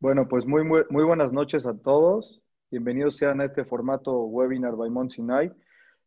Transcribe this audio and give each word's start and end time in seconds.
Bueno, 0.00 0.28
pues 0.28 0.46
muy, 0.46 0.62
muy, 0.64 1.04
buenas 1.04 1.32
noches 1.32 1.66
a 1.66 1.76
todos. 1.76 2.40
Bienvenidos 2.70 3.16
sean 3.16 3.40
a 3.40 3.46
este 3.46 3.64
formato 3.64 4.12
webinar 4.26 4.76
by 4.76 4.88
Mont 4.90 5.10
Sinai. 5.10 5.50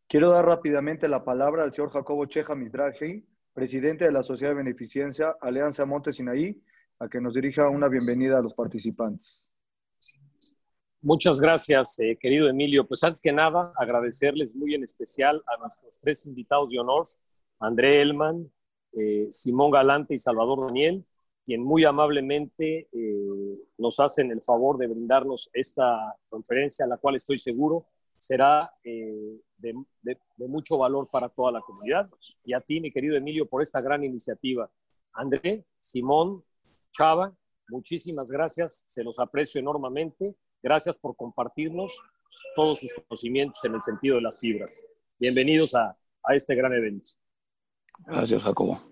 Quiero 0.08 0.30
dar 0.30 0.46
rápidamente 0.46 1.08
la 1.08 1.24
palabra 1.24 1.62
al 1.62 1.74
señor 1.74 1.90
Jacobo 1.90 2.24
Cheja 2.24 2.54
Misdraji, 2.54 3.22
presidente 3.52 4.06
de 4.06 4.12
la 4.12 4.22
Sociedad 4.22 4.52
de 4.52 4.62
Beneficencia 4.62 5.36
Alianza 5.42 5.84
Monte 5.84 6.10
Sinaí, 6.10 6.58
a 7.00 7.08
que 7.10 7.20
nos 7.20 7.34
dirija 7.34 7.68
una 7.68 7.88
bienvenida 7.88 8.38
a 8.38 8.40
los 8.40 8.54
participantes. 8.54 9.46
Muchas 11.02 11.38
gracias, 11.38 11.98
eh, 11.98 12.16
querido 12.18 12.48
Emilio. 12.48 12.88
Pues 12.88 13.04
antes 13.04 13.20
que 13.20 13.30
nada, 13.30 13.74
agradecerles 13.76 14.56
muy 14.56 14.74
en 14.74 14.84
especial 14.84 15.42
a 15.46 15.60
nuestros 15.60 16.00
tres 16.00 16.24
invitados 16.24 16.70
de 16.70 16.78
honor, 16.78 17.04
André 17.60 18.00
Elman, 18.00 18.50
eh, 18.94 19.26
Simón 19.30 19.70
Galante 19.70 20.14
y 20.14 20.18
Salvador 20.18 20.68
Daniel, 20.68 21.04
quien 21.44 21.62
muy 21.62 21.84
amablemente 21.84 22.88
eh, 22.92 23.58
nos 23.78 24.00
hacen 24.00 24.30
el 24.30 24.42
favor 24.42 24.78
de 24.78 24.86
brindarnos 24.86 25.50
esta 25.52 26.16
conferencia, 26.28 26.86
la 26.86 26.98
cual 26.98 27.16
estoy 27.16 27.38
seguro 27.38 27.86
será 28.16 28.72
de, 28.84 29.40
de, 29.58 30.48
mucho 30.48 30.78
valor 30.78 31.08
para 31.10 31.28
toda 31.28 31.50
la 31.50 31.60
comunidad. 31.60 32.08
Y 32.44 32.52
a 32.52 32.60
ti, 32.60 32.80
mi 32.80 32.92
querido 32.92 33.16
Emilio, 33.16 33.48
por 33.48 33.62
esta 33.62 33.80
gran 33.80 34.04
iniciativa. 34.04 34.70
André, 35.12 35.64
Simón, 35.76 36.44
Chava, 36.92 37.34
muchísimas 37.68 38.30
gracias, 38.30 38.84
se 38.86 39.02
los 39.02 39.18
aprecio 39.18 39.60
enormemente 39.60 40.36
Gracias 40.62 40.96
por 40.96 41.16
compartirnos 41.16 42.00
todos 42.54 42.80
sus 42.80 42.94
conocimientos 42.94 43.64
en 43.64 43.74
el 43.74 43.82
sentido 43.82 44.16
de 44.16 44.22
las 44.22 44.38
fibras. 44.38 44.86
Bienvenidos 45.18 45.74
a, 45.74 45.96
este 46.28 46.54
gran 46.54 46.72
evento. 46.72 47.10
Gracias, 48.06 48.44
Jacobo. 48.44 48.91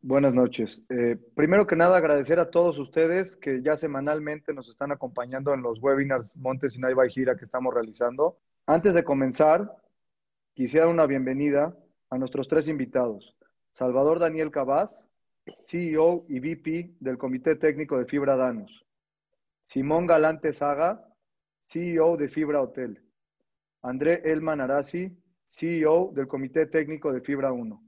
Buenas 0.00 0.32
noches. 0.32 0.80
Eh, 0.90 1.16
primero 1.34 1.66
que 1.66 1.74
nada, 1.74 1.96
agradecer 1.96 2.38
a 2.38 2.50
todos 2.50 2.78
ustedes 2.78 3.34
que 3.34 3.62
ya 3.62 3.76
semanalmente 3.76 4.54
nos 4.54 4.68
están 4.68 4.92
acompañando 4.92 5.52
en 5.52 5.60
los 5.60 5.82
webinars 5.82 6.36
Montes 6.36 6.76
y 6.76 7.10
Gira 7.10 7.36
que 7.36 7.46
estamos 7.46 7.74
realizando. 7.74 8.38
Antes 8.64 8.94
de 8.94 9.02
comenzar, 9.02 9.68
quisiera 10.54 10.86
una 10.86 11.04
bienvenida 11.06 11.76
a 12.10 12.16
nuestros 12.16 12.46
tres 12.46 12.68
invitados. 12.68 13.34
Salvador 13.72 14.20
Daniel 14.20 14.52
Cabaz, 14.52 15.04
CEO 15.66 16.26
y 16.28 16.38
VP 16.38 16.94
del 17.00 17.18
Comité 17.18 17.56
Técnico 17.56 17.98
de 17.98 18.06
Fibra 18.06 18.36
Danos. 18.36 18.86
Simón 19.64 20.06
Galante 20.06 20.52
Saga, 20.52 21.04
CEO 21.60 22.16
de 22.16 22.28
Fibra 22.28 22.62
Hotel. 22.62 23.02
André 23.82 24.22
Elman 24.24 24.60
Arasi, 24.60 25.18
CEO 25.48 26.12
del 26.14 26.28
Comité 26.28 26.66
Técnico 26.66 27.12
de 27.12 27.20
Fibra 27.20 27.50
1. 27.50 27.82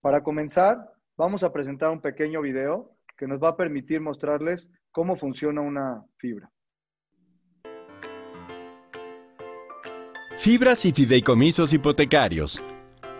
Para 0.00 0.22
comenzar, 0.22 0.92
vamos 1.16 1.42
a 1.42 1.52
presentar 1.52 1.90
un 1.90 2.00
pequeño 2.00 2.40
video 2.42 2.90
que 3.16 3.26
nos 3.26 3.38
va 3.38 3.50
a 3.50 3.56
permitir 3.56 4.00
mostrarles 4.00 4.68
cómo 4.90 5.16
funciona 5.16 5.60
una 5.60 6.04
fibra. 6.16 6.50
Fibras 10.38 10.84
y 10.86 10.92
fideicomisos 10.92 11.72
hipotecarios 11.72 12.62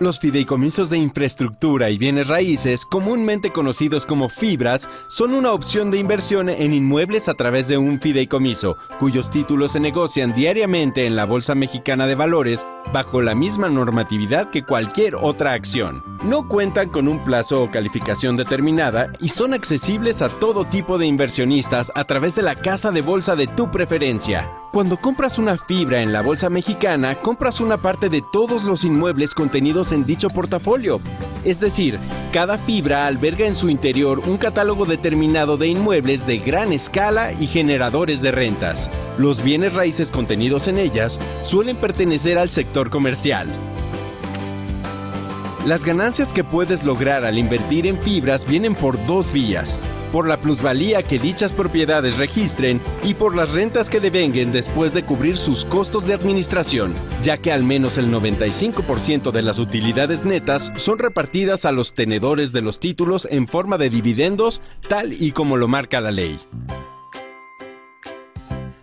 los 0.03 0.19
fideicomisos 0.19 0.91
de 0.91 0.99
infraestructura 0.99 1.89
y 1.89 1.97
bienes 1.97 2.27
raíces, 2.27 2.85
comúnmente 2.85 3.53
conocidos 3.53 4.05
como 4.05 4.29
fibras, 4.29 4.89
son 5.09 5.33
una 5.33 5.53
opción 5.53 5.91
de 5.91 5.99
inversión 5.99 6.49
en 6.49 6.75
inmuebles 6.75 7.29
a 7.29 7.35
través 7.35 7.69
de 7.69 7.79
un 7.79 8.01
fideicomiso, 8.01 8.77
cuyos 8.99 9.31
títulos 9.31 9.73
se 9.73 9.81
negocian 9.81 10.35
diariamente 10.35 11.07
en 11.07 11.15
la 11.15 11.25
Bolsa 11.25 11.55
Mexicana 11.55 12.07
de 12.07 12.17
Valores 12.17 12.67
bajo 12.93 13.23
la 13.23 13.35
misma 13.35 13.69
normatividad 13.69 14.51
que 14.51 14.65
cualquier 14.65 15.15
otra 15.15 15.53
acción. 15.53 16.03
No 16.25 16.47
cuentan 16.49 16.89
con 16.89 17.09
un 17.09 17.19
plazo 17.25 17.63
o 17.63 17.71
calificación 17.71 18.37
determinada 18.37 19.13
y 19.21 19.29
son 19.29 19.55
accesibles 19.55 20.23
a 20.23 20.29
todo 20.29 20.65
tipo 20.65 20.99
de 20.99 21.07
inversionistas 21.07 21.91
a 21.95 22.05
través 22.05 22.35
de 22.35 22.43
la 22.43 22.55
casa 22.55 22.91
de 22.91 23.03
bolsa 23.03 23.37
de 23.37 23.47
tu 23.47 23.71
preferencia. 23.71 24.49
Cuando 24.73 24.97
compras 24.97 25.39
una 25.39 25.59
fibra 25.59 26.01
en 26.01 26.15
la 26.15 26.23
bolsa 26.23 26.49
mexicana, 26.49 27.15
compras 27.17 27.61
una 27.61 27.77
parte 27.77 28.09
de 28.09 28.23
todos 28.33 28.65
los 28.65 28.85
inmuebles 28.85 29.35
contenidos 29.35 29.93
en 29.93 30.07
dicho 30.07 30.31
portafolio. 30.31 30.99
Es 31.45 31.61
decir, 31.61 31.99
cada 32.33 32.57
fibra 32.57 33.07
alberga 33.07 33.47
en 33.47 33.55
su 33.55 33.69
interior 33.69 34.21
un 34.21 34.39
catálogo 34.39 34.87
determinado 34.87 35.59
de 35.59 35.67
inmuebles 35.67 36.27
de 36.27 36.39
gran 36.39 36.73
escala 36.73 37.33
y 37.33 37.49
generadores 37.49 38.23
de 38.23 38.33
rentas. 38.33 38.89
Los 39.19 39.43
bienes 39.43 39.75
raíces 39.75 40.11
contenidos 40.11 40.69
en 40.69 40.79
ellas 40.79 41.21
suelen 41.45 41.77
pertenecer 41.77 42.39
al 42.39 42.49
sector 42.49 42.72
comercial. 42.91 43.49
Las 45.67 45.85
ganancias 45.85 46.33
que 46.33 46.43
puedes 46.43 46.85
lograr 46.85 47.25
al 47.25 47.39
invertir 47.39 47.87
en 47.87 47.99
fibras 47.99 48.47
vienen 48.47 48.75
por 48.75 49.05
dos 49.07 49.33
vías 49.33 49.79
por 50.13 50.29
la 50.29 50.37
plusvalía 50.37 51.03
que 51.03 51.19
dichas 51.19 51.51
propiedades 51.51 52.19
registren 52.19 52.81
y 53.03 53.15
por 53.15 53.35
las 53.35 53.51
rentas 53.51 53.89
que 53.89 53.99
devenguen 53.99 54.53
después 54.53 54.93
de 54.93 55.03
cubrir 55.03 55.39
sus 55.39 55.65
costos 55.65 56.07
de 56.07 56.15
administración, 56.15 56.95
ya 57.23 57.39
que 57.39 57.51
al 57.51 57.65
menos 57.65 57.99
el 57.99 58.13
95% 58.13 59.33
de 59.33 59.43
las 59.43 59.59
utilidades 59.59 60.25
netas 60.25 60.71
son 60.77 60.99
repartidas 60.99 61.65
a 61.65 61.73
los 61.73 61.95
tenedores 61.95 62.53
de 62.53 62.61
los 62.61 62.79
títulos 62.79 63.27
en 63.31 63.49
forma 63.49 63.79
de 63.79 63.91
dividendos, 63.91 64.61
tal 64.89 65.21
y 65.21 65.33
como 65.33 65.57
lo 65.57 65.67
marca 65.67 66.01
la 66.01 66.11
ley. 66.11 66.39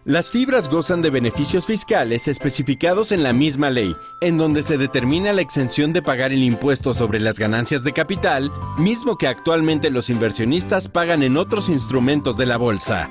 Las 0.09 0.31
fibras 0.31 0.70
gozan 0.70 1.03
de 1.03 1.12
beneficios 1.12 1.68
fiscales 1.68 2.28
especificados 2.28 3.12
en 3.12 3.22
la 3.22 3.31
misma 3.31 3.70
ley, 3.70 3.96
en 4.22 4.40
donde 4.40 4.64
se 4.64 4.75
determina 4.75 5.34
la 5.34 5.42
exención 5.42 5.94
de 5.94 6.02
pagar 6.02 6.34
el 6.34 6.42
impuesto 6.42 6.96
sobre 6.96 7.20
las 7.20 7.38
ganancias 7.38 7.84
de 7.84 7.94
capital, 7.94 8.52
mismo 8.80 9.20
que 9.20 9.28
actualmente 9.28 9.92
los 9.92 10.09
inversionistas 10.09 10.88
pagan 10.88 11.22
en 11.22 11.38
otros 11.38 11.70
instrumentos 11.70 12.38
de 12.38 12.47
la 12.47 12.58
bolsa. 12.58 13.08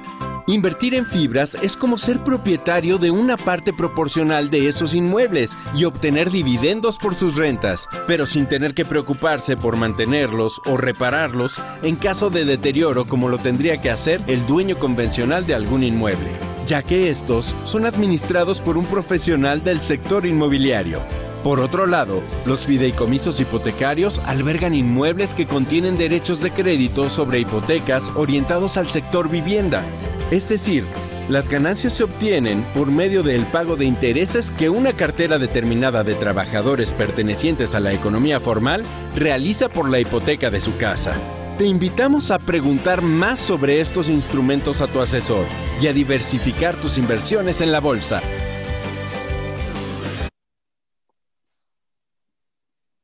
Invertir 0.49 0.93
en 0.97 1.07
fibras 1.07 1.55
es 1.63 1.77
como 1.77 1.99
ser 1.99 2.19
propietario 2.25 2.99
de 2.99 3.13
una 3.13 3.37
parte 3.37 3.73
proporcional 3.73 4.51
de 4.51 4.69
esos 4.69 4.93
inmuebles 4.93 5.53
y 5.77 5.85
obtener 5.85 6.33
dividendos 6.33 6.99
por 6.99 7.15
sus 7.15 7.37
rentas, 7.37 7.87
pero 8.09 8.27
sin 8.27 8.49
tener 8.49 8.75
que 8.75 8.85
preocuparse 8.85 9.57
por 9.57 9.77
mantenerlos 9.77 10.61
o 10.67 10.77
repararlos 10.77 11.63
en 11.85 11.95
caso 11.95 12.29
de 12.29 12.45
deterioro 12.45 13.07
como 13.07 13.29
lo 13.29 13.39
tendría 13.39 13.81
que 13.81 13.89
hacer 13.93 14.21
el 14.27 14.45
dueño 14.49 14.77
convencional 14.77 15.47
de 15.47 15.55
algún 15.55 15.85
inmueble 15.85 16.58
ya 16.69 16.83
que 16.83 17.09
estos 17.09 17.55
son 17.65 17.87
administrados 17.87 18.61
por 18.61 18.77
un 18.77 18.85
profesional 18.85 19.65
del 19.65 19.81
sector 19.81 20.27
inmobiliario. 20.27 21.01
Por 21.43 21.61
otro 21.61 21.87
lado, 21.87 22.23
los 22.45 22.67
fideicomisos 22.67 23.41
hipotecarios 23.41 24.21
albergan 24.27 24.75
inmuebles 24.75 25.35
que 25.35 25.47
contienen 25.47 25.97
derechos 25.97 26.41
de 26.43 26.51
crédito 26.51 27.09
sobre 27.09 27.41
hipotecas 27.41 28.05
orientados 28.15 28.77
al 28.77 28.89
sector 28.89 29.31
vivienda. 29.31 29.83
Es 30.31 30.49
decir, 30.49 30.85
las 31.31 31.49
ganancias 31.49 31.95
se 31.95 32.05
obtienen 32.05 32.63
por 32.75 32.89
medio 32.89 33.23
del 33.23 33.45
pago 33.47 33.77
de 33.77 33.87
intereses 33.87 34.51
que 34.51 34.69
una 34.69 34.93
cartera 34.93 35.39
determinada 35.39 36.05
de 36.05 36.15
trabajadores 36.15 36.93
pertenecientes 36.93 37.75
a 37.75 37.81
la 37.81 37.93
economía 37.93 38.41
formal 38.41 38.83
realiza 39.17 39.69
por 39.69 39.89
la 39.89 40.01
hipoteca 40.01 40.51
de 40.51 40.61
su 40.61 40.77
casa. 40.77 41.13
Te 41.59 41.67
invitamos 41.67 42.31
a 42.31 42.39
preguntar 42.39 43.03
más 43.03 43.41
sobre 43.41 43.81
estos 43.81 44.11
instrumentos 44.11 44.81
a 44.81 44.87
tu 44.87 45.01
asesor 45.01 45.45
y 45.83 45.89
a 45.89 45.93
diversificar 45.93 46.77
tus 46.77 46.99
inversiones 46.99 47.61
en 47.61 47.73
la 47.73 47.81
bolsa. 47.81 48.21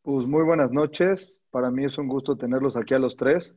Pues 0.03 0.28
muy 0.28 0.44
buenas 0.44 0.70
noches. 0.70 1.41
Para 1.50 1.72
mí 1.72 1.84
es 1.84 1.98
un 1.98 2.06
gusto 2.06 2.37
tenerlos 2.37 2.76
aquí 2.76 2.94
a 2.94 3.00
los 3.00 3.16
tres. 3.16 3.56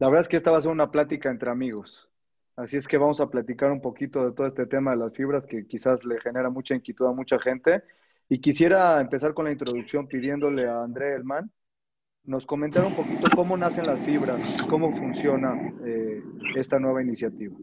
La 0.00 0.08
verdad 0.08 0.22
es 0.22 0.28
que 0.28 0.38
esta 0.38 0.50
va 0.50 0.58
a 0.58 0.62
ser 0.62 0.72
una 0.72 0.90
plática 0.90 1.30
entre 1.30 1.52
amigos. 1.52 2.10
Así 2.56 2.76
es 2.76 2.88
que 2.88 2.98
vamos 2.98 3.20
a 3.20 3.30
platicar 3.30 3.70
un 3.70 3.80
poquito 3.80 4.24
de 4.24 4.32
todo 4.32 4.48
este 4.48 4.66
tema 4.66 4.90
de 4.90 4.96
las 4.96 5.12
fibras 5.12 5.46
que 5.46 5.68
quizás 5.68 6.04
le 6.04 6.20
genera 6.20 6.50
mucha 6.50 6.74
inquietud 6.74 7.06
a 7.06 7.12
mucha 7.12 7.38
gente. 7.38 7.84
Y 8.28 8.40
quisiera 8.40 9.00
empezar 9.00 9.32
con 9.32 9.44
la 9.44 9.52
introducción 9.52 10.08
pidiéndole 10.08 10.66
a 10.66 10.82
André 10.82 11.14
Elman 11.14 11.52
nos 12.28 12.44
comentar 12.44 12.84
un 12.84 12.94
poquito 12.94 13.22
cómo 13.34 13.56
nacen 13.56 13.86
las 13.86 13.98
fibras, 14.00 14.62
cómo 14.68 14.94
funciona 14.94 15.56
eh, 15.82 16.22
esta 16.56 16.78
nueva 16.78 17.02
iniciativa. 17.02 17.56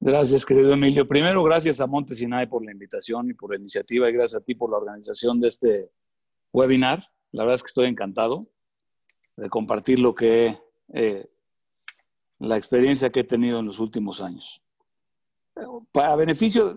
Gracias, 0.00 0.44
querido 0.44 0.72
Emilio. 0.72 1.06
Primero, 1.06 1.44
gracias 1.44 1.80
a 1.80 1.86
Montesinay 1.86 2.48
por 2.48 2.64
la 2.64 2.72
invitación 2.72 3.30
y 3.30 3.34
por 3.34 3.52
la 3.52 3.58
iniciativa 3.58 4.10
y 4.10 4.12
gracias 4.12 4.42
a 4.42 4.44
ti 4.44 4.56
por 4.56 4.70
la 4.70 4.76
organización 4.76 5.40
de 5.40 5.48
este 5.48 5.92
webinar. 6.52 7.06
La 7.30 7.44
verdad 7.44 7.54
es 7.54 7.62
que 7.62 7.68
estoy 7.68 7.86
encantado 7.86 8.48
de 9.36 9.48
compartir 9.48 10.00
lo 10.00 10.16
que 10.16 10.58
eh, 10.92 11.26
la 12.40 12.56
experiencia 12.56 13.10
que 13.10 13.20
he 13.20 13.24
tenido 13.24 13.60
en 13.60 13.66
los 13.66 13.78
últimos 13.78 14.20
años. 14.20 14.60
Para 15.92 16.16
beneficio, 16.16 16.76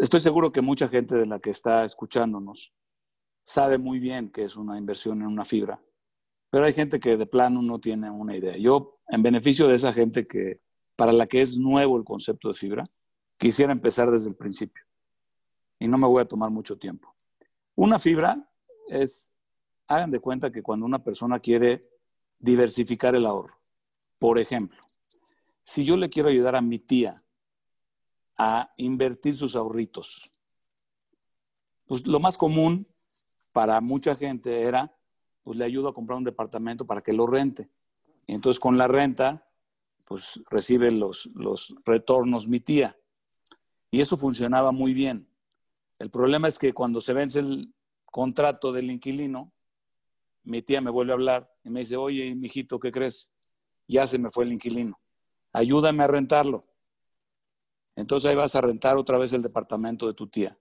estoy 0.00 0.20
seguro 0.20 0.52
que 0.52 0.62
mucha 0.62 0.88
gente 0.88 1.16
de 1.16 1.26
la 1.26 1.38
que 1.38 1.50
está 1.50 1.84
escuchándonos 1.84 2.72
sabe 3.42 3.78
muy 3.78 3.98
bien 3.98 4.30
que 4.30 4.44
es 4.44 4.56
una 4.56 4.78
inversión 4.78 5.20
en 5.22 5.28
una 5.28 5.44
fibra, 5.44 5.80
pero 6.50 6.64
hay 6.64 6.72
gente 6.72 7.00
que 7.00 7.16
de 7.16 7.26
plano 7.26 7.62
no 7.62 7.78
tiene 7.80 8.10
una 8.10 8.36
idea. 8.36 8.56
Yo, 8.56 8.98
en 9.08 9.22
beneficio 9.22 9.66
de 9.68 9.74
esa 9.74 9.92
gente 9.92 10.26
que 10.26 10.60
para 10.96 11.12
la 11.12 11.26
que 11.26 11.42
es 11.42 11.56
nuevo 11.56 11.96
el 11.96 12.04
concepto 12.04 12.48
de 12.48 12.54
fibra, 12.54 12.90
quisiera 13.38 13.72
empezar 13.72 14.10
desde 14.10 14.28
el 14.28 14.36
principio 14.36 14.84
y 15.78 15.88
no 15.88 15.98
me 15.98 16.06
voy 16.06 16.22
a 16.22 16.28
tomar 16.28 16.50
mucho 16.50 16.78
tiempo. 16.78 17.14
Una 17.74 17.98
fibra 17.98 18.48
es, 18.88 19.28
hagan 19.88 20.10
de 20.10 20.20
cuenta 20.20 20.52
que 20.52 20.62
cuando 20.62 20.86
una 20.86 21.02
persona 21.02 21.40
quiere 21.40 21.88
diversificar 22.38 23.16
el 23.16 23.26
ahorro, 23.26 23.58
por 24.18 24.38
ejemplo, 24.38 24.78
si 25.64 25.84
yo 25.84 25.96
le 25.96 26.10
quiero 26.10 26.28
ayudar 26.28 26.54
a 26.54 26.60
mi 26.60 26.78
tía 26.78 27.24
a 28.38 28.72
invertir 28.76 29.36
sus 29.36 29.56
ahorritos, 29.56 30.30
pues 31.86 32.06
lo 32.06 32.20
más 32.20 32.38
común 32.38 32.86
para 33.52 33.80
mucha 33.80 34.16
gente 34.16 34.62
era, 34.62 34.96
pues 35.42 35.58
le 35.58 35.64
ayudo 35.64 35.88
a 35.88 35.94
comprar 35.94 36.18
un 36.18 36.24
departamento 36.24 36.86
para 36.86 37.02
que 37.02 37.12
lo 37.12 37.26
rente. 37.26 37.70
Y 38.26 38.34
entonces 38.34 38.58
con 38.58 38.78
la 38.78 38.88
renta, 38.88 39.46
pues 40.06 40.40
recibe 40.50 40.90
los, 40.90 41.26
los 41.34 41.74
retornos 41.84 42.48
mi 42.48 42.60
tía. 42.60 42.96
Y 43.90 44.00
eso 44.00 44.16
funcionaba 44.16 44.72
muy 44.72 44.94
bien. 44.94 45.28
El 45.98 46.10
problema 46.10 46.48
es 46.48 46.58
que 46.58 46.72
cuando 46.72 47.00
se 47.00 47.12
vence 47.12 47.40
el 47.40 47.72
contrato 48.06 48.72
del 48.72 48.90
inquilino, 48.90 49.52
mi 50.44 50.62
tía 50.62 50.80
me 50.80 50.90
vuelve 50.90 51.12
a 51.12 51.14
hablar 51.14 51.54
y 51.62 51.70
me 51.70 51.80
dice, 51.80 51.96
oye, 51.96 52.34
mijito, 52.34 52.80
¿qué 52.80 52.90
crees? 52.90 53.30
Ya 53.86 54.06
se 54.06 54.18
me 54.18 54.30
fue 54.30 54.44
el 54.44 54.52
inquilino. 54.52 54.98
Ayúdame 55.52 56.02
a 56.02 56.06
rentarlo. 56.06 56.62
Entonces 57.94 58.30
ahí 58.30 58.36
vas 58.36 58.54
a 58.56 58.60
rentar 58.60 58.96
otra 58.96 59.18
vez 59.18 59.32
el 59.32 59.42
departamento 59.42 60.06
de 60.06 60.14
tu 60.14 60.28
tía. 60.28 60.58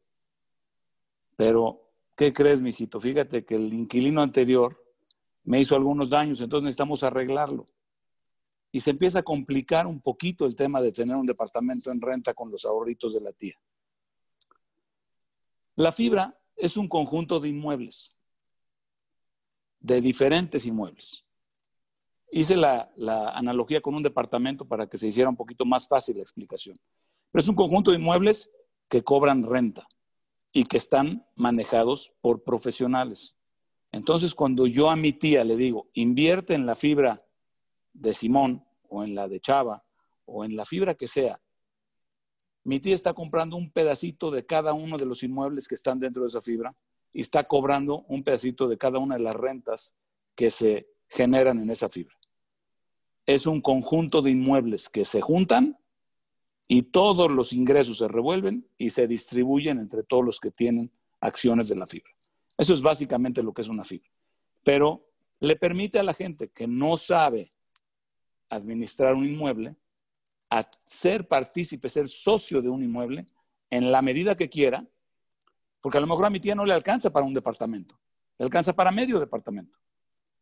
Pero, 1.35 1.90
¿qué 2.21 2.31
crees, 2.31 2.61
mijito? 2.61 3.01
Fíjate 3.01 3.43
que 3.43 3.55
el 3.55 3.73
inquilino 3.73 4.21
anterior 4.21 4.79
me 5.43 5.59
hizo 5.59 5.75
algunos 5.75 6.07
daños, 6.07 6.39
entonces 6.39 6.65
necesitamos 6.65 7.01
arreglarlo. 7.01 7.65
Y 8.71 8.79
se 8.79 8.91
empieza 8.91 9.17
a 9.17 9.23
complicar 9.23 9.87
un 9.87 9.99
poquito 9.99 10.45
el 10.45 10.55
tema 10.55 10.81
de 10.81 10.91
tener 10.91 11.15
un 11.15 11.25
departamento 11.25 11.89
en 11.89 11.99
renta 11.99 12.35
con 12.35 12.51
los 12.51 12.63
ahorritos 12.63 13.15
de 13.15 13.21
la 13.21 13.33
tía. 13.33 13.55
La 15.75 15.91
fibra 15.91 16.39
es 16.55 16.77
un 16.77 16.87
conjunto 16.87 17.39
de 17.39 17.49
inmuebles, 17.49 18.13
de 19.79 19.99
diferentes 19.99 20.63
inmuebles. 20.67 21.25
Hice 22.31 22.55
la, 22.55 22.91
la, 22.97 23.29
analogía 23.29 23.81
con 23.81 23.95
un 23.95 24.03
departamento 24.03 24.63
para 24.67 24.87
que 24.87 24.99
se 24.99 25.07
hiciera 25.07 25.27
un 25.27 25.35
poquito 25.35 25.65
más 25.65 25.87
fácil 25.87 26.17
la 26.17 26.21
explicación. 26.21 26.79
Pero 27.31 27.41
es 27.41 27.49
un 27.49 27.55
conjunto 27.55 27.89
de 27.89 27.97
inmuebles 27.97 28.51
que 28.87 29.01
cobran 29.01 29.41
renta 29.41 29.87
y 30.53 30.65
que 30.65 30.77
están 30.77 31.25
manejados 31.35 32.13
por 32.21 32.43
profesionales. 32.43 33.37
Entonces, 33.91 34.35
cuando 34.35 34.67
yo 34.67 34.89
a 34.89 34.95
mi 34.95 35.13
tía 35.13 35.43
le 35.43 35.55
digo, 35.55 35.89
invierte 35.93 36.53
en 36.53 36.65
la 36.65 36.75
fibra 36.75 37.19
de 37.93 38.13
Simón 38.13 38.65
o 38.89 39.03
en 39.03 39.15
la 39.15 39.27
de 39.27 39.39
Chava 39.39 39.83
o 40.25 40.45
en 40.45 40.55
la 40.55 40.65
fibra 40.65 40.95
que 40.95 41.07
sea, 41.07 41.41
mi 42.63 42.79
tía 42.79 42.95
está 42.95 43.13
comprando 43.13 43.57
un 43.57 43.71
pedacito 43.71 44.29
de 44.29 44.45
cada 44.45 44.73
uno 44.73 44.97
de 44.97 45.05
los 45.05 45.23
inmuebles 45.23 45.67
que 45.67 45.75
están 45.75 45.99
dentro 45.99 46.21
de 46.21 46.27
esa 46.27 46.41
fibra 46.41 46.75
y 47.11 47.21
está 47.21 47.43
cobrando 47.45 48.05
un 48.07 48.23
pedacito 48.23 48.67
de 48.67 48.77
cada 48.77 48.99
una 48.99 49.15
de 49.15 49.23
las 49.23 49.35
rentas 49.35 49.95
que 50.35 50.51
se 50.51 50.87
generan 51.09 51.59
en 51.59 51.69
esa 51.69 51.89
fibra. 51.89 52.15
Es 53.25 53.47
un 53.47 53.61
conjunto 53.61 54.21
de 54.21 54.31
inmuebles 54.31 54.89
que 54.89 55.05
se 55.05 55.21
juntan 55.21 55.77
y 56.73 56.83
todos 56.83 57.29
los 57.29 57.51
ingresos 57.51 57.97
se 57.97 58.07
revuelven 58.07 58.65
y 58.77 58.91
se 58.91 59.05
distribuyen 59.05 59.77
entre 59.77 60.03
todos 60.03 60.23
los 60.23 60.39
que 60.39 60.51
tienen 60.51 60.89
acciones 61.19 61.67
de 61.67 61.75
la 61.75 61.85
fibra. 61.85 62.13
Eso 62.57 62.73
es 62.73 62.81
básicamente 62.81 63.43
lo 63.43 63.53
que 63.53 63.61
es 63.61 63.67
una 63.67 63.83
fibra. 63.83 64.09
Pero 64.63 65.05
le 65.41 65.57
permite 65.57 65.99
a 65.99 66.03
la 66.03 66.13
gente 66.13 66.47
que 66.47 66.67
no 66.67 66.95
sabe 66.95 67.51
administrar 68.47 69.15
un 69.15 69.27
inmueble 69.27 69.75
a 70.49 70.65
ser 70.85 71.27
partícipe, 71.27 71.89
ser 71.89 72.07
socio 72.07 72.61
de 72.61 72.69
un 72.69 72.81
inmueble 72.81 73.25
en 73.69 73.91
la 73.91 74.01
medida 74.01 74.37
que 74.37 74.47
quiera, 74.47 74.87
porque 75.81 75.97
a 75.97 76.01
lo 76.01 76.07
mejor 76.07 76.27
a 76.27 76.29
mi 76.29 76.39
tía 76.39 76.55
no 76.55 76.63
le 76.63 76.73
alcanza 76.73 77.11
para 77.11 77.25
un 77.25 77.33
departamento, 77.33 77.99
le 78.39 78.45
alcanza 78.45 78.71
para 78.71 78.91
medio 78.91 79.19
departamento. 79.19 79.77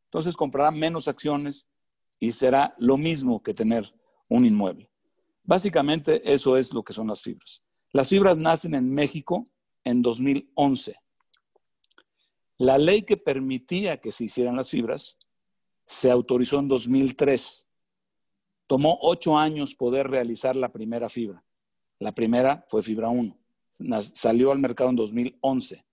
Entonces 0.05 0.37
comprará 0.37 0.69
menos 0.69 1.07
acciones 1.07 1.65
y 2.19 2.33
será 2.33 2.75
lo 2.77 2.97
mismo 2.97 3.41
que 3.41 3.55
tener 3.55 3.91
un 4.27 4.45
inmueble. 4.45 4.91
Básicamente 5.49 6.31
eso 6.31 6.57
es 6.57 6.71
lo 6.75 6.83
que 6.83 6.93
son 6.93 7.07
las 7.07 7.23
fibras. 7.23 7.63
Las 7.91 8.07
fibras 8.07 8.37
nacen 8.37 8.75
en 8.75 8.93
México 8.93 9.45
en 9.83 10.03
2011. 10.03 10.95
La 12.59 12.77
ley 12.77 13.01
que 13.01 13.17
permitía 13.17 13.99
que 13.99 14.11
se 14.11 14.25
hicieran 14.25 14.55
las 14.55 14.69
fibras 14.69 15.17
se 15.87 16.11
autorizó 16.11 16.59
en 16.59 16.67
2003. 16.67 17.65
Tomó 18.67 18.99
ocho 19.01 19.39
años 19.39 19.73
poder 19.73 20.07
realizar 20.07 20.55
la 20.55 20.71
primera 20.71 21.09
fibra. 21.09 21.43
La 21.97 22.13
primera 22.13 22.63
fue 22.69 22.83
Fibra 22.83 23.09
1. 23.09 23.35
Salió 24.13 24.51
al 24.51 24.59
mercado 24.59 24.91
en 24.91 24.97
2011. 24.97 25.83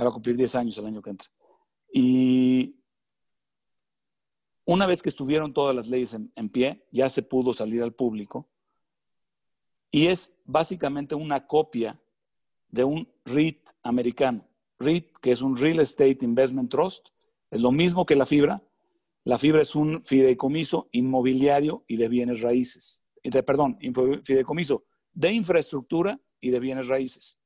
Va 0.00 0.08
a 0.08 0.12
cumplir 0.12 0.38
10 0.38 0.54
años 0.54 0.78
el 0.78 0.86
año 0.86 1.02
que 1.02 1.10
entra. 1.10 1.28
Y 1.92 2.79
una 4.64 4.86
vez 4.86 5.02
que 5.02 5.08
estuvieron 5.08 5.52
todas 5.52 5.74
las 5.74 5.88
leyes 5.88 6.14
en, 6.14 6.48
pie, 6.48 6.86
ya 6.90 7.08
se 7.08 7.22
pudo 7.22 7.52
salir 7.52 7.82
al 7.82 7.92
público 7.92 8.48
y 9.90 10.06
es 10.06 10.32
básicamente 10.44 11.14
una 11.14 11.46
copia 11.46 12.00
de 12.68 12.84
un 12.84 13.08
REIT 13.24 13.68
americano. 13.82 14.46
REIT, 14.78 15.18
que 15.18 15.32
es 15.32 15.42
un 15.42 15.56
Real 15.56 15.80
Estate 15.80 16.18
Investment 16.22 16.70
Trust, 16.70 17.08
es 17.50 17.60
lo 17.60 17.72
mismo 17.72 18.06
que 18.06 18.14
la 18.14 18.26
fibra. 18.26 18.62
La 19.24 19.38
fibra 19.38 19.60
es 19.60 19.74
un 19.74 20.04
fideicomiso 20.04 20.88
inmobiliario 20.92 21.84
y 21.88 21.96
de 21.96 22.08
bienes 22.08 22.40
raíces. 22.40 23.02
De, 23.22 23.42
perdón, 23.42 23.78
fideicomiso 24.24 24.84
de 25.12 25.32
infraestructura 25.32 26.20
y 26.40 26.50
de 26.50 26.60
bienes 26.60 26.88
raíces. 26.88 27.36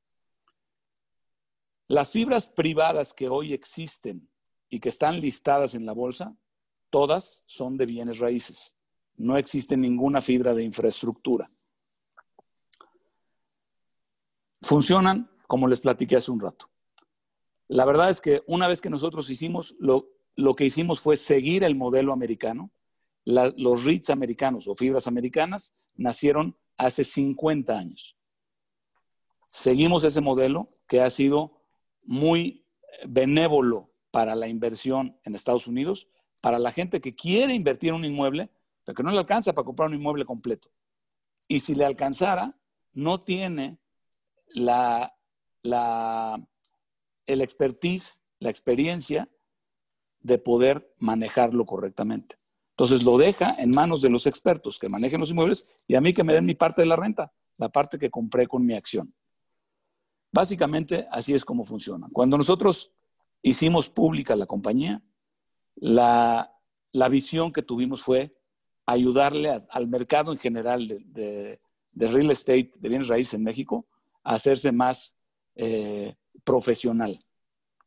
Las 1.87 2.11
fibras 2.11 2.47
privadas 2.47 3.13
que 3.13 3.27
hoy 3.27 3.53
existen 3.53 4.29
y 4.69 4.79
que 4.79 4.89
están 4.89 5.19
listadas 5.19 5.75
en 5.75 5.85
la 5.85 5.93
bolsa 5.93 6.35
Todas 6.95 7.43
son 7.45 7.75
de 7.75 7.85
bienes 7.85 8.19
raíces. 8.19 8.73
No 9.17 9.35
existe 9.35 9.75
ninguna 9.75 10.21
fibra 10.21 10.53
de 10.53 10.63
infraestructura. 10.63 11.45
Funcionan 14.61 15.29
como 15.45 15.67
les 15.67 15.81
platiqué 15.81 16.15
hace 16.15 16.31
un 16.31 16.39
rato. 16.39 16.69
La 17.67 17.83
verdad 17.83 18.09
es 18.09 18.21
que 18.21 18.43
una 18.47 18.69
vez 18.69 18.79
que 18.79 18.89
nosotros 18.89 19.29
hicimos, 19.29 19.75
lo, 19.77 20.07
lo 20.37 20.55
que 20.55 20.63
hicimos 20.63 21.01
fue 21.01 21.17
seguir 21.17 21.65
el 21.65 21.75
modelo 21.75 22.13
americano. 22.13 22.71
los 23.25 23.83
REITs 23.83 24.09
americanos 24.09 24.65
o 24.69 24.73
fibras 24.73 25.05
americanas 25.05 25.75
nacieron 25.95 26.55
hace 26.77 27.03
50 27.03 27.77
años. 27.77 28.15
Seguimos 29.47 30.05
ese 30.05 30.21
modelo 30.21 30.69
que 30.87 31.01
ha 31.01 31.09
sido 31.09 31.59
muy 32.03 32.65
benévolo 33.05 33.91
para 34.11 34.33
la 34.33 34.47
inversión 34.47 35.19
en 35.25 35.35
Estados 35.35 35.67
Unidos 35.67 36.07
para 36.45 36.59
la 36.59 36.71
gente 36.71 37.01
que 37.01 37.15
quiere 37.15 37.55
invertir 37.55 37.89
en 37.89 37.95
un 37.95 38.05
inmueble, 38.05 38.51
pero 38.83 38.95
que 38.95 39.01
no 39.01 39.09
le 39.09 39.17
alcanza 39.17 39.51
para 39.53 39.65
comprar 39.65 39.89
un 39.89 39.95
inmueble 39.95 40.25
completo. 40.25 40.69
Y 41.47 41.59
si 41.59 41.73
le 41.73 41.85
alcanzara, 41.85 42.55
no 42.93 43.19
tiene 43.19 43.79
la, 44.49 45.11
el 47.25 47.41
expertise, 47.41 48.21
la 48.37 48.51
experiencia 48.51 49.27
de 50.19 50.37
poder 50.37 50.93
manejarlo 50.99 51.65
correctamente. 51.65 52.37
Entonces 52.73 53.01
lo 53.01 53.17
deja 53.17 53.55
en 53.57 53.71
manos 53.71 54.03
de 54.03 54.11
los 54.11 54.27
expertos 54.27 54.77
que 54.77 54.87
manejen 54.87 55.21
los 55.21 55.31
inmuebles 55.31 55.65
y 55.87 55.95
a 55.95 56.01
mí 56.01 56.13
que 56.13 56.23
me 56.23 56.35
den 56.35 56.45
mi 56.45 56.53
parte 56.53 56.79
de 56.79 56.87
la 56.87 56.95
renta, 56.95 57.33
la 57.57 57.69
parte 57.69 57.97
que 57.97 58.11
compré 58.11 58.45
con 58.45 58.63
mi 58.63 58.75
acción. 58.75 59.15
Básicamente 60.31 61.07
así 61.09 61.33
es 61.33 61.43
como 61.43 61.65
funciona. 61.65 62.07
Cuando 62.13 62.37
nosotros 62.37 62.93
hicimos 63.41 63.89
pública 63.89 64.35
la 64.35 64.45
compañía, 64.45 65.01
la, 65.75 66.51
visión 67.09 67.51
que 67.51 67.61
tuvimos 67.61 68.01
fue 68.01 68.35
ayudarle 68.85 69.63
al 69.69 69.87
mercado 69.87 70.31
en 70.31 70.39
general 70.39 70.87
de, 70.87 71.59
real 71.93 72.31
estate, 72.31 72.71
de 72.75 72.89
bienes 72.89 73.07
raíces 73.07 73.33
en 73.35 73.43
México, 73.43 73.85
a 74.23 74.35
hacerse 74.35 74.71
más 74.71 75.15
eh, 75.55 76.15
profesional 76.43 77.19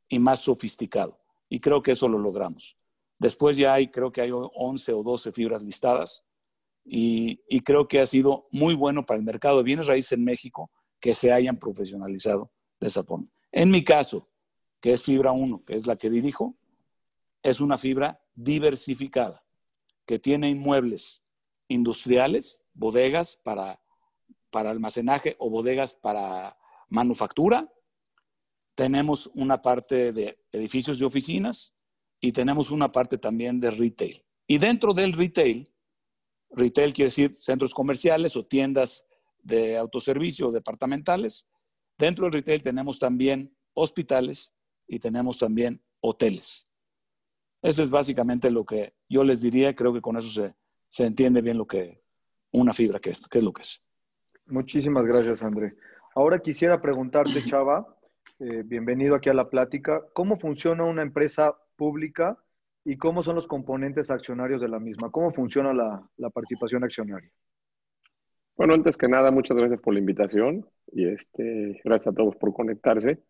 y 0.08 0.18
más 0.18 0.40
sofisticado. 0.40 1.18
Y 1.48 1.60
creo 1.60 1.82
que 1.82 1.92
eso 1.92 2.08
lo 2.08 2.18
logramos. 2.18 2.76
Después 3.18 3.56
ya 3.56 3.74
hay, 3.74 3.88
creo 3.88 4.12
que 4.12 4.20
hay 4.20 4.30
11 4.32 4.92
o 4.92 5.02
12 5.02 5.32
fibras 5.32 5.62
listadas 5.62 6.24
y, 6.84 7.40
y 7.48 7.60
creo 7.60 7.88
que 7.88 8.00
ha 8.00 8.06
sido 8.06 8.44
muy 8.52 8.74
bueno 8.74 9.04
para 9.04 9.18
el 9.18 9.24
mercado 9.24 9.58
de 9.58 9.64
bienes 9.64 9.86
raíces 9.86 10.12
en 10.12 10.24
México 10.24 10.70
que 11.00 11.14
se 11.14 11.32
hayan 11.32 11.56
profesionalizado 11.56 12.52
de 12.78 12.88
esa 12.88 13.02
forma. 13.02 13.26
En 13.50 13.70
mi 13.70 13.82
caso, 13.82 14.28
que 14.80 14.92
es 14.92 15.02
Fibra 15.02 15.32
1, 15.32 15.64
que 15.64 15.74
es 15.74 15.86
la 15.86 15.96
que 15.96 16.10
dirijo, 16.10 16.56
es 17.42 17.60
una 17.60 17.78
fibra 17.78 18.20
diversificada 18.34 19.44
que 20.06 20.18
tiene 20.18 20.48
inmuebles 20.48 21.22
industriales, 21.68 22.62
bodegas 22.72 23.36
para, 23.42 23.80
para 24.50 24.70
almacenaje 24.70 25.36
o 25.38 25.50
bodegas 25.50 25.94
para 25.94 26.56
manufactura. 26.88 27.72
Tenemos 28.74 29.30
una 29.34 29.60
parte 29.60 30.12
de 30.12 30.38
edificios 30.52 30.98
de 30.98 31.04
oficinas 31.04 31.74
y 32.20 32.32
tenemos 32.32 32.70
una 32.70 32.90
parte 32.90 33.18
también 33.18 33.60
de 33.60 33.70
retail. 33.70 34.24
Y 34.46 34.58
dentro 34.58 34.94
del 34.94 35.12
retail, 35.12 35.70
retail 36.50 36.92
quiere 36.92 37.08
decir 37.08 37.36
centros 37.40 37.74
comerciales 37.74 38.34
o 38.36 38.46
tiendas 38.46 39.06
de 39.42 39.76
autoservicio 39.76 40.48
o 40.48 40.52
departamentales. 40.52 41.46
Dentro 41.98 42.24
del 42.24 42.32
retail 42.32 42.62
tenemos 42.62 42.98
también 42.98 43.56
hospitales 43.74 44.52
y 44.86 44.98
tenemos 44.98 45.38
también 45.38 45.82
hoteles. 46.00 46.67
Eso 47.62 47.82
es 47.82 47.90
básicamente 47.90 48.50
lo 48.50 48.64
que 48.64 48.92
yo 49.08 49.24
les 49.24 49.40
diría. 49.40 49.74
Creo 49.74 49.92
que 49.92 50.00
con 50.00 50.16
eso 50.16 50.54
se, 50.88 51.04
entiende 51.04 51.40
bien 51.40 51.58
lo 51.58 51.66
que, 51.66 52.02
una 52.52 52.72
fibra 52.72 53.00
que 53.00 53.10
es, 53.10 53.26
que 53.26 53.38
es 53.38 53.44
lo 53.44 53.52
que 53.52 53.62
es. 53.62 53.82
Muchísimas 54.46 55.04
gracias, 55.04 55.42
André. 55.42 55.74
Ahora 56.14 56.38
quisiera 56.38 56.80
preguntarte, 56.80 57.44
Chava, 57.44 57.86
eh, 58.40 58.62
bienvenido 58.64 59.16
aquí 59.16 59.28
a 59.28 59.34
la 59.34 59.50
plática, 59.50 60.04
¿cómo 60.12 60.38
funciona 60.38 60.84
una 60.84 61.02
empresa 61.02 61.56
pública 61.76 62.38
y 62.84 62.96
cómo 62.96 63.22
son 63.22 63.34
los 63.34 63.48
componentes 63.48 64.10
accionarios 64.10 64.60
de 64.60 64.68
la 64.68 64.78
misma? 64.78 65.10
¿Cómo 65.10 65.32
funciona 65.32 65.72
la, 65.72 66.30
participación 66.30 66.84
accionaria? 66.84 67.30
Bueno, 68.56 68.74
antes 68.74 68.96
que 68.96 69.08
nada, 69.08 69.30
muchas 69.30 69.56
gracias 69.56 69.80
por 69.80 69.92
la 69.92 70.00
invitación 70.00 70.66
y 70.92 71.08
este, 71.08 71.80
gracias 71.84 72.12
a 72.12 72.16
todos 72.16 72.36
por 72.36 72.52
conectarse. 72.52 73.20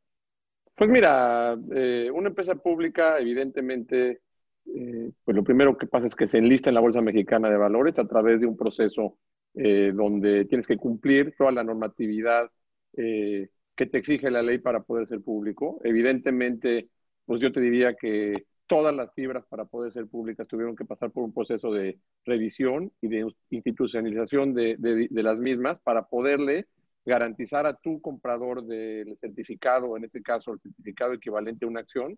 Pues 0.79 0.89
mira, 0.91 1.59
eh, 1.75 2.09
una 2.15 2.29
empresa 2.29 2.55
pública, 2.55 3.19
evidentemente, 3.19 4.21
eh, 4.65 5.11
pues 5.25 5.37
lo 5.37 5.43
primero 5.43 5.77
que 5.77 5.89
pasa 5.89 6.07
es 6.07 6.15
que 6.15 6.29
se 6.29 6.39
enlista 6.39 6.71
en 6.71 6.75
la 6.75 6.81
Bolsa 6.81 7.01
Mexicana 7.01 7.51
de 7.51 7.57
Valores 7.57 7.99
a 7.99 8.07
través 8.07 8.39
de 8.39 8.47
un 8.47 8.57
proceso 8.57 9.19
eh, 9.55 9.91
donde 9.93 10.45
tienes 10.45 10.69
que 10.69 10.77
cumplir 10.77 11.35
toda 11.37 11.51
la 11.51 11.65
normatividad 11.65 12.49
que 12.95 13.87
te 13.87 13.99
exige 13.99 14.31
la 14.31 14.43
ley 14.43 14.59
para 14.59 14.83
poder 14.83 15.07
ser 15.09 15.21
público. 15.21 15.81
Evidentemente, 15.85 16.89
pues 17.27 17.41
yo 17.41 17.53
te 17.53 17.61
diría 17.61 17.95
que 17.95 18.47
todas 18.67 18.95
las 18.95 19.13
fibras 19.15 19.47
para 19.47 19.65
poder 19.65 19.93
ser 19.93 20.07
públicas 20.07 20.49
tuvieron 20.49 20.75
que 20.77 20.85
pasar 20.85 21.11
por 21.11 21.25
un 21.25 21.33
proceso 21.33 21.73
de 21.73 21.99
revisión 22.25 22.93
y 23.01 23.09
de 23.09 23.27
institucionalización 23.51 24.55
de, 24.55 24.77
de 24.79 25.23
las 25.23 25.39
mismas 25.39 25.81
para 25.81 26.09
poderle 26.09 26.67
garantizar 27.09 27.67
a 27.67 27.75
tu 27.75 28.01
comprador 28.01 28.65
del 28.65 29.17
certificado, 29.17 29.97
en 29.97 30.05
este 30.05 30.23
caso 30.23 30.53
el 30.53 30.61
certificado 30.61 31.15
equivalente 31.15 31.65
a 31.65 31.69
una 31.69 31.81
acción, 31.81 32.17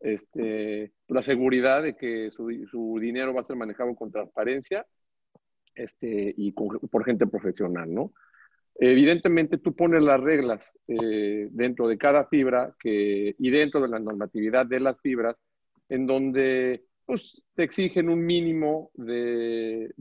este, 0.00 0.92
la 1.06 1.22
seguridad 1.22 1.82
de 1.82 1.96
que 1.96 2.30
su, 2.32 2.98
dinero 3.00 3.32
va 3.32 3.42
a 3.42 3.44
ser 3.44 3.56
manejado 3.56 3.94
con 3.94 4.10
transparencia 4.10 4.84
este, 5.74 6.34
y 6.36 6.50
por 6.52 7.04
gente 7.04 7.26
profesional, 7.26 7.94
¿no? 7.94 8.12
Evidentemente 8.74 9.58
tú 9.58 9.76
pones 9.76 10.02
las 10.02 10.18
reglas 10.20 10.72
eh, 10.88 11.48
dentro 11.50 11.86
de 11.86 11.98
cada 11.98 12.26
fibra 12.26 12.74
y 12.82 13.50
dentro 13.50 13.80
de 13.80 13.88
la 13.88 13.98
normatividad 13.98 14.66
de 14.66 14.80
las 14.80 15.00
fibras, 15.00 15.36
en 15.88 16.06
donde 16.06 16.84
pues, 17.04 17.40
te 17.54 17.62
exigen 17.62 18.08
un 18.08 18.24
mínimo 18.24 18.90
de 18.94 19.92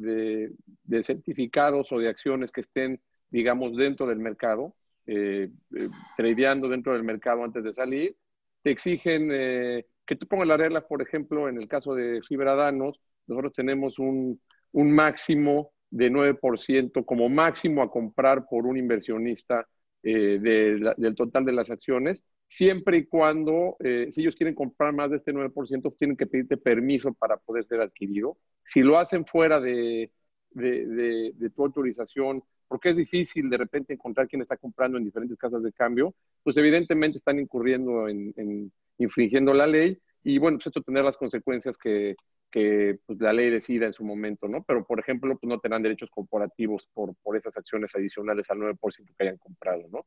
certificados 1.04 1.92
o 1.92 2.00
de 2.00 2.08
acciones 2.08 2.52
que 2.52 2.62
estén 2.62 3.00
digamos, 3.32 3.76
dentro 3.76 4.06
del 4.06 4.20
mercado, 4.20 4.76
eh, 5.08 5.50
eh, 5.76 5.90
tradeando 6.16 6.70
dentro 6.70 6.94
del 6.94 7.04
mercado 7.04 7.44
antes 7.44 7.64
de 7.64 7.74
salir. 7.74 8.16
Te 8.62 8.72
exigen 8.72 9.30
eh, 9.32 9.88
que 10.06 10.16
tú 10.16 10.28
pongas 10.28 10.48
las 10.48 10.60
reglas, 10.60 10.84
por 10.84 11.02
ejemplo, 11.02 11.50
en 11.50 11.58
el 11.58 11.68
caso 11.68 11.96
de 11.96 12.22
Fibradanos, 12.22 13.00
nosotros 13.28 13.54
tenemos 13.54 13.98
un, 13.98 14.40
un 14.74 14.92
máximo 14.92 15.72
de 15.90 16.12
9% 16.12 17.04
como 17.06 17.30
máximo 17.30 17.82
a 17.82 17.90
comprar 17.90 18.46
por 18.48 18.66
un 18.66 18.78
inversionista 18.78 19.68
eh, 20.04 20.40
del 20.40 21.16
total 21.16 21.46
de 21.46 21.54
las 21.54 21.70
acciones, 21.70 22.24
siempre 22.48 22.98
y 22.98 23.06
cuando, 23.06 23.78
si 23.80 24.22
ellos 24.22 24.36
quieren 24.36 24.56
comprar 24.56 24.94
más 24.94 25.10
de 25.10 25.18
este 25.18 25.34
9%, 25.34 25.96
tienen 25.98 26.18
que 26.18 26.28
pedirte 26.28 26.58
permiso 26.58 27.14
para 27.14 27.38
poder 27.38 27.66
ser 27.66 27.82
adquirido. 27.82 28.38
Si 28.66 28.82
lo 28.82 28.98
hacen 28.98 29.26
fuera 29.26 29.60
de, 29.62 30.12
de, 30.52 31.32
de 31.34 31.50
tu 31.50 31.64
autorización 31.64 32.44
porque 32.72 32.92
es 32.92 32.96
difícil 32.96 33.50
de 33.50 33.58
repente 33.58 33.92
encontrar 33.92 34.30
quién 34.30 34.42
está 34.42 34.56
comprando 34.56 34.98
en 34.98 35.04
diferentes 35.04 35.38
casas 35.38 35.62
de 35.62 35.74
cambio, 35.74 36.16
pues 36.42 36.56
evidentemente 36.56 37.18
están 37.18 37.38
incurriendo 37.38 38.08
en, 38.08 38.72
infringiendo 38.98 39.54
la 39.54 39.68
ley 39.68 40.00
y 40.24 40.38
bueno, 40.38 40.58
pues 40.58 40.68
esto 40.68 40.82
tendrá 40.82 41.04
las 41.04 41.18
consecuencias 41.18 41.78
que, 41.78 42.16
que 42.50 42.98
pues, 43.06 43.20
la 43.20 43.34
ley 43.34 43.50
decida 43.50 43.88
en 43.88 43.92
su 43.92 44.06
momento, 44.06 44.48
¿no? 44.48 44.64
Pero, 44.64 44.86
por 44.86 45.02
ejemplo, 45.02 45.38
pues 45.38 45.50
no 45.50 45.60
tendrán 45.60 45.84
derechos 45.84 46.10
corporativos 46.10 46.88
por, 46.94 47.14
por 47.22 47.36
esas 47.36 47.58
acciones 47.58 47.94
adicionales 47.94 48.50
al 48.50 48.60
9% 48.60 48.78
que 49.18 49.24
hayan 49.28 49.38
comprado, 49.38 49.84
¿no? 49.92 50.06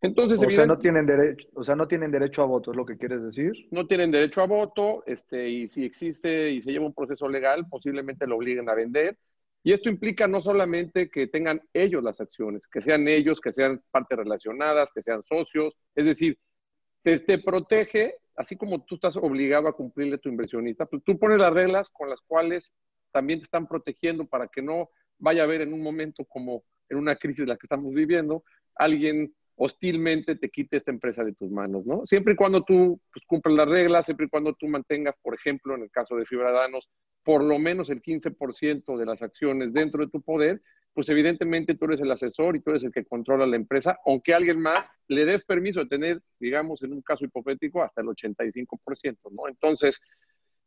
Entonces, 0.00 0.42
o 0.42 0.50
sea, 0.50 0.64
no 0.64 0.78
tienen 0.78 1.04
derecho, 1.04 1.46
o 1.52 1.62
sea, 1.62 1.76
no 1.76 1.86
tienen 1.86 2.10
derecho 2.10 2.40
a 2.40 2.46
voto, 2.46 2.70
es 2.70 2.76
lo 2.78 2.86
que 2.86 2.96
quieres 2.96 3.22
decir. 3.22 3.52
No 3.70 3.86
tienen 3.86 4.10
derecho 4.10 4.40
a 4.40 4.46
voto, 4.46 5.02
este, 5.06 5.46
y 5.50 5.68
si 5.68 5.84
existe 5.84 6.52
y 6.52 6.62
se 6.62 6.72
lleva 6.72 6.86
un 6.86 6.94
proceso 6.94 7.28
legal, 7.28 7.66
posiblemente 7.68 8.26
lo 8.26 8.36
obliguen 8.36 8.70
a 8.70 8.74
vender, 8.74 9.18
y 9.68 9.72
esto 9.74 9.90
implica 9.90 10.26
no 10.26 10.40
solamente 10.40 11.10
que 11.10 11.26
tengan 11.26 11.60
ellos 11.74 12.02
las 12.02 12.22
acciones, 12.22 12.66
que 12.66 12.80
sean 12.80 13.06
ellos, 13.06 13.38
que 13.38 13.52
sean 13.52 13.82
partes 13.90 14.16
relacionadas, 14.16 14.90
que 14.90 15.02
sean 15.02 15.20
socios, 15.20 15.76
es 15.94 16.06
decir, 16.06 16.38
te, 17.02 17.38
protege, 17.38 18.14
así 18.34 18.56
como 18.56 18.82
tú 18.86 18.94
estás 18.94 19.18
obligado 19.18 19.68
a 19.68 19.74
cumplirle 19.74 20.14
a 20.14 20.18
tu 20.20 20.30
inversionista, 20.30 20.86
pues 20.86 21.02
tú 21.04 21.18
pones 21.18 21.38
las 21.38 21.52
reglas 21.52 21.90
con 21.90 22.08
las 22.08 22.18
cuales 22.22 22.72
también 23.12 23.40
te 23.40 23.44
están 23.44 23.66
protegiendo 23.66 24.24
para 24.26 24.48
que 24.48 24.62
no 24.62 24.88
vaya 25.18 25.42
a 25.42 25.44
haber 25.44 25.60
en 25.60 25.74
un 25.74 25.82
momento 25.82 26.24
como 26.24 26.64
en 26.88 26.96
una 26.96 27.16
crisis 27.16 27.46
la 27.46 27.58
que 27.58 27.66
estamos 27.66 27.92
viviendo, 27.92 28.44
alguien 28.74 29.34
hostilmente 29.58 30.36
te 30.36 30.48
quite 30.48 30.76
esta 30.76 30.90
empresa 30.90 31.24
de 31.24 31.34
tus 31.34 31.50
manos, 31.50 31.84
¿no? 31.84 32.06
Siempre 32.06 32.34
y 32.34 32.36
cuando 32.36 32.62
tú 32.62 33.00
pues, 33.12 33.24
cumplas 33.26 33.54
las 33.56 33.68
reglas, 33.68 34.06
siempre 34.06 34.26
y 34.26 34.28
cuando 34.28 34.54
tú 34.54 34.68
mantengas, 34.68 35.14
por 35.20 35.34
ejemplo, 35.34 35.74
en 35.74 35.82
el 35.82 35.90
caso 35.90 36.16
de 36.16 36.24
Fibradanos, 36.24 36.88
por 37.24 37.42
lo 37.42 37.58
menos 37.58 37.90
el 37.90 38.00
15% 38.00 38.96
de 38.96 39.06
las 39.06 39.20
acciones 39.20 39.72
dentro 39.72 40.04
de 40.04 40.10
tu 40.10 40.22
poder, 40.22 40.62
pues 40.94 41.08
evidentemente 41.08 41.74
tú 41.74 41.86
eres 41.86 42.00
el 42.00 42.10
asesor 42.10 42.56
y 42.56 42.60
tú 42.60 42.70
eres 42.70 42.84
el 42.84 42.92
que 42.92 43.04
controla 43.04 43.46
la 43.46 43.56
empresa, 43.56 43.98
aunque 44.06 44.32
alguien 44.32 44.60
más 44.60 44.88
le 45.08 45.24
dé 45.24 45.38
permiso 45.40 45.80
de 45.80 45.86
tener, 45.86 46.22
digamos, 46.38 46.82
en 46.82 46.92
un 46.92 47.02
caso 47.02 47.24
hipotético, 47.24 47.82
hasta 47.82 48.00
el 48.00 48.08
85%, 48.08 49.30
¿no? 49.30 49.48
Entonces, 49.48 50.00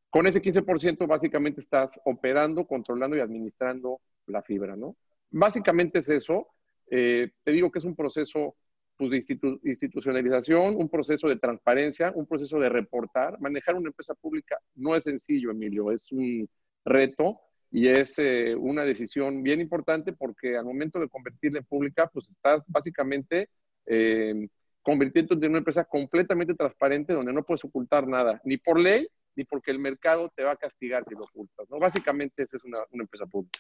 con 0.10 0.28
ese 0.28 0.42
15% 0.42 1.08
básicamente 1.08 1.62
estás 1.62 2.00
operando, 2.06 2.68
controlando 2.68 3.16
y 3.16 3.22
administrando 3.22 4.02
la 4.28 4.42
fibra, 4.42 4.76
¿no? 4.76 4.98
Básicamente 5.30 6.00
es 6.00 6.10
eso. 6.10 6.48
Eh, 6.90 7.32
te 7.44 7.52
digo 7.52 7.72
que 7.72 7.80
es 7.80 7.86
un 7.86 7.96
proceso 7.96 8.56
pues, 9.02 9.26
de 9.26 9.50
institucionalización, 9.64 10.76
un 10.76 10.88
proceso 10.88 11.28
de 11.28 11.38
transparencia, 11.38 12.12
un 12.14 12.28
proceso 12.28 12.60
de 12.60 12.70
reportar. 12.70 13.42
Manejar 13.42 13.74
una 13.74 13.88
empresa 13.88 14.14
pública 14.14 14.60
no 14.76 14.96
es 14.96 15.06
sencillo, 15.06 15.50
Emilio, 15.50 15.92
es 15.92 16.12
un 16.12 16.48
reto 16.86 17.40
y 17.72 17.88
es 17.88 18.20
eh, 18.20 18.54
una 18.56 18.84
decisión 18.84 19.42
bien 19.42 19.60
importante 19.60 20.14
porque 20.14 20.56
al 20.56 20.66
momento 20.66 21.00
de 21.00 21.10
convertirla 21.10 21.58
en 21.58 21.66
pública, 21.66 22.12
pues 22.14 22.30
estás 22.30 22.64
básicamente 22.68 23.50
eh, 23.88 24.48
convirtiéndote 24.84 25.44
en 25.44 25.52
una 25.54 25.60
empresa 25.60 25.84
completamente 25.84 26.54
transparente 26.54 27.14
donde 27.14 27.34
no 27.34 27.42
puedes 27.42 27.66
ocultar 27.66 28.08
nada, 28.08 28.40
ni 28.46 28.58
por 28.58 28.80
ley, 28.80 29.08
ni 29.36 29.46
porque 29.46 29.72
el 29.72 29.80
mercado 29.80 30.32
te 30.36 30.44
va 30.44 30.52
a 30.52 30.58
castigar 30.58 31.06
si 31.08 31.16
lo 31.16 31.24
ocultas. 31.24 31.68
¿no? 31.72 31.80
Básicamente 31.80 32.44
esa 32.44 32.58
es 32.58 32.64
una, 32.66 32.78
una 32.92 33.02
empresa 33.02 33.26
pública. 33.26 33.60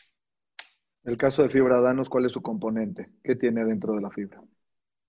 El 1.03 1.17
caso 1.17 1.41
de 1.41 1.49
Fibra 1.49 1.81
Danos, 1.81 2.09
¿cuál 2.09 2.25
es 2.25 2.31
su 2.31 2.43
componente? 2.43 3.09
¿Qué 3.23 3.35
tiene 3.35 3.65
dentro 3.65 3.95
de 3.95 4.01
la 4.01 4.11
fibra? 4.11 4.39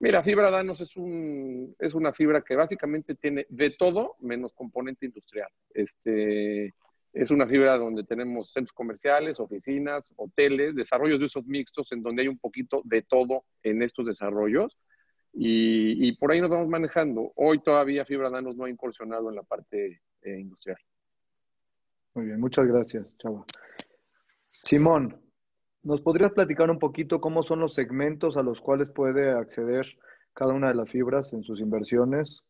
Mira, 0.03 0.21
fibra 0.21 0.51
Danos 0.51 0.81
es, 0.81 0.97
un, 0.97 1.73
es 1.79 1.93
una 1.93 2.11
fibra 2.11 2.41
que 2.41 2.57
básicamente 2.57 3.15
tiene 3.15 3.45
de 3.47 3.69
todo 3.69 4.17
menos 4.19 4.51
componente 4.51 5.05
industrial. 5.05 5.47
Este, 5.73 6.73
es 7.13 7.31
una 7.31 7.47
fibra 7.47 7.77
donde 7.77 8.03
tenemos 8.03 8.51
centros 8.51 8.73
comerciales, 8.73 9.39
oficinas, 9.39 10.13
hoteles, 10.17 10.75
desarrollos 10.75 11.19
de 11.19 11.25
usos 11.27 11.45
mixtos, 11.45 11.89
en 11.93 12.03
donde 12.03 12.23
hay 12.23 12.27
un 12.27 12.37
poquito 12.37 12.81
de 12.83 13.03
todo 13.03 13.45
en 13.63 13.81
estos 13.81 14.05
desarrollos. 14.05 14.77
Y, 15.31 16.11
por 16.17 16.33
ahí 16.33 16.41
nos 16.41 16.49
vamos 16.49 16.67
manejando. 16.67 17.31
Hoy 17.37 17.63
todavía 17.63 18.03
Fibra 18.03 18.29
Danos 18.29 18.57
no 18.57 18.65
ha 18.65 18.69
incursionado 18.69 19.29
en 19.29 19.35
la 19.37 19.43
parte 19.43 20.01
eh, 20.21 20.37
industrial. 20.37 20.79
Muy 22.13 22.25
bien, 22.25 22.41
muchas 22.41 22.67
gracias, 22.67 23.07
Chava. 23.19 23.45
Simón, 24.47 25.22
¿Nos 25.83 25.99
podrías 25.99 26.31
platicar 26.31 26.71
un 26.71 26.79
poquito 26.79 27.19
cómo 27.19 27.43
son 27.43 27.59
los 27.59 27.73
segmentos 27.73 28.37
a 28.37 28.41
los 28.41 28.61
cuales 28.61 28.89
puede 28.89 29.31
acceder 29.31 29.85
cada 30.33 30.53
una 30.53 30.69
de 30.69 30.75
las 30.75 30.89
fibras 30.89 31.33
en 31.33 31.43
sus 31.43 31.59
inversiones? 31.59 32.41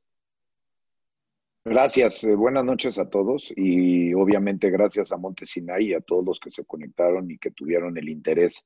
Gracias, 1.65 2.23
eh, 2.25 2.35
buenas 2.35 2.63
noches 2.63 2.99
a 2.99 3.09
todos 3.09 3.51
y 3.55 4.13
obviamente 4.13 4.69
gracias 4.69 5.11
a 5.11 5.17
Montesinay 5.17 5.85
y 5.85 5.93
a 5.95 6.01
todos 6.01 6.23
los 6.23 6.39
que 6.39 6.51
se 6.51 6.63
conectaron 6.65 7.31
y 7.31 7.39
que 7.39 7.49
tuvieron 7.49 7.97
el 7.97 8.09
interés 8.09 8.65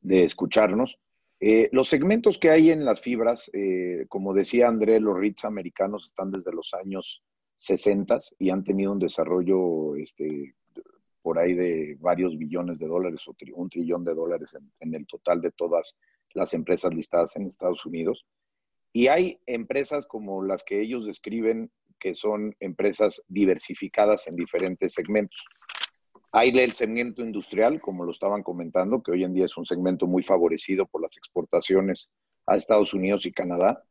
de 0.00 0.24
escucharnos. 0.24 0.98
Eh, 1.40 1.68
los 1.72 1.88
segmentos 1.88 2.38
que 2.38 2.50
hay 2.50 2.70
en 2.70 2.86
las 2.86 3.02
fibras, 3.02 3.50
eh, 3.52 4.06
como 4.08 4.32
decía 4.32 4.68
André, 4.68 5.00
los 5.00 5.18
REITs 5.18 5.44
americanos 5.44 6.06
están 6.06 6.30
desde 6.30 6.52
los 6.52 6.72
años 6.72 7.22
60 7.56 8.16
y 8.38 8.48
han 8.50 8.64
tenido 8.64 8.92
un 8.92 9.00
desarrollo 9.00 9.96
este, 9.96 10.54
por 11.28 11.38
ahí 11.38 11.52
de 11.52 11.94
varios 12.00 12.38
billones 12.38 12.78
de 12.78 12.86
dólares 12.86 13.20
o 13.28 13.36
un 13.54 13.68
trillón 13.68 14.02
de 14.02 14.14
dólares 14.14 14.56
en, 14.80 14.94
el 14.94 15.06
total 15.06 15.42
de 15.42 15.50
todas 15.50 15.94
las 16.32 16.54
empresas 16.54 16.94
listadas 16.94 17.36
en 17.36 17.46
Estados 17.46 17.84
Unidos. 17.84 18.24
Y 18.94 19.08
hay 19.08 19.38
empresas 19.44 20.06
como 20.06 20.42
las 20.42 20.64
que 20.64 20.80
ellos 20.80 21.04
describen 21.04 21.70
que 22.00 22.14
son 22.14 22.56
empresas 22.60 23.22
diversificadas 23.28 24.26
en 24.26 24.36
diferentes 24.36 24.94
segmentos. 24.94 25.44
Hay 26.32 26.48
el 26.48 26.72
segmento 26.72 27.20
industrial, 27.20 27.82
como 27.82 28.04
lo 28.04 28.12
estaban 28.12 28.42
comentando, 28.42 29.02
que 29.02 29.12
hoy 29.12 29.24
en 29.24 29.34
día 29.34 29.44
es 29.44 29.56
un 29.58 29.66
segmento 29.66 30.06
muy 30.06 30.22
favorecido 30.22 30.86
por 30.86 31.02
las 31.02 31.14
exportaciones 31.18 32.08
a 32.46 32.56
Estados 32.56 32.94
Unidos 32.94 33.26
y 33.26 33.32
Canadá. 33.32 33.84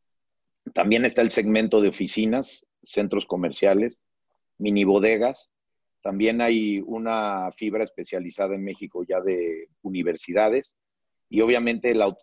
También 0.74 1.06
está 1.06 1.22
el 1.22 1.30
segmento 1.30 1.82
de 1.82 1.90
oficinas, 1.90 2.66
centros 2.82 3.28
comerciales, 3.28 4.00
mini 4.58 4.86
bodegas, 4.86 5.52
También 6.08 6.40
hay 6.40 6.80
una 6.86 7.52
fibra 7.52 7.84
especializada 7.84 8.56
en 8.56 8.64
México 8.64 9.04
ya 9.04 9.20
de 9.20 9.68
universidades 9.82 10.74
y 11.28 11.42
obviamente 11.42 11.94
la, 11.94 12.16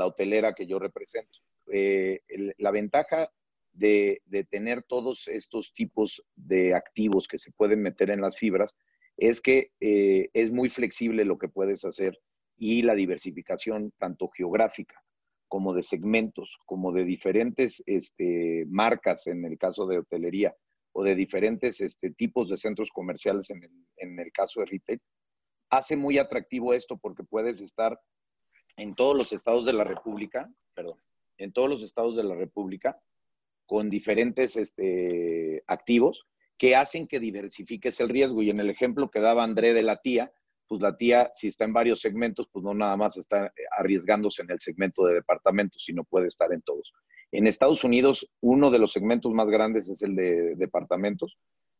hotelera 0.00 0.52
que 0.52 0.66
yo 0.66 0.78
represento. 0.78 1.38
Eh, 1.72 2.20
la 2.58 2.70
ventaja 2.70 3.32
de, 3.72 4.20
tener 4.50 4.82
todos 4.82 5.26
estos 5.26 5.72
tipos 5.72 6.22
de 6.36 6.74
activos 6.74 7.28
que 7.28 7.38
se 7.38 7.50
pueden 7.50 7.80
meter 7.80 8.10
en 8.10 8.20
las 8.20 8.36
fibras 8.36 8.76
es 9.16 9.40
que 9.40 9.70
eh, 9.80 10.28
es 10.34 10.50
muy 10.50 10.68
flexible 10.68 11.24
lo 11.24 11.38
que 11.38 11.48
puedes 11.48 11.86
hacer 11.86 12.20
y 12.58 12.82
la 12.82 12.94
diversificación 12.94 13.90
tanto 13.96 14.28
geográfica 14.28 15.02
como 15.48 15.72
de 15.72 15.82
segmentos, 15.82 16.58
como 16.66 16.92
de 16.92 17.04
diferentes 17.04 17.82
este, 17.86 18.66
marcas 18.68 19.28
en 19.28 19.46
el 19.46 19.56
caso 19.56 19.86
de 19.86 19.96
hotelería 19.96 20.54
o 20.98 21.04
de 21.04 21.14
diferentes 21.14 21.80
este, 21.80 22.10
tipos 22.10 22.48
de 22.48 22.56
centros 22.56 22.90
comerciales 22.90 23.50
en 23.50 24.18
el, 24.18 24.32
caso 24.32 24.58
de 24.58 24.66
retail, 24.66 25.00
hace 25.70 25.96
muy 25.96 26.18
atractivo 26.18 26.74
esto 26.74 26.98
porque 26.98 27.22
puedes 27.22 27.60
estar 27.60 28.00
en 28.76 28.96
todos 28.96 29.16
los 29.16 29.32
estados 29.32 29.64
de 29.64 29.74
la 29.74 29.84
República, 29.84 30.50
perdón, 30.74 30.98
en 31.36 31.52
todos 31.52 31.68
los 31.68 31.84
estados 31.84 32.16
de 32.16 32.24
la 32.24 32.34
República 32.34 32.98
con 33.64 33.88
diferentes 33.88 34.56
este, 34.56 35.62
activos 35.68 36.26
que 36.58 36.74
hacen 36.74 37.06
que 37.06 37.20
diversifiques 37.20 38.00
el 38.00 38.08
riesgo. 38.08 38.42
Y 38.42 38.50
en 38.50 38.58
el 38.58 38.68
ejemplo 38.68 39.08
que 39.08 39.20
daba 39.20 39.44
André 39.44 39.74
de 39.74 39.84
la 39.84 39.98
tía, 39.98 40.32
pues 40.68 40.80
la 40.82 40.96
tía, 40.96 41.30
si 41.32 41.48
está 41.48 41.64
en 41.64 41.72
varios 41.72 42.00
segmentos, 42.00 42.48
pues 42.52 42.62
no 42.64 42.74
nada 42.74 42.96
más 42.96 43.16
está 43.16 43.52
arriesgándose 43.78 44.42
en 44.42 44.50
el 44.50 44.60
segmento 44.60 45.04
de 45.06 45.14
departamentos, 45.14 45.82
sino 45.84 46.04
puede 46.04 46.28
estar 46.28 46.52
en 46.52 46.62
todos. 46.62 46.92
En 47.32 47.46
Estados 47.46 47.84
Unidos, 47.84 48.30
uno 48.40 48.70
de 48.70 48.78
los 48.78 48.92
segmentos 48.92 49.32
más 49.32 49.48
grandes 49.48 49.88
es 49.88 50.02
el 50.02 50.14
de 50.14 50.54
departamentos, 50.56 51.38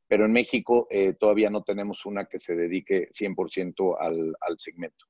pero 0.09 0.25
en 0.25 0.33
México 0.33 0.87
eh, 0.91 1.15
todavía 1.19 1.51
no 1.51 1.63
tenemos 1.63 2.07
una 2.07 2.25
que 2.25 2.39
se 2.39 2.57
dedique 2.57 3.11
100% 3.13 3.97
al, 4.01 4.35
al 4.41 4.59
segmento. 4.59 5.07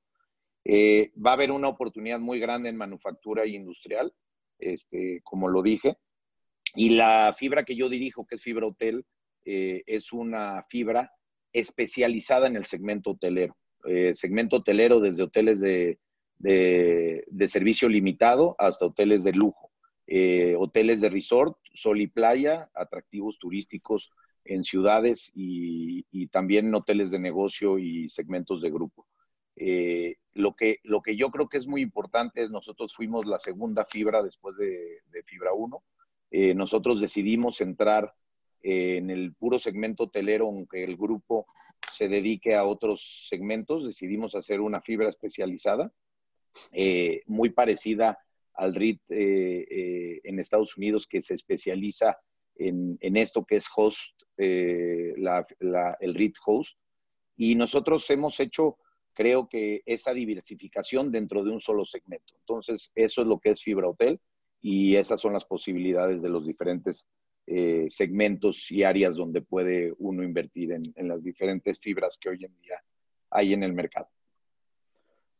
Eh, 0.65 1.11
va 1.25 1.31
a 1.31 1.33
haber 1.33 1.51
una 1.51 1.69
oportunidad 1.69 2.19
muy 2.19 2.39
grande 2.39 2.69
en 2.69 2.75
manufactura 2.75 3.43
e 3.43 3.49
industrial, 3.49 4.13
este, 4.59 5.21
como 5.23 5.47
lo 5.47 5.61
dije, 5.61 5.97
y 6.75 6.89
la 6.89 7.33
fibra 7.37 7.63
que 7.63 7.75
yo 7.75 7.89
dirijo, 7.89 8.25
que 8.27 8.35
es 8.35 8.41
Fibra 8.41 8.67
Hotel, 8.67 9.05
eh, 9.45 9.83
es 9.87 10.11
una 10.13 10.63
fibra 10.69 11.11
especializada 11.51 12.47
en 12.47 12.55
el 12.55 12.65
segmento 12.65 13.11
hotelero. 13.11 13.57
Eh, 13.85 14.13
segmento 14.13 14.57
hotelero 14.57 14.99
desde 14.99 15.23
hoteles 15.23 15.59
de, 15.59 15.97
servicio 17.47 17.89
limitado 17.89 18.55
hasta 18.59 18.85
hoteles 18.85 19.23
de 19.23 19.33
lujo. 19.33 19.71
Eh, 20.07 20.55
hoteles 20.57 21.01
de 21.01 21.09
resort, 21.09 21.57
sol 21.73 22.01
y 22.01 22.07
playa, 22.07 22.69
atractivos 22.73 23.37
turísticos 23.39 24.11
en 24.45 24.63
ciudades 24.63 25.31
y, 25.35 26.05
también 26.27 26.73
hoteles 26.73 27.11
de 27.11 27.19
negocio 27.19 27.77
y 27.77 28.09
segmentos 28.09 28.61
de 28.61 28.71
grupo. 28.71 29.05
lo, 30.33 30.55
que, 30.55 30.79
lo 30.83 31.01
que 31.01 31.15
yo 31.15 31.29
creo 31.29 31.49
que 31.49 31.57
es 31.57 31.67
muy 31.67 31.81
importante 31.81 32.43
es 32.43 32.49
nosotros 32.49 32.95
fuimos 32.95 33.25
la 33.25 33.39
segunda 33.39 33.85
fibra 33.85 34.23
después 34.23 34.55
de, 34.57 35.01
de 35.11 35.23
Fibra 35.23 35.53
1 35.53 35.83
eh, 36.31 36.53
nosotros 36.53 37.01
decidimos 37.01 37.61
entrar 37.61 38.13
eh, 38.61 38.97
en 38.97 39.09
el 39.09 39.33
puro 39.33 39.57
segmento 39.57 40.03
hotelero, 40.03 40.47
aunque 40.47 40.83
el 40.83 40.95
grupo 40.95 41.47
se 41.91 42.07
dedique 42.07 42.55
a 42.55 42.65
otros 42.65 43.27
segmentos, 43.27 43.85
decidimos 43.85 44.35
hacer 44.35 44.61
una 44.61 44.81
fibra 44.81 45.09
especializada, 45.09 45.91
eh, 46.71 47.21
muy 47.25 47.49
parecida 47.49 48.19
al 48.53 48.75
RIT 48.75 49.01
en 49.09 50.39
Estados 50.39 50.75
Unidos, 50.75 51.07
que 51.07 51.21
se 51.21 51.33
especializa 51.33 52.17
en, 52.55 53.17
esto 53.17 53.45
que 53.45 53.55
es 53.55 53.67
host, 53.73 54.21
el 54.37 56.13
RIT 56.13 56.35
host. 56.45 56.77
Y 57.37 57.55
nosotros 57.55 58.09
hemos 58.09 58.39
hecho, 58.41 58.77
creo 59.13 59.47
que, 59.47 59.81
esa 59.85 60.13
diversificación 60.13 61.11
dentro 61.11 61.43
de 61.43 61.51
un 61.51 61.61
solo 61.61 61.85
segmento. 61.85 62.33
Entonces, 62.39 62.91
eso 62.95 63.21
es 63.21 63.27
lo 63.27 63.39
que 63.39 63.51
es 63.51 63.63
Fibra 63.63 63.87
Hotel 63.87 64.19
y 64.61 64.95
esas 64.95 65.21
son 65.21 65.33
las 65.33 65.45
posibilidades 65.45 66.21
de 66.21 66.29
los 66.29 66.45
diferentes 66.45 67.07
eh, 67.51 67.87
segmentos 67.89 68.69
y 68.69 68.83
áreas 68.83 69.15
donde 69.15 69.41
puede 69.41 69.91
uno 69.97 70.21
invertir 70.23 70.71
en, 70.71 71.07
las 71.07 71.23
diferentes 71.23 71.79
fibras 71.79 72.19
que 72.21 72.29
hoy 72.29 72.45
en 72.45 72.55
día 72.61 72.75
hay 73.31 73.53
en 73.53 73.63
el 73.63 73.73
mercado. 73.73 74.07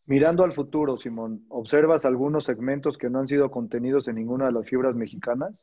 Mirando 0.08 0.44
al 0.44 0.54
futuro, 0.54 0.98
Simón, 0.98 1.46
¿observas 1.50 2.06
algunos 2.06 2.46
segmentos 2.46 2.98
que 2.98 3.12
no 3.12 3.20
han 3.20 3.28
sido 3.28 3.52
contenidos 3.52 4.08
en 4.08 4.16
ninguna 4.16 4.48
de 4.48 4.54
las 4.54 4.68
fibras 4.68 4.96
mexicanas? 4.96 5.54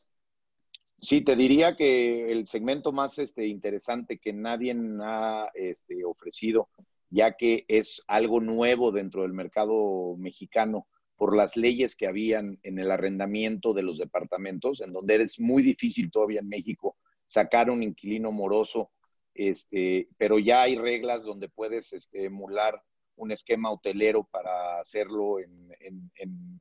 Sí, 1.01 1.23
te 1.23 1.35
diría 1.35 1.75
que 1.75 2.31
el 2.31 2.47
segmento 2.47 2.93
más 2.93 3.19
este, 3.19 3.49
interesante 3.49 4.19
que 4.19 4.33
nadie 4.33 4.73
ha 5.03 5.51
este, 5.53 6.05
ofrecido, 6.05 6.69
ya 7.11 7.33
que 7.33 7.65
es 7.67 8.05
algo 8.07 8.41
nuevo 8.41 8.93
dentro 8.93 9.23
del 9.23 9.33
mercado 9.33 10.15
mexicano, 10.17 10.87
por 11.17 11.35
las 11.35 11.57
leyes 11.57 11.97
que 11.97 12.07
habían 12.07 12.59
en 12.63 12.79
el 12.79 12.91
arrendamiento 12.91 13.73
de 13.73 13.83
los 13.83 13.99
departamentos, 13.99 14.81
en 14.81 14.93
donde 14.93 15.23
es 15.23 15.41
muy 15.41 15.63
difícil 15.63 16.11
todavía 16.11 16.41
en 16.41 16.49
México 16.49 16.97
sacar 17.25 17.71
un 17.71 17.83
inquilino 17.83 18.31
moroso, 18.31 18.91
este, 19.35 20.09
pero 20.17 20.39
ya 20.39 20.63
hay 20.63 20.77
reglas 20.77 21.25
donde 21.25 21.49
puedes 21.49 21.93
este, 21.93 22.27
emular 22.27 22.83
un 23.17 23.33
esquema 23.33 23.71
hotelero 23.71 24.25
para 24.25 24.81
hacerlo 24.81 25.39
en, 25.41 25.71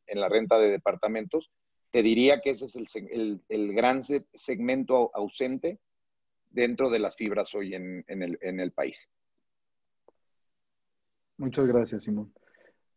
la 0.08 0.30
renta 0.30 0.58
de 0.58 0.72
departamentos. 0.72 1.52
Te 1.91 2.02
diría 2.02 2.39
que 2.39 2.52
ese 2.52 2.65
es 2.65 2.76
el, 2.76 3.41
el 3.50 3.74
gran 3.74 4.02
segmento 4.34 5.12
ausente 5.13 5.80
dentro 6.50 6.89
de 6.89 7.00
las 7.00 7.15
fibras 7.15 7.54
hoy 7.54 7.76
en, 7.76 8.04
el, 8.08 8.38
en 8.41 8.60
el 8.60 8.72
país. 8.72 9.10
Muchas 11.38 11.68
gracias, 11.68 12.04
Simón. 12.04 12.34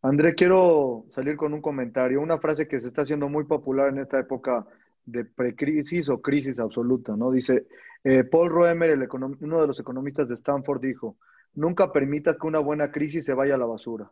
André, 0.01 0.33
quiero 0.33 1.05
salir 1.09 1.35
con 1.35 1.53
un 1.53 1.61
comentario, 1.61 2.21
una 2.21 2.39
frase 2.39 2.67
que 2.67 2.79
se 2.79 2.87
está 2.87 3.01
haciendo 3.01 3.27
muy 3.27 3.43
popular 3.43 3.89
en 3.89 3.99
esta 3.99 4.19
época 4.19 4.65
de 5.05 5.25
precrisis 5.25 6.07
o 6.09 6.21
crisis 6.21 6.59
absoluta, 6.59 7.17
¿no? 7.17 7.31
Dice, 7.31 7.67
eh, 8.03 8.23
Paul 8.23 8.49
Roemer, 8.49 8.97
uno 9.11 9.61
de 9.61 9.67
los 9.67 9.79
economistas 9.79 10.29
de 10.29 10.35
Stanford, 10.35 10.81
dijo, 10.81 11.17
nunca 11.53 11.91
permitas 11.91 12.37
que 12.37 12.47
una 12.47 12.59
buena 12.59 12.91
crisis 12.91 13.25
se 13.25 13.33
vaya 13.33 13.55
a 13.55 13.57
la 13.57 13.65
basura. 13.65 14.09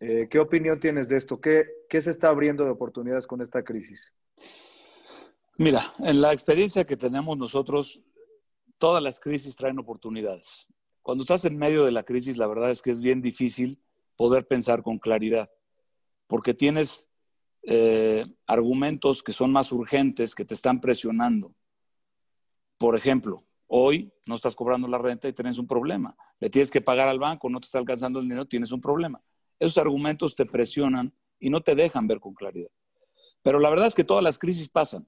Eh, 0.00 0.28
¿Qué 0.30 0.38
opinión 0.38 0.80
tienes 0.80 1.10
de 1.10 1.18
esto? 1.18 1.40
¿Qué, 1.40 1.66
¿Qué 1.88 2.00
se 2.00 2.10
está 2.10 2.28
abriendo 2.28 2.64
de 2.64 2.70
oportunidades 2.70 3.26
con 3.26 3.42
esta 3.42 3.62
crisis? 3.62 4.12
Mira, 5.58 5.82
en 5.98 6.22
la 6.22 6.32
experiencia 6.32 6.84
que 6.84 6.96
tenemos 6.96 7.36
nosotros, 7.36 8.02
todas 8.78 9.02
las 9.02 9.20
crisis 9.20 9.56
traen 9.56 9.78
oportunidades. 9.78 10.66
Cuando 11.02 11.22
estás 11.22 11.44
en 11.44 11.58
medio 11.58 11.84
de 11.84 11.92
la 11.92 12.02
crisis, 12.02 12.38
la 12.38 12.46
verdad 12.46 12.70
es 12.70 12.80
que 12.80 12.90
es 12.90 13.00
bien 13.00 13.20
difícil 13.20 13.78
poder 14.16 14.46
pensar 14.46 14.82
con 14.82 14.98
claridad, 14.98 15.50
porque 16.26 16.54
tienes 16.54 17.08
eh, 17.62 18.26
argumentos 18.46 19.22
que 19.22 19.32
son 19.32 19.50
más 19.50 19.72
urgentes, 19.72 20.34
que 20.34 20.44
te 20.44 20.54
están 20.54 20.80
presionando. 20.80 21.54
Por 22.78 22.96
ejemplo, 22.96 23.44
hoy 23.66 24.12
no 24.26 24.34
estás 24.34 24.54
cobrando 24.54 24.86
la 24.88 24.98
renta 24.98 25.28
y 25.28 25.32
tienes 25.32 25.58
un 25.58 25.66
problema. 25.66 26.16
Le 26.40 26.50
tienes 26.50 26.70
que 26.70 26.80
pagar 26.80 27.08
al 27.08 27.18
banco, 27.18 27.48
no 27.48 27.60
te 27.60 27.66
está 27.66 27.78
alcanzando 27.78 28.18
el 28.18 28.26
dinero, 28.26 28.46
tienes 28.46 28.72
un 28.72 28.80
problema. 28.80 29.22
Esos 29.58 29.78
argumentos 29.78 30.34
te 30.34 30.46
presionan 30.46 31.14
y 31.38 31.50
no 31.50 31.62
te 31.62 31.74
dejan 31.74 32.06
ver 32.06 32.20
con 32.20 32.34
claridad. 32.34 32.70
Pero 33.42 33.58
la 33.58 33.70
verdad 33.70 33.86
es 33.86 33.94
que 33.94 34.04
todas 34.04 34.22
las 34.22 34.38
crisis 34.38 34.68
pasan. 34.68 35.06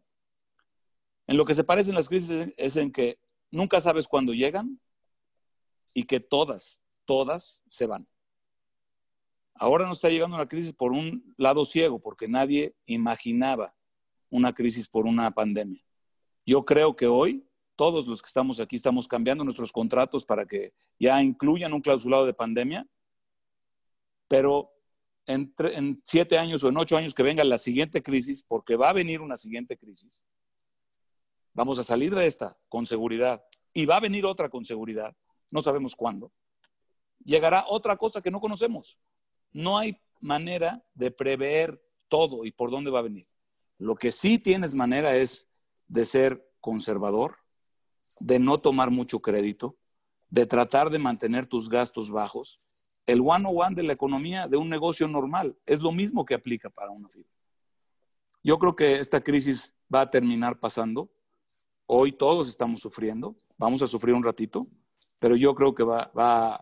En 1.26 1.36
lo 1.36 1.44
que 1.44 1.54
se 1.54 1.64
parecen 1.64 1.94
las 1.94 2.08
crisis 2.08 2.52
es 2.56 2.76
en 2.76 2.92
que 2.92 3.18
nunca 3.50 3.80
sabes 3.80 4.06
cuándo 4.06 4.32
llegan 4.32 4.80
y 5.94 6.04
que 6.04 6.20
todas, 6.20 6.80
todas 7.04 7.62
se 7.68 7.86
van. 7.86 8.06
Ahora 9.58 9.86
nos 9.86 9.98
está 9.98 10.08
llegando 10.08 10.36
una 10.36 10.48
crisis 10.48 10.72
por 10.72 10.92
un 10.92 11.34
lado 11.36 11.64
ciego, 11.64 11.98
porque 11.98 12.28
nadie 12.28 12.74
imaginaba 12.86 13.74
una 14.28 14.52
crisis 14.52 14.88
por 14.88 15.06
una 15.06 15.30
pandemia. 15.30 15.82
Yo 16.44 16.64
creo 16.64 16.94
que 16.94 17.06
hoy 17.06 17.46
todos 17.76 18.06
los 18.06 18.22
que 18.22 18.28
estamos 18.28 18.60
aquí 18.60 18.76
estamos 18.76 19.08
cambiando 19.08 19.44
nuestros 19.44 19.72
contratos 19.72 20.24
para 20.24 20.46
que 20.46 20.72
ya 20.98 21.22
incluyan 21.22 21.72
un 21.72 21.82
clausulado 21.82 22.26
de 22.26 22.34
pandemia, 22.34 22.86
pero 24.28 24.72
en, 25.26 25.54
siete 26.04 26.38
años 26.38 26.64
o 26.64 26.68
en 26.68 26.76
ocho 26.78 26.96
años 26.96 27.14
que 27.14 27.22
venga 27.22 27.44
la 27.44 27.58
siguiente 27.58 28.02
crisis, 28.02 28.42
porque 28.42 28.76
va 28.76 28.90
a 28.90 28.94
venir 28.94 29.20
una 29.20 29.36
siguiente 29.36 29.76
crisis, 29.76 30.24
vamos 31.52 31.78
a 31.78 31.84
salir 31.84 32.14
de 32.14 32.26
esta 32.26 32.56
con 32.68 32.86
seguridad 32.86 33.44
y 33.72 33.86
va 33.86 33.96
a 33.96 34.00
venir 34.00 34.24
otra 34.24 34.48
con 34.48 34.64
seguridad, 34.64 35.14
no 35.52 35.62
sabemos 35.62 35.94
cuándo. 35.94 36.32
Llegará 37.24 37.64
otra 37.68 37.96
cosa 37.96 38.22
que 38.22 38.30
no 38.30 38.40
conocemos. 38.40 38.98
No 39.56 39.78
hay 39.78 39.98
manera 40.20 40.84
de 40.92 41.10
prever 41.10 41.82
todo 42.08 42.44
y 42.44 42.50
por 42.50 42.70
dónde 42.70 42.90
va 42.90 42.98
a 42.98 43.08
venir. 43.10 43.26
Lo 43.78 43.94
que 43.94 44.12
sí 44.12 44.38
tienes 44.38 44.74
manera 44.74 45.16
es 45.16 45.48
de 45.88 46.04
ser 46.04 46.46
conservador, 46.60 47.38
de 48.20 48.38
no 48.38 48.60
tomar 48.60 48.90
mucho 48.90 49.20
crédito, 49.20 49.78
de 50.28 50.44
tratar 50.44 50.90
de 50.90 50.98
mantener 50.98 51.46
tus 51.46 51.70
gastos 51.70 52.10
bajos. 52.10 52.60
El 53.06 53.22
one-on-one 53.22 53.74
de 53.74 53.84
la 53.84 53.94
economía 53.94 54.46
de 54.46 54.58
un 54.58 54.68
negocio 54.68 55.08
normal 55.08 55.56
es 55.64 55.80
lo 55.80 55.90
mismo 55.90 56.26
que 56.26 56.34
aplica 56.34 56.68
para 56.68 56.90
una 56.90 57.08
fibra. 57.08 57.32
Yo 58.44 58.58
creo 58.58 58.76
que 58.76 58.96
esta 58.96 59.22
crisis 59.22 59.72
va 59.92 60.02
a 60.02 60.10
terminar 60.10 60.60
pasando. 60.60 61.10
Hoy 61.86 62.12
todos 62.12 62.50
estamos 62.50 62.82
sufriendo, 62.82 63.34
vamos 63.56 63.80
a 63.80 63.86
sufrir 63.86 64.14
un 64.14 64.22
ratito, 64.22 64.66
pero 65.18 65.34
yo 65.34 65.54
creo 65.54 65.74
que 65.74 65.82
va, 65.82 66.10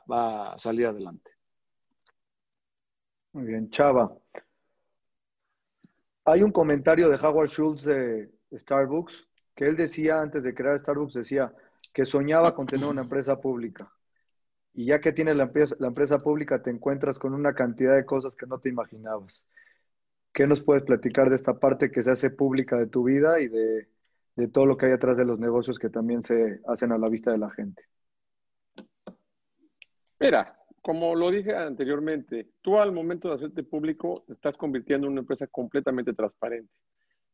a 0.08 0.54
salir 0.58 0.86
adelante. 0.86 1.33
Muy 3.34 3.46
bien, 3.46 3.68
Chava. 3.68 4.16
Hay 6.24 6.42
un 6.44 6.52
comentario 6.52 7.08
de 7.08 7.16
Howard 7.16 7.48
Schultz 7.48 7.84
de 7.84 8.30
Starbucks 8.52 9.26
que 9.56 9.66
él 9.66 9.76
decía 9.76 10.20
antes 10.20 10.44
de 10.44 10.54
crear 10.54 10.78
Starbucks, 10.78 11.14
decía 11.14 11.52
que 11.92 12.04
soñaba 12.04 12.54
con 12.54 12.66
tener 12.66 12.86
una 12.86 13.02
empresa 13.02 13.40
pública. 13.40 13.92
Y 14.72 14.86
ya 14.86 15.00
que 15.00 15.12
tienes 15.12 15.34
la 15.34 15.44
empresa, 15.44 15.74
la 15.80 15.88
empresa 15.88 16.18
pública, 16.18 16.62
te 16.62 16.70
encuentras 16.70 17.18
con 17.18 17.34
una 17.34 17.54
cantidad 17.54 17.96
de 17.96 18.06
cosas 18.06 18.36
que 18.36 18.46
no 18.46 18.60
te 18.60 18.68
imaginabas. 18.68 19.44
¿Qué 20.32 20.46
nos 20.46 20.60
puedes 20.62 20.84
platicar 20.84 21.28
de 21.28 21.36
esta 21.36 21.58
parte 21.58 21.90
que 21.90 22.04
se 22.04 22.12
hace 22.12 22.30
pública 22.30 22.76
de 22.76 22.86
tu 22.86 23.02
vida 23.02 23.40
y 23.40 23.48
de, 23.48 23.88
de 24.36 24.48
todo 24.48 24.66
lo 24.66 24.76
que 24.76 24.86
hay 24.86 24.92
atrás 24.92 25.16
de 25.16 25.24
los 25.24 25.40
negocios 25.40 25.78
que 25.80 25.90
también 25.90 26.22
se 26.22 26.60
hacen 26.68 26.92
a 26.92 26.98
la 26.98 27.08
vista 27.10 27.32
de 27.32 27.38
la 27.38 27.50
gente? 27.50 27.82
Mira, 30.20 30.63
como 30.84 31.14
lo 31.14 31.30
dije 31.30 31.56
anteriormente, 31.56 32.50
tú 32.60 32.78
al 32.78 32.92
momento 32.92 33.30
de 33.30 33.36
hacerte 33.36 33.62
público 33.62 34.12
te 34.26 34.34
estás 34.34 34.58
convirtiendo 34.58 35.06
en 35.06 35.12
una 35.12 35.22
empresa 35.22 35.46
completamente 35.46 36.12
transparente. 36.12 36.70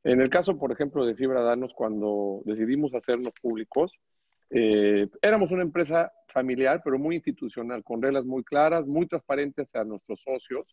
En 0.05 0.21
el 0.21 0.31
caso, 0.31 0.57
por 0.57 0.71
ejemplo, 0.71 1.05
de 1.05 1.17
Fibra 1.17 1.43
Danos, 1.43 1.75
cuando 1.75 2.43
decidimos 2.45 2.95
hacernos 2.95 3.33
públicos, 3.43 3.93
eh, 4.51 5.09
éramos 5.21 5.51
una 5.51 5.63
empresa 5.63 6.13
familiar, 6.29 6.81
pero 6.85 6.97
muy 6.97 7.17
institucional, 7.17 7.83
con 7.83 8.01
reglas 8.01 8.25
muy 8.25 8.45
claras, 8.45 8.87
muy 8.87 9.09
transparentes 9.09 9.75
a 9.75 9.83
nuestros 9.83 10.21
socios. 10.21 10.65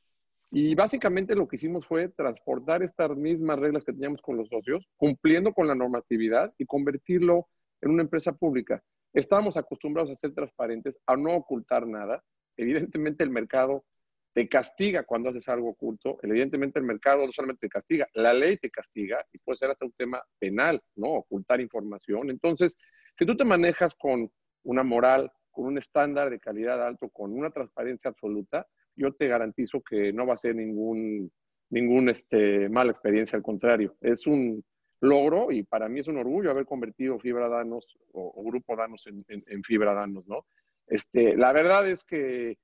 Y 0.51 0.75
básicamente 0.75 1.33
lo 1.33 1.47
que 1.47 1.55
hicimos 1.55 1.83
fue 1.83 2.09
transportar 2.09 2.83
estas 2.83 3.17
mismas 3.17 3.57
reglas 3.57 3.85
que 3.85 3.91
teníamos 3.91 4.21
con 4.21 4.37
los 4.37 4.49
socios, 4.49 4.87
cumpliendo 4.97 5.51
con 5.51 5.67
la 5.67 5.73
normatividad 5.73 6.53
y 6.59 6.67
convertirlo 6.67 7.47
en 7.81 7.89
una 7.89 8.03
empresa 8.03 8.33
pública. 8.33 8.83
Estábamos 9.13 9.57
acostumbrados 9.57 10.11
a 10.11 10.15
ser 10.15 10.35
transparentes, 10.35 10.95
a 11.07 11.17
no 11.17 11.35
ocultar 11.35 11.87
nada. 11.87 12.23
Evidentemente 12.57 13.23
el 13.23 13.29
mercado 13.29 13.85
te 14.33 14.47
castiga 14.47 15.03
cuando 15.03 15.29
haces 15.29 15.47
algo 15.49 15.69
oculto. 15.69 16.19
Evidentemente 16.21 16.79
el 16.79 16.85
mercado 16.85 17.25
no 17.25 17.31
solamente 17.31 17.67
te 17.67 17.69
castiga, 17.69 18.07
la 18.13 18.33
ley 18.33 18.57
te 18.57 18.69
castiga 18.69 19.25
y 19.31 19.39
puede 19.39 19.57
ser 19.57 19.71
hasta 19.71 19.85
un 19.85 19.93
tema 19.93 20.21
penal, 20.37 20.81
¿no? 20.95 21.07
Ocultar 21.07 21.61
información. 21.61 22.29
Entonces, 22.29 22.77
si 23.17 23.25
tú 23.25 23.35
te 23.35 23.45
manejas 23.45 23.95
con 23.95 24.29
una 24.63 24.83
moral, 24.83 25.31
con 25.49 25.65
un 25.65 25.77
estándar 25.77 26.29
de 26.29 26.39
calidad 26.39 26.85
alto, 26.85 27.09
con 27.09 27.33
una 27.33 27.49
transparencia 27.49 28.11
absoluta, 28.11 28.67
yo 28.95 29.13
te 29.13 29.27
garantizo 29.27 29.81
que 29.81 30.13
no 30.13 30.27
va 30.27 30.35
a 30.35 30.37
ser 30.37 30.55
ningún, 30.55 31.31
ningún 31.69 32.09
este, 32.09 32.69
mala 32.69 32.91
experiencia, 32.91 33.37
al 33.37 33.43
contrario, 33.43 33.95
es 34.01 34.27
un 34.27 34.63
logro 34.99 35.51
y 35.51 35.63
para 35.63 35.89
mí 35.89 35.99
es 35.99 36.07
un 36.07 36.17
orgullo 36.17 36.51
haber 36.51 36.65
convertido 36.65 37.19
Fibra 37.19 37.49
Danos 37.49 37.97
o, 38.13 38.43
Grupo 38.43 38.75
Danos 38.75 39.05
en, 39.07 39.63
Fibra 39.63 39.93
Danos, 39.93 40.27
¿no? 40.27 40.45
Este, 40.87 41.35
la 41.35 41.51
verdad 41.53 41.87
es 41.87 42.03
que, 42.03 42.57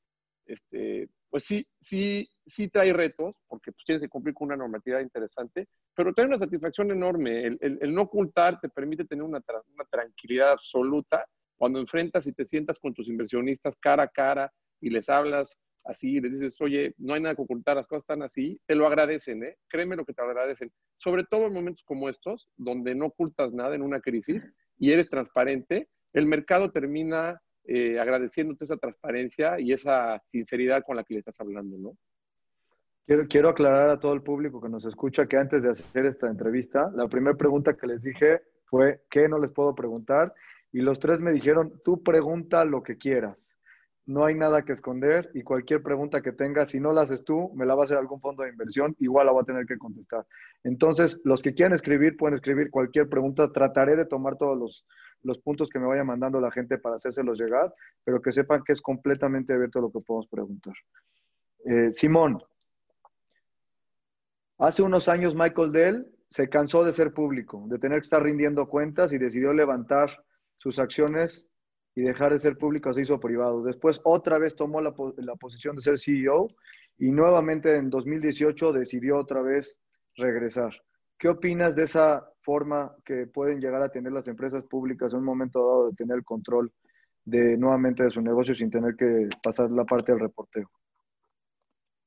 este, 0.46 1.10
pues 1.30 1.46
sí, 1.46 1.66
sí, 1.82 2.28
sí 2.46 2.70
trae 2.70 2.94
retos, 2.94 3.36
porque 3.48 3.72
pues, 3.72 3.84
tienes 3.86 4.02
que 4.02 4.10
cumplir 4.10 4.34
con 4.34 4.48
una 4.48 4.58
normatividad 4.58 5.02
interesante, 5.02 5.68
pero 5.96 6.14
trae 6.14 6.28
una 6.28 6.38
satisfacción 6.38 6.92
enorme. 6.92 7.58
El, 7.60 7.94
no 7.94 8.04
ocultar 8.04 8.60
te 8.60 8.70
permite 8.70 9.06
tener 9.06 9.24
una, 9.24 9.42
tranquilidad 9.90 10.52
absoluta 10.52 11.26
cuando 11.56 11.80
enfrentas 11.80 12.28
y 12.28 12.34
te 12.34 12.46
sientas 12.46 12.80
con 12.80 12.94
tus 12.94 13.08
inversionistas 13.08 13.76
cara 13.78 14.04
a 14.04 14.08
cara 14.08 14.52
y 14.80 14.90
les 14.90 15.10
hablas 15.10 15.58
así, 15.86 16.22
les 16.22 16.34
dices, 16.34 16.56
oye, 16.62 16.94
no 16.98 17.14
hay 17.14 17.22
nada 17.22 17.36
que 17.36 17.42
ocultar, 17.42 17.76
las 17.76 17.88
cosas 17.88 18.04
están 18.04 18.22
así, 18.22 18.60
te 18.66 18.76
lo 18.76 18.88
agradecen, 18.88 19.44
¿eh? 19.44 19.58
Créeme 19.68 19.96
lo 19.96 20.06
que 20.06 20.14
te 20.14 20.22
agradecen. 20.22 20.72
Sobre 20.98 21.26
todo 21.26 21.48
en 21.48 21.54
momentos 21.54 21.84
como 21.84 22.10
estos, 22.10 22.48
donde 22.56 22.96
no 22.96 23.08
ocultas 23.08 23.52
nada 23.52 23.76
en 23.76 23.82
una 23.82 24.00
crisis 24.00 24.48
y 24.78 24.92
eres 24.92 25.10
transparente, 25.10 25.90
el 26.14 26.26
mercado 26.26 26.72
termina 26.72 27.42
eh, 27.66 28.00
agradeciéndote 28.00 28.66
esa 28.66 28.78
transparencia 28.78 29.60
y 29.60 29.72
esa 29.72 30.22
sinceridad 30.28 30.84
con 30.86 30.96
la 30.96 31.04
que 31.04 31.14
le 31.14 31.20
estás 31.20 31.40
hablando, 31.40 31.78
¿no? 31.78 31.98
Quiero, 33.06 33.28
quiero 33.28 33.50
aclarar 33.50 33.90
a 33.90 34.00
todo 34.00 34.14
el 34.14 34.22
público 34.22 34.62
que 34.62 34.70
nos 34.70 34.86
escucha 34.86 35.26
que 35.26 35.38
antes 35.38 35.62
de 35.62 35.70
hacer 35.70 36.06
esta 36.06 36.28
entrevista, 36.28 36.90
la 36.96 37.08
primera 37.08 37.36
pregunta 37.36 37.76
que 37.76 37.88
les 37.88 38.02
dije 38.02 38.42
fue, 38.66 39.02
¿qué 39.10 39.28
no 39.28 39.40
les 39.40 39.52
puedo 39.52 39.76
preguntar? 39.76 40.34
Y 40.72 40.82
los 40.82 41.00
tres 41.00 41.20
me 41.20 41.32
dijeron, 41.32 41.82
tú 41.84 42.02
pregunta 42.02 42.66
lo 42.66 42.82
que 42.82 42.98
quieras. 42.98 43.48
No 44.06 44.26
hay 44.26 44.36
nada 44.36 44.64
que 44.64 44.74
esconder 44.74 45.30
y 45.34 45.44
cualquier 45.44 45.82
pregunta 45.82 46.22
que 46.22 46.34
tengas, 46.34 46.72
si 46.72 46.80
no 46.80 46.92
la 46.92 47.04
haces 47.04 47.24
tú, 47.24 47.54
me 47.56 47.66
la 47.66 47.76
va 47.76 47.84
a 47.84 47.86
hacer 47.86 47.98
algún 47.98 48.20
fondo 48.20 48.44
de 48.44 48.50
inversión, 48.50 48.96
igual 49.00 49.28
la 49.28 49.32
voy 49.32 49.44
a 49.44 49.46
tener 49.46 49.66
que 49.66 49.78
contestar. 49.78 50.26
Entonces, 50.64 51.22
los 51.24 51.42
que 51.42 51.54
quieran 51.54 51.74
escribir, 51.74 52.18
pueden 52.18 52.36
escribir 52.36 52.70
cualquier 52.70 53.08
pregunta. 53.08 53.52
Trataré 53.52 53.96
de 53.96 54.06
tomar 54.06 54.38
todos 54.38 54.58
los, 54.58 54.86
los 55.24 55.40
puntos 55.40 55.70
que 55.70 55.80
me 55.80 55.88
vaya 55.88 56.04
mandando 56.04 56.40
la 56.40 56.52
gente 56.52 56.78
para 56.78 56.96
hacérselos 56.96 57.40
llegar, 57.40 57.74
pero 58.04 58.22
que 58.22 58.32
sepan 58.32 58.64
que 58.64 58.74
es 58.74 58.82
completamente 58.82 59.54
abierto 59.54 59.82
lo 59.82 59.92
que 59.92 60.00
podemos 60.06 60.28
preguntar. 60.28 60.74
Eh, 61.66 61.92
Simón, 61.92 62.44
hace 64.58 64.84
unos 64.84 65.08
años 65.08 65.34
Michael 65.34 65.72
Dell 65.72 66.08
se 66.30 66.50
cansó 66.50 66.84
de 66.84 66.94
ser 66.94 67.14
público, 67.14 67.66
de 67.68 67.80
tener 67.80 68.00
que 68.00 68.06
estar 68.06 68.22
rindiendo 68.22 68.68
cuentas 68.68 69.14
y 69.14 69.18
decidió 69.18 69.54
levantar 69.54 70.24
sus 70.58 70.80
acciones 70.80 71.50
y 71.96 72.02
dejar 72.02 72.34
de 72.34 72.40
ser 72.40 72.58
público, 72.58 72.92
se 72.94 73.02
hizo 73.02 73.20
privado. 73.20 73.64
Después 73.64 74.02
otra 74.04 74.40
vez 74.40 74.56
tomó 74.56 74.82
la, 74.82 74.94
la 75.18 75.36
posición 75.36 75.76
de 75.76 75.82
ser 75.84 76.00
CEO 76.00 76.48
y 76.98 77.12
nuevamente 77.12 77.76
en 77.76 77.90
2018 77.90 78.74
decidió 78.74 79.18
otra 79.18 79.42
vez 79.42 79.80
regresar. 80.16 80.74
¿Qué 81.18 81.30
opinas 81.30 81.76
de 81.76 81.84
esa 81.84 82.33
forma 82.44 82.96
que 83.06 83.28
pueden 83.28 83.60
llegar 83.60 83.82
a 83.82 83.92
tener 83.92 84.12
las 84.12 84.28
empresas 84.28 84.64
públicas 84.66 85.14
en 85.14 85.20
un 85.20 85.26
momento 85.26 85.60
dado 85.60 85.90
de 85.90 85.96
tener 85.96 86.18
el 86.18 86.24
control 86.24 86.72
de 87.26 87.58
nuevamente 87.58 88.04
de 88.04 88.12
su 88.12 88.22
negocio 88.22 88.54
sin 88.54 88.70
tener 88.70 88.96
que 88.96 89.30
pasar 89.42 89.72
la 89.72 89.86
parte 89.86 90.12
del 90.12 90.22
reporteo? 90.22 90.70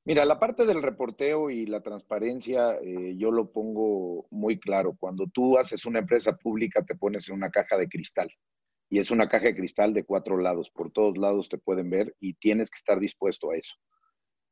Mira, 0.07 0.25
la 0.25 0.39
parte 0.39 0.67
del 0.67 0.85
reporteo 0.85 1.51
y 1.51 1.67
la 1.67 1.83
transparencia, 1.83 2.77
eh, 2.81 3.17
yo 3.17 3.33
lo 3.33 3.51
pongo 3.51 4.29
muy 4.31 4.61
claro. 4.61 4.95
Cuando 4.97 5.27
tú 5.27 5.59
haces 5.59 5.85
una 5.85 5.99
empresa 5.99 6.37
pública, 6.37 6.85
te 6.85 6.95
pones 6.95 7.29
en 7.29 7.35
una 7.35 7.51
caja 7.51 7.77
de 7.77 7.89
cristal. 7.89 8.31
Y 8.89 9.01
es 9.01 9.11
una 9.11 9.29
caja 9.29 9.47
de 9.47 9.57
cristal 9.57 9.93
de 9.95 10.05
cuatro 10.05 10.39
lados. 10.39 10.71
Por 10.71 10.93
todos 10.93 11.19
lados 11.19 11.49
te 11.49 11.59
pueden 11.59 11.91
ver 11.91 12.15
y 12.21 12.35
tienes 12.35 12.71
que 12.71 12.77
estar 12.77 13.01
dispuesto 13.01 13.51
a 13.51 13.57
eso. 13.57 13.75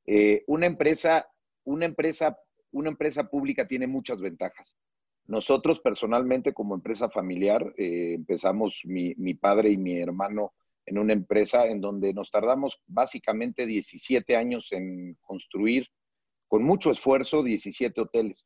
Eh, 0.07 0.42
una 0.49 0.66
empresa, 0.66 1.29
una 1.62 1.85
empresa, 1.85 2.37
una 2.73 2.88
empresa 2.88 3.23
pública 3.31 3.68
tiene 3.68 3.87
muchas 3.87 4.20
ventajas. 4.20 4.75
Nosotros 5.27 5.81
personalmente 5.81 6.53
como 6.53 6.75
empresa 6.75 7.09
familiar 7.09 7.73
eh, 7.79 8.13
empezamos 8.15 8.83
mi, 8.85 9.35
padre 9.35 9.71
y 9.71 9.79
mi 9.79 9.99
hermano 9.99 10.53
en 10.85 10.99
una 10.99 11.15
empresa 11.15 11.67
en 11.67 11.81
donde 11.81 12.13
nos 12.13 12.31
tardamos 12.31 12.83
básicamente 12.87 13.65
17 13.65 14.37
años 14.37 14.71
en 14.73 15.17
construir 15.23 15.89
con 16.47 16.63
mucho 16.63 16.91
esfuerzo 16.91 17.43
17 17.43 17.99
hoteles. 18.03 18.45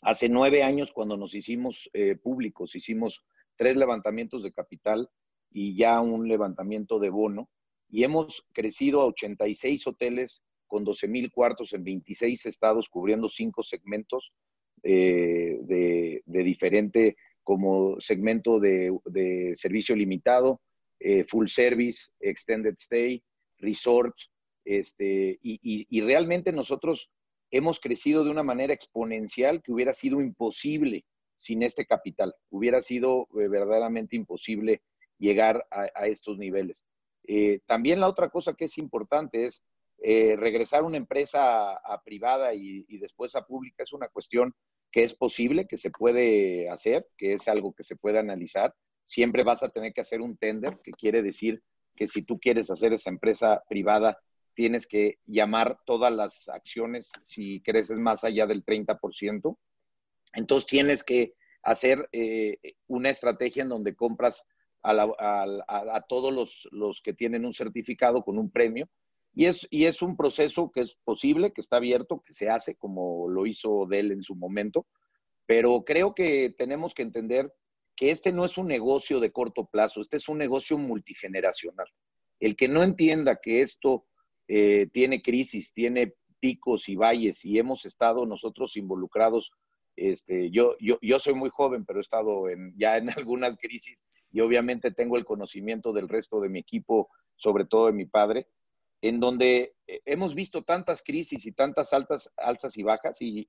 Hace 0.00 0.30
nueve 0.30 0.62
años 0.62 0.90
cuando 0.90 1.18
nos 1.18 1.34
hicimos 1.34 1.90
eh, 1.92 2.16
públicos, 2.16 2.74
hicimos 2.74 3.22
tres 3.56 3.76
levantamientos 3.76 4.42
de 4.42 4.52
capital 4.52 5.10
y 5.50 5.76
ya 5.76 6.00
un 6.00 6.26
levantamiento 6.28 6.98
de 6.98 7.10
bono 7.10 7.50
y 7.90 8.04
hemos 8.04 8.46
crecido 8.54 9.02
a 9.02 9.06
86 9.06 9.86
hoteles 9.86 10.42
con 10.66 10.84
12 10.84 11.08
mil 11.08 11.30
cuartos 11.30 11.74
en 11.74 11.84
26 11.84 12.46
estados 12.46 12.88
cubriendo 12.88 13.28
cinco 13.28 13.62
segmentos 13.62 14.32
eh, 14.82 15.58
de, 15.62 16.42
diferente 16.42 17.16
como 17.42 18.00
segmento 18.00 18.58
de, 18.60 19.54
servicio 19.56 19.96
limitado, 19.96 20.60
eh, 20.98 21.24
full 21.24 21.46
service, 21.46 22.10
extended 22.20 22.74
stay, 22.78 23.22
resort, 23.58 24.14
este, 24.64 25.38
y, 25.42 26.00
realmente 26.00 26.52
nosotros 26.52 27.10
hemos 27.50 27.80
crecido 27.80 28.24
de 28.24 28.30
una 28.30 28.42
manera 28.42 28.72
exponencial 28.72 29.62
que 29.62 29.72
hubiera 29.72 29.92
sido 29.92 30.20
imposible 30.20 31.04
sin 31.36 31.62
este 31.62 31.86
capital, 31.86 32.34
hubiera 32.50 32.82
sido 32.82 33.26
eh, 33.38 33.48
verdaderamente 33.48 34.14
imposible 34.16 34.82
llegar 35.18 35.66
a, 35.70 36.06
estos 36.06 36.38
niveles. 36.38 36.82
también 37.66 38.00
la 38.00 38.08
otra 38.08 38.30
cosa 38.30 38.54
que 38.54 38.64
es 38.64 38.78
importante 38.78 39.44
es 39.44 39.62
eh, 40.02 40.34
regresar 40.34 40.82
una 40.82 40.96
empresa 40.96 41.72
a, 41.72 42.02
privada 42.02 42.54
y, 42.54 42.84
después 42.98 43.36
a 43.36 43.44
pública 43.44 43.82
es 43.82 43.92
una 43.92 44.08
cuestión 44.08 44.54
que 44.90 45.04
es 45.04 45.14
posible, 45.14 45.66
que 45.66 45.76
se 45.76 45.90
puede 45.90 46.70
hacer, 46.70 47.06
que 47.18 47.34
es 47.34 47.46
algo 47.48 47.74
que 47.74 47.84
se 47.84 47.96
puede 47.96 48.18
analizar. 48.18 48.74
Siempre 49.04 49.44
vas 49.44 49.62
a 49.62 49.68
tener 49.68 49.92
que 49.92 50.00
hacer 50.00 50.22
un 50.22 50.38
tender, 50.38 50.76
que 50.82 50.92
quiere 50.92 51.22
decir 51.22 51.62
que 51.94 52.08
si 52.08 52.22
tú 52.22 52.40
quieres 52.40 52.70
hacer 52.70 52.94
esa 52.94 53.10
empresa 53.10 53.62
privada, 53.68 54.18
tienes 54.54 54.86
que 54.86 55.18
llamar 55.26 55.78
todas 55.84 56.12
las 56.12 56.48
acciones 56.48 57.10
si 57.20 57.60
creces 57.60 57.98
más 57.98 58.24
allá 58.24 58.46
del 58.46 58.64
30%. 58.64 59.58
Entonces 60.32 60.66
tienes 60.66 61.04
que 61.04 61.34
hacer 61.62 62.08
eh, 62.12 62.56
una 62.86 63.10
estrategia 63.10 63.64
en 63.64 63.68
donde 63.68 63.94
compras 63.94 64.44
a, 64.82 66.04
todos 66.08 66.32
los, 66.32 66.66
los, 66.72 67.02
que 67.02 67.12
tienen 67.12 67.44
un 67.44 67.52
certificado 67.52 68.22
con 68.22 68.38
un 68.38 68.50
premio 68.50 68.88
y 69.32 69.46
es, 69.46 69.66
y 69.70 69.84
es 69.84 70.02
un 70.02 70.16
proceso 70.16 70.70
que 70.70 70.80
es 70.80 70.96
posible, 71.04 71.52
que 71.52 71.60
está 71.60 71.76
abierto, 71.76 72.22
que 72.26 72.34
se 72.34 72.48
hace 72.48 72.74
como 72.76 73.28
lo 73.28 73.46
hizo 73.46 73.86
Dell 73.88 74.12
en 74.12 74.22
su 74.22 74.34
momento, 74.34 74.86
pero 75.46 75.84
creo 75.84 76.14
que 76.14 76.54
tenemos 76.56 76.94
que 76.94 77.02
entender 77.02 77.52
que 77.96 78.10
este 78.10 78.32
no 78.32 78.44
es 78.44 78.56
un 78.58 78.66
negocio 78.66 79.20
de 79.20 79.32
corto 79.32 79.66
plazo, 79.66 80.00
este 80.00 80.16
es 80.16 80.28
un 80.28 80.38
negocio 80.38 80.78
multigeneracional. 80.78 81.86
El 82.38 82.56
que 82.56 82.68
no 82.68 82.82
entienda 82.82 83.40
que 83.42 83.60
esto 83.60 84.06
eh, 84.48 84.88
tiene 84.92 85.22
crisis, 85.22 85.72
tiene 85.72 86.14
picos 86.40 86.88
y 86.88 86.96
valles 86.96 87.44
y 87.44 87.58
hemos 87.58 87.84
estado 87.84 88.26
nosotros 88.26 88.76
involucrados, 88.76 89.52
este, 89.96 90.50
yo, 90.50 90.76
yo, 90.80 90.98
yo 91.02 91.20
soy 91.20 91.34
muy 91.34 91.50
joven, 91.50 91.84
pero 91.84 91.98
he 91.98 92.02
estado 92.02 92.48
en, 92.48 92.74
ya 92.76 92.96
en 92.96 93.10
algunas 93.16 93.56
crisis 93.58 94.04
y 94.32 94.40
obviamente 94.40 94.90
tengo 94.90 95.16
el 95.16 95.24
conocimiento 95.24 95.92
del 95.92 96.08
resto 96.08 96.40
de 96.40 96.48
mi 96.48 96.60
equipo, 96.60 97.10
sobre 97.36 97.64
todo 97.64 97.86
de 97.86 97.92
mi 97.92 98.06
padre, 98.06 98.48
en 99.02 99.20
donde 99.20 99.74
eh, 99.86 100.00
hemos 100.04 100.34
visto 100.34 100.62
tantas 100.62 101.02
crisis 101.02 101.46
y 101.46 101.52
tantas 101.52 101.92
altas, 101.92 102.32
alzas 102.36 102.76
y 102.76 102.82
bajas 102.82 103.18
y, 103.20 103.48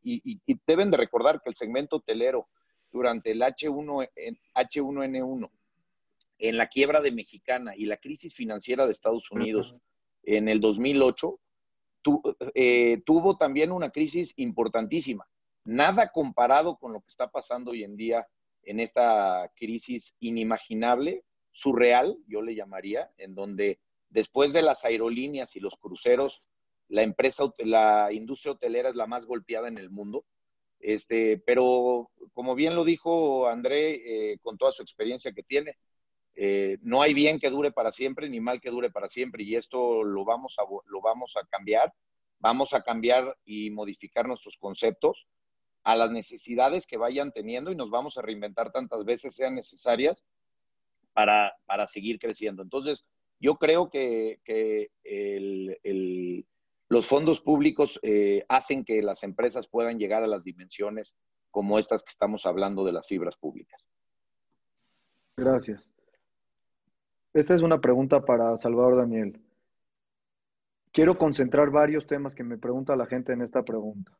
deben 0.65 0.91
de 0.91 0.97
recordar 0.97 1.41
que 1.41 1.49
el 1.49 1.55
segmento 1.55 1.97
hotelero 1.97 2.47
durante 2.91 3.31
el 3.31 3.41
H1, 3.41 4.09
H1N1, 4.55 5.51
en 6.39 6.57
la 6.57 6.67
quiebra 6.67 7.01
de 7.01 7.11
Mexicana 7.11 7.75
y 7.75 7.85
la 7.85 7.97
crisis 7.97 8.33
financiera 8.33 8.85
de 8.85 8.91
Estados 8.91 9.31
Unidos 9.31 9.75
en 10.23 10.49
el 10.49 10.59
2008, 10.59 11.39
eh, 12.55 13.01
tuvo 13.05 13.37
también 13.37 13.71
una 13.71 13.91
crisis 13.91 14.33
importantísima. 14.37 15.27
Nada 15.63 16.11
comparado 16.11 16.77
con 16.77 16.93
lo 16.93 17.01
que 17.01 17.09
está 17.09 17.29
pasando 17.29 17.71
hoy 17.71 17.83
en 17.83 17.95
día 17.95 18.27
en 18.63 18.79
esta 18.79 19.51
crisis 19.55 20.15
inimaginable, 20.19 21.23
surreal, 21.51 22.17
yo 22.27 22.41
le 22.41 22.55
llamaría, 22.55 23.11
en 23.17 23.35
donde 23.35 23.79
después 24.11 24.53
de 24.53 24.61
las 24.61 24.85
aerolíneas 24.85 25.55
y 25.55 25.59
los 25.59 25.75
cruceros, 25.77 26.43
la 26.89 27.01
empresa, 27.01 27.45
la 27.59 28.11
industria 28.11 28.51
hotelera 28.51 28.89
es 28.89 28.95
la 28.95 29.07
más 29.07 29.25
golpeada 29.25 29.67
en 29.67 29.77
el 29.77 29.89
mundo. 29.89 30.25
Este, 30.79 31.41
pero 31.45 32.11
como 32.33 32.53
bien 32.53 32.75
lo 32.75 32.83
dijo 32.83 33.47
André, 33.47 34.33
eh, 34.33 34.37
con 34.41 34.57
toda 34.57 34.71
su 34.71 34.81
experiencia 34.81 35.31
que 35.31 35.43
tiene, 35.43 35.77
eh, 36.35 36.77
no 36.81 37.01
hay 37.01 37.13
bien 37.13 37.39
que 37.39 37.49
dure 37.49 37.71
para 37.71 37.91
siempre 37.91 38.29
ni 38.29 38.39
mal 38.39 38.61
que 38.61 38.69
dure 38.69 38.89
para 38.89 39.09
siempre 39.09 39.43
y 39.43 39.55
esto 39.55 40.03
lo 40.03 40.25
vamos 40.25 40.57
a, 40.59 40.63
lo 40.63 41.01
vamos 41.01 41.35
a 41.37 41.45
cambiar. 41.47 41.93
Vamos 42.39 42.73
a 42.73 42.81
cambiar 42.81 43.37
y 43.45 43.69
modificar 43.69 44.27
nuestros 44.27 44.57
conceptos 44.57 45.27
a 45.83 45.95
las 45.95 46.11
necesidades 46.11 46.87
que 46.87 46.97
vayan 46.97 47.31
teniendo 47.31 47.71
y 47.71 47.75
nos 47.75 47.89
vamos 47.89 48.17
a 48.17 48.21
reinventar 48.21 48.71
tantas 48.71 49.05
veces 49.05 49.35
sean 49.35 49.55
necesarias 49.55 50.25
para, 51.13 51.53
para 51.65 51.87
seguir 51.87 52.17
creciendo. 52.19 52.63
Entonces, 52.63 53.05
yo 53.41 53.55
creo 53.55 53.89
que, 53.89 54.39
los 56.87 57.07
fondos 57.07 57.41
públicos 57.41 57.99
eh, 58.03 58.45
hacen 58.49 58.83
que 58.83 59.01
las 59.01 59.23
empresas 59.23 59.67
puedan 59.67 59.97
llegar 59.97 60.23
a 60.23 60.27
las 60.27 60.43
dimensiones 60.43 61.15
como 61.49 61.79
estas 61.79 62.03
que 62.03 62.09
estamos 62.09 62.45
hablando 62.45 62.83
de 62.83 62.91
las 62.91 63.07
fibras 63.07 63.37
públicas. 63.37 63.85
Gracias. 65.37 65.89
Esta 67.33 67.55
es 67.55 67.61
una 67.61 67.79
pregunta 67.79 68.25
para 68.25 68.57
Salvador 68.57 68.97
Daniel. 68.97 69.41
Quiero 70.91 71.17
concentrar 71.17 71.71
varios 71.71 72.05
temas 72.05 72.35
que 72.35 72.43
me 72.43 72.57
pregunta 72.57 72.97
la 72.97 73.05
gente 73.05 73.31
en 73.31 73.41
esta 73.41 73.63
pregunta. 73.63 74.11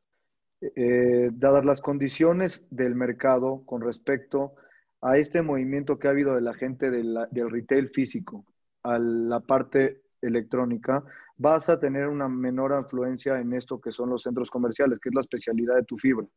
Eh, 0.62 1.30
dadas 1.34 1.66
las 1.66 1.82
condiciones 1.82 2.66
del 2.70 2.96
mercado 2.96 3.64
con 3.66 3.82
respecto 3.82 4.54
a 5.02 5.18
este 5.18 5.42
movimiento 5.42 6.00
que 6.00 6.08
ha 6.08 6.12
habido 6.12 6.36
de 6.36 6.42
la 6.42 6.54
gente 6.54 6.90
del 6.90 7.50
retail 7.50 7.90
físico, 7.90 8.46
a 8.84 8.98
la 9.00 9.40
parte 9.40 10.02
electrónica, 10.22 11.04
vas 11.38 11.70
a 11.70 11.80
tener 11.80 12.08
una 12.08 12.30
menor 12.30 12.78
influencia 12.80 13.40
en 13.40 13.54
esto 13.54 13.82
que 13.82 13.92
son 13.92 14.10
los 14.10 14.24
centros 14.24 14.50
comerciales, 14.50 15.00
que 15.00 15.10
es 15.10 15.16
la 15.16 15.22
especialidad 15.22 15.76
de 15.76 15.84
tu 15.84 15.98
fibra. 15.98 16.28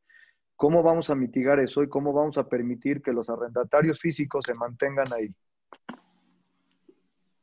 ¿Cómo 0.57 0.83
vamos 0.83 1.11
a 1.11 1.15
mitigar 1.15 1.61
eso 1.61 1.83
y 1.83 1.89
cómo 1.89 2.13
vamos 2.13 2.39
a 2.39 2.49
permitir 2.49 3.03
que 3.03 3.13
los 3.13 3.29
arrendatarios 3.29 4.01
físicos 4.01 4.45
se 4.47 4.55
mantengan 4.55 5.07
ahí? 5.13 5.29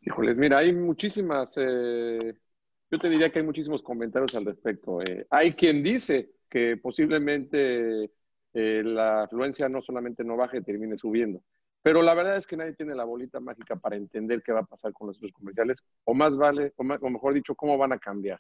Híjoles, 0.02 0.38
mira, 0.38 0.60
hay 0.60 0.74
muchísimas, 0.74 1.54
eh, 1.58 2.34
yo 2.90 2.98
te 2.98 3.10
diría 3.10 3.32
que 3.32 3.40
hay 3.40 3.46
muchísimos 3.46 3.84
comentarios 3.84 4.34
al 4.36 4.46
respecto. 4.46 5.02
Eh. 5.02 5.28
Hay 5.30 5.54
quien 5.54 5.84
dice 5.84 6.32
que 6.50 6.78
posiblemente 6.78 8.12
eh, 8.54 8.82
la 8.84 9.24
afluencia 9.24 9.70
no 9.70 9.82
solamente 9.82 10.24
no 10.24 10.36
baje, 10.38 10.62
termine 10.62 10.98
subiendo. 10.98 11.44
Pero 11.82 12.02
la 12.02 12.14
verdad 12.14 12.38
es 12.38 12.46
que 12.46 12.58
nadie 12.58 12.74
tiene 12.74 12.94
la 12.94 13.06
bolita 13.06 13.40
mágica 13.40 13.76
para 13.76 13.96
entender 13.96 14.44
qué 14.44 14.52
va 14.52 14.60
a 14.60 14.66
pasar 14.66 14.94
con 14.94 15.08
los 15.08 15.18
centros 15.18 15.34
comerciales, 15.34 15.84
o 16.04 16.14
más 16.14 16.38
vale, 16.38 16.74
o, 16.76 16.84
mejor 16.84 17.34
dicho, 17.34 17.56
cómo 17.56 17.78
van 17.78 17.94
a 17.94 18.00
cambiar. 18.00 18.40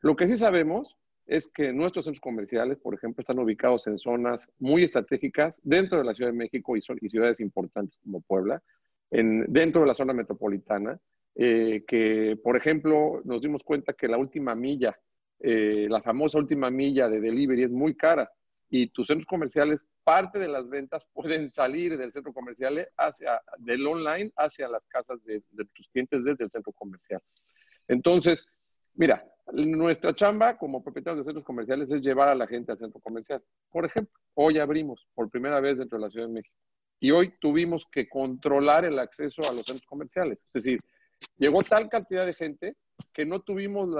Lo 0.00 0.16
que 0.16 0.26
sí 0.26 0.36
sabemos 0.36 0.96
es 1.26 1.50
que 1.52 1.72
nuestros 1.72 2.06
centros 2.06 2.20
comerciales, 2.20 2.78
por 2.78 2.94
ejemplo, 2.94 3.20
están 3.20 3.38
ubicados 3.38 3.86
en 3.86 3.98
zonas 3.98 4.48
muy 4.58 4.84
estratégicas 4.84 5.60
dentro 5.62 5.98
de 5.98 6.04
la 6.04 6.14
Ciudad 6.14 6.30
de 6.30 6.38
México 6.38 6.76
y, 6.76 6.80
ciudades 6.80 7.40
importantes 7.40 7.98
como 8.02 8.22
Puebla, 8.22 8.62
en, 9.10 9.44
dentro 9.52 9.82
de 9.82 9.88
la 9.88 9.94
zona 9.94 10.14
metropolitana, 10.14 10.98
eh, 11.34 11.84
que, 11.86 12.38
por 12.42 12.56
ejemplo, 12.56 13.20
nos 13.24 13.42
dimos 13.42 13.62
cuenta 13.62 13.92
que 13.92 14.08
la 14.08 14.18
última 14.18 14.54
milla, 14.54 14.98
eh, 15.40 15.86
la 15.90 16.02
famosa 16.02 16.38
última 16.38 16.70
milla 16.70 17.08
de 17.08 17.20
delivery 17.20 17.64
es 17.64 17.70
muy 17.70 17.94
cara 17.94 18.30
y 18.68 18.88
tus 18.88 19.06
centros 19.06 19.26
comerciales 19.26 19.80
parte 20.04 20.38
de 20.38 20.48
las 20.48 20.68
ventas 20.68 21.06
pueden 21.12 21.48
salir 21.48 21.96
del 21.96 22.12
centro 22.12 22.32
comercial 22.32 22.88
hacia, 22.96 23.40
del 23.58 23.86
online 23.86 24.32
hacia 24.36 24.68
las 24.68 24.84
casas 24.86 25.22
de, 25.24 25.42
tus 25.72 25.88
clientes 25.88 26.24
desde 26.24 26.44
el 26.44 26.50
centro 26.50 26.72
comercial. 26.72 27.20
Entonces, 27.88 28.44
mira, 28.94 29.24
nuestra 29.52 30.14
chamba 30.14 30.56
como 30.56 30.82
propietarios 30.82 31.24
de 31.24 31.30
centros 31.30 31.44
comerciales 31.44 31.90
es 31.90 32.02
llevar 32.02 32.28
a 32.28 32.34
la 32.34 32.46
gente 32.46 32.72
al 32.72 32.78
centro 32.78 33.00
comercial. 33.00 33.42
Por 33.70 33.84
ejemplo, 33.84 34.18
hoy 34.34 34.58
abrimos 34.58 35.06
por 35.14 35.30
primera 35.30 35.60
vez 35.60 35.78
dentro 35.78 35.98
de 35.98 36.02
la 36.02 36.10
Ciudad 36.10 36.26
de 36.26 36.32
México 36.32 36.56
y 37.00 37.10
hoy 37.10 37.34
tuvimos 37.40 37.86
que 37.86 38.08
controlar 38.08 38.84
el 38.84 38.98
acceso 38.98 39.42
a 39.42 39.52
los 39.52 39.62
centros 39.62 39.86
comerciales. 39.86 40.38
Es 40.46 40.52
decir, 40.52 40.80
llegó 41.36 41.62
tal 41.62 41.88
cantidad 41.88 42.24
de 42.24 42.34
gente 42.34 42.76
que 43.12 43.26
no 43.26 43.40
tuvimos 43.40 43.90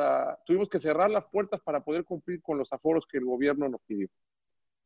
tuvimos 0.46 0.68
que 0.68 0.78
cerrar 0.78 1.10
las 1.10 1.24
puertas 1.26 1.60
para 1.60 1.82
poder 1.82 2.04
cumplir 2.04 2.40
con 2.42 2.58
los 2.58 2.72
aforos 2.72 3.04
que 3.10 3.18
el 3.18 3.24
gobierno 3.24 3.68
nos 3.68 3.80
pidió. 3.82 4.08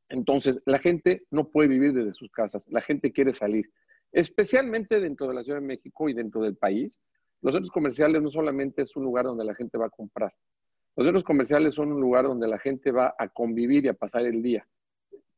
Entonces, 0.09 0.61
la 0.67 0.79
gente 0.79 1.27
no 1.31 1.49
puede 1.49 1.69
vivir 1.69 1.93
desde 1.93 2.13
sus 2.13 2.31
casas, 2.31 2.67
la 2.69 2.81
gente 2.81 3.13
quiere 3.13 3.35
salir, 3.35 3.71
especialmente 4.13 5.01
dentro 5.01 5.27
de 5.27 5.35
la 5.35 5.43
Ciudad 5.43 5.61
de 5.61 5.67
México 5.67 6.09
y 6.09 6.15
dentro 6.15 6.41
del 6.41 6.57
país. 6.57 7.01
Los 7.43 7.55
centros 7.55 7.71
comerciales 7.71 8.23
no 8.23 8.31
solamente 8.31 8.83
es 8.83 8.97
un 8.97 9.05
lugar 9.05 9.25
donde 9.25 9.45
la 9.45 9.55
gente 9.55 9.79
va 9.79 9.87
a 9.87 9.91
comprar, 9.91 10.33
los 10.97 11.07
centros 11.07 11.25
comerciales 11.25 11.75
son 11.75 11.93
un 11.93 12.01
lugar 12.01 12.25
donde 12.25 12.49
la 12.49 12.59
gente 12.59 12.91
va 12.91 13.15
a 13.19 13.29
convivir 13.29 13.85
y 13.85 13.89
a 13.89 13.95
pasar 13.95 14.25
el 14.25 14.43
día. 14.43 14.67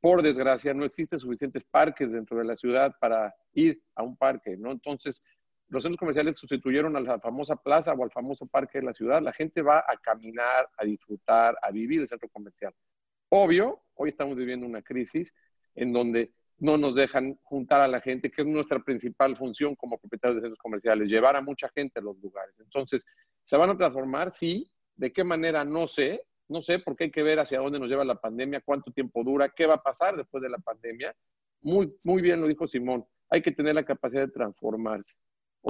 Por 0.01 0.23
desgracia, 0.23 0.73
no 0.73 0.85
existen 0.85 1.19
suficientes 1.19 1.65
parques 1.65 2.13
dentro 2.13 2.39
de 2.39 2.45
la 2.45 2.55
ciudad 2.55 2.95
para 3.01 3.35
ir 3.55 3.83
a 3.97 4.05
un 4.05 4.17
parque, 4.17 4.57
¿no? 4.57 4.71
Entonces, 4.71 5.21
los 5.67 5.83
centros 5.83 5.99
comerciales 5.99 6.39
sustituyeron 6.39 6.97
a 6.97 7.01
la 7.01 7.19
famosa 7.19 7.57
plaza 7.57 7.93
o 7.93 8.05
al 8.05 8.13
famoso 8.13 8.47
parque 8.47 8.79
de 8.79 8.85
la 8.85 8.93
ciudad. 8.93 9.21
La 9.21 9.33
gente 9.33 9.61
va 9.61 9.81
a 9.81 9.97
caminar, 10.01 10.69
a 10.79 10.85
disfrutar, 10.85 11.57
a 11.61 11.73
vivir 11.73 12.03
el 12.03 12.09
centro 12.09 12.29
comercial. 12.29 12.73
Obvio, 13.29 13.83
hoy 13.99 14.09
estamos 14.09 14.37
viviendo 14.37 14.67
una 14.67 14.83
crisis 14.83 15.35
en 15.75 15.93
donde 15.93 16.33
no 16.59 16.77
nos 16.77 16.95
dejan 16.95 17.39
juntar 17.43 17.81
a 17.81 17.89
la 17.89 18.01
gente, 18.01 18.31
que 18.31 18.43
es 18.43 18.49
nuestra 18.49 18.81
principal 18.81 19.37
función 19.37 19.77
como 19.77 19.99
propietarios 19.99 20.37
de 20.37 20.43
centros 20.43 20.59
comerciales, 20.59 21.09
llevar 21.09 21.37
a 21.37 21.41
mucha 21.41 21.69
gente 21.69 22.01
a 22.01 22.03
los 22.03 22.19
lugares. 22.19 22.55
Entonces, 22.59 23.05
¿se 23.45 23.57
van 23.57 23.71
a 23.71 23.77
transformar? 23.77 24.33
Sí. 24.33 24.71
¿De 24.97 25.13
qué 25.13 25.23
manera? 25.23 25.65
No 25.65 25.87
sé. 25.87 26.23
No 26.49 26.63
sé, 26.63 26.79
porque 26.79 27.05
hay 27.05 27.11
que 27.11 27.23
ver 27.23 27.39
hacia 27.39 27.61
dónde 27.61 27.79
nos 27.79 27.89
lleva 27.89 28.05
la 28.05 28.19
pandemia, 28.19 28.63
cuánto 28.65 28.91
tiempo 28.91 29.23
dura, 29.23 29.51
qué 29.51 29.67
va 29.67 29.75
a 29.75 29.83
pasar 29.83 30.17
después 30.17 30.43
de 30.43 30.49
la 30.49 30.59
pandemia. 30.59 31.15
Muy, 31.61 31.95
muy 32.05 32.23
bien 32.23 32.41
lo 32.41 32.47
dijo 32.47 32.67
Simón. 32.67 33.05
Hay 33.29 33.43
que 33.43 33.53
tener 33.53 33.75
la 33.75 33.85
capacidad 33.85 34.23
de 34.23 34.33
transformarse. 34.33 35.15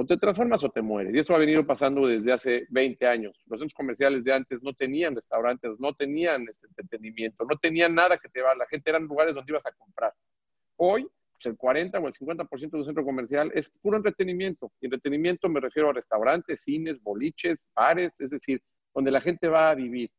O 0.01 0.05
te 0.05 0.15
transformas 0.15 0.63
o 0.63 0.69
te 0.69 0.81
mueres. 0.81 1.13
Y 1.13 1.19
eso 1.19 1.35
ha 1.35 1.37
venido 1.37 1.67
pasando 1.67 2.07
desde 2.07 2.31
hace 2.31 2.65
20 2.69 3.05
años. 3.05 3.37
Los 3.47 3.59
centros 3.59 3.73
comerciales 3.73 4.23
de 4.23 4.31
antes 4.31 4.63
no 4.63 4.71
tenían 4.71 5.13
restaurantes, 5.13 5.77
no 5.77 5.93
tenían 5.93 6.47
este 6.47 6.67
entretenimiento, 6.67 7.43
no 7.43 7.57
tenían 7.57 7.95
nada 7.95 8.17
que 8.17 8.29
te 8.29 8.39
llevar. 8.39 8.55
La 8.55 8.65
gente 8.67 8.89
eran 8.89 9.03
lugares 9.03 9.35
donde 9.35 9.51
ibas 9.51 9.65
a 9.65 9.73
comprar. 9.73 10.13
Hoy, 10.77 11.05
pues 11.33 11.47
el 11.47 11.57
40 11.57 11.99
o 11.99 12.07
el 12.07 12.13
50% 12.13 12.69
de 12.71 12.77
un 12.77 12.85
centro 12.85 13.03
comercial 13.03 13.51
es 13.53 13.69
puro 13.81 13.97
entretenimiento. 13.97 14.71
Y 14.79 14.85
entretenimiento 14.85 15.49
me 15.49 15.59
refiero 15.59 15.89
a 15.89 15.93
restaurantes, 15.93 16.61
cines, 16.61 17.03
boliches, 17.03 17.59
bares, 17.75 18.21
es 18.21 18.29
decir, 18.29 18.63
donde 18.95 19.11
la 19.11 19.19
gente 19.19 19.49
va 19.49 19.69
a 19.69 19.75
vivir. 19.75 20.09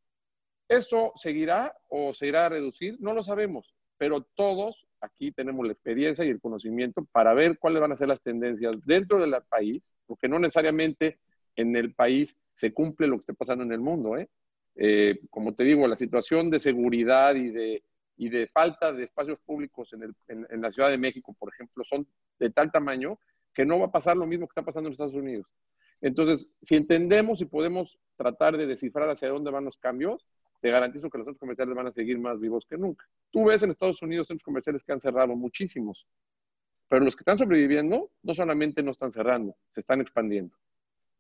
¿Esto 0.69 1.13
seguirá 1.17 1.75
o 1.89 2.13
se 2.13 2.27
irá 2.27 2.45
a 2.45 2.49
reducir? 2.51 2.99
No 3.01 3.15
lo 3.15 3.23
sabemos, 3.23 3.75
pero 3.97 4.27
todos 4.35 4.87
aquí 5.01 5.33
tenemos 5.33 5.67
la 5.67 5.73
experiencia 5.73 6.25
y 6.25 6.29
el 6.29 6.41
conocimiento 6.41 7.05
para 7.13 7.35
ver 7.35 7.59
cuáles 7.59 7.81
van 7.81 7.93
a 7.93 7.97
ser 7.97 8.09
las 8.09 8.21
tendencias 8.21 8.77
dentro 8.85 9.19
del 9.19 9.35
país, 9.49 9.83
porque 10.07 10.29
no 10.29 10.39
necesariamente 10.39 11.19
en 11.57 11.77
el 11.77 11.95
país 11.95 12.37
se 12.55 12.73
cumple 12.73 13.07
lo 13.07 13.17
que 13.17 13.23
está 13.23 13.35
pasando 13.35 13.65
en 13.65 13.73
el 13.73 13.81
mundo. 13.81 14.17
¿eh? 14.17 14.29
Eh, 14.77 15.21
como 15.31 15.55
te 15.55 15.65
digo, 15.65 15.87
la 15.87 15.97
situación 15.97 16.51
de 16.51 16.61
seguridad 16.61 17.35
y 17.35 17.51
de, 17.51 18.47
falta 18.53 18.93
de 18.93 19.05
espacios 19.05 19.39
públicos 19.41 19.91
en 19.93 20.61
la 20.61 20.71
Ciudad 20.71 20.91
de 20.91 20.99
México, 20.99 21.35
por 21.39 21.53
ejemplo, 21.53 21.85
son 21.85 22.07
de 22.39 22.51
tal 22.51 22.71
tamaño 22.71 23.19
que 23.55 23.65
no 23.65 23.79
va 23.79 23.87
a 23.87 23.93
pasar 23.93 24.17
lo 24.17 24.27
mismo 24.27 24.47
que 24.47 24.53
está 24.53 24.63
pasando 24.63 24.89
en 24.89 24.93
Estados 24.93 25.15
Unidos. 25.15 25.47
Entonces, 26.01 26.51
si 26.63 26.77
entendemos 26.77 27.41
y 27.41 27.45
podemos 27.45 27.99
tratar 28.17 28.57
de 28.57 28.67
descifrar 28.67 29.11
hacia 29.11 29.29
dónde 29.29 29.51
van 29.51 29.65
los 29.65 29.77
cambios, 29.77 30.27
te 30.61 30.71
garantizo 30.71 31.09
que 31.09 31.19
los 31.19 31.27
centros 31.27 31.41
comerciales 31.41 31.75
van 31.75 31.87
a 31.87 31.93
seguir 31.93 32.19
más 32.19 32.39
vivos 32.39 32.67
que 32.67 32.77
nunca. 32.77 33.07
Tú 33.31 33.47
ves 33.47 33.63
en 33.63 33.71
Estados 33.71 34.03
Unidos 34.03 34.27
centros 34.27 34.45
comerciales 34.45 34.85
que 34.85 34.93
han 34.93 35.01
cerrado 35.01 35.35
muchísimos. 35.35 36.07
Pero 36.89 37.05
los 37.05 37.15
que 37.15 37.21
están 37.21 37.39
sobreviviendo 37.39 38.11
no 38.23 38.35
solamente 38.35 38.83
no 38.83 38.91
están 38.91 39.13
cerrando, 39.13 39.57
se 39.71 39.81
están 39.81 40.01
expandiendo. 40.01 40.57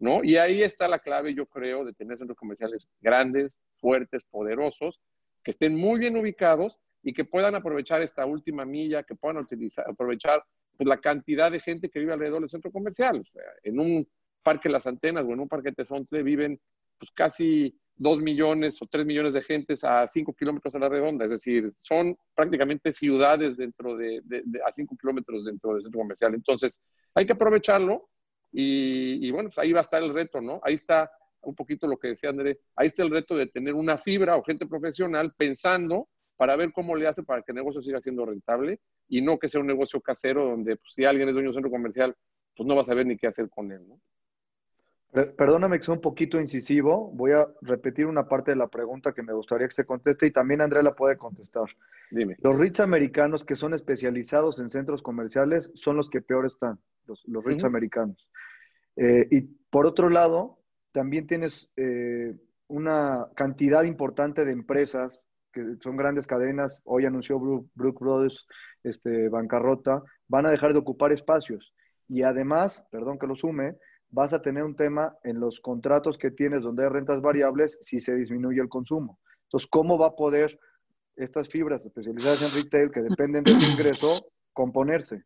¿no? 0.00 0.24
Y 0.24 0.36
ahí 0.36 0.62
está 0.62 0.88
la 0.88 0.98
clave, 0.98 1.34
yo 1.34 1.46
creo, 1.46 1.84
de 1.84 1.92
tener 1.92 2.18
centros 2.18 2.38
comerciales 2.38 2.88
grandes, 3.00 3.58
fuertes, 3.76 4.24
poderosos, 4.24 5.00
que 5.44 5.52
estén 5.52 5.76
muy 5.76 6.00
bien 6.00 6.16
ubicados 6.16 6.78
y 7.02 7.12
que 7.12 7.24
puedan 7.24 7.54
aprovechar 7.54 8.02
esta 8.02 8.26
última 8.26 8.64
milla, 8.64 9.02
que 9.02 9.14
puedan 9.14 9.38
utilizar, 9.38 9.88
aprovechar 9.88 10.42
pues, 10.76 10.88
la 10.88 10.98
cantidad 10.98 11.50
de 11.50 11.60
gente 11.60 11.88
que 11.88 12.00
vive 12.00 12.12
alrededor 12.12 12.40
del 12.40 12.50
centro 12.50 12.72
comercial. 12.72 13.22
en 13.62 13.78
un 13.78 14.08
parque 14.42 14.68
Las 14.68 14.86
Antenas 14.86 15.24
o 15.26 15.32
en 15.32 15.40
un 15.40 15.48
parque 15.48 15.72
Tezontle 15.72 16.22
viven 16.22 16.58
pues, 16.98 17.10
casi 17.12 17.78
dos 17.96 18.20
millones 18.20 18.80
o 18.80 18.86
tres 18.86 19.04
millones 19.04 19.32
de 19.32 19.42
gentes 19.42 19.84
a 19.84 20.06
cinco 20.06 20.32
kilómetros 20.32 20.74
a 20.74 20.78
la 20.78 20.88
redonda. 20.88 21.24
Es 21.24 21.30
decir, 21.30 21.72
son 21.82 22.16
prácticamente 22.34 22.92
ciudades 22.92 23.56
dentro 23.56 23.96
de, 23.96 24.22
a 24.66 24.72
cinco 24.72 24.96
kilómetros 24.96 25.44
dentro 25.44 25.74
del 25.74 25.82
centro 25.82 26.00
comercial. 26.00 26.34
Entonces, 26.34 26.80
hay 27.14 27.26
que 27.26 27.32
aprovecharlo 27.32 28.08
y, 28.52 29.26
y, 29.26 29.30
bueno, 29.30 29.50
pues 29.50 29.58
ahí 29.58 29.72
va 29.72 29.80
a 29.80 29.82
estar 29.82 30.02
el 30.02 30.14
reto, 30.14 30.40
¿no? 30.40 30.60
Ahí 30.64 30.74
está 30.74 31.10
un 31.42 31.54
poquito 31.54 31.86
lo 31.86 31.98
que 31.98 32.08
decía 32.08 32.30
André, 32.30 32.60
ahí 32.76 32.88
está 32.88 33.02
el 33.02 33.10
reto 33.10 33.36
de 33.36 33.46
tener 33.46 33.74
una 33.74 33.98
fibra 33.98 34.36
o 34.36 34.42
gente 34.42 34.66
profesional 34.66 35.32
pensando 35.36 36.08
para 36.36 36.56
ver 36.56 36.72
cómo 36.72 36.96
le 36.96 37.06
hace 37.06 37.22
para 37.22 37.42
que 37.42 37.52
el 37.52 37.56
negocio 37.56 37.82
siga 37.82 38.00
siendo 38.00 38.24
rentable 38.24 38.80
y 39.08 39.20
no 39.20 39.38
que 39.38 39.48
sea 39.48 39.60
un 39.60 39.66
negocio 39.66 40.00
casero 40.00 40.46
donde 40.48 40.76
pues, 40.76 40.94
si 40.94 41.04
alguien 41.04 41.28
es 41.28 41.34
dueño 41.34 41.46
de 41.46 41.50
un 41.50 41.54
centro 41.54 41.70
comercial, 41.70 42.14
pues 42.56 42.66
no 42.66 42.76
va 42.76 42.82
a 42.82 42.86
saber 42.86 43.06
ni 43.06 43.16
qué 43.16 43.26
hacer 43.26 43.48
con 43.50 43.70
él, 43.70 43.86
¿no? 43.86 44.00
Perdóname 45.12 45.78
que 45.78 45.84
sea 45.84 45.94
un 45.94 46.00
poquito 46.00 46.40
incisivo, 46.40 47.10
voy 47.12 47.32
a 47.32 47.48
repetir 47.62 48.06
una 48.06 48.28
parte 48.28 48.52
de 48.52 48.56
la 48.56 48.68
pregunta 48.68 49.12
que 49.12 49.24
me 49.24 49.32
gustaría 49.32 49.66
que 49.66 49.74
se 49.74 49.84
conteste 49.84 50.26
y 50.26 50.30
también 50.30 50.60
Andrea 50.60 50.84
la 50.84 50.94
puede 50.94 51.16
contestar. 51.16 51.64
Dime. 52.12 52.36
Los 52.40 52.56
REITs 52.56 52.78
americanos 52.78 53.44
que 53.44 53.56
son 53.56 53.74
especializados 53.74 54.60
en 54.60 54.70
centros 54.70 55.02
comerciales 55.02 55.72
son 55.74 55.96
los 55.96 56.08
que 56.08 56.22
peor 56.22 56.46
están, 56.46 56.78
los, 57.06 57.22
los 57.26 57.44
REITs 57.44 57.64
americanos. 57.64 58.30
Eh, 58.94 59.26
y 59.30 59.42
por 59.70 59.86
otro 59.86 60.10
lado, 60.10 60.60
también 60.92 61.26
tienes 61.26 61.68
eh, 61.76 62.36
una 62.68 63.28
cantidad 63.34 63.82
importante 63.82 64.44
de 64.44 64.52
empresas 64.52 65.24
que 65.52 65.76
son 65.82 65.96
grandes 65.96 66.28
cadenas, 66.28 66.80
hoy 66.84 67.06
anunció 67.06 67.40
Brook, 67.40 67.98
Brothers 67.98 68.46
este, 68.84 69.28
bancarrota, 69.28 70.02
van 70.28 70.46
a 70.46 70.50
dejar 70.50 70.72
de 70.72 70.78
ocupar 70.78 71.12
espacios. 71.12 71.74
Y 72.08 72.22
además, 72.22 72.86
perdón 72.90 73.18
que 73.18 73.26
lo 73.26 73.34
sume, 73.34 73.76
vas 74.10 74.32
a 74.32 74.42
tener 74.42 74.64
un 74.64 74.74
tema 74.74 75.16
en 75.22 75.40
los 75.40 75.60
contratos 75.60 76.18
que 76.18 76.30
tienes 76.30 76.62
donde 76.62 76.84
hay 76.84 76.88
rentas 76.90 77.20
variables 77.20 77.78
si 77.80 78.00
se 78.00 78.14
disminuye 78.14 78.60
el 78.60 78.68
consumo. 78.68 79.18
Entonces, 79.44 79.68
¿cómo 79.70 79.98
va 79.98 80.08
a 80.08 80.16
poder 80.16 80.58
estas 81.16 81.48
fibras 81.48 81.84
especializadas 81.84 82.42
en 82.42 82.62
retail 82.62 82.90
que 82.90 83.02
dependen 83.02 83.44
de 83.44 83.52
ese 83.52 83.72
ingreso 83.72 84.26
componerse? 84.52 85.24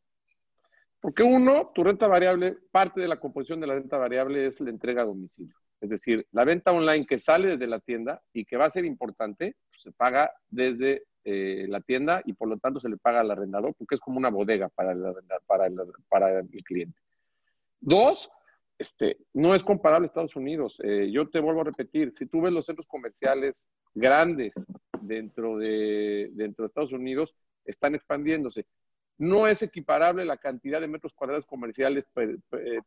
Porque 1.00 1.22
uno, 1.22 1.70
tu 1.74 1.84
renta 1.84 2.06
variable, 2.06 2.56
parte 2.70 3.00
de 3.00 3.08
la 3.08 3.18
composición 3.18 3.60
de 3.60 3.66
la 3.66 3.74
renta 3.74 3.98
variable 3.98 4.46
es 4.46 4.60
la 4.60 4.70
entrega 4.70 5.02
a 5.02 5.06
domicilio. 5.06 5.54
Es 5.80 5.90
decir, 5.90 6.18
la 6.32 6.44
venta 6.44 6.72
online 6.72 7.04
que 7.06 7.18
sale 7.18 7.48
desde 7.48 7.66
la 7.66 7.80
tienda 7.80 8.22
y 8.32 8.46
que 8.46 8.56
va 8.56 8.64
a 8.64 8.70
ser 8.70 8.86
importante, 8.86 9.56
pues, 9.68 9.82
se 9.82 9.92
paga 9.92 10.30
desde 10.48 11.02
eh, 11.24 11.66
la 11.68 11.80
tienda 11.80 12.22
y 12.24 12.32
por 12.32 12.48
lo 12.48 12.56
tanto 12.56 12.80
se 12.80 12.88
le 12.88 12.96
paga 12.96 13.20
al 13.20 13.30
arrendador 13.30 13.74
porque 13.76 13.94
es 13.94 14.00
como 14.00 14.18
una 14.18 14.30
bodega 14.30 14.70
para 14.70 14.92
el, 14.92 15.02
para 15.46 15.70
para 16.08 16.38
el 16.38 16.48
cliente. 16.64 16.98
Dos, 17.80 18.30
este, 18.78 19.18
no 19.32 19.54
es 19.54 19.62
comparable 19.62 20.06
a 20.06 20.08
Estados 20.08 20.36
Unidos. 20.36 20.78
Eh, 20.82 21.10
yo 21.12 21.28
te 21.28 21.40
vuelvo 21.40 21.62
a 21.62 21.64
repetir, 21.64 22.12
si 22.12 22.26
tú 22.26 22.42
ves 22.42 22.52
los 22.52 22.66
centros 22.66 22.86
comerciales 22.86 23.68
grandes 23.94 24.52
dentro 25.00 25.58
de, 25.58 26.30
dentro 26.32 26.64
de 26.64 26.68
Estados 26.68 26.92
Unidos, 26.92 27.34
están 27.64 27.94
expandiéndose 27.94 28.66
no 29.18 29.46
es 29.46 29.62
equiparable 29.62 30.24
la 30.24 30.36
cantidad 30.36 30.80
de 30.80 30.88
metros 30.88 31.12
cuadrados 31.14 31.46
comerciales 31.46 32.04
eh, 32.16 32.36
eh, 32.52 32.80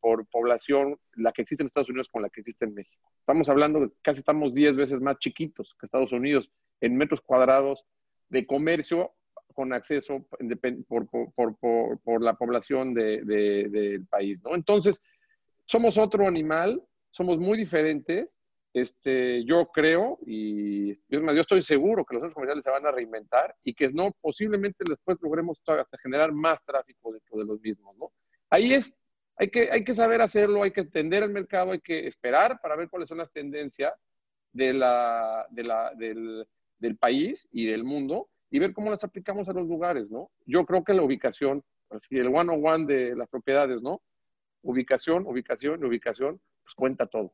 por, 0.00 0.26
población, 0.28 0.98
la 1.14 1.32
que 1.32 1.42
existe 1.42 1.62
en 1.62 1.68
Estados 1.68 1.88
Unidos 1.88 2.08
con 2.10 2.22
la 2.22 2.30
que 2.30 2.40
existe 2.40 2.64
en 2.64 2.74
México. 2.74 3.10
Estamos 3.20 3.48
hablando 3.48 3.80
de 3.80 3.90
casi 4.02 4.20
estamos 4.20 4.54
10 4.54 4.76
veces 4.76 5.00
más 5.00 5.18
chiquitos 5.18 5.74
que 5.78 5.86
Estados 5.86 6.12
Unidos 6.12 6.50
en 6.80 6.96
metros 6.96 7.20
cuadrados 7.20 7.84
de 8.28 8.46
comercio 8.46 9.14
con 9.56 9.72
acceso 9.72 10.24
por, 10.86 12.22
la 12.22 12.34
población 12.34 12.94
del 12.94 14.06
país. 14.08 14.40
¿no? 14.44 14.54
Entonces, 14.54 15.00
somos 15.64 15.98
otro 15.98 16.28
animal, 16.28 16.80
somos 17.10 17.38
muy 17.38 17.58
diferentes 17.58 18.36
este, 18.76 19.42
yo 19.46 19.70
creo 19.72 20.18
y 20.26 20.94
yo 21.08 21.40
estoy 21.40 21.62
seguro 21.62 22.04
que 22.04 22.12
los 22.12 22.20
centros 22.20 22.34
comerciales 22.34 22.62
se 22.62 22.70
van 22.70 22.84
a 22.84 22.90
reinventar 22.90 23.56
y 23.64 23.72
que 23.72 23.88
no 23.88 24.12
posiblemente 24.20 24.84
después 24.86 25.16
logremos 25.22 25.58
hasta 25.66 25.96
generar 25.96 26.30
más 26.30 26.62
tráfico 26.62 27.10
dentro 27.10 27.38
de 27.38 27.46
los 27.46 27.58
mismos, 27.62 27.96
¿no? 27.96 28.12
Ahí 28.50 28.74
es, 28.74 28.94
hay 29.36 29.48
que, 29.48 29.70
hay 29.70 29.82
que 29.82 29.94
saber 29.94 30.20
hacerlo, 30.20 30.62
hay 30.62 30.72
que 30.72 30.82
entender 30.82 31.22
el 31.22 31.30
mercado, 31.30 31.72
hay 31.72 31.80
que 31.80 32.06
esperar 32.06 32.60
para 32.60 32.76
ver 32.76 32.90
cuáles 32.90 33.08
son 33.08 33.16
las 33.16 33.32
tendencias 33.32 34.04
de 34.52 34.74
la, 34.74 35.46
de 35.48 35.62
la, 35.62 35.94
del, 35.94 36.46
del 36.78 36.98
país 36.98 37.48
y 37.52 37.64
del 37.64 37.82
mundo 37.82 38.28
y 38.50 38.58
ver 38.58 38.72
cómo 38.72 38.90
las 38.90 39.04
aplicamos 39.04 39.48
a 39.48 39.52
los 39.52 39.66
lugares, 39.66 40.10
¿no? 40.10 40.30
Yo 40.46 40.64
creo 40.64 40.84
que 40.84 40.94
la 40.94 41.02
ubicación, 41.02 41.62
así 41.90 42.18
el 42.18 42.28
one 42.28 42.52
on 42.52 42.66
one 42.66 42.86
de 42.86 43.16
las 43.16 43.28
propiedades, 43.28 43.82
¿no? 43.82 44.02
Ubicación, 44.62 45.26
ubicación, 45.26 45.84
ubicación, 45.84 46.40
pues 46.62 46.74
cuenta 46.74 47.06
todo. 47.06 47.32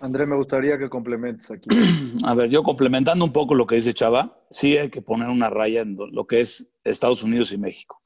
André, 0.00 0.26
me 0.26 0.36
gustaría 0.36 0.78
que 0.78 0.88
complementes 0.88 1.50
aquí. 1.50 1.68
A 2.24 2.34
ver, 2.34 2.50
yo 2.50 2.62
complementando 2.62 3.24
un 3.24 3.32
poco 3.32 3.54
lo 3.54 3.66
que 3.66 3.76
dice 3.76 3.94
Chava, 3.94 4.38
sí 4.50 4.76
hay 4.76 4.90
que 4.90 5.02
poner 5.02 5.28
una 5.28 5.50
raya 5.50 5.82
en 5.82 5.96
lo 5.96 6.26
que 6.26 6.40
es 6.40 6.72
Estados 6.84 7.22
Unidos 7.22 7.52
y 7.52 7.58
México. 7.58 8.02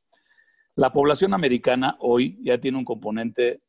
La 0.76 0.92
población 0.92 1.34
americana 1.34 1.96
hoy 2.00 2.38
ya 2.42 2.58
tiene 2.58 2.78
un 2.78 2.84
componente 2.84 3.60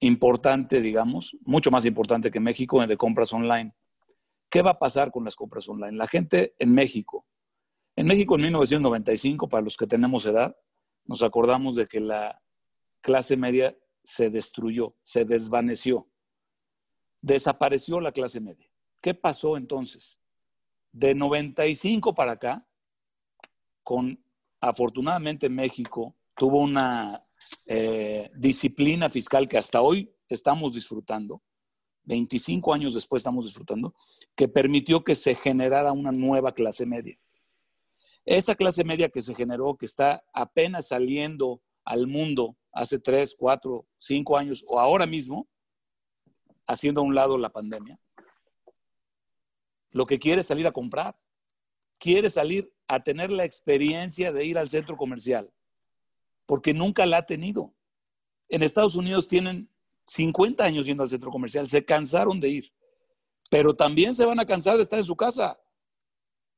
importante, 0.00 0.82
digamos, 0.82 1.36
mucho 1.42 1.70
más 1.70 1.86
importante 1.86 2.30
que 2.30 2.40
México 2.40 2.86
de 2.86 2.96
compras 2.96 3.32
online. 3.32 3.72
¿Qué 4.48 4.62
va 4.62 4.72
a 4.72 4.78
pasar 4.78 5.10
con 5.10 5.24
las 5.24 5.36
compras 5.36 5.68
online? 5.68 5.96
La 5.96 6.06
gente 6.06 6.54
en 6.58 6.72
México, 6.72 7.26
en 7.96 8.06
México 8.06 8.36
en 8.36 8.42
1995, 8.42 9.48
para 9.48 9.62
los 9.62 9.76
que 9.76 9.86
tenemos 9.86 10.26
edad, 10.26 10.56
nos 11.04 11.22
acordamos 11.22 11.76
de 11.76 11.86
que 11.86 12.00
la 12.00 12.42
clase 13.00 13.36
media 13.36 13.76
se 14.02 14.30
destruyó, 14.30 14.94
se 15.02 15.24
desvaneció 15.24 16.08
desapareció 17.26 18.00
la 18.00 18.12
clase 18.12 18.40
media. 18.40 18.70
¿Qué 19.02 19.12
pasó 19.12 19.56
entonces? 19.56 20.20
De 20.92 21.14
95 21.14 22.14
para 22.14 22.32
acá, 22.32 22.68
con 23.82 24.24
afortunadamente 24.60 25.48
México 25.48 26.14
tuvo 26.36 26.60
una 26.60 27.20
eh, 27.66 28.30
disciplina 28.36 29.10
fiscal 29.10 29.48
que 29.48 29.58
hasta 29.58 29.82
hoy 29.82 30.14
estamos 30.28 30.74
disfrutando, 30.74 31.42
25 32.06 32.72
años 32.72 32.94
después 32.94 33.20
estamos 33.20 33.44
disfrutando, 33.44 33.94
que 34.34 34.48
permitió 34.48 35.04
que 35.04 35.14
se 35.14 35.34
generara 35.34 35.92
una 35.92 36.12
nueva 36.12 36.52
clase 36.52 36.86
media. 36.86 37.18
Esa 38.24 38.54
clase 38.54 38.84
media 38.84 39.08
que 39.08 39.22
se 39.22 39.34
generó, 39.34 39.76
que 39.76 39.86
está 39.86 40.24
apenas 40.32 40.88
saliendo 40.88 41.60
al 41.84 42.06
mundo 42.06 42.56
hace 42.72 42.98
3, 42.98 43.36
4, 43.38 43.86
5 43.98 44.36
años 44.36 44.64
o 44.66 44.80
ahora 44.80 45.06
mismo, 45.06 45.48
haciendo 46.66 47.00
a 47.00 47.04
un 47.04 47.14
lado 47.14 47.38
la 47.38 47.50
pandemia. 47.50 47.98
Lo 49.90 50.06
que 50.06 50.18
quiere 50.18 50.40
es 50.40 50.46
salir 50.46 50.66
a 50.66 50.72
comprar, 50.72 51.16
quiere 51.98 52.30
salir 52.30 52.72
a 52.88 53.02
tener 53.02 53.30
la 53.30 53.44
experiencia 53.44 54.32
de 54.32 54.44
ir 54.44 54.58
al 54.58 54.68
centro 54.68 54.96
comercial, 54.96 55.52
porque 56.44 56.74
nunca 56.74 57.06
la 57.06 57.18
ha 57.18 57.26
tenido. 57.26 57.74
En 58.48 58.62
Estados 58.62 58.94
Unidos 58.94 59.26
tienen 59.26 59.70
50 60.06 60.64
años 60.64 60.86
yendo 60.86 61.02
al 61.02 61.08
centro 61.08 61.30
comercial, 61.30 61.68
se 61.68 61.84
cansaron 61.84 62.40
de 62.40 62.48
ir, 62.48 62.72
pero 63.50 63.74
también 63.74 64.14
se 64.14 64.24
van 64.24 64.38
a 64.40 64.46
cansar 64.46 64.76
de 64.76 64.82
estar 64.82 64.98
en 64.98 65.04
su 65.04 65.16
casa. 65.16 65.58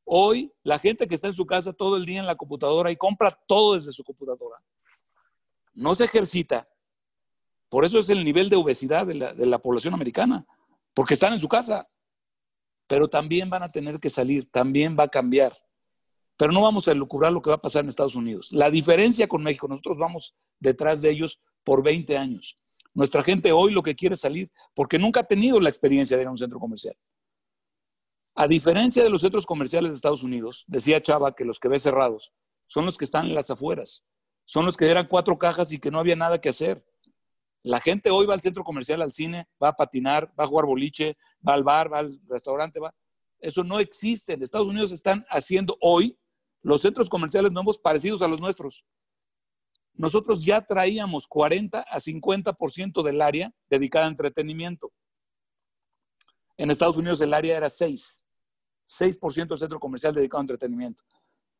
Hoy 0.04 0.52
la 0.62 0.78
gente 0.78 1.06
que 1.06 1.14
está 1.14 1.28
en 1.28 1.34
su 1.34 1.46
casa 1.46 1.72
todo 1.72 1.96
el 1.96 2.04
día 2.04 2.20
en 2.20 2.26
la 2.26 2.36
computadora 2.36 2.90
y 2.90 2.96
compra 2.96 3.30
todo 3.46 3.74
desde 3.74 3.92
su 3.92 4.04
computadora, 4.04 4.62
no 5.74 5.94
se 5.94 6.04
ejercita, 6.04 6.68
por 7.68 7.84
eso 7.84 7.98
es 7.98 8.08
el 8.08 8.24
nivel 8.24 8.48
de 8.48 8.56
obesidad 8.56 9.06
de 9.06 9.46
la, 9.46 9.58
población 9.58 9.94
americana, 9.94 10.46
porque 10.94 11.14
están 11.14 11.34
en 11.34 11.40
su 11.40 11.48
casa. 11.48 11.88
Pero 12.86 13.08
también 13.08 13.50
van 13.50 13.62
a 13.62 13.68
tener 13.68 14.00
que 14.00 14.08
salir, 14.08 14.50
también 14.50 14.96
va 14.98 15.04
a 15.04 15.08
cambiar. 15.08 15.54
Pero 16.38 16.52
no 16.52 16.62
vamos 16.62 16.88
a 16.88 16.94
lucubrar 16.94 17.32
lo 17.32 17.42
que 17.42 17.50
va 17.50 17.56
a 17.56 17.60
pasar 17.60 17.82
en 17.82 17.90
Estados 17.90 18.14
Unidos. 18.14 18.50
La 18.52 18.70
diferencia 18.70 19.28
con 19.28 19.42
México, 19.42 19.68
nosotros 19.68 19.98
vamos 19.98 20.34
detrás 20.58 21.02
de 21.02 21.10
ellos 21.10 21.40
por 21.64 21.82
20 21.82 22.16
años. 22.16 22.56
Nuestra 22.94 23.22
gente 23.22 23.52
hoy 23.52 23.72
lo 23.72 23.82
que 23.82 23.94
quiere 23.94 24.14
es 24.14 24.20
salir 24.20 24.50
porque 24.74 24.98
nunca 24.98 25.20
ha 25.20 25.24
tenido 25.24 25.60
la 25.60 25.68
experiencia 25.68 26.16
de 26.16 26.22
ir 26.22 26.28
a 26.28 26.30
un 26.30 26.38
centro 26.38 26.58
comercial. 26.58 26.96
A 28.34 28.46
diferencia 28.46 29.02
de 29.02 29.10
los 29.10 29.20
centros 29.20 29.46
comerciales 29.46 29.90
de 29.90 29.96
Estados 29.96 30.22
Unidos, 30.22 30.64
decía 30.68 31.02
Chava 31.02 31.34
que 31.34 31.44
los 31.44 31.58
que 31.58 31.68
ve 31.68 31.78
cerrados 31.78 32.32
son 32.66 32.86
los 32.86 32.96
que 32.96 33.04
están 33.04 33.26
en 33.26 33.34
las 33.34 33.50
afueras, 33.50 34.04
son 34.44 34.64
los 34.64 34.76
que 34.76 34.88
eran 34.88 35.08
cuatro 35.08 35.36
cajas 35.38 35.72
y 35.72 35.78
que 35.78 35.90
no 35.90 35.98
había 35.98 36.16
nada 36.16 36.40
que 36.40 36.48
hacer. 36.48 36.84
La 37.62 37.80
gente 37.80 38.10
hoy 38.10 38.26
va 38.26 38.34
al 38.34 38.40
centro 38.40 38.62
comercial, 38.62 39.02
al 39.02 39.12
cine, 39.12 39.48
va 39.62 39.68
a 39.68 39.76
patinar, 39.76 40.32
va 40.38 40.44
a 40.44 40.46
jugar 40.46 40.66
boliche, 40.66 41.16
va 41.46 41.54
al 41.54 41.64
bar, 41.64 41.92
va 41.92 41.98
al 41.98 42.20
restaurante, 42.28 42.78
va. 42.78 42.94
Eso 43.40 43.64
no 43.64 43.80
existe. 43.80 44.34
En 44.34 44.42
Estados 44.42 44.68
Unidos 44.68 44.92
están 44.92 45.24
haciendo 45.28 45.76
hoy 45.80 46.18
los 46.62 46.82
centros 46.82 47.08
comerciales 47.08 47.52
nuevos 47.52 47.78
parecidos 47.78 48.22
a 48.22 48.28
los 48.28 48.40
nuestros. 48.40 48.84
Nosotros 49.98 50.44
ya 50.44 50.64
traíamos 50.64 51.26
40 51.26 51.80
a 51.80 51.98
50% 51.98 53.02
del 53.02 53.20
área 53.20 53.52
dedicada 53.68 54.06
a 54.06 54.08
entretenimiento. 54.08 54.92
En 56.56 56.70
Estados 56.70 56.96
Unidos 56.96 57.20
el 57.20 57.34
área 57.34 57.56
era 57.56 57.68
6. 57.68 58.24
6% 58.88 59.48
del 59.48 59.58
centro 59.58 59.80
comercial 59.80 60.14
dedicado 60.14 60.38
a 60.38 60.42
entretenimiento. 60.42 61.02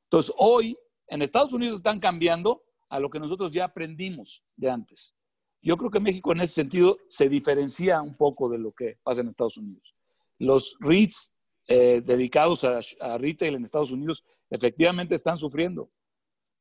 Entonces, 0.04 0.32
hoy 0.38 0.78
en 1.08 1.20
Estados 1.20 1.52
Unidos 1.52 1.76
están 1.76 1.98
cambiando 1.98 2.62
a 2.88 3.00
lo 3.00 3.10
que 3.10 3.18
nosotros 3.18 3.52
ya 3.52 3.64
aprendimos 3.64 4.42
de 4.56 4.70
antes. 4.70 5.14
Yo 5.60 5.76
creo 5.76 5.90
que 5.90 6.00
México 6.00 6.32
en 6.32 6.40
ese 6.40 6.54
sentido 6.54 6.96
se 7.08 7.28
diferencia 7.28 8.00
un 8.00 8.16
poco 8.16 8.48
de 8.48 8.58
lo 8.58 8.72
que 8.72 8.98
pasa 9.02 9.20
en 9.20 9.28
Estados 9.28 9.56
Unidos. 9.56 9.94
Los 10.38 10.76
REITs 10.78 11.32
eh, 11.66 12.00
dedicados 12.04 12.62
a, 12.62 12.78
a, 13.00 13.18
retail 13.18 13.56
en 13.56 13.64
Estados 13.64 13.90
Unidos 13.90 14.24
efectivamente 14.48 15.16
están 15.16 15.36
sufriendo, 15.36 15.90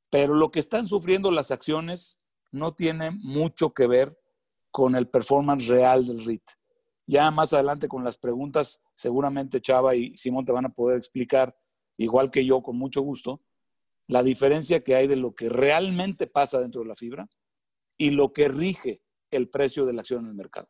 pero 0.10 0.34
lo 0.34 0.52
que 0.52 0.60
están 0.60 0.88
sufriendo 0.88 1.32
las 1.32 1.52
acciones 1.52 2.18
no 2.52 2.74
tiene 2.74 3.12
mucho 3.12 3.74
que 3.74 3.88
ver 3.88 4.18
con 4.72 4.96
el 4.96 5.08
performance 5.08 5.68
real 5.68 6.06
del 6.06 6.24
REIT. 6.24 6.44
Ya 7.06 7.32
más 7.32 7.54
adelante 7.54 7.88
con 7.88 8.04
las 8.04 8.18
preguntas, 8.18 8.82
seguramente 8.96 9.62
Chava 9.62 9.96
y 9.96 10.16
Simón 10.18 10.46
te 10.46 10.52
van 10.52 10.66
a 10.66 10.74
poder 10.74 10.98
explicar, 10.98 11.58
igual 11.98 12.30
que 12.30 12.46
yo, 12.46 12.62
con 12.62 12.78
mucho 12.78 13.02
gusto, 13.02 13.42
la 14.08 14.24
diferencia 14.24 14.84
que 14.84 14.96
hay 14.96 15.08
de 15.08 15.16
lo 15.16 15.34
que 15.34 15.50
realmente 15.50 16.28
pasa 16.28 16.60
dentro 16.60 16.82
de 16.82 16.88
la 16.88 16.96
fibra 16.96 17.30
y 17.98 18.12
lo 18.12 18.34
que 18.34 18.48
rige 18.50 19.02
el 19.32 19.50
precio 19.50 19.86
de 19.86 19.94
la 19.94 20.02
acción 20.02 20.24
en 20.26 20.32
el 20.32 20.36
mercado. 20.36 20.70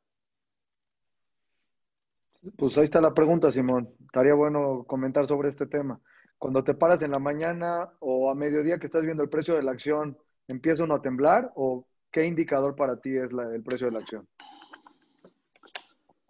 Pues 2.55 2.77
ahí 2.77 2.85
está 2.85 3.01
la 3.01 3.13
pregunta, 3.13 3.51
Simón. 3.51 3.93
Estaría 4.05 4.33
bueno 4.33 4.85
comentar 4.87 5.27
sobre 5.27 5.49
este 5.49 5.65
tema. 5.65 5.99
Cuando 6.37 6.63
te 6.63 6.75
paras 6.75 7.01
en 7.01 7.11
la 7.11 7.19
mañana 7.19 7.91
o 7.99 8.29
a 8.29 8.35
mediodía 8.35 8.77
que 8.77 8.85
estás 8.85 9.03
viendo 9.03 9.23
el 9.23 9.29
precio 9.29 9.55
de 9.55 9.63
la 9.63 9.71
acción, 9.71 10.17
¿empieza 10.47 10.83
uno 10.83 10.95
a 10.95 11.01
temblar 11.01 11.51
o 11.55 11.87
qué 12.11 12.25
indicador 12.25 12.75
para 12.75 12.99
ti 12.99 13.15
es 13.17 13.31
el 13.31 13.63
precio 13.63 13.87
de 13.87 13.93
la 13.93 13.99
acción? 13.99 14.27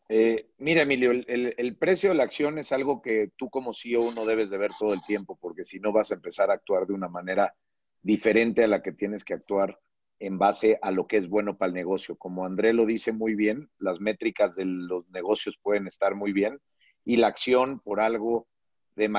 Eh, 0.10 0.52
mira, 0.60 0.84
Emilio, 0.84 1.12
el, 1.12 1.76
precio 1.78 2.10
de 2.10 2.16
la 2.16 2.24
acción 2.24 2.58
es 2.58 2.72
algo 2.72 3.02
que 3.02 3.32
tú 3.36 3.50
como 3.50 3.74
CEO 3.74 4.14
no 4.14 4.26
debes 4.26 4.50
de 4.50 4.58
ver 4.58 4.72
todo 4.80 4.94
el 4.94 5.02
tiempo, 5.06 5.38
porque 5.42 5.66
si 5.66 5.80
no 5.80 5.92
vas 5.92 6.12
a 6.12 6.16
empezar 6.16 6.50
a 6.50 6.54
actuar 6.54 6.88
de 6.88 6.94
una 6.94 7.10
manera 7.10 7.54
diferente 8.02 8.64
a 8.64 8.68
la 8.68 8.82
que 8.82 8.94
tienes 8.94 9.26
que 9.26 9.34
actuar 9.34 9.78
en 10.20 10.38
base 10.38 10.80
a 10.82 10.92
lo 10.92 11.08
que 11.08 11.18
es 11.18 11.28
bueno 11.28 11.58
para 11.58 11.68
el 11.68 11.76
negocio. 11.76 12.16
Como 12.16 12.46
André 12.46 12.72
lo 12.72 12.86
dice 12.86 13.12
muy 13.12 13.36
bien, 13.36 13.70
las 13.78 14.00
métricas 14.00 14.56
de 14.56 14.64
los 14.64 15.10
negocios 15.10 15.60
pueden 15.62 15.88
estar 15.88 16.16
muy 16.16 16.32
bien 16.32 16.60
y 17.04 17.18
la 17.18 17.28
acción 17.28 17.82
por 17.82 18.00
algo 18.00 18.48
de 18.98 19.10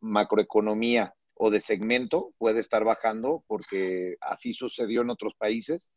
macroeconomía 0.00 1.14
o 1.34 1.50
de 1.50 1.60
segmento 1.60 2.32
puede 2.38 2.60
estar 2.60 2.84
bajando 2.84 3.42
porque 3.48 4.16
así 4.20 4.52
sucedió 4.52 5.00
en 5.00 5.10
otros 5.10 5.34
países 5.36 5.88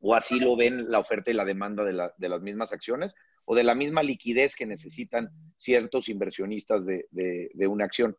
o 0.00 0.14
así 0.14 0.38
lo 0.38 0.56
ven 0.56 0.90
la 0.90 0.98
oferta 0.98 1.30
y 1.30 1.34
la 1.34 1.44
demanda 1.44 1.84
de, 1.84 2.10
de 2.16 2.28
las 2.28 2.42
mismas 2.42 2.72
acciones 2.72 3.14
o 3.46 3.54
de 3.54 3.64
la 3.64 3.74
misma 3.74 4.02
liquidez 4.02 4.56
que 4.56 4.66
necesitan 4.66 5.30
ciertos 5.56 6.08
inversionistas 6.08 6.84
de, 6.84 7.06
de, 7.10 7.66
una 7.66 7.84
acción. 7.84 8.16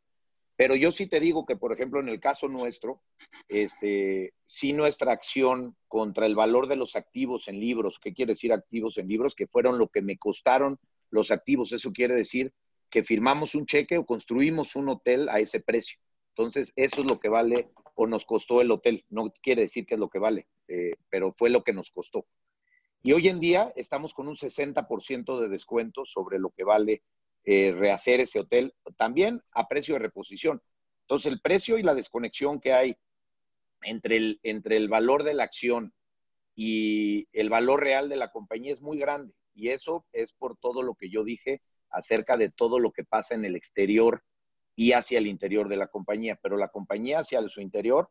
Pero 0.56 0.74
yo 0.76 0.92
sí 0.92 1.06
te 1.06 1.20
digo 1.20 1.46
que, 1.46 1.58
por 1.58 1.74
ejemplo, 1.74 2.00
en 2.00 2.08
el 2.08 2.20
caso 2.20 2.48
nuestro, 2.48 3.04
este, 3.50 4.34
sí 4.46 4.72
nuestra 4.74 5.12
acción 5.12 5.76
contra 5.88 6.26
el 6.26 6.34
valor 6.34 6.68
de 6.68 6.78
los 6.78 6.96
activos 6.96 7.50
en 7.50 7.60
libros, 7.60 8.00
¿qué 8.02 8.14
quiere 8.14 8.32
decir 8.32 8.54
activos 8.54 8.98
en 8.98 9.10
libros? 9.10 9.36
Que 9.36 9.48
fueron 9.48 9.78
lo 9.78 9.90
que 9.90 10.02
me 10.02 10.18
costaron 10.18 10.80
los 11.12 11.30
activos. 11.30 11.74
Eso 11.74 11.92
quiere 11.92 12.16
decir 12.16 12.54
que 12.90 13.04
firmamos 13.04 13.56
un 13.56 13.66
cheque 13.66 13.98
o 13.98 14.06
construimos 14.06 14.76
un 14.76 14.90
hotel 14.90 15.30
a 15.30 15.40
ese 15.40 15.60
precio. 15.60 16.00
Entonces, 16.30 16.72
eso 16.76 17.02
es 17.02 17.08
lo 17.08 17.20
que 17.20 17.30
vale 17.30 17.70
o 17.96 18.08
nos 18.08 18.26
costó 18.26 18.62
el 18.62 18.72
hotel. 18.72 19.04
No 19.10 19.34
quiere 19.42 19.64
decir 19.64 19.86
que 19.86 19.96
es 19.96 20.00
lo 20.00 20.10
que 20.10 20.20
vale, 20.20 20.48
eh, 20.68 20.94
pero 21.10 21.34
fue 21.34 21.50
lo 21.50 21.64
que 21.64 21.74
nos 21.74 21.90
costó. 21.90 22.26
Y 23.04 23.14
hoy 23.14 23.28
en 23.28 23.40
día 23.40 23.74
estamos 23.76 24.14
con 24.14 24.28
un 24.28 24.36
60% 24.36 25.40
de 25.40 25.50
descuento 25.50 26.06
sobre 26.06 26.40
lo 26.40 26.50
que 26.52 26.64
vale 26.64 27.04
eh, 27.44 27.72
rehacer 27.72 28.20
ese 28.20 28.40
hotel, 28.40 28.74
también 28.98 29.42
a 29.52 29.68
precio 29.68 29.96
de 29.96 30.00
reposición. 30.00 30.62
Entonces, 31.02 31.32
el 31.32 31.42
precio 31.42 31.78
y 31.78 31.84
la 31.84 31.96
desconexión 31.96 32.60
que 32.60 32.74
hay 32.74 32.98
entre 33.82 34.18
el, 34.18 34.40
entre 34.44 34.78
el 34.78 34.90
valor 34.90 35.24
de 35.24 35.34
la 35.34 35.44
acción 35.44 35.94
y 36.56 37.28
el 37.34 37.50
valor 37.50 37.82
real 37.82 38.10
de 38.10 38.18
la 38.18 38.32
compañía 38.32 38.74
es 38.74 38.82
muy 38.82 38.98
grande. 38.98 39.34
Y 39.56 39.70
eso 39.70 40.06
es 40.12 40.34
por 40.34 40.58
todo 40.58 40.84
lo 40.84 40.96
que 40.96 41.10
yo 41.10 41.24
dije 41.24 41.62
acerca 41.90 42.38
de 42.38 42.50
todo 42.50 42.80
lo 42.80 42.92
que 42.92 43.04
pasa 43.04 43.36
en 43.36 43.46
el 43.46 43.56
exterior 43.56 44.24
y 44.76 44.92
hacia 44.92 45.18
el 45.18 45.28
interior 45.28 45.68
de 45.70 45.78
la 45.78 45.88
compañía. 45.88 46.40
Pero 46.42 46.58
la 46.58 46.70
compañía 46.70 47.20
hacia 47.20 47.48
su 47.50 47.62
interior 47.62 48.10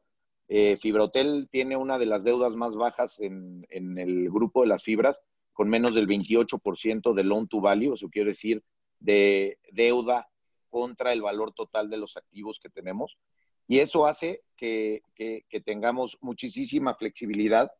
eh, 0.48 0.76
Fibrotel 0.80 1.48
tiene 1.50 1.76
una 1.76 1.98
de 1.98 2.06
las 2.06 2.24
deudas 2.24 2.54
más 2.54 2.76
bajas 2.76 3.20
en, 3.20 3.66
el 3.70 4.30
grupo 4.30 4.62
de 4.62 4.68
las 4.68 4.82
fibras, 4.82 5.20
con 5.52 5.68
menos 5.68 5.94
del 5.94 6.06
28% 6.06 7.14
de 7.14 7.24
loan 7.24 7.48
to 7.48 7.60
value, 7.60 7.94
eso 7.94 8.08
quiere 8.08 8.30
decir 8.30 8.62
de 8.98 9.58
deuda 9.72 10.28
contra 10.68 11.12
el 11.12 11.22
valor 11.22 11.52
total 11.52 11.90
de 11.90 11.96
los 11.96 12.16
activos 12.16 12.60
que 12.60 12.68
tenemos. 12.68 13.18
Y 13.66 13.80
eso 13.80 14.06
hace 14.06 14.42
que, 14.56 15.02
que 15.14 15.60
tengamos 15.64 16.18
muchísima 16.20 16.94
flexibilidad 16.94 17.72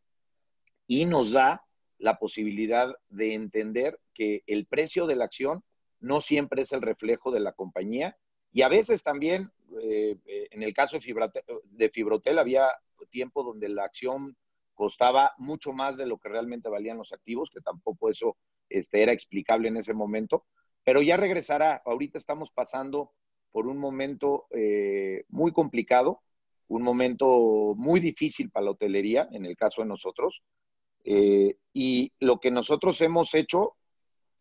y 0.86 1.04
nos 1.04 1.30
da 1.30 1.64
la 1.98 2.18
posibilidad 2.18 2.92
de 3.08 3.34
entender 3.34 4.00
que 4.12 4.42
el 4.46 4.66
precio 4.66 5.06
de 5.06 5.16
la 5.16 5.24
acción 5.24 5.62
no 6.00 6.20
siempre 6.20 6.62
es 6.62 6.72
el 6.72 6.82
reflejo 6.82 7.30
de 7.30 7.40
la 7.40 7.52
compañía 7.52 8.16
y 8.52 8.62
a 8.62 8.68
veces 8.68 9.02
también 9.02 9.50
eh, 9.82 10.16
eh, 10.24 10.48
en 10.50 10.62
el 10.62 10.72
caso 10.72 10.98
de, 10.98 11.30
de 11.64 11.90
Fibrotel 11.90 12.38
había 12.38 12.68
tiempo 13.10 13.42
donde 13.42 13.68
la 13.68 13.84
acción 13.84 14.36
costaba 14.74 15.34
mucho 15.38 15.72
más 15.72 15.96
de 15.96 16.06
lo 16.06 16.18
que 16.18 16.28
realmente 16.28 16.68
valían 16.68 16.98
los 16.98 17.12
activos, 17.12 17.50
que 17.50 17.60
tampoco 17.60 18.08
eso 18.08 18.36
este, 18.68 19.02
era 19.02 19.12
explicable 19.12 19.68
en 19.68 19.76
ese 19.76 19.94
momento, 19.94 20.44
pero 20.84 21.02
ya 21.02 21.16
regresará. 21.16 21.82
Ahorita 21.84 22.18
estamos 22.18 22.50
pasando 22.50 23.12
por 23.52 23.66
un 23.66 23.78
momento 23.78 24.46
eh, 24.50 25.24
muy 25.28 25.52
complicado, 25.52 26.20
un 26.68 26.82
momento 26.82 27.74
muy 27.76 28.00
difícil 28.00 28.50
para 28.50 28.64
la 28.64 28.70
hotelería, 28.72 29.28
en 29.32 29.46
el 29.46 29.56
caso 29.56 29.82
de 29.82 29.88
nosotros, 29.88 30.42
y 31.04 32.12
lo 32.18 32.40
que 32.40 32.50
nosotros 32.50 33.00
hemos 33.00 33.32
hecho 33.34 33.76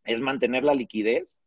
es 0.05 0.21
mantener 0.21 0.63
la 0.63 0.73
liquidez. 0.73 1.41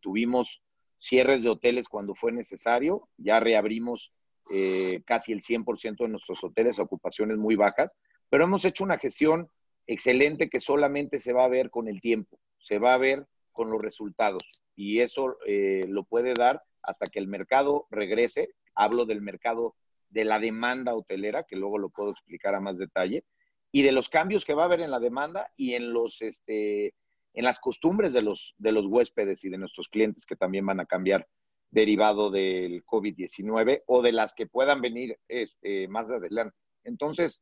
tuvimos 0.00 0.62
cierres 0.98 1.42
de 1.42 1.50
hoteles 1.50 1.88
cuando 1.88 2.14
fue 2.14 2.32
necesario, 2.32 3.08
ya 3.16 3.40
reabrimos 3.40 4.12
eh, 4.50 5.02
casi 5.04 5.32
el 5.32 5.42
100% 5.42 5.98
de 5.98 6.08
nuestros 6.08 6.42
hoteles 6.42 6.78
a 6.78 6.82
ocupaciones 6.82 7.36
muy 7.36 7.54
bajas, 7.54 7.94
pero 8.28 8.44
hemos 8.44 8.64
hecho 8.64 8.84
una 8.84 8.98
gestión 8.98 9.48
excelente 9.86 10.48
que 10.48 10.60
solamente 10.60 11.18
se 11.18 11.32
va 11.32 11.44
a 11.44 11.48
ver 11.48 11.70
con 11.70 11.88
el 11.88 12.00
tiempo, 12.00 12.38
se 12.58 12.78
va 12.78 12.94
a 12.94 12.98
ver 12.98 13.26
con 13.52 13.70
los 13.70 13.82
resultados 13.82 14.42
y 14.74 15.00
eso 15.00 15.36
eh, 15.46 15.84
lo 15.88 16.04
puede 16.04 16.34
dar 16.34 16.62
hasta 16.82 17.06
que 17.06 17.18
el 17.18 17.26
mercado 17.26 17.86
regrese. 17.90 18.50
Hablo 18.74 19.06
del 19.06 19.20
mercado 19.20 19.74
de 20.08 20.24
la 20.24 20.38
demanda 20.38 20.94
hotelera, 20.94 21.42
que 21.42 21.56
luego 21.56 21.78
lo 21.78 21.90
puedo 21.90 22.12
explicar 22.12 22.54
a 22.54 22.60
más 22.60 22.78
detalle, 22.78 23.24
y 23.72 23.82
de 23.82 23.92
los 23.92 24.08
cambios 24.08 24.44
que 24.44 24.54
va 24.54 24.62
a 24.62 24.66
haber 24.66 24.80
en 24.80 24.90
la 24.90 25.00
demanda 25.00 25.52
y 25.56 25.74
en 25.74 25.92
los 25.92 26.22
este, 26.22 26.94
en 27.34 27.44
las 27.44 27.60
costumbres 27.60 28.12
de 28.12 28.22
los, 28.22 28.54
de 28.58 28.72
los 28.72 28.86
huéspedes 28.86 29.44
y 29.44 29.48
de 29.48 29.58
nuestros 29.58 29.88
clientes 29.88 30.26
que 30.26 30.36
también 30.36 30.66
van 30.66 30.80
a 30.80 30.86
cambiar 30.86 31.26
derivado 31.70 32.30
del 32.30 32.84
COVID-19 32.84 33.82
o 33.86 34.02
de 34.02 34.12
las 34.12 34.34
que 34.34 34.46
puedan 34.46 34.80
venir 34.80 35.18
este, 35.28 35.86
más 35.88 36.10
adelante. 36.10 36.56
Entonces, 36.84 37.40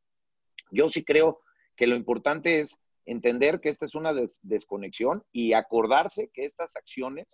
yo 0.71 0.91
sí 0.91 1.05
creo 1.05 1.41
que 1.77 1.87
lo 1.87 1.97
importante 1.97 2.61
es 2.61 2.77
entender 3.05 3.61
que 3.61 3.69
esta 3.69 3.85
es 3.85 3.95
una 3.95 4.13
desconexión 4.43 5.23
y 5.33 5.53
acordarse 5.53 6.31
que 6.33 6.45
estas 6.45 6.75
acciones 6.77 7.27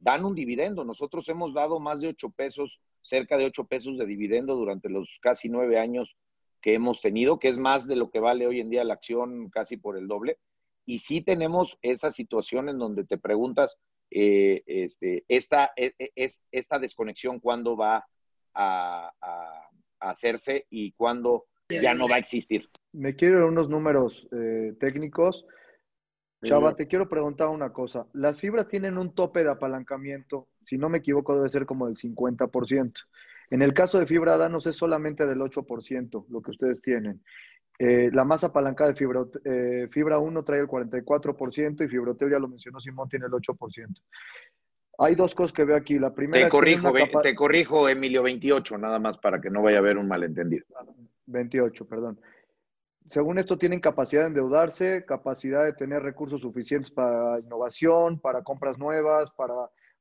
dan 0.00 0.24
un 0.24 0.34
dividendo. 0.34 0.84
Nosotros 0.84 1.28
hemos 1.28 1.54
dado 1.54 1.78
más 1.78 2.00
de 2.00 2.08
8 2.08 2.30
pesos, 2.30 2.80
cerca 3.02 3.36
de 3.36 3.44
8 3.46 3.64
pesos 3.66 3.96
de 3.96 4.06
dividendo 4.06 4.56
durante 4.56 4.88
los 4.88 5.18
casi 5.20 5.48
nueve 5.48 5.78
años 5.78 6.16
que 6.60 6.74
hemos 6.74 7.00
tenido, 7.00 7.38
que 7.38 7.48
es 7.48 7.58
más 7.58 7.86
de 7.86 7.96
lo 7.96 8.10
que 8.10 8.20
vale 8.20 8.46
hoy 8.46 8.60
en 8.60 8.70
día 8.70 8.84
la 8.84 8.94
acción 8.94 9.48
casi 9.50 9.76
por 9.76 9.96
el 9.96 10.08
doble. 10.08 10.38
Y 10.86 11.00
sí 11.00 11.20
tenemos 11.20 11.78
esa 11.82 12.10
situación 12.10 12.68
en 12.68 12.78
donde 12.78 13.04
te 13.04 13.18
preguntas, 13.18 13.78
eh, 14.10 14.62
este, 14.66 15.24
esta, 15.28 15.70
e, 15.76 15.94
e, 15.98 16.10
es, 16.16 16.42
esta 16.50 16.78
desconexión 16.78 17.38
cuándo 17.38 17.76
va 17.76 18.06
a, 18.54 19.12
hacerse 20.00 20.66
y 20.70 20.92
cuándo 20.92 21.46
ya 21.68 21.94
no 21.94 22.08
va 22.08 22.16
a 22.16 22.18
existir. 22.18 22.68
Me 22.92 23.14
quiero 23.14 23.46
unos 23.46 23.68
números 23.68 24.26
eh, 24.32 24.74
técnicos. 24.80 25.44
Chava, 26.42 26.74
te 26.74 26.88
quiero 26.88 27.06
preguntar 27.06 27.48
una 27.48 27.70
cosa. 27.72 28.06
Las 28.14 28.40
fibras 28.40 28.66
tienen 28.66 28.96
un 28.96 29.14
tope 29.14 29.44
de 29.44 29.50
apalancamiento, 29.50 30.48
si 30.64 30.78
no 30.78 30.88
me 30.88 30.98
equivoco, 30.98 31.34
debe 31.34 31.50
ser 31.50 31.66
como 31.66 31.86
del 31.86 31.96
50%. 31.96 32.94
En 33.50 33.62
el 33.62 33.74
caso 33.74 33.98
de 33.98 34.06
fibra 34.06 34.36
danos 34.36 34.66
es 34.66 34.76
solamente 34.76 35.26
del 35.26 35.40
8% 35.40 36.26
lo 36.28 36.40
que 36.40 36.52
ustedes 36.52 36.80
tienen. 36.80 37.22
Eh, 37.82 38.10
la 38.12 38.24
masa 38.24 38.48
apalancada 38.48 38.90
de 38.90 38.96
fibra, 38.96 39.24
eh, 39.42 39.88
fibra 39.90 40.18
1 40.18 40.44
trae 40.44 40.60
el 40.60 40.68
44% 40.68 41.82
y 41.82 41.88
Fibrotel, 41.88 42.30
ya 42.30 42.38
lo 42.38 42.46
mencionó 42.46 42.78
Simón, 42.78 43.08
tiene 43.08 43.24
el 43.24 43.32
8%. 43.32 44.02
Hay 44.98 45.14
dos 45.14 45.34
cosas 45.34 45.50
que 45.50 45.64
veo 45.64 45.76
aquí. 45.76 45.98
La 45.98 46.14
primera 46.14 46.44
te 46.44 46.50
corrijo, 46.50 46.92
te 47.22 47.34
corrijo, 47.34 47.88
Emilio, 47.88 48.22
28, 48.22 48.76
nada 48.76 48.98
más 48.98 49.16
para 49.16 49.40
que 49.40 49.48
no 49.48 49.62
vaya 49.62 49.78
a 49.78 49.80
haber 49.80 49.96
un 49.96 50.06
malentendido. 50.06 50.66
28, 51.24 51.88
perdón. 51.88 52.20
Según 53.06 53.38
esto, 53.38 53.56
tienen 53.56 53.80
capacidad 53.80 54.24
de 54.24 54.28
endeudarse, 54.28 55.06
capacidad 55.06 55.64
de 55.64 55.72
tener 55.72 56.02
recursos 56.02 56.42
suficientes 56.42 56.90
para 56.90 57.40
innovación, 57.40 58.20
para 58.20 58.42
compras 58.42 58.76
nuevas, 58.76 59.32
para 59.32 59.54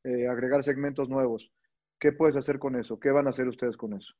eh, 0.03 0.27
agregar 0.27 0.65
segmentos 0.65 1.07
nuevos. 1.07 1.49
¿Qué 1.97 2.11
puedes 2.11 2.36
hacer 2.36 2.59
con 2.59 2.75
eso? 2.75 2.99
¿Qué 2.99 3.09
van 3.09 3.27
a 3.27 3.30
hacer 3.30 3.47
ustedes 3.47 3.77
con 3.77 3.93
eso? 3.93 4.13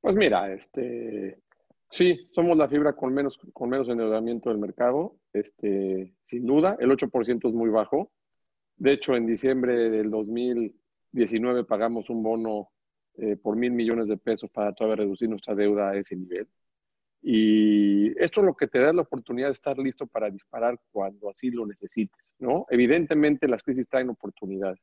Pues 0.00 0.16
mira, 0.16 0.52
este, 0.52 1.40
sí, 1.92 2.28
somos 2.32 2.56
la 2.56 2.68
fibra 2.68 2.94
con 2.94 3.14
menos, 3.14 3.38
con 3.52 3.70
menos 3.70 3.88
endeudamiento 3.88 4.48
del 4.48 4.58
mercado, 4.58 5.16
este, 5.32 6.14
sin 6.24 6.46
duda, 6.46 6.76
el 6.80 6.90
8% 6.90 7.48
es 7.48 7.54
muy 7.54 7.70
bajo. 7.70 8.10
De 8.76 8.92
hecho, 8.92 9.14
en 9.14 9.26
diciembre 9.26 9.90
del 9.90 10.10
2019 10.10 11.64
pagamos 11.64 12.10
un 12.10 12.22
bono 12.22 12.70
eh, 13.18 13.36
por 13.36 13.56
mil 13.56 13.72
millones 13.72 14.08
de 14.08 14.16
pesos 14.16 14.50
para 14.50 14.72
todavía 14.72 15.04
reducir 15.04 15.28
nuestra 15.28 15.54
deuda 15.54 15.90
a 15.90 15.96
ese 15.96 16.16
nivel. 16.16 16.48
Y 17.20 18.08
esto 18.20 18.40
es 18.40 18.46
lo 18.46 18.54
que 18.54 18.66
te 18.66 18.80
da 18.80 18.92
la 18.92 19.02
oportunidad 19.02 19.48
de 19.48 19.52
estar 19.52 19.78
listo 19.78 20.06
para 20.06 20.28
disparar 20.28 20.80
cuando 20.90 21.30
así 21.30 21.50
lo 21.50 21.64
necesites, 21.66 22.24
¿no? 22.40 22.66
Evidentemente 22.68 23.46
las 23.46 23.62
crisis 23.62 23.88
traen 23.88 24.10
oportunidades. 24.10 24.80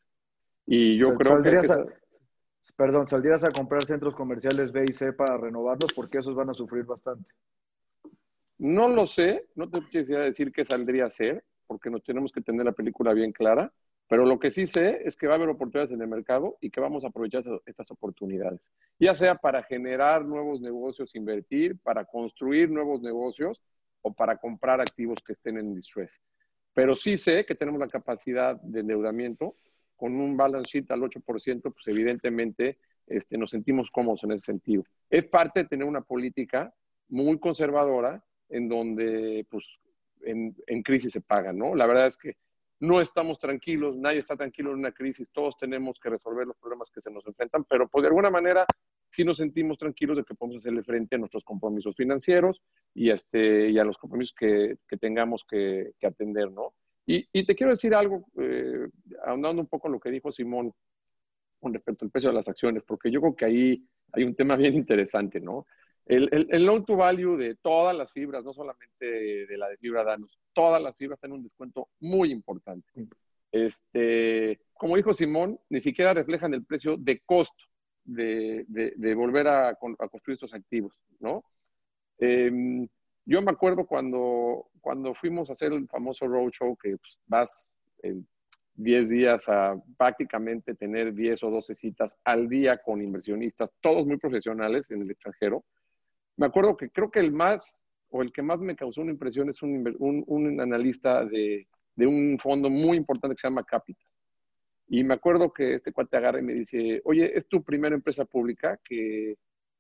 Y 0.66 0.98
yo 0.98 1.16
creo 1.16 1.44
que... 1.44 1.60
perdón, 2.76 3.08
¿saldrías 3.08 3.44
a 3.44 3.52
comprar 3.52 3.84
centros 3.84 4.16
comerciales 4.16 4.72
B 4.72 4.86
y 4.90 4.94
C 4.94 5.14
para 5.14 5.38
renovarlos? 5.38 5.94
Porque 5.94 6.20
esos 6.20 6.36
van 6.36 6.50
a 6.50 6.54
sufrir 6.54 6.84
bastante. 6.84 7.30
No 8.58 8.88
lo 8.90 9.08
sé, 9.08 9.48
no 9.56 9.70
te 9.70 9.80
quisiera 9.90 10.24
decir 10.24 10.52
qué 10.52 10.66
saldría 10.66 11.06
a 11.06 11.10
ser, 11.10 11.44
porque 11.66 11.90
nos 11.90 12.04
tenemos 12.04 12.32
que 12.32 12.42
tener 12.42 12.66
la 12.66 12.74
película 12.74 13.14
bien 13.14 13.32
clara, 13.32 13.72
pero 14.10 14.26
lo 14.26 14.40
que 14.40 14.52
sí 14.52 14.66
sé 14.66 15.02
es 15.06 15.16
que 15.16 15.28
va 15.28 15.34
a 15.34 15.36
haber 15.38 15.50
oportunidades 15.50 15.94
en 15.94 16.02
el 16.02 16.08
mercado 16.08 16.58
y 16.60 16.72
que 16.72 16.82
vamos 16.82 17.04
a 17.04 17.10
aprovechar 17.10 17.44
estas 17.68 17.92
oportunidades, 17.92 18.60
ya 19.00 19.14
sea 19.14 19.36
para 19.36 19.62
generar 19.64 20.26
nuevos 20.26 20.60
negocios, 20.60 21.16
invertir, 21.16 21.78
para 21.80 22.06
construir 22.06 22.72
nuevos 22.72 23.02
negocios 23.02 23.62
o 24.02 24.12
para 24.12 24.38
comprar 24.38 24.82
activos 24.82 25.20
que 25.26 25.34
estén 25.34 25.58
en 25.58 25.76
distress. 25.76 26.12
Pero 26.74 26.96
sí 26.96 27.18
sé 27.18 27.46
que 27.46 27.56
tenemos 27.56 27.80
la 27.80 27.88
capacidad 27.88 28.60
de 28.62 28.80
endeudamiento 28.80 29.56
con 30.00 30.16
un 30.16 30.38
balance 30.38 30.72
sheet 30.72 30.90
al 30.92 31.02
8%, 31.02 31.62
pues 31.62 31.88
evidentemente 31.88 32.78
este, 33.06 33.38
nos 33.38 33.52
sentimos 33.52 33.92
cómodos 33.92 34.24
en 34.24 34.32
ese 34.32 34.46
sentido. 34.46 34.84
Es 35.10 35.26
parte 35.26 35.62
de 35.62 35.68
tener 35.68 35.86
una 35.86 36.02
política 36.02 36.74
muy 37.10 37.38
conservadora 37.40 38.24
en 38.48 38.70
donde 38.70 39.46
pues 39.50 39.78
en, 40.22 40.56
crisis 40.84 41.12
se 41.14 41.22
paga, 41.22 41.52
¿no? 41.52 41.76
La 41.76 41.86
verdad 41.86 42.08
es 42.08 42.18
que 42.18 42.38
no 42.80 43.02
estamos 43.02 43.40
tranquilos, 43.40 43.98
nadie 43.98 44.20
está 44.20 44.38
tranquilo 44.38 44.72
en 44.72 44.80
una 44.80 44.94
crisis, 44.94 45.30
todos 45.32 45.58
tenemos 45.58 46.00
que 46.00 46.10
resolver 46.10 46.48
los 46.48 46.56
problemas 46.58 46.90
que 46.90 47.02
se 47.02 47.12
nos 47.12 47.28
enfrentan, 47.28 47.66
pero 47.66 47.90
pues, 47.90 48.04
de 48.04 48.08
alguna 48.08 48.30
manera 48.30 48.66
sí 49.10 49.26
nos 49.26 49.38
sentimos 49.38 49.78
tranquilos 49.78 50.18
de 50.18 50.24
que 50.24 50.34
podemos 50.34 50.60
hacerle 50.60 50.84
frente 50.84 51.16
a 51.16 51.20
nuestros 51.20 51.44
compromisos 51.44 51.96
financieros 51.96 52.62
y, 52.94 53.10
este, 53.10 53.70
y 53.70 53.80
a 53.80 53.84
los 53.84 53.98
compromisos 53.98 54.34
que, 54.34 54.78
que 54.88 54.98
tengamos 54.98 55.44
que, 55.44 55.94
atender, 56.02 56.52
¿no? 56.52 56.74
Y, 57.12 57.28
y, 57.34 57.44
te 57.44 57.56
quiero 57.56 57.72
decir 57.72 57.96
algo, 57.96 58.28
eh, 58.40 58.88
ahondando 59.26 59.64
un 59.64 59.68
poco 59.68 59.88
en 59.88 59.94
lo 59.94 60.00
que 60.00 60.12
dijo 60.12 60.32
Simón 60.32 60.72
con 61.60 61.74
respecto 61.74 62.06
al 62.06 62.12
precio 62.12 62.30
de 62.30 62.36
las 62.36 62.48
acciones, 62.48 62.84
porque 62.86 63.10
yo 63.10 63.20
creo 63.20 63.36
que 63.36 63.46
ahí 63.46 63.84
hay 64.12 64.24
un 64.26 64.36
tema 64.36 64.56
bien 64.58 64.76
interesante, 64.76 65.42
¿no? 65.42 65.66
El, 66.06 66.30
el, 66.32 66.48
el 66.52 66.64
loan 66.64 66.86
to 66.86 66.96
value 66.96 67.36
de 67.36 67.56
todas 67.56 67.98
las 67.98 68.12
fibras, 68.12 68.44
no 68.44 68.54
solamente 68.54 69.48
de 69.48 69.58
la 69.58 69.70
de 69.70 69.78
fibra 69.78 70.04
Danos, 70.04 70.38
todas 70.54 70.80
las 70.84 70.96
fibras 70.96 71.20
tienen 71.20 71.40
un 71.40 71.44
descuento 71.46 71.90
muy 72.00 72.32
importante. 72.32 72.88
Este, 73.52 74.60
como 74.74 74.96
dijo 74.96 75.12
Simón, 75.12 75.60
ni 75.70 75.80
siquiera 75.80 76.14
reflejan 76.14 76.54
el 76.54 76.64
precio 76.64 76.96
de 76.96 77.22
costo 77.26 77.64
de, 78.04 78.66
de, 78.68 79.16
volver 79.16 79.48
a, 79.48 79.70
a, 79.70 79.76
construir 79.76 80.36
estos 80.36 80.54
activos, 80.54 80.94
¿no? 81.20 81.44
Eh, 82.20 82.88
yo 83.30 83.44
me 83.44 83.52
acuerdo 83.52 83.86
cuando, 83.86 84.70
cuando 84.82 85.14
fuimos 85.14 85.50
a 85.50 85.54
hacer 85.54 85.72
el 85.72 85.88
famoso 85.88 86.28
roadshow, 86.28 86.76
que 86.76 86.98
pues, 86.98 87.20
vas 87.28 87.72
en 88.02 88.28
10 88.74 89.10
días 89.10 89.48
a 89.48 89.76
prácticamente 89.98 90.74
tener 90.74 91.14
10 91.14 91.44
o 91.44 91.52
12 91.52 91.76
citas 91.76 92.18
al 92.24 92.50
día 92.50 92.80
con 92.82 93.04
inversionistas, 93.04 93.72
todos 93.82 94.08
muy 94.08 94.18
profesionales 94.18 94.90
en 94.90 95.04
el 95.04 95.12
extranjero, 95.12 95.64
me 96.38 96.48
acuerdo 96.48 96.76
que 96.76 96.90
creo 96.90 97.12
que 97.12 97.20
el 97.20 97.32
más, 97.32 97.80
o 98.10 98.24
el 98.24 98.32
que 98.32 98.42
más 98.42 98.60
me 98.62 98.76
causó 98.76 99.02
una 99.02 99.12
impresión 99.12 99.48
es 99.48 99.62
un, 99.62 99.96
un, 100.00 100.24
un 100.26 100.60
analista 100.60 101.24
de, 101.24 101.68
de, 101.96 102.08
un 102.08 102.40
fondo 102.40 102.72
muy 102.72 102.98
importante 102.98 103.36
que 103.36 103.42
se 103.42 103.48
llama 103.48 103.64
Capital. 103.64 104.10
Y 104.88 105.04
me 105.04 105.14
acuerdo 105.14 105.54
que 105.54 105.76
este 105.76 105.92
cuate 105.92 106.18
agarra 106.18 106.40
y 106.40 106.44
me 106.44 106.56
dice, 106.56 107.00
oye, 107.04 107.38
¿es 107.38 107.46
tu 107.48 107.62
primera 107.62 107.94
empresa 107.94 108.26
pública 108.26 108.80
que, 108.84 109.36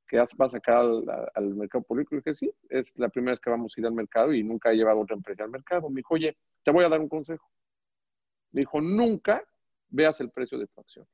que 0.09 0.17
vas 0.17 0.35
a 0.37 0.49
sacar 0.49 0.77
al, 0.77 1.05
al, 1.33 1.55
mercado 1.55 1.83
público? 1.83 2.15
Y 2.15 2.17
dije, 2.17 2.33
sí, 2.33 2.51
es 2.69 2.91
la 2.97 3.09
primera 3.09 3.31
vez 3.31 3.39
que 3.39 3.49
vamos 3.49 3.73
a 3.75 3.79
ir 3.79 3.85
al 3.87 3.93
mercado 3.93 4.33
y 4.33 4.43
nunca 4.43 4.71
he 4.71 4.75
llevado 4.75 5.01
otra 5.01 5.15
empresa 5.15 5.43
al 5.43 5.51
mercado. 5.51 5.89
Me 5.89 5.99
dijo, 5.99 6.15
oye, 6.15 6.35
te 6.63 6.71
voy 6.71 6.83
a 6.83 6.89
dar 6.89 6.99
un 6.99 7.07
consejo. 7.07 7.47
Me 8.51 8.61
dijo, 8.61 8.81
nunca 8.81 9.43
veas 9.89 10.19
el 10.19 10.31
precio 10.31 10.57
de 10.57 10.67
tu 10.67 10.81
acción. 10.81 11.07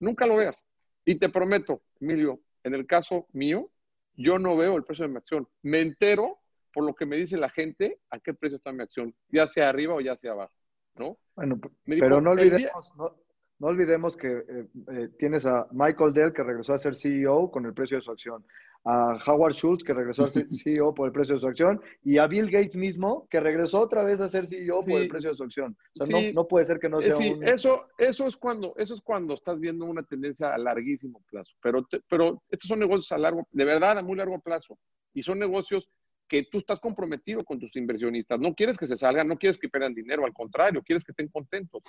Nunca 0.00 0.26
lo 0.26 0.36
veas. 0.36 0.66
Y 1.04 1.18
te 1.18 1.28
prometo, 1.28 1.82
Emilio, 2.00 2.40
en 2.64 2.74
el 2.74 2.86
caso 2.86 3.26
mío, 3.32 3.70
yo 4.16 4.38
no 4.38 4.56
veo 4.56 4.76
el 4.76 4.84
precio 4.84 5.06
de 5.06 5.12
mi 5.12 5.18
acción. 5.18 5.48
Me 5.62 5.80
entero 5.80 6.40
por 6.72 6.84
lo 6.84 6.94
que 6.94 7.06
me 7.06 7.16
dice 7.16 7.36
la 7.36 7.50
gente 7.50 8.00
a 8.10 8.18
qué 8.18 8.34
precio 8.34 8.56
está 8.56 8.72
mi 8.72 8.82
acción, 8.82 9.14
ya 9.28 9.46
sea 9.46 9.68
arriba 9.68 9.94
o 9.94 10.00
ya 10.00 10.16
sea 10.16 10.32
abajo, 10.32 10.54
¿no? 10.94 11.18
Bueno, 11.34 11.60
pero 11.84 12.20
no 12.20 12.30
olvidemos, 12.30 12.92
no, 12.96 13.16
no, 13.60 13.68
olvidemos 13.68 14.16
que 14.16 14.28
eh, 14.28 14.66
eh, 14.92 15.08
tienes 15.18 15.46
a 15.46 15.68
Michael 15.70 16.12
Dell 16.12 16.32
que 16.32 16.42
regresó 16.42 16.74
a 16.74 16.78
ser 16.78 16.96
CEO 16.96 17.50
con 17.50 17.66
el 17.66 17.74
precio 17.74 17.98
de 17.98 18.02
su 18.02 18.10
acción 18.10 18.44
a 18.84 19.18
Howard 19.26 19.52
Schultz, 19.52 19.84
que 19.84 19.92
regresó 19.92 20.24
a 20.24 20.28
ser 20.28 20.46
CEO 20.64 20.94
por 20.94 21.06
el 21.06 21.12
precio 21.12 21.34
de 21.34 21.40
su 21.40 21.46
acción, 21.46 21.80
y 22.02 22.18
a 22.18 22.26
Bill 22.26 22.50
Gates 22.50 22.76
mismo, 22.76 23.26
que 23.30 23.40
regresó 23.40 23.80
otra 23.80 24.02
vez 24.04 24.20
a 24.20 24.28
ser 24.28 24.46
CEO 24.46 24.80
por 24.86 25.00
el 25.00 25.08
precio 25.08 25.30
de 25.30 25.36
su 25.36 25.44
acción. 25.44 25.76
O 26.00 26.06
sea, 26.06 26.20
no, 26.20 26.32
no, 26.32 26.48
puede 26.48 26.64
ser 26.64 26.78
que 26.78 26.88
no 26.88 27.00
sea 27.00 27.12
sí, 27.12 27.38
eso, 27.42 27.86
eso, 27.98 28.26
es 28.26 28.36
cuando, 28.36 28.74
eso 28.76 28.94
es 28.94 29.00
cuando 29.00 29.34
estás 29.34 29.60
viendo 29.60 29.84
una 29.84 30.02
tendencia 30.02 30.54
a 30.54 30.58
larguísimo 30.58 31.22
plazo. 31.30 31.52
Pero, 31.62 31.86
pero 32.08 32.42
estos 32.48 32.68
son 32.68 32.78
negocios 32.78 33.12
a 33.12 33.18
largo, 33.18 33.46
de 33.50 33.64
verdad, 33.64 33.98
a 33.98 34.02
muy 34.02 34.16
largo 34.16 34.40
plazo. 34.40 34.78
Y 35.12 35.22
son 35.22 35.38
negocios 35.38 35.90
que 36.30 36.44
tú 36.44 36.58
estás 36.58 36.78
comprometido 36.78 37.44
con 37.44 37.58
tus 37.58 37.74
inversionistas. 37.74 38.38
No 38.38 38.54
quieres 38.54 38.78
que 38.78 38.86
se 38.86 38.96
salgan, 38.96 39.26
no 39.26 39.36
quieres 39.36 39.58
que 39.58 39.68
pierdan 39.68 39.94
dinero, 39.94 40.24
al 40.24 40.32
contrario, 40.32 40.80
quieres 40.80 41.04
que 41.04 41.10
estén 41.10 41.26
contentos. 41.26 41.82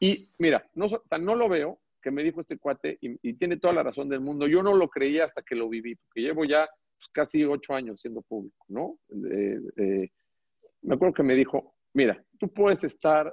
Y 0.00 0.28
mira, 0.38 0.68
no, 0.74 0.86
no 1.20 1.36
lo 1.36 1.48
veo, 1.48 1.78
que 2.02 2.10
me 2.10 2.24
dijo 2.24 2.40
este 2.40 2.58
cuate, 2.58 2.98
y, 3.00 3.34
tiene 3.34 3.58
toda 3.58 3.74
la 3.74 3.84
razón 3.84 4.08
del 4.08 4.20
mundo, 4.20 4.48
yo 4.48 4.60
no 4.60 4.74
lo 4.74 4.88
creía 4.88 5.24
hasta 5.24 5.42
que 5.42 5.54
lo 5.54 5.68
viví, 5.68 5.94
porque 5.94 6.20
llevo 6.20 6.44
ya 6.44 6.68
pues, 6.98 7.08
casi 7.12 7.44
ocho 7.44 7.74
años 7.74 8.00
siendo 8.00 8.22
público, 8.22 8.64
¿no? 8.68 8.98
me 9.10 10.94
acuerdo 10.94 11.14
que 11.14 11.22
me 11.22 11.34
dijo, 11.34 11.76
mira, 11.94 12.24
tú 12.40 12.52
puedes 12.52 12.82
estar 12.82 13.32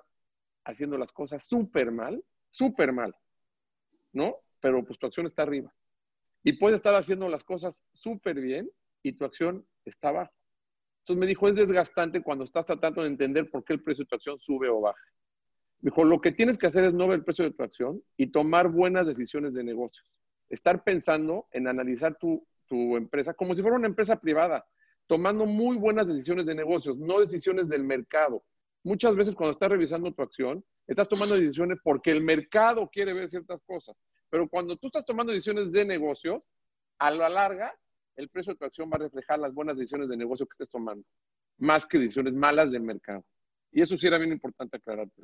haciendo 0.66 1.00
las 1.00 1.12
cosas 1.12 1.46
súper 1.48 1.92
mal, 1.92 2.24
súper 2.52 2.94
mal, 2.94 3.16
¿no? 4.12 4.36
Pero 4.60 4.84
pues 4.84 5.00
tu 5.00 5.08
acción 5.08 5.26
está 5.26 5.42
arriba. 5.44 5.74
Y 6.44 6.54
puedes 6.54 6.76
estar 6.76 6.94
haciendo 6.96 7.28
las 7.28 7.44
cosas 7.44 7.84
súper 7.92 8.40
bien 8.40 8.70
y 9.02 9.14
tu 9.14 9.26
acción 9.26 9.66
está 9.86 10.10
abajo. 10.10 10.34
Entonces 11.04 11.20
me 11.20 11.28
dijo, 11.28 11.50
es 11.50 11.58
desgastante 11.58 12.24
cuando 12.24 12.46
estás 12.46 12.66
tratando 12.66 13.02
de 13.02 13.10
entender 13.10 13.50
por 13.52 13.66
qué 13.66 13.74
el 13.74 13.84
precio 13.84 14.06
de 14.06 14.08
tu 14.08 14.16
acción 14.16 14.40
sube 14.40 14.70
o 14.70 14.80
baja. 14.80 15.04
Dijo, 15.80 16.06
lo 16.06 16.22
que 16.22 16.32
tienes 16.32 16.58
que 16.58 16.68
hacer 16.68 16.86
es 16.86 16.94
no 16.94 17.10
ver 17.10 17.20
el 17.20 17.26
precio 17.26 17.44
de 17.44 17.52
tu 17.52 17.62
acción 17.62 18.02
y 18.16 18.28
tomar 18.28 18.70
buenas 18.70 19.06
decisiones 19.06 19.54
de 19.54 19.66
negocios. 19.66 20.08
Estar 20.48 20.82
pensando 20.86 21.48
en 21.52 21.68
analizar 21.68 22.18
tu, 22.18 22.48
tu 22.68 22.96
empresa 22.96 23.34
como 23.34 23.54
si 23.54 23.62
fuera 23.62 23.76
una 23.76 23.88
empresa 23.88 24.16
privada, 24.16 24.66
tomando 25.08 25.46
muy 25.46 25.76
buenas 25.76 26.08
decisiones 26.08 26.46
de 26.46 26.56
negocios, 26.56 26.98
no 26.98 27.20
decisiones 27.20 27.68
del 27.68 27.84
mercado. 27.84 28.46
Muchas 28.86 29.14
veces 29.14 29.36
cuando 29.36 29.52
estás 29.52 29.70
revisando 29.70 30.14
tu 30.14 30.22
acción, 30.22 30.64
estás 30.88 31.10
tomando 31.10 31.36
decisiones 31.36 31.80
porque 31.84 32.12
el 32.12 32.24
mercado 32.24 32.90
quiere 32.90 33.12
ver 33.12 33.28
ciertas 33.28 33.62
cosas. 33.66 33.98
Pero 34.30 34.48
cuando 34.48 34.78
tú 34.78 34.88
estás 34.88 35.06
tomando 35.06 35.34
decisiones 35.34 35.74
de 35.74 35.84
negocios, 35.84 36.42
a 36.98 37.12
la 37.12 37.28
larga, 37.28 37.76
el 38.16 38.30
precio 38.30 38.54
de 38.54 38.60
tu 38.60 38.66
acción 38.66 38.90
va 38.92 38.96
a 38.96 39.00
reflejar 39.00 39.40
las 39.40 39.54
buenas 39.54 39.78
decisiones 39.78 40.10
de 40.10 40.18
negocio 40.18 40.46
que 40.46 40.54
estés 40.54 40.70
tomando, 40.70 41.06
más 41.58 41.86
que 41.86 41.98
decisiones 41.98 42.34
malas 42.34 42.72
del 42.72 42.84
mercado. 42.84 43.24
Y 43.72 43.82
eso 43.82 43.98
sí 43.98 44.08
era 44.08 44.18
bien 44.18 44.32
importante 44.32 44.78
aclararte. 44.78 45.22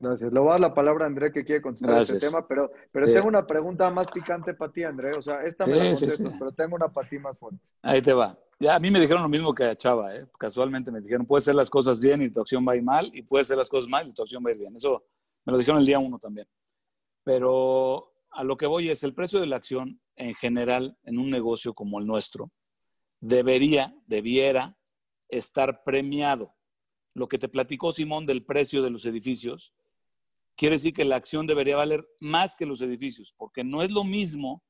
Gracias. 0.00 0.32
Le 0.32 0.38
voy 0.38 0.50
a 0.50 0.52
dar 0.52 0.60
la 0.60 0.74
palabra 0.74 1.04
a 1.04 1.08
André 1.08 1.32
que 1.32 1.44
quiere 1.44 1.60
contestar 1.60 2.02
este 2.02 2.18
tema, 2.18 2.46
pero, 2.46 2.70
pero 2.92 3.06
tengo 3.06 3.26
una 3.26 3.44
pregunta 3.44 3.90
más 3.90 4.06
picante 4.06 4.54
para 4.54 4.70
ti, 4.70 4.84
André. 4.84 5.14
O 5.14 5.22
sea, 5.22 5.42
esta 5.42 5.66
me 5.66 5.74
la 5.74 5.84
contesto, 5.92 6.30
pero 6.38 6.52
tengo 6.52 6.76
una 6.76 6.88
para 6.92 7.08
ti 7.08 7.18
más 7.18 7.36
fuerte. 7.36 7.58
Ahí 7.82 8.00
te 8.00 8.12
va. 8.12 8.38
Ya 8.60 8.76
a 8.76 8.78
mí 8.78 8.90
me 8.90 9.00
dijeron 9.00 9.22
lo 9.22 9.28
mismo 9.28 9.52
que 9.52 9.64
a 9.64 9.76
Chava, 9.76 10.14
¿eh? 10.14 10.26
Casualmente 10.38 10.90
me 10.90 11.00
dijeron, 11.00 11.26
puedes 11.26 11.44
hacer 11.44 11.54
las 11.54 11.70
cosas 11.70 11.98
bien 11.98 12.22
y 12.22 12.30
tu 12.30 12.40
acción 12.40 12.64
va 12.66 12.72
a 12.72 12.76
ir 12.76 12.82
mal, 12.82 13.10
y 13.12 13.22
puedes 13.22 13.46
hacer 13.46 13.56
las 13.56 13.68
cosas 13.68 13.88
mal 13.88 14.06
y 14.06 14.12
tu 14.12 14.22
acción 14.22 14.44
va 14.44 14.50
a 14.50 14.52
ir 14.52 14.58
bien. 14.58 14.74
Eso 14.74 15.04
me 15.44 15.52
lo 15.52 15.58
dijeron 15.58 15.80
el 15.80 15.86
día 15.86 15.98
uno 15.98 16.18
también. 16.18 16.46
Pero 17.24 18.12
a 18.30 18.44
lo 18.44 18.56
que 18.56 18.66
voy 18.66 18.90
es 18.90 19.02
el 19.02 19.14
precio 19.14 19.40
de 19.40 19.46
la 19.46 19.56
acción 19.56 20.00
en 20.18 20.34
general 20.34 20.98
en 21.04 21.18
un 21.18 21.30
negocio 21.30 21.74
como 21.74 21.98
el 21.98 22.06
nuestro 22.06 22.50
debería, 23.20 23.94
debiera 24.06 24.76
estar 25.28 25.82
premiado. 25.84 26.54
Lo 27.14 27.28
que 27.28 27.38
te 27.38 27.48
platicó 27.48 27.92
Simón 27.92 28.26
del 28.26 28.44
precio 28.44 28.82
de 28.82 28.90
los 28.90 29.04
edificios, 29.04 29.72
quiere 30.56 30.76
decir 30.76 30.92
que 30.92 31.04
la 31.04 31.16
acción 31.16 31.46
debería 31.46 31.76
valer 31.76 32.08
más 32.20 32.54
que 32.56 32.66
los 32.66 32.80
edificios, 32.80 33.34
porque 33.36 33.64
no 33.64 33.82
es 33.82 33.90
lo 33.90 34.04
mismo 34.04 34.62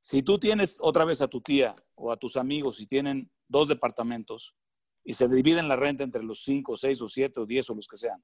si 0.00 0.22
tú 0.22 0.38
tienes 0.38 0.78
otra 0.80 1.04
vez 1.04 1.20
a 1.20 1.28
tu 1.28 1.40
tía 1.40 1.74
o 1.94 2.10
a 2.10 2.16
tus 2.16 2.36
amigos 2.36 2.80
y 2.80 2.86
tienen 2.86 3.30
dos 3.48 3.68
departamentos 3.68 4.54
y 5.04 5.14
se 5.14 5.28
dividen 5.28 5.68
la 5.68 5.76
renta 5.76 6.04
entre 6.04 6.22
los 6.22 6.42
cinco, 6.42 6.76
seis 6.76 7.00
o 7.02 7.08
siete 7.08 7.40
o 7.40 7.46
diez 7.46 7.68
o 7.70 7.74
los 7.74 7.86
que 7.86 7.96
sean. 7.96 8.22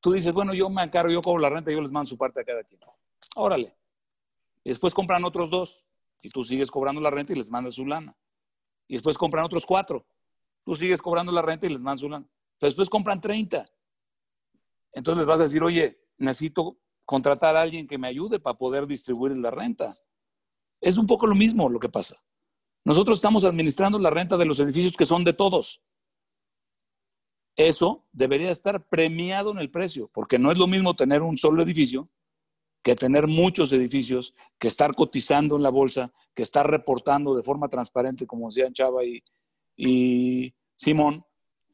Tú 0.00 0.12
dices, 0.12 0.32
bueno, 0.32 0.52
yo 0.52 0.68
me 0.68 0.82
encargo, 0.82 1.12
yo 1.12 1.22
cobro 1.22 1.42
la 1.42 1.50
renta 1.50 1.70
y 1.70 1.74
yo 1.74 1.80
les 1.80 1.92
mando 1.92 2.08
su 2.08 2.18
parte 2.18 2.40
a 2.40 2.44
cada 2.44 2.64
quien. 2.64 2.80
Órale. 3.36 3.76
Y 4.64 4.70
después 4.70 4.94
compran 4.94 5.24
otros 5.24 5.50
dos 5.50 5.84
y 6.22 6.28
tú 6.28 6.44
sigues 6.44 6.70
cobrando 6.70 7.00
la 7.00 7.10
renta 7.10 7.32
y 7.32 7.36
les 7.36 7.50
mandas 7.50 7.74
su 7.74 7.84
lana. 7.84 8.16
Y 8.86 8.94
después 8.94 9.18
compran 9.18 9.44
otros 9.44 9.66
cuatro. 9.66 10.06
Tú 10.64 10.76
sigues 10.76 11.02
cobrando 11.02 11.32
la 11.32 11.42
renta 11.42 11.66
y 11.66 11.70
les 11.70 11.80
mandas 11.80 12.00
su 12.00 12.08
lana. 12.08 12.28
después 12.60 12.88
compran 12.88 13.20
30. 13.20 13.68
Entonces 14.92 15.18
les 15.18 15.26
vas 15.26 15.40
a 15.40 15.44
decir, 15.44 15.62
oye, 15.62 15.98
necesito 16.18 16.78
contratar 17.04 17.56
a 17.56 17.62
alguien 17.62 17.86
que 17.86 17.98
me 17.98 18.08
ayude 18.08 18.38
para 18.38 18.56
poder 18.56 18.86
distribuir 18.86 19.36
la 19.36 19.50
renta. 19.50 19.92
Es 20.80 20.98
un 20.98 21.06
poco 21.06 21.26
lo 21.26 21.34
mismo 21.34 21.68
lo 21.68 21.80
que 21.80 21.88
pasa. 21.88 22.16
Nosotros 22.84 23.18
estamos 23.18 23.44
administrando 23.44 23.98
la 23.98 24.10
renta 24.10 24.36
de 24.36 24.44
los 24.44 24.60
edificios 24.60 24.96
que 24.96 25.06
son 25.06 25.24
de 25.24 25.32
todos. 25.32 25.82
Eso 27.56 28.06
debería 28.12 28.50
estar 28.50 28.88
premiado 28.88 29.50
en 29.50 29.58
el 29.58 29.70
precio, 29.70 30.10
porque 30.12 30.38
no 30.38 30.50
es 30.50 30.58
lo 30.58 30.66
mismo 30.66 30.94
tener 30.94 31.22
un 31.22 31.36
solo 31.36 31.62
edificio 31.62 32.08
que 32.82 32.96
tener 32.96 33.26
muchos 33.26 33.72
edificios, 33.72 34.34
que 34.58 34.68
estar 34.68 34.94
cotizando 34.94 35.56
en 35.56 35.62
la 35.62 35.70
bolsa, 35.70 36.12
que 36.34 36.42
estar 36.42 36.68
reportando 36.68 37.34
de 37.34 37.42
forma 37.42 37.68
transparente, 37.68 38.26
como 38.26 38.48
decían 38.48 38.72
Chava 38.72 39.04
y, 39.04 39.22
y 39.76 40.54
Simón, 40.74 41.24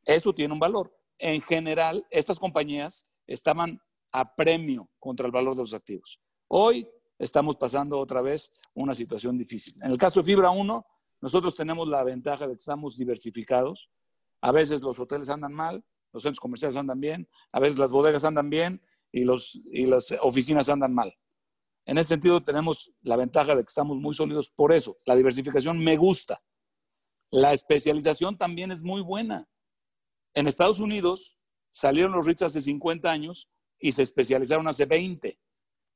eso 0.04 0.34
tiene 0.34 0.52
un 0.52 0.60
valor. 0.60 0.94
En 1.18 1.40
general, 1.40 2.06
estas 2.10 2.38
compañías 2.38 3.04
estaban 3.26 3.80
a 4.12 4.34
premio 4.34 4.88
contra 4.98 5.26
el 5.26 5.32
valor 5.32 5.54
de 5.54 5.62
los 5.62 5.74
activos. 5.74 6.20
Hoy 6.48 6.86
estamos 7.18 7.56
pasando 7.56 7.98
otra 7.98 8.22
vez 8.22 8.52
una 8.74 8.94
situación 8.94 9.36
difícil. 9.36 9.74
En 9.82 9.90
el 9.90 9.98
caso 9.98 10.20
de 10.20 10.26
Fibra 10.26 10.50
1, 10.50 10.86
nosotros 11.20 11.54
tenemos 11.54 11.88
la 11.88 12.04
ventaja 12.04 12.46
de 12.46 12.54
que 12.54 12.60
estamos 12.60 12.96
diversificados. 12.96 13.90
A 14.40 14.52
veces 14.52 14.82
los 14.82 14.98
hoteles 15.00 15.28
andan 15.30 15.52
mal, 15.52 15.84
los 16.12 16.22
centros 16.22 16.40
comerciales 16.40 16.76
andan 16.76 17.00
bien, 17.00 17.28
a 17.52 17.60
veces 17.60 17.78
las 17.78 17.90
bodegas 17.90 18.24
andan 18.24 18.50
bien 18.50 18.80
y, 19.12 19.24
los, 19.24 19.60
y 19.72 19.86
las 19.86 20.14
oficinas 20.20 20.68
andan 20.68 20.94
mal. 20.94 21.14
En 21.86 21.96
ese 21.96 22.08
sentido 22.08 22.42
tenemos 22.42 22.92
la 23.00 23.16
ventaja 23.16 23.54
de 23.54 23.62
que 23.62 23.68
estamos 23.68 23.96
muy 23.96 24.14
sólidos 24.14 24.50
por 24.50 24.72
eso. 24.72 24.96
La 25.06 25.16
diversificación 25.16 25.78
me 25.78 25.96
gusta. 25.96 26.38
La 27.30 27.52
especialización 27.52 28.36
también 28.36 28.70
es 28.70 28.82
muy 28.82 29.00
buena. 29.00 29.48
En 30.34 30.46
Estados 30.46 30.80
Unidos 30.80 31.36
salieron 31.72 32.12
los 32.12 32.26
REITs 32.26 32.42
hace 32.42 32.60
50 32.60 33.10
años 33.10 33.48
y 33.78 33.92
se 33.92 34.02
especializaron 34.02 34.68
hace 34.68 34.84
20. 34.84 35.38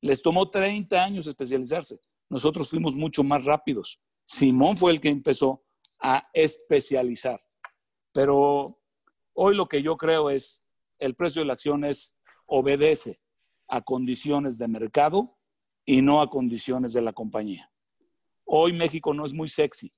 Les 0.01 0.23
tomó 0.23 0.51
30 0.51 1.03
años 1.03 1.27
especializarse. 1.27 2.01
Nosotros 2.29 2.71
fuimos 2.71 2.97
mucho 2.97 3.23
más 3.23 3.45
rápidos. 3.45 4.01
Simón 4.25 4.77
fue 4.77 4.93
el 4.93 5.01
que 5.01 5.09
empezó 5.09 5.63
a 6.01 6.27
especializar. 6.33 7.43
Pero 8.13 8.81
hoy 9.35 9.55
lo 9.55 9.69
que 9.69 9.83
yo 9.83 9.97
creo 9.97 10.31
es, 10.31 10.63
el 10.99 11.15
precio 11.15 11.43
de 11.43 11.47
la 11.47 11.53
acción 11.55 11.85
es, 11.85 12.15
obedece 12.55 13.19
a 13.67 13.81
condiciones 13.81 14.59
de 14.59 14.69
mercado 14.69 15.39
y 15.87 16.03
no 16.03 16.21
a 16.21 16.29
condiciones 16.29 16.93
de 16.93 17.01
la 17.01 17.13
compañía. 17.13 17.71
Hoy 18.45 18.75
México 18.75 19.15
no 19.15 19.25
es 19.25 19.33
muy 19.33 19.49
sexy, 19.49 19.93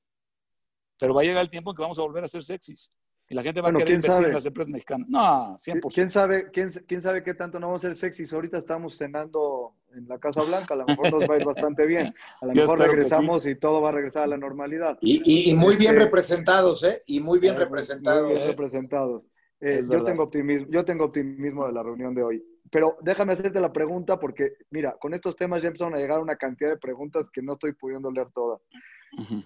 pero 0.98 1.14
va 1.14 1.22
a 1.22 1.24
llegar 1.24 1.42
el 1.42 1.50
tiempo 1.50 1.70
en 1.70 1.76
que 1.76 1.82
vamos 1.82 1.98
a 1.98 2.02
volver 2.02 2.22
a 2.22 2.28
ser 2.28 2.44
sexys. 2.44 2.90
Y 3.28 3.34
la 3.34 3.42
gente 3.42 3.62
va 3.62 3.70
a 3.70 3.72
querer 3.72 3.94
invertir 3.94 4.26
en 4.26 4.34
las 4.34 4.46
empresas 4.46 4.70
mexicanas. 4.70 5.10
No, 5.10 5.56
100%. 5.56 5.92
¿Quién 5.94 6.10
sabe, 6.10 6.50
quién, 6.52 6.68
quién 6.86 7.00
sabe 7.00 7.24
qué 7.24 7.34
tanto 7.34 7.58
no 7.58 7.68
vamos 7.68 7.82
a 7.84 7.88
ser 7.88 7.96
sexys? 7.96 8.32
Ahorita 8.34 8.58
estamos 8.58 8.98
cenando 8.98 9.74
en 9.94 10.06
la 10.06 10.18
Casa 10.18 10.42
Blanca, 10.42 10.74
a 10.74 10.76
lo 10.76 10.84
mejor 10.84 11.10
nos 11.10 11.28
va 11.28 11.34
a 11.34 11.38
ir 11.38 11.44
bastante 11.44 11.86
bien. 11.86 12.14
A 12.40 12.46
lo 12.46 12.52
mejor 12.52 12.78
regresamos 12.78 13.46
y 13.46 13.56
todo 13.56 13.80
va 13.80 13.88
a 13.88 13.92
regresar 13.92 14.24
a 14.24 14.26
la 14.26 14.36
normalidad. 14.36 14.98
Y, 15.00 15.54
muy 15.54 15.76
bien 15.76 15.92
este, 15.92 16.04
representados, 16.04 16.84
¿eh? 16.84 17.02
Y 17.06 17.18
muy 17.20 17.38
bien 17.40 17.56
representados. 17.56 18.26
Muy 18.26 18.36
bien 18.36 18.46
representados. 18.46 19.26
Eh, 19.66 19.82
yo, 19.90 20.04
tengo 20.04 20.24
optimismo, 20.24 20.66
yo 20.68 20.84
tengo 20.84 21.06
optimismo 21.06 21.66
de 21.66 21.72
la 21.72 21.82
reunión 21.82 22.14
de 22.14 22.22
hoy. 22.22 22.44
Pero 22.70 22.98
déjame 23.00 23.32
hacerte 23.32 23.62
la 23.62 23.72
pregunta 23.72 24.20
porque, 24.20 24.58
mira, 24.70 24.92
con 25.00 25.14
estos 25.14 25.36
temas 25.36 25.62
ya 25.62 25.68
empezaron 25.68 25.94
a 25.94 25.98
llegar 25.98 26.20
una 26.20 26.36
cantidad 26.36 26.68
de 26.68 26.76
preguntas 26.76 27.30
que 27.30 27.40
no 27.40 27.54
estoy 27.54 27.72
pudiendo 27.72 28.10
leer 28.10 28.28
todas. 28.34 28.60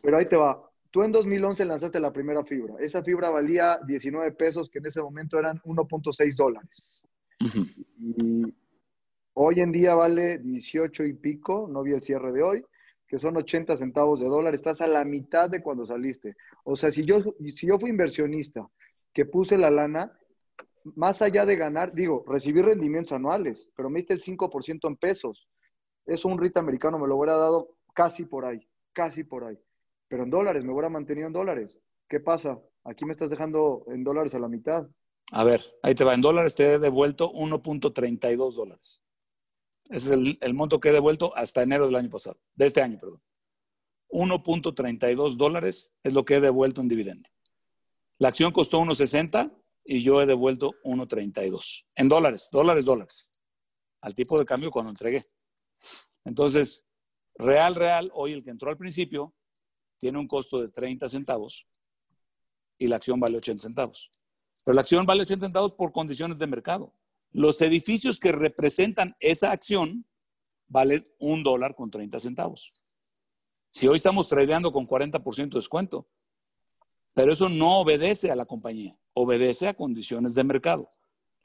Pero 0.02 0.18
ahí 0.18 0.26
te 0.26 0.34
va. 0.34 0.60
Tú 0.90 1.04
en 1.04 1.12
2011 1.12 1.64
lanzaste 1.64 2.00
la 2.00 2.12
primera 2.12 2.44
fibra. 2.44 2.74
Esa 2.80 3.04
fibra 3.04 3.30
valía 3.30 3.78
19 3.86 4.32
pesos, 4.32 4.68
que 4.68 4.80
en 4.80 4.86
ese 4.86 5.00
momento 5.00 5.38
eran 5.38 5.60
1.6 5.62 6.34
dólares. 6.34 7.04
Y 7.38 8.42
hoy 9.34 9.60
en 9.60 9.70
día 9.70 9.94
vale 9.94 10.38
18 10.38 11.04
y 11.04 11.12
pico, 11.12 11.68
no 11.70 11.84
vi 11.84 11.92
el 11.92 12.02
cierre 12.02 12.32
de 12.32 12.42
hoy, 12.42 12.64
que 13.06 13.20
son 13.20 13.36
80 13.36 13.76
centavos 13.76 14.18
de 14.18 14.26
dólar. 14.26 14.56
Estás 14.56 14.80
a 14.80 14.88
la 14.88 15.04
mitad 15.04 15.48
de 15.48 15.62
cuando 15.62 15.86
saliste. 15.86 16.34
O 16.64 16.74
sea, 16.74 16.90
si 16.90 17.04
yo, 17.04 17.22
si 17.54 17.68
yo 17.68 17.78
fui 17.78 17.90
inversionista 17.90 18.68
que 19.12 19.24
puse 19.24 19.59
la 19.59 19.70
lana, 19.70 20.18
más 20.84 21.22
allá 21.22 21.44
de 21.44 21.56
ganar, 21.56 21.92
digo, 21.94 22.24
recibí 22.26 22.62
rendimientos 22.62 23.12
anuales, 23.12 23.68
pero 23.76 23.90
me 23.90 23.98
diste 23.98 24.14
el 24.14 24.20
5% 24.20 24.88
en 24.88 24.96
pesos. 24.96 25.48
Eso 26.06 26.28
un 26.28 26.38
RIT 26.38 26.56
americano 26.56 26.98
me 26.98 27.06
lo 27.06 27.16
hubiera 27.16 27.36
dado 27.36 27.74
casi 27.94 28.24
por 28.24 28.44
ahí, 28.44 28.66
casi 28.92 29.24
por 29.24 29.44
ahí 29.44 29.59
pero 30.09 30.24
en 30.24 30.30
dólares, 30.30 30.64
me 30.64 30.72
hubiera 30.72 30.88
mantenido 30.88 31.26
en 31.26 31.32
dólares. 31.32 31.78
¿Qué 32.09 32.18
pasa? 32.18 32.59
Aquí 32.84 33.04
me 33.04 33.12
estás 33.12 33.30
dejando 33.30 33.84
en 33.88 34.02
dólares 34.02 34.34
a 34.34 34.38
la 34.38 34.48
mitad. 34.48 34.88
A 35.30 35.44
ver, 35.44 35.62
ahí 35.82 35.94
te 35.94 36.04
va. 36.04 36.14
En 36.14 36.22
dólares 36.22 36.54
te 36.54 36.72
he 36.72 36.78
devuelto 36.78 37.30
1.32 37.32 38.54
dólares. 38.54 39.02
Ese 39.90 40.14
es 40.14 40.38
el, 40.40 40.54
monto 40.54 40.80
que 40.80 40.88
he 40.88 40.92
devuelto 40.92 41.34
hasta 41.36 41.62
enero 41.62 41.86
del 41.86 41.96
año 41.96 42.11
pasado, 42.11 42.38
de 42.54 42.66
este 42.66 42.82
año, 42.82 42.98
perdón. 42.98 43.22
1.32 44.11 45.36
dólares 45.36 45.92
es 46.02 46.14
lo 46.14 46.24
que 46.24 46.36
he 46.36 46.40
devuelto 46.40 46.80
en 46.80 46.88
dividendo. 46.88 47.28
La 48.18 48.28
acción 48.28 48.52
costó 48.52 48.80
1.60 48.80 49.52
y 49.84 50.02
yo 50.02 50.20
he 50.20 50.26
devuelto 50.26 50.72
1.32. 50.84 51.86
En 51.94 52.08
dólares, 52.08 52.48
dólares, 52.50 52.84
dólares. 52.84 53.30
Al 54.00 54.14
tipo 54.14 54.38
de 54.38 54.44
cambio 54.44 54.70
cuando 54.70 54.90
entregué. 54.90 55.22
Entonces, 56.24 56.86
real, 57.36 57.74
real, 57.74 58.10
hoy 58.14 58.32
el 58.32 58.42
que 58.42 58.50
entró 58.50 58.70
al 58.70 58.76
principio 58.76 59.34
tiene 59.98 60.18
un 60.18 60.28
costo 60.28 60.60
de 60.60 60.68
30 60.68 61.08
centavos 61.08 61.66
y 62.76 62.86
la 62.86 62.96
acción 62.96 63.18
vale 63.20 63.38
80 63.38 63.62
centavos. 63.62 64.10
Pero 64.64 64.74
la 64.74 64.80
acción 64.80 65.06
vale 65.06 65.22
80 65.22 65.46
centavos 65.46 65.72
por 65.72 65.92
condiciones 65.92 66.38
de 66.38 66.46
mercado. 66.46 66.94
Los 67.30 67.60
edificios 67.60 68.18
que 68.18 68.32
representan 68.32 69.16
esa 69.20 69.52
acción 69.52 70.06
valen 70.66 71.04
un 71.18 71.42
dólar 71.42 71.74
con 71.74 71.90
30 71.90 72.20
centavos. 72.20 72.82
Si 73.70 73.86
hoy 73.86 73.96
estamos 73.96 74.28
tradeando 74.28 74.72
con 74.72 74.86
40% 74.86 75.50
de 75.50 75.58
descuento, 75.58 76.08
pero 77.18 77.32
eso 77.32 77.48
no 77.48 77.80
obedece 77.80 78.30
a 78.30 78.36
la 78.36 78.46
compañía, 78.46 78.96
obedece 79.12 79.66
a 79.66 79.74
condiciones 79.74 80.36
de 80.36 80.44
mercado. 80.44 80.88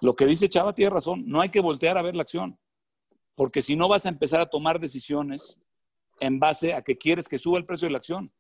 Lo 0.03 0.13
que 0.13 0.27
dice 0.27 0.47
Chava 0.47 0.75
tiene 0.75 0.91
razón, 0.91 1.23
no 1.25 1.41
hay 1.41 1.49
que 1.49 1.61
voltear 1.61 1.97
a 1.97 2.03
ver 2.03 2.15
la 2.15 2.21
acción, 2.21 2.59
porque 3.33 3.63
si 3.63 3.75
no 3.75 3.87
vas 3.87 4.05
a 4.05 4.09
empezar 4.09 4.39
a 4.39 4.45
tomar 4.45 4.79
decisiones 4.79 5.57
en 6.19 6.39
base 6.39 6.75
a 6.75 6.83
que 6.83 6.95
quieres 6.95 7.27
que 7.27 7.39
suba 7.39 7.57
el 7.57 7.65
precio 7.65 7.87
de 7.87 7.91
la 7.91 7.97
acción. 7.97 8.31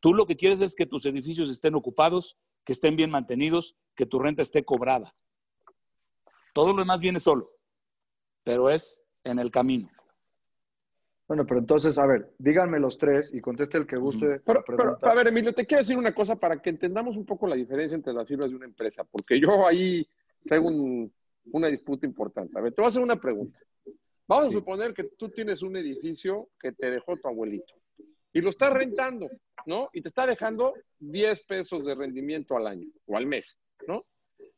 Tú 0.00 0.12
lo 0.12 0.26
que 0.26 0.36
quieres 0.36 0.60
es 0.60 0.74
que 0.74 0.84
tus 0.84 1.06
edificios 1.06 1.48
estén 1.48 1.74
ocupados, 1.74 2.36
que 2.62 2.74
estén 2.74 2.94
bien 2.94 3.10
mantenidos, 3.10 3.74
que 3.94 4.04
tu 4.04 4.18
renta 4.18 4.42
esté 4.42 4.62
cobrada. 4.62 5.14
Todo 6.52 6.74
lo 6.74 6.80
demás 6.80 7.00
viene 7.00 7.20
solo, 7.20 7.52
pero 8.44 8.68
es 8.68 9.00
en 9.24 9.38
el 9.38 9.50
camino. 9.50 9.88
Bueno, 11.30 11.46
pero 11.46 11.60
entonces, 11.60 11.96
a 11.96 12.08
ver, 12.08 12.28
díganme 12.38 12.80
los 12.80 12.98
tres 12.98 13.32
y 13.32 13.40
conteste 13.40 13.78
el 13.78 13.86
que 13.86 13.96
guste. 13.96 14.40
Pero, 14.44 14.98
a 15.00 15.14
ver, 15.14 15.28
Emilio, 15.28 15.54
te 15.54 15.64
quiero 15.64 15.82
decir 15.82 15.96
una 15.96 16.12
cosa 16.12 16.34
para 16.34 16.60
que 16.60 16.70
entendamos 16.70 17.16
un 17.16 17.24
poco 17.24 17.46
la 17.46 17.54
diferencia 17.54 17.94
entre 17.94 18.12
las 18.12 18.26
fibras 18.26 18.50
de 18.50 18.56
una 18.56 18.64
empresa, 18.64 19.04
porque 19.04 19.38
yo 19.38 19.64
ahí 19.64 20.04
traigo 20.44 20.68
una 21.52 21.68
disputa 21.68 22.04
importante. 22.04 22.58
A 22.58 22.62
ver, 22.62 22.72
te 22.72 22.82
voy 22.82 22.86
a 22.86 22.88
hacer 22.88 23.02
una 23.02 23.20
pregunta. 23.20 23.56
Vamos 24.26 24.48
a 24.48 24.50
suponer 24.50 24.92
que 24.92 25.04
tú 25.04 25.28
tienes 25.28 25.62
un 25.62 25.76
edificio 25.76 26.48
que 26.58 26.72
te 26.72 26.90
dejó 26.90 27.16
tu 27.16 27.28
abuelito 27.28 27.74
y 28.32 28.40
lo 28.40 28.50
estás 28.50 28.72
rentando, 28.72 29.28
¿no? 29.66 29.88
Y 29.92 30.02
te 30.02 30.08
está 30.08 30.26
dejando 30.26 30.74
10 30.98 31.44
pesos 31.44 31.86
de 31.86 31.94
rendimiento 31.94 32.56
al 32.56 32.66
año 32.66 32.88
o 33.06 33.16
al 33.16 33.26
mes, 33.26 33.56
¿no? 33.86 34.04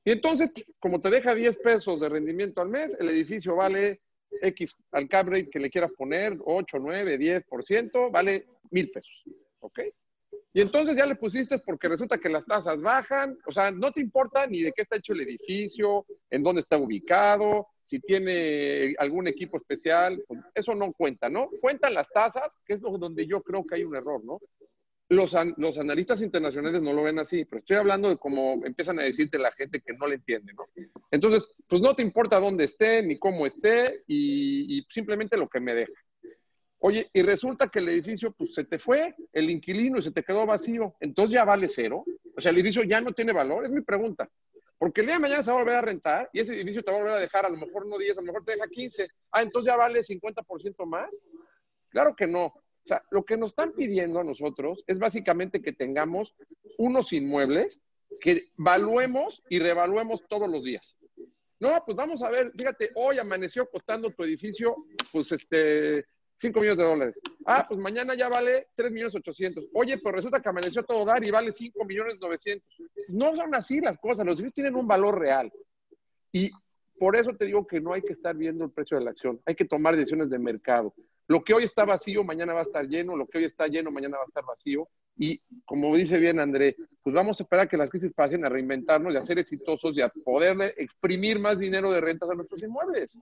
Y 0.07 0.13
entonces, 0.13 0.51
como 0.81 1.03
te 1.03 1.11
deja 1.11 1.35
10 1.35 1.55
pesos 1.59 2.01
de 2.01 2.09
rendimiento 2.09 2.63
al 2.63 2.71
mes, 2.71 2.97
el 2.99 3.11
edificio 3.11 3.57
vale 3.57 4.01
X 4.41 4.77
al 4.93 5.09
cap 5.09 5.29
rate 5.29 5.51
que 5.51 5.59
le 5.59 5.71
quieras 5.71 5.93
poner, 5.93 6.37
8, 6.45 6.79
9, 6.81 7.19
10%, 7.19 8.11
vale 8.11 8.47
mil 8.71 8.91
pesos, 8.91 9.25
¿ok? 9.61 9.81
Y 10.55 10.61
entonces 10.61 10.97
ya 10.97 11.07
le 11.07 11.15
pusiste 11.15 11.57
porque 11.59 11.89
resulta 11.89 12.19
que 12.19 12.29
las 12.29 12.45
tasas 12.45 12.81
bajan, 12.81 13.39
o 13.47 13.53
sea, 13.53 13.71
no 13.71 13.91
te 13.91 14.01
importa 14.01 14.47
ni 14.47 14.63
de 14.63 14.73
qué 14.73 14.83
está 14.83 14.97
hecho 14.97 15.15
el 15.15 15.23
edificio, 15.23 16.05
en 16.31 16.43
dónde 16.43 16.61
está 16.61 16.77
ubicado, 16.77 17.69
si 17.83 18.01
tiene 18.01 18.95
algún 18.99 19.29
equipo 19.29 19.57
especial, 19.57 20.23
pues, 20.27 20.41
eso 20.55 20.75
no 20.75 20.93
cuenta, 20.93 21.31
¿no? 21.31 21.49
Cuentan 21.61 21.95
las 21.95 22.09
tasas, 22.11 22.59
que 22.67 22.75
es 22.75 22.81
donde 22.81 23.27
yo 23.27 23.43
creo 23.43 23.65
que 23.65 23.77
hay 23.77 23.85
un 23.85 23.97
error, 23.97 24.23
¿no? 24.25 24.41
Los, 25.09 25.37
los, 25.57 25.79
analistas 25.79 26.23
internacionales 26.23 26.81
no 26.81 26.93
lo 26.93 27.03
ven 27.03 27.19
así, 27.19 27.45
pero 27.45 27.59
estoy 27.59 27.77
hablando 27.77 28.09
de 28.09 28.17
cómo 28.17 28.61
empiezan 28.65 28.99
a 28.99 29.03
decirte 29.03 29.39
la 29.39 29.53
gente 29.53 29.81
que 29.81 29.93
no 29.95 30.07
le 30.07 30.15
entiende, 30.15 30.55
¿no? 30.55 30.67
Entonces, 31.11 31.47
pues 31.69 31.83
no 31.83 31.95
te 31.95 32.03
importa 32.03 32.41
dónde 32.41 32.65
esté, 32.65 33.03
ni 33.03 33.19
cómo 33.19 33.47
esté, 33.47 34.05
y, 34.07 34.79
y 34.79 34.87
simplemente 34.89 35.37
lo 35.37 35.49
que 35.49 35.61
me 35.61 35.75
deja. 35.75 35.93
Oye, 36.79 37.09
y 37.13 37.23
resulta 37.23 37.69
que 37.69 37.79
el 37.79 37.89
edificio, 37.91 38.33
pues 38.33 38.55
se 38.55 38.65
te 38.65 38.79
fue 38.79 39.15
el 39.33 39.51
inquilino 39.51 39.99
y 39.99 40.03
se 40.03 40.11
te 40.11 40.25
quedó 40.25 40.47
vacío, 40.47 40.97
entonces 40.99 41.35
ya 41.35 41.45
vale 41.45 41.69
cero. 41.69 42.05
O 42.37 42.41
sea, 42.41 42.51
el 42.51 42.57
edificio 42.57 42.83
ya 42.83 43.01
no 43.01 43.13
tiene 43.13 43.33
valor, 43.33 43.65
es 43.65 43.71
mi 43.71 43.83
pregunta. 43.83 44.29
Porque 44.79 45.03
el 45.03 45.07
día 45.07 45.15
de 45.15 45.21
mañana 45.21 45.45
se 45.45 45.53
va 45.53 45.59
a 45.59 45.61
volver 45.61 45.77
a 45.77 45.81
rentar 45.81 46.29
y 46.33 46.41
ese 46.41 46.57
edificio 46.57 46.83
te 46.83 46.91
va 46.91 46.97
a 46.97 47.01
volver 47.01 47.17
a 47.19 47.21
dejar 47.21 47.47
a 47.47 47.49
lo 47.49 47.57
mejor 47.57 47.87
no 47.87 47.99
10, 47.99 48.19
a 48.19 48.21
lo 48.21 48.27
mejor 48.27 48.45
te 48.45 48.55
deja 48.55 48.67
15. 48.67 49.07
Ah, 49.31 49.43
entonces 49.43 49.67
ya 49.69 49.77
vale 49.77 50.03
50% 50.03 50.85
más. 50.85 51.09
Claro 51.89 52.17
que 52.17 52.27
no. 52.27 52.53
O 52.85 52.89
sea, 52.89 53.03
lo 53.11 53.25
que 53.25 53.37
nos 53.37 53.51
están 53.51 53.73
pidiendo 53.73 54.21
a 54.21 54.25
nosotros 54.25 54.83
es 54.87 54.99
básicamente 54.99 55.63
que 55.63 55.73
tengamos 55.73 56.35
unos 56.79 57.13
inmuebles 57.13 57.81
que 58.21 58.47
valuemos 58.57 59.43
y 59.49 59.59
revaluemos 59.59 60.23
todos 60.29 60.51
los 60.51 60.65
días. 60.65 60.97
No, 61.61 61.83
pues 61.85 61.97
vamos 61.97 62.23
a 62.23 62.31
ver, 62.31 62.53
fíjate, 62.59 62.91
hoy 62.97 63.19
amaneció 63.19 63.71
costando 63.71 64.11
tu 64.11 64.25
edificio, 64.25 64.75
pues 65.13 65.31
este, 65.31 66.05
5 66.39 66.59
millones 66.59 66.79
de 66.79 66.85
dólares. 66.85 67.21
Ah, 67.47 67.65
pues 67.69 67.79
mañana 67.79 68.17
ya 68.17 68.29
vale 68.29 68.67
3 68.75 68.91
millones 68.91 69.15
800. 69.15 69.67
Oye, 69.75 69.99
pero 69.99 70.17
resulta 70.17 70.43
que 70.43 70.49
amaneció 70.49 70.83
todo 70.83 71.05
dar 71.05 71.23
y 71.23 71.31
vale 71.31 71.53
5 71.53 71.85
millones 71.85 72.19
900. 72.21 72.69
No 73.09 73.37
son 73.37 73.55
así 73.55 73.81
las 73.81 73.97
cosas, 73.97 74.27
los 74.27 74.35
edificios 74.35 74.55
tienen 74.55 74.75
un 74.75 74.89
valor 74.89 75.21
real. 75.21 75.53
Y 76.33 76.51
por 76.99 77.15
eso 77.15 77.37
te 77.37 77.45
digo 77.45 77.65
que 77.65 77.81
no 77.81 77.93
hay 77.93 78.03
que 78.03 78.15
estar 78.15 78.37
viendo 78.37 78.65
el 78.65 78.73
precio 78.73 78.99
de 78.99 79.05
la 79.05 79.11
acción, 79.11 79.41
hay 79.47 79.55
que 79.55 79.65
tomar 79.65 79.95
decisiones 79.95 80.31
de 80.31 80.39
mercado. 80.41 80.93
Lo 81.29 81.43
que 81.43 81.55
hoy 81.55 81.65
está 81.65 81.85
vacío, 81.85 82.25
mañana 82.25 82.53
va 82.53 82.61
a 82.61 82.65
estar 82.65 82.87
lleno, 82.87 83.17
lo 83.17 83.27
que 83.27 83.39
hoy 83.39 83.45
está 83.45 83.67
lleno, 83.67 83.91
mañana 83.91 84.19
va 84.19 84.25
a 84.25 84.27
estar 84.27 84.45
vacío. 84.45 84.89
Y 85.17 85.41
como 85.65 85.95
dice 85.95 86.19
bien 86.19 86.41
André, 86.41 86.77
pues 87.03 87.15
vamos 87.15 87.39
a 87.39 87.43
esperar 87.43 87.67
a 87.67 87.69
que 87.69 87.77
las 87.77 87.91
crisis 87.91 88.13
pasen, 88.15 88.45
a 88.45 88.49
reinventarnos 88.49 89.13
y 89.13 89.17
a 89.17 89.23
ser 89.23 89.39
exitosos 89.39 89.97
y 89.97 90.01
a 90.01 90.09
poderle 90.09 90.75
exprimir 90.77 91.39
más 91.39 91.59
dinero 91.59 91.93
de 91.93 92.01
rentas 92.01 92.31
a 92.31 92.35
nuestros 92.35 92.63
inmuebles. 92.63 93.19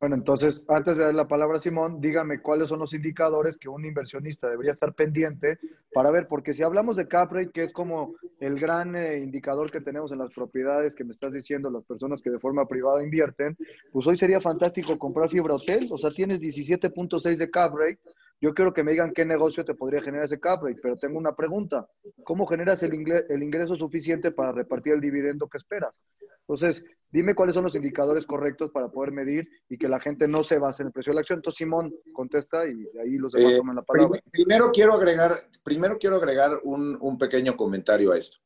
Bueno, 0.00 0.16
entonces, 0.16 0.64
antes 0.68 0.98
de 0.98 1.04
dar 1.04 1.14
la 1.14 1.28
palabra 1.28 1.56
a 1.56 1.60
Simón, 1.60 2.00
dígame 2.00 2.40
cuáles 2.40 2.68
son 2.68 2.80
los 2.80 2.92
indicadores 2.92 3.56
que 3.56 3.68
un 3.68 3.84
inversionista 3.84 4.50
debería 4.50 4.72
estar 4.72 4.92
pendiente 4.92 5.58
para 5.92 6.10
ver, 6.10 6.26
porque 6.28 6.52
si 6.52 6.62
hablamos 6.62 6.96
de 6.96 7.08
cap 7.08 7.32
rate, 7.32 7.50
que 7.50 7.62
es 7.62 7.72
como 7.72 8.14
el 8.40 8.58
gran 8.58 8.96
eh, 8.96 9.18
indicador 9.18 9.70
que 9.70 9.80
tenemos 9.80 10.12
en 10.12 10.18
las 10.18 10.32
propiedades 10.32 10.94
que 10.94 11.04
me 11.04 11.12
estás 11.12 11.32
diciendo 11.32 11.70
las 11.70 11.84
personas 11.84 12.20
que 12.20 12.30
de 12.30 12.38
forma 12.38 12.66
privada 12.66 13.02
invierten, 13.02 13.56
pues 13.92 14.06
hoy 14.06 14.16
sería 14.16 14.40
fantástico 14.40 14.98
comprar 14.98 15.30
fibra 15.30 15.54
hotel, 15.54 15.88
o 15.90 15.98
sea, 15.98 16.10
tienes 16.10 16.42
17.6 16.42 17.36
de 17.36 17.50
cap 17.50 17.74
rate, 17.74 18.00
yo 18.40 18.54
quiero 18.54 18.74
que 18.74 18.82
me 18.82 18.92
digan 18.92 19.12
qué 19.12 19.24
negocio 19.24 19.64
te 19.64 19.74
podría 19.74 20.02
generar 20.02 20.26
ese 20.26 20.40
cap 20.40 20.62
rate, 20.62 20.80
pero 20.82 20.96
tengo 20.96 21.18
una 21.18 21.34
pregunta, 21.34 21.88
¿cómo 22.24 22.46
generas 22.46 22.82
el, 22.82 22.92
el 23.28 23.42
ingreso 23.42 23.76
suficiente 23.76 24.32
para 24.32 24.52
repartir 24.52 24.94
el 24.94 25.00
dividendo 25.00 25.48
que 25.48 25.58
esperas? 25.58 26.00
Entonces, 26.46 26.84
dime 27.10 27.34
cuáles 27.34 27.54
son 27.54 27.64
los 27.64 27.74
indicadores 27.74 28.26
correctos 28.26 28.70
para 28.70 28.88
poder 28.88 29.12
medir 29.12 29.48
y 29.68 29.78
que 29.78 29.88
la 29.88 29.98
gente 29.98 30.28
no 30.28 30.42
se 30.42 30.58
base 30.58 30.82
en 30.82 30.88
el 30.88 30.92
precio 30.92 31.12
de 31.12 31.14
la 31.14 31.20
acción. 31.22 31.38
Entonces, 31.38 31.58
Simón 31.58 31.94
contesta 32.12 32.66
y 32.66 32.74
de 32.74 33.00
ahí 33.00 33.16
los 33.16 33.32
demás 33.32 33.52
eh, 33.52 33.56
toman 33.56 33.76
la 33.76 33.82
palabra. 33.82 34.20
Primero 34.30 34.70
quiero 34.70 34.92
agregar, 34.92 35.48
primero 35.62 35.98
quiero 35.98 36.16
agregar 36.16 36.60
un, 36.64 37.18
pequeño 37.18 37.56
comentario 37.56 38.12
a 38.12 38.18
esto. 38.18 38.38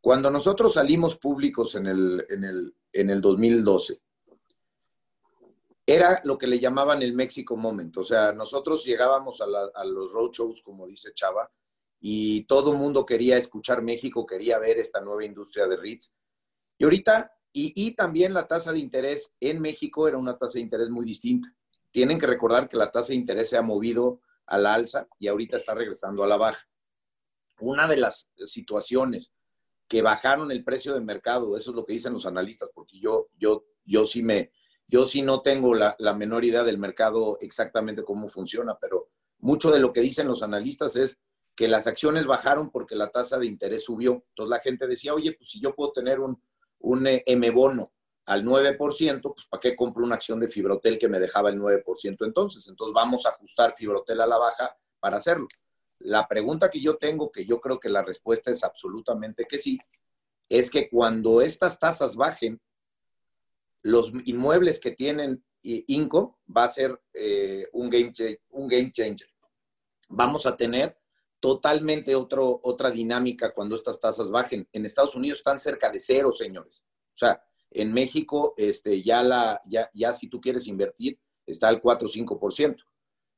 Cuando 0.00 0.30
nosotros 0.30 0.74
salimos 0.74 1.16
públicos 1.16 1.74
en 1.76 1.86
el, 1.86 2.26
en 2.28 2.44
el, 2.44 2.74
en 2.92 3.10
el 3.10 3.20
2012, 3.20 4.00
era 5.90 6.20
lo 6.24 6.36
que 6.36 6.46
le 6.46 6.60
llamaban 6.60 7.00
el 7.00 7.14
México 7.14 7.56
Moment. 7.56 7.96
O 7.96 8.04
sea, 8.04 8.32
nosotros 8.32 8.84
llegábamos 8.84 9.40
a, 9.40 9.84
los 9.86 10.12
roadshows, 10.12 10.60
como 10.60 10.86
dice 10.86 11.14
Chava, 11.14 11.50
y 11.98 12.42
todo 12.42 12.72
el 12.72 12.78
mundo 12.78 13.06
quería 13.06 13.38
escuchar 13.38 13.80
México, 13.80 14.26
quería 14.26 14.58
ver 14.58 14.78
esta 14.78 15.00
nueva 15.00 15.24
industria 15.24 15.66
de 15.66 15.76
REITs 15.76 16.12
y 16.76 16.84
ahorita, 16.84 17.32
y, 17.54 17.92
también 17.92 18.34
la 18.34 18.46
tasa 18.46 18.70
de 18.70 18.78
interés 18.78 19.32
en 19.40 19.60
México 19.60 20.06
era 20.06 20.18
una 20.18 20.36
tasa 20.36 20.58
de 20.58 20.60
interés 20.60 20.90
muy 20.90 21.06
distinta. 21.06 21.52
Tienen 21.90 22.20
que 22.20 22.26
recordar 22.26 22.68
que 22.68 22.76
la 22.76 22.90
tasa 22.90 23.08
de 23.08 23.16
interés 23.16 23.48
se 23.48 23.56
ha 23.56 23.62
movido 23.62 24.20
a 24.46 24.58
la 24.58 24.74
alza 24.74 25.08
y 25.18 25.26
ahorita 25.26 25.56
está 25.56 25.74
regresando 25.74 26.22
a 26.22 26.28
la 26.28 26.36
baja. 26.36 26.68
Una 27.60 27.88
de 27.88 27.96
las 27.96 28.30
situaciones 28.44 29.32
que 29.88 30.02
bajaron 30.02 30.52
el 30.52 30.62
precio 30.62 30.92
del 30.92 31.02
mercado, 31.02 31.56
eso 31.56 31.70
es 31.70 31.76
lo 31.76 31.86
que 31.86 31.94
dicen 31.94 32.12
los 32.12 32.26
analistas, 32.26 32.70
porque 32.72 33.00
yo, 33.00 33.28
yo, 33.38 33.64
yo 33.84 34.06
sí 34.06 34.22
me, 34.22 34.52
yo 34.88 35.04
sí 35.04 35.22
no 35.22 35.42
tengo 35.42 35.74
la, 35.74 35.96
menor 36.14 36.44
idea 36.44 36.64
del 36.64 36.78
mercado 36.78 37.38
exactamente 37.40 38.02
cómo 38.02 38.28
funciona, 38.28 38.76
pero 38.80 39.10
mucho 39.38 39.70
de 39.70 39.78
lo 39.78 39.92
que 39.92 40.00
dicen 40.00 40.26
los 40.26 40.42
analistas 40.42 40.96
es 40.96 41.18
que 41.54 41.68
las 41.68 41.86
acciones 41.86 42.26
bajaron 42.26 42.70
porque 42.70 42.96
la 42.96 43.10
tasa 43.10 43.38
de 43.38 43.46
interés 43.46 43.84
subió. 43.84 44.24
Entonces 44.30 44.50
la 44.50 44.60
gente 44.60 44.86
decía, 44.86 45.12
oye, 45.12 45.32
pues 45.32 45.50
si 45.50 45.60
yo 45.60 45.74
puedo 45.74 45.92
tener 45.92 46.20
un, 46.20 46.42
un 46.78 47.06
eh, 47.06 47.22
M 47.26 47.50
bono 47.50 47.92
al 48.24 48.44
9%, 48.44 49.20
pues 49.34 49.46
¿para 49.48 49.60
qué 49.60 49.76
compro 49.76 50.04
una 50.04 50.14
acción 50.14 50.40
de 50.40 50.48
Fibrotel 50.48 50.98
que 50.98 51.08
me 51.08 51.20
dejaba 51.20 51.50
el 51.50 51.60
9% 51.60 52.24
entonces? 52.24 52.66
Entonces 52.68 52.94
vamos 52.94 53.26
a 53.26 53.30
ajustar 53.30 53.74
Fibrotel 53.74 54.20
a 54.22 54.26
la 54.26 54.38
baja 54.38 54.74
para 55.00 55.18
hacerlo. 55.18 55.48
La 55.98 56.26
pregunta 56.26 56.70
que 56.70 56.80
yo 56.80 56.96
tengo, 56.96 57.30
que 57.30 57.44
yo 57.44 57.60
creo 57.60 57.78
que 57.78 57.88
la 57.88 58.02
respuesta 58.02 58.50
es 58.50 58.64
absolutamente 58.64 59.44
que 59.44 59.58
sí, 59.58 59.78
es 60.48 60.70
que 60.70 60.88
cuando 60.88 61.42
estas 61.42 61.78
tasas 61.78 62.16
bajen, 62.16 62.60
los 63.82 64.12
inmuebles 64.24 64.80
que 64.80 64.92
tienen 64.92 65.44
INCO 65.62 66.38
va 66.54 66.64
a 66.64 66.68
ser 66.68 67.00
eh, 67.12 67.66
un, 67.72 67.90
game 67.90 68.12
un 68.50 68.68
game 68.68 68.92
changer. 68.92 69.28
Vamos 70.08 70.46
a 70.46 70.56
tener 70.56 70.98
totalmente 71.40 72.14
otro, 72.14 72.60
otra 72.62 72.90
dinámica 72.90 73.52
cuando 73.52 73.76
estas 73.76 74.00
tasas 74.00 74.30
bajen. 74.30 74.68
En 74.72 74.84
Estados 74.84 75.14
Unidos 75.14 75.38
están 75.38 75.58
cerca 75.58 75.90
de 75.90 76.00
cero, 76.00 76.32
señores. 76.32 76.82
O 77.14 77.18
sea, 77.18 77.42
en 77.70 77.92
México, 77.92 78.54
este, 78.56 79.02
ya, 79.02 79.22
la, 79.22 79.60
ya, 79.66 79.90
ya 79.92 80.12
si 80.12 80.28
tú 80.28 80.40
quieres 80.40 80.66
invertir, 80.66 81.18
está 81.46 81.68
al 81.68 81.80
4 81.80 82.08
o 82.08 82.10
5%. 82.10 82.76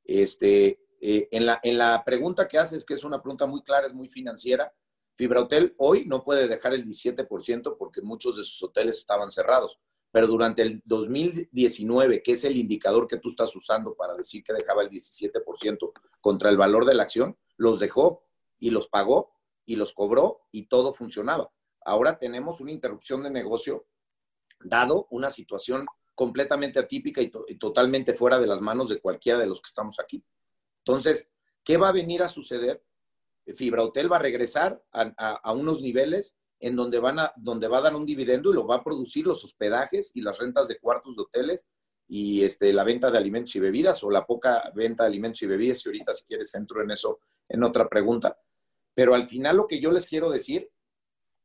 Este, 0.05 0.81
eh, 1.01 1.29
en, 1.31 1.47
la, 1.47 1.61
en 1.63 1.79
la 1.79 2.03
pregunta 2.05 2.47
que 2.47 2.59
haces, 2.59 2.85
que 2.85 2.95
es 2.95 3.05
una 3.05 3.21
pregunta 3.21 3.47
muy 3.47 3.63
clara, 3.63 3.87
es 3.87 3.95
muy 3.95 4.09
financiera, 4.09 4.73
Fibra 5.15 5.43
Hotel 5.43 5.75
hoy 5.77 6.07
no 6.07 6.25
puede 6.25 6.49
dejar 6.49 6.73
el 6.73 6.87
17% 6.87 7.77
porque 7.77 8.01
muchos 8.01 8.37
de 8.37 8.43
sus 8.43 8.63
hoteles 8.63 8.99
estaban 8.99 9.31
cerrados. 9.31 9.79
Pero 10.13 10.27
durante 10.27 10.63
el 10.63 10.83
2019, 10.85 12.23
que 12.23 12.33
es 12.33 12.45
el 12.45 12.57
indicador 12.57 13.07
que 13.07 13.19
tú 13.19 13.29
estás 13.31 13.55
usando 13.55 13.95
para 13.95 14.15
decir 14.15 14.43
que 14.43 14.53
dejaba 14.53 14.83
el 14.83 14.91
17% 14.91 15.93
contra 16.21 16.51
el 16.51 16.57
valor 16.57 16.85
de 16.85 16.95
la 16.95 17.05
acción, 17.05 17.37
los 17.57 17.79
dejó 17.79 18.25
y 18.59 18.71
los 18.71 18.89
pagó 18.89 19.33
y 19.65 19.77
los 19.77 19.93
cobró 19.93 20.43
y 20.51 20.67
todo 20.67 20.93
funcionaba. 20.93 21.53
Ahora 21.85 22.19
tenemos 22.19 22.61
una 22.61 22.73
interrupción 22.73 23.23
de 23.23 23.31
negocio 23.31 23.87
dado 24.63 25.07
una 25.11 25.31
situación 25.31 25.87
completamente 26.15 26.79
atípica 26.79 27.23
y, 27.23 27.31
totalmente 27.59 28.13
fuera 28.13 28.39
de 28.39 28.47
las 28.47 28.61
manos 28.61 28.91
de 28.91 29.01
cualquiera 29.01 29.39
de 29.39 29.47
los 29.47 29.61
que 29.63 29.69
estamos 29.69 29.99
aquí. 29.99 30.23
Entonces, 30.79 31.31
¿qué 31.65 31.77
va 31.79 31.89
a 31.89 31.93
venir 31.93 32.23
a 32.23 32.29
suceder? 32.29 32.85
Fibra 33.55 33.83
Hotel 33.83 34.13
va 34.13 34.17
a 34.17 34.21
regresar 34.21 34.83
a, 34.93 35.53
unos 35.53 35.81
niveles 35.81 36.37
en 36.61 36.77
donde, 36.77 36.99
van 36.99 37.19
a, 37.19 37.33
donde 37.37 37.69
va 37.69 37.79
a 37.79 37.83
dar 37.83 37.97
un 37.97 38.07
dividendo 38.07 38.51
y 38.51 38.55
lo 38.55 38.67
va 38.67 38.77
a 38.77 38.85
producir 38.85 39.27
los 39.27 39.43
hospedajes 39.45 40.13
y 40.15 40.21
las 40.21 40.39
rentas 40.39 40.69
de 40.69 40.79
cuartos 40.79 41.17
de 41.17 41.23
hoteles 41.23 41.67
y 42.07 42.43
este, 42.43 42.73
la 42.73 42.85
venta 42.85 43.11
de 43.11 43.19
alimentos 43.19 43.57
y 43.57 43.61
bebidas 43.61 44.05
o 44.05 44.11
la 44.11 44.27
poca 44.27 44.71
venta 44.75 45.05
de 45.05 45.09
alimentos 45.09 45.43
y 45.43 45.47
bebidas. 45.47 45.85
Y 45.85 45.89
ahorita, 45.89 46.13
si 46.13 46.27
quieres, 46.27 46.55
entro 46.55 46.83
en 46.83 46.91
eso 46.91 47.21
en 47.49 47.65
otra 47.65 47.89
pregunta. 47.89 48.39
Pero 48.95 49.15
al 49.15 49.25
final 49.25 49.57
lo 49.57 49.67
que 49.67 49.81
yo 49.81 49.91
les 49.91 50.07
quiero 50.07 50.29
decir 50.31 50.71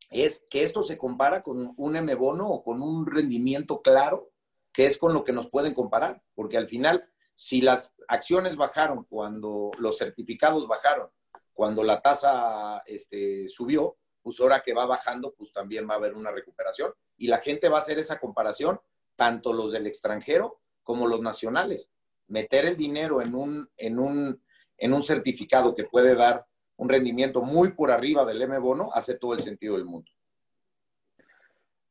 es 0.09 0.45
que 0.49 0.63
esto 0.63 0.84
se 0.84 0.97
compara 0.97 1.41
con 1.41 1.74
un 1.78 1.95
M 1.95 2.13
bono 2.16 2.49
o 2.49 2.63
con 2.63 2.82
un 2.82 3.05
rendimiento 3.05 3.82
claro, 3.82 4.32
que 4.74 4.86
es 4.86 4.97
con 4.97 5.13
lo 5.13 5.24
que 5.24 5.34
nos 5.34 5.49
pueden 5.49 5.74
comparar, 5.74 6.22
porque 6.34 6.57
al 6.57 6.68
final, 6.68 7.07
si 7.34 7.61
las 7.61 7.95
acciones 8.07 8.57
bajaron 8.57 9.05
cuando 9.05 9.72
los 9.80 9.97
certificados 9.97 10.68
bajaron, 10.68 11.09
cuando 11.53 11.84
la 11.84 12.01
tasa 12.01 12.84
este, 12.86 13.47
subió, 13.47 13.97
pues 14.26 14.39
ahora 14.39 14.63
que 14.63 14.73
va 14.73 14.88
bajando, 14.88 15.36
pues 15.38 15.53
también 15.53 15.88
va 15.88 15.93
a 15.93 15.97
haber 15.97 16.15
una 16.15 16.32
recuperación. 16.32 16.91
Y 17.15 17.28
la 17.28 17.38
gente 17.38 17.69
va 17.69 17.78
a 17.78 17.82
hacer 17.82 17.99
esa 17.99 18.19
comparación, 18.19 18.82
tanto 19.15 19.53
los 19.53 19.71
del 19.71 19.86
extranjero 19.86 20.61
como 20.82 21.05
los 21.05 21.21
nacionales. 21.21 21.91
Meter 22.28 22.65
el 22.65 22.76
dinero 22.76 23.21
en 23.21 23.36
un, 23.36 23.69
en 23.78 23.99
un 23.99 24.41
en 24.78 24.93
un 24.93 25.01
certificado 25.01 25.76
que 25.76 25.86
puede 25.86 26.15
dar 26.15 26.45
un 26.78 26.89
rendimiento 26.89 27.41
muy 27.41 27.73
por 27.73 27.91
arriba 27.91 28.26
del 28.26 28.41
M 28.41 28.57
bono, 28.59 28.89
hace 28.93 29.17
todo 29.17 29.34
el 29.34 29.41
sentido 29.41 29.76
del 29.76 29.86
mundo. 29.86 30.11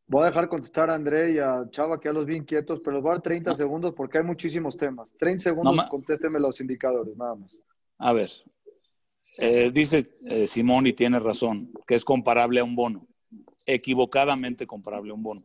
Voy 0.07 0.23
a 0.23 0.27
dejar 0.27 0.49
contestar 0.49 0.91
a 0.91 0.95
André 0.95 1.33
y 1.33 1.39
a 1.39 1.65
Chava, 1.71 1.99
que 1.99 2.09
ya 2.09 2.13
los 2.13 2.27
vi 2.27 2.37
inquietos, 2.37 2.81
pero 2.81 2.97
les 2.97 3.03
voy 3.03 3.13
a 3.13 3.15
dar 3.15 3.23
30 3.23 3.55
segundos 3.55 3.95
porque 3.95 4.19
hay 4.19 4.25
muchísimos 4.25 4.77
temas. 4.77 5.15
30 5.19 5.45
segundos, 5.45 5.87
contésteme 5.87 6.39
los 6.39 6.61
indicadores, 6.61 7.17
nada 7.17 7.35
más. 7.37 7.57
A 7.99 8.13
ver, 8.13 8.31
eh, 9.39 9.71
dice 9.73 10.15
eh, 10.29 10.47
Simón 10.47 10.87
y 10.87 10.93
tiene 10.93 11.19
razón, 11.19 11.73
que 11.87 11.95
es 11.95 12.05
comparable 12.05 12.61
a 12.61 12.65
un 12.65 12.77
bono, 12.77 13.07
equivocadamente 13.67 14.67
comparable 14.67 15.11
a 15.11 15.15
un 15.15 15.23
bono. 15.23 15.45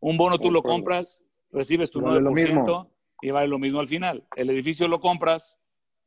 Un 0.00 0.16
bono 0.16 0.38
tú 0.38 0.50
lo 0.50 0.62
compras, 0.62 1.24
recibes 1.50 1.90
tu 1.90 2.00
9% 2.00 2.90
y 3.22 3.30
vale 3.30 3.48
lo 3.48 3.58
mismo 3.58 3.78
al 3.78 3.88
final. 3.88 4.26
El 4.36 4.50
edificio 4.50 4.88
lo 4.88 5.00
compras, 5.00 5.58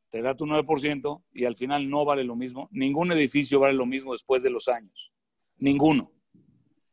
te 0.09 0.21
da 0.21 0.35
tu 0.35 0.45
9% 0.45 1.23
y 1.33 1.45
al 1.45 1.55
final 1.55 1.89
no 1.89 2.03
vale 2.03 2.23
lo 2.23 2.35
mismo. 2.35 2.67
Ningún 2.71 3.11
edificio 3.11 3.59
vale 3.59 3.73
lo 3.73 3.85
mismo 3.85 4.11
después 4.11 4.43
de 4.43 4.49
los 4.49 4.67
años. 4.67 5.13
Ninguno. 5.57 6.11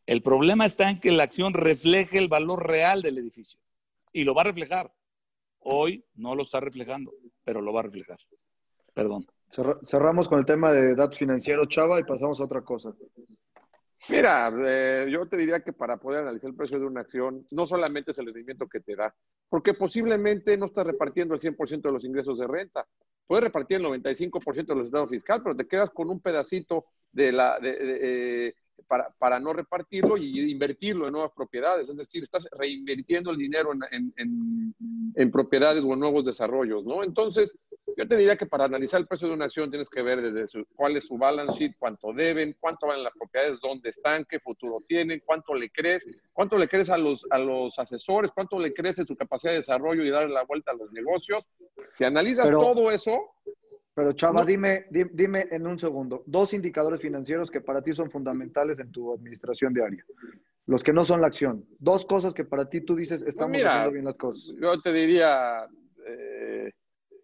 El 0.06 0.22
problema 0.22 0.64
está 0.64 0.90
en 0.90 1.00
que 1.00 1.10
la 1.10 1.24
acción 1.24 1.54
refleje 1.54 2.18
el 2.18 2.28
valor 2.28 2.66
real 2.66 3.02
del 3.02 3.18
edificio. 3.18 3.60
Y 4.12 4.24
lo 4.24 4.34
va 4.34 4.42
a 4.42 4.46
reflejar. 4.46 4.94
Hoy 5.58 6.04
no 6.14 6.34
lo 6.34 6.42
está 6.42 6.60
reflejando, 6.60 7.12
pero 7.44 7.60
lo 7.60 7.72
va 7.72 7.80
a 7.80 7.84
reflejar. 7.84 8.18
Perdón. 8.94 9.24
Cerramos 9.84 10.28
con 10.28 10.38
el 10.38 10.46
tema 10.46 10.72
de 10.72 10.94
datos 10.94 11.18
financieros, 11.18 11.68
Chava, 11.68 12.00
y 12.00 12.04
pasamos 12.04 12.40
a 12.40 12.44
otra 12.44 12.62
cosa. 12.62 12.92
Mira, 14.08 14.52
eh, 14.64 15.06
yo 15.10 15.28
te 15.28 15.36
diría 15.36 15.60
que 15.60 15.72
para 15.72 15.98
poder 15.98 16.22
analizar 16.22 16.50
el 16.50 16.56
precio 16.56 16.78
de 16.78 16.86
una 16.86 17.02
acción, 17.02 17.44
no 17.52 17.66
solamente 17.66 18.10
es 18.10 18.18
el 18.18 18.26
rendimiento 18.26 18.66
que 18.66 18.80
te 18.80 18.96
da, 18.96 19.14
porque 19.48 19.74
posiblemente 19.74 20.56
no 20.56 20.66
estás 20.66 20.86
repartiendo 20.86 21.34
el 21.34 21.40
100% 21.40 21.82
de 21.82 21.92
los 21.92 22.04
ingresos 22.04 22.38
de 22.38 22.46
renta. 22.46 22.86
Puedes 23.26 23.44
repartir 23.44 23.76
el 23.76 23.84
95% 23.84 24.66
de 24.66 24.74
los 24.74 24.86
estados 24.86 25.10
fiscal, 25.10 25.42
pero 25.42 25.54
te 25.54 25.68
quedas 25.68 25.90
con 25.90 26.08
un 26.08 26.20
pedacito 26.20 26.86
de 27.12 27.30
la, 27.30 27.60
de, 27.60 28.48
eh, 28.48 28.54
para, 28.86 29.10
para, 29.18 29.38
no 29.40 29.52
repartirlo 29.52 30.16
y 30.16 30.50
invertirlo 30.50 31.06
en 31.06 31.12
nuevas 31.12 31.32
propiedades. 31.32 31.88
Es 31.88 31.96
decir, 31.96 32.22
estás 32.22 32.48
reinvirtiendo 32.52 33.30
el 33.30 33.38
dinero 33.38 33.72
en, 33.90 34.12
en, 34.16 34.74
en, 35.14 35.30
propiedades 35.30 35.82
o 35.84 35.92
en 35.92 36.00
nuevos 36.00 36.24
desarrollos, 36.24 36.84
¿no? 36.84 37.02
Entonces, 37.02 37.52
yo 37.96 38.06
te 38.06 38.16
diría 38.16 38.36
que 38.36 38.46
para 38.46 38.64
analizar 38.64 39.00
el 39.00 39.06
precio 39.06 39.28
de 39.28 39.34
una 39.34 39.46
acción 39.46 39.68
tienes 39.68 39.90
que 39.90 40.02
ver 40.02 40.32
desde 40.32 40.64
cuál 40.74 40.96
es 40.96 41.06
su 41.06 41.18
balance 41.18 41.58
sheet, 41.58 41.76
cuánto 41.78 42.12
deben, 42.12 42.56
cuánto 42.58 42.86
valen 42.86 43.04
las 43.04 43.12
propiedades, 43.12 43.60
dónde 43.60 43.90
están, 43.90 44.24
qué 44.24 44.38
futuro 44.40 44.82
tienen, 44.86 45.22
cuánto 45.24 45.54
le 45.54 45.70
crees, 45.70 46.06
cuánto 46.32 46.56
le 46.56 46.68
crees 46.68 46.90
a 46.90 46.98
los, 46.98 47.26
a 47.30 47.38
los 47.38 47.78
asesores, 47.78 48.30
cuánto 48.32 48.58
le 48.58 48.72
crees 48.72 48.98
en 48.98 49.06
su 49.06 49.16
capacidad 49.16 49.52
de 49.52 49.58
desarrollo 49.58 50.04
y 50.04 50.10
darle 50.10 50.32
la 50.32 50.44
vuelta 50.44 50.72
a 50.72 50.74
los 50.74 50.90
negocios. 50.92 51.44
Si 51.92 52.04
analizas 52.04 52.48
todo 52.50 52.90
eso, 52.90 53.34
pero 53.94 54.12
Chava, 54.12 54.44
dime, 54.44 54.86
dime 54.90 55.48
en 55.50 55.66
un 55.66 55.78
segundo, 55.78 56.22
dos 56.26 56.54
indicadores 56.54 57.00
financieros 57.00 57.50
que 57.50 57.60
para 57.60 57.82
ti 57.82 57.92
son 57.92 58.10
fundamentales 58.10 58.78
en 58.78 58.90
tu 58.90 59.12
administración 59.12 59.74
diaria. 59.74 60.04
Los 60.66 60.82
que 60.82 60.92
no 60.92 61.04
son 61.04 61.20
la 61.20 61.26
acción. 61.26 61.66
Dos 61.78 62.06
cosas 62.06 62.32
que 62.32 62.44
para 62.44 62.68
ti 62.68 62.80
tú 62.80 62.94
dices, 62.96 63.20
pues 63.20 63.34
estamos 63.34 63.56
haciendo 63.56 63.90
bien 63.90 64.04
las 64.04 64.16
cosas. 64.16 64.54
Yo 64.58 64.80
te 64.80 64.92
diría, 64.92 65.68
eh, 66.06 66.70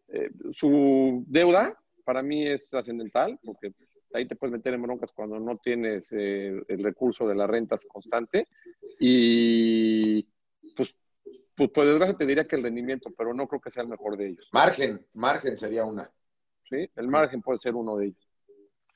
eh, 0.08 0.30
su 0.52 1.24
deuda 1.26 1.78
para 2.04 2.22
mí 2.22 2.46
es 2.46 2.68
trascendental, 2.68 3.38
porque 3.44 3.72
ahí 4.12 4.26
te 4.26 4.36
puedes 4.36 4.52
meter 4.52 4.74
en 4.74 4.82
broncas 4.82 5.12
cuando 5.12 5.38
no 5.38 5.56
tienes 5.58 6.12
eh, 6.12 6.60
el 6.68 6.84
recurso 6.84 7.26
de 7.26 7.34
las 7.34 7.48
rentas 7.48 7.86
constante. 7.86 8.48
Y 8.98 10.22
pues, 10.76 10.94
pues 11.56 11.70
por 11.70 11.86
desgracia 11.86 12.16
te 12.16 12.26
diría 12.26 12.46
que 12.46 12.56
el 12.56 12.62
rendimiento, 12.62 13.10
pero 13.16 13.32
no 13.32 13.46
creo 13.46 13.60
que 13.60 13.70
sea 13.70 13.84
el 13.84 13.88
mejor 13.88 14.16
de 14.16 14.28
ellos. 14.28 14.48
Margen, 14.52 15.06
margen 15.14 15.56
sería 15.56 15.84
una. 15.84 16.10
¿Sí? 16.68 16.88
El 16.96 17.08
margen 17.08 17.42
puede 17.42 17.58
ser 17.58 17.74
uno 17.74 17.96
de 17.96 18.06
ellos. 18.06 18.28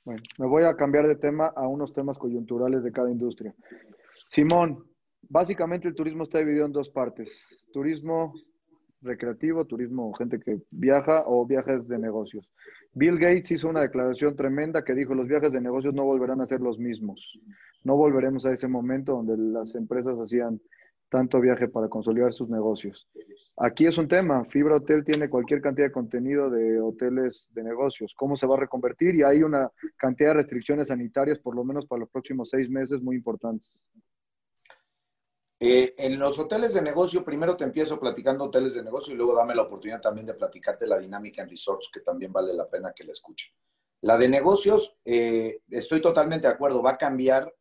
Bueno, 0.04 0.22
me 0.38 0.46
voy 0.46 0.64
a 0.64 0.74
cambiar 0.74 1.06
de 1.06 1.16
tema 1.16 1.52
a 1.54 1.66
unos 1.68 1.92
temas 1.92 2.18
coyunturales 2.18 2.82
de 2.82 2.92
cada 2.92 3.10
industria. 3.10 3.54
Simón, 4.28 4.84
básicamente 5.28 5.88
el 5.88 5.94
turismo 5.94 6.24
está 6.24 6.38
dividido 6.38 6.66
en 6.66 6.72
dos 6.72 6.90
partes. 6.90 7.64
Turismo 7.72 8.34
recreativo, 9.02 9.64
turismo, 9.64 10.12
gente 10.14 10.38
que 10.38 10.60
viaja 10.70 11.24
o 11.26 11.44
viajes 11.46 11.86
de 11.88 11.98
negocios. 11.98 12.48
Bill 12.94 13.18
Gates 13.18 13.50
hizo 13.52 13.68
una 13.68 13.80
declaración 13.80 14.36
tremenda 14.36 14.84
que 14.84 14.94
dijo, 14.94 15.14
los 15.14 15.28
viajes 15.28 15.50
de 15.52 15.60
negocios 15.60 15.94
no 15.94 16.04
volverán 16.04 16.40
a 16.40 16.46
ser 16.46 16.60
los 16.60 16.78
mismos. 16.78 17.38
No 17.84 17.96
volveremos 17.96 18.46
a 18.46 18.52
ese 18.52 18.68
momento 18.68 19.12
donde 19.12 19.36
las 19.36 19.74
empresas 19.74 20.18
hacían 20.20 20.60
tanto 21.12 21.42
viaje 21.42 21.68
para 21.68 21.90
consolidar 21.90 22.32
sus 22.32 22.48
negocios. 22.48 23.06
Aquí 23.58 23.84
es 23.84 23.98
un 23.98 24.08
tema, 24.08 24.46
Fibra 24.46 24.76
Hotel 24.76 25.04
tiene 25.04 25.28
cualquier 25.28 25.60
cantidad 25.60 25.88
de 25.88 25.92
contenido 25.92 26.48
de 26.48 26.80
hoteles 26.80 27.50
de 27.52 27.62
negocios. 27.62 28.14
¿Cómo 28.16 28.34
se 28.34 28.46
va 28.46 28.56
a 28.56 28.60
reconvertir? 28.60 29.14
Y 29.14 29.22
hay 29.22 29.42
una 29.42 29.70
cantidad 29.98 30.30
de 30.30 30.34
restricciones 30.36 30.88
sanitarias, 30.88 31.38
por 31.38 31.54
lo 31.54 31.64
menos 31.64 31.86
para 31.86 32.00
los 32.00 32.08
próximos 32.08 32.48
seis 32.48 32.70
meses, 32.70 33.02
muy 33.02 33.16
importantes. 33.16 33.70
Eh, 35.60 35.94
en 35.98 36.18
los 36.18 36.38
hoteles 36.38 36.72
de 36.72 36.80
negocio, 36.80 37.22
primero 37.22 37.58
te 37.58 37.64
empiezo 37.64 38.00
platicando 38.00 38.44
hoteles 38.44 38.72
de 38.72 38.82
negocio 38.82 39.12
y 39.12 39.16
luego 39.18 39.36
dame 39.36 39.54
la 39.54 39.62
oportunidad 39.62 40.00
también 40.00 40.26
de 40.26 40.32
platicarte 40.32 40.86
la 40.86 40.98
dinámica 40.98 41.42
en 41.42 41.50
resorts, 41.50 41.90
que 41.92 42.00
también 42.00 42.32
vale 42.32 42.54
la 42.54 42.70
pena 42.70 42.94
que 42.96 43.04
la 43.04 43.12
escuche. 43.12 43.52
La 44.00 44.16
de 44.16 44.30
negocios, 44.30 44.96
eh, 45.04 45.60
estoy 45.68 46.00
totalmente 46.00 46.46
de 46.46 46.54
acuerdo, 46.54 46.82
va 46.82 46.92
a 46.92 46.98
cambiar 46.98 47.54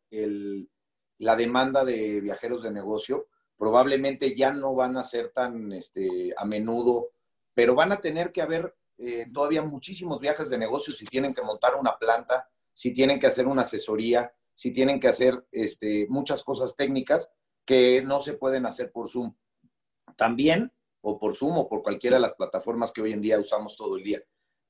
la 1.18 1.36
demanda 1.36 1.84
de 1.84 2.22
viajeros 2.22 2.62
de 2.62 2.70
negocio 2.70 3.28
probablemente 3.62 4.34
ya 4.34 4.52
no 4.52 4.74
van 4.74 4.96
a 4.96 5.04
ser 5.04 5.30
tan 5.30 5.70
este, 5.70 6.34
a 6.36 6.44
menudo, 6.44 7.10
pero 7.54 7.76
van 7.76 7.92
a 7.92 8.00
tener 8.00 8.32
que 8.32 8.42
haber 8.42 8.74
eh, 8.98 9.28
todavía 9.32 9.62
muchísimos 9.62 10.18
viajes 10.18 10.50
de 10.50 10.58
negocios 10.58 10.96
si 10.96 11.04
tienen 11.04 11.32
que 11.32 11.42
montar 11.42 11.76
una 11.76 11.96
planta, 11.96 12.50
si 12.72 12.92
tienen 12.92 13.20
que 13.20 13.28
hacer 13.28 13.46
una 13.46 13.62
asesoría, 13.62 14.34
si 14.52 14.72
tienen 14.72 14.98
que 14.98 15.06
hacer 15.06 15.46
este, 15.52 16.08
muchas 16.08 16.42
cosas 16.42 16.74
técnicas 16.74 17.30
que 17.64 18.02
no 18.04 18.18
se 18.18 18.32
pueden 18.32 18.66
hacer 18.66 18.90
por 18.90 19.08
Zoom. 19.08 19.32
También, 20.16 20.72
o 21.00 21.16
por 21.16 21.36
Zoom 21.36 21.58
o 21.58 21.68
por 21.68 21.84
cualquiera 21.84 22.16
de 22.16 22.22
las 22.22 22.34
plataformas 22.34 22.90
que 22.90 23.02
hoy 23.02 23.12
en 23.12 23.22
día 23.22 23.38
usamos 23.38 23.76
todo 23.76 23.96
el 23.96 24.02
día. 24.02 24.20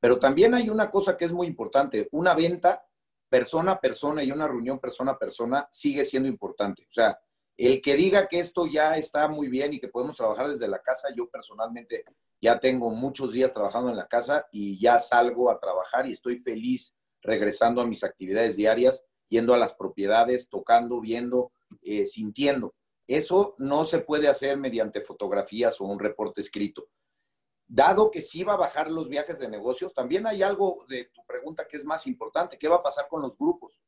Pero 0.01 0.19
también 0.19 0.53
hay 0.53 0.69
una 0.69 0.91
cosa 0.91 1.17
que 1.17 1.25
es 1.25 1.33
muy 1.33 1.47
importante, 1.47 2.11
una 2.13 2.35
venta 2.35 2.87
persona 3.31 3.73
a 3.73 3.81
persona 3.81 4.23
y 4.23 4.31
una 4.31 4.47
reunión 4.47 4.79
persona 4.79 5.13
a 5.13 5.19
persona 5.19 5.67
sigue 5.71 6.05
siendo 6.05 6.29
importante. 6.29 6.83
O 6.83 6.93
sea, 6.93 7.19
el 7.57 7.81
que 7.81 7.95
diga 7.97 8.29
que 8.29 8.39
esto 8.39 8.67
ya 8.67 8.97
está 8.97 9.29
muy 9.29 9.49
bien 9.49 9.75
y 9.75 9.81
que 9.81 9.89
podemos 9.89 10.17
trabajar 10.17 10.49
desde 10.49 10.69
la 10.69 10.81
casa, 10.81 11.09
yo 11.15 11.29
personalmente 11.29 12.05
ya 12.41 12.59
tengo 12.59 12.91
muchos 12.91 13.33
días 13.33 13.53
trabajando 13.53 13.91
en 13.91 13.97
la 13.97 14.09
casa 14.09 14.47
y 14.51 14.81
ya 14.81 14.99
salgo 14.99 15.51
a 15.51 15.61
trabajar 15.61 16.07
y 16.07 16.13
estoy 16.13 16.39
feliz 16.39 16.97
regresando 17.23 17.81
a 17.81 17.87
mis 17.87 18.03
actividades 18.03 18.57
diarias, 18.57 19.05
yendo 19.29 19.55
a 19.55 19.59
las 19.59 19.77
propiedades, 19.77 20.49
tocando, 20.49 21.01
viendo, 21.01 21.53
eh, 21.83 22.07
sintiendo. 22.07 22.75
Eso 23.07 23.55
no 23.59 23.85
se 23.85 24.01
puede 24.01 24.29
hacer 24.29 24.57
mediante 24.57 25.01
fotografías 25.01 25.81
o 25.81 25.85
un 25.85 25.99
reporte 25.99 26.41
escrito. 26.41 26.89
Dado 27.67 28.11
que 28.11 28.23
sí 28.23 28.43
va 28.43 28.55
a 28.55 28.59
bajar 28.59 28.91
los 28.91 29.09
viajes 29.09 29.39
de 29.39 29.49
negocios, 29.49 29.95
también 29.95 30.27
hay 30.27 30.43
algo 30.43 30.85
de 30.89 31.07
tu 31.07 31.25
pregunta 31.25 31.67
que 31.69 31.77
es 31.77 31.85
más 31.85 32.07
importante. 32.07 32.59
¿Qué 32.59 32.69
va 32.69 32.77
a 32.77 32.83
pasar 32.83 33.07
con 33.09 33.23
los 33.23 33.39
grupos? 33.39 33.81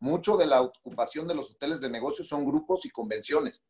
Mucho 0.00 0.36
de 0.36 0.46
la 0.46 0.62
ocupación 0.62 1.26
de 1.26 1.34
los 1.34 1.50
hoteles 1.50 1.80
de 1.80 1.90
negocios 1.90 2.28
son 2.28 2.44
grupos 2.44 2.84
y 2.84 2.90
convenciones. 2.90 3.64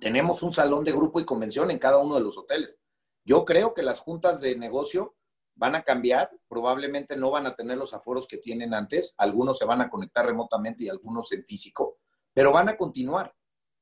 Tenemos 0.00 0.42
un 0.42 0.52
salón 0.52 0.84
de 0.84 0.92
grupo 0.92 1.18
y 1.18 1.24
convención 1.24 1.70
en 1.70 1.78
cada 1.78 1.98
uno 1.98 2.14
de 2.14 2.20
los 2.20 2.38
hoteles. 2.38 2.76
Yo 3.24 3.44
creo 3.44 3.74
que 3.74 3.82
las 3.82 4.00
juntas 4.00 4.40
de 4.40 4.56
negocio 4.56 5.16
van 5.56 5.74
a 5.74 5.82
cambiar, 5.82 6.30
probablemente 6.46 7.16
no 7.16 7.30
van 7.30 7.46
a 7.46 7.56
tener 7.56 7.76
los 7.76 7.92
aforos 7.92 8.28
que 8.28 8.38
tienen 8.38 8.72
antes, 8.72 9.14
algunos 9.18 9.58
se 9.58 9.64
van 9.64 9.80
a 9.80 9.90
conectar 9.90 10.24
remotamente 10.24 10.84
y 10.84 10.88
algunos 10.88 11.32
en 11.32 11.44
físico, 11.44 11.98
pero 12.32 12.52
van 12.52 12.68
a 12.68 12.76
continuar, 12.76 13.34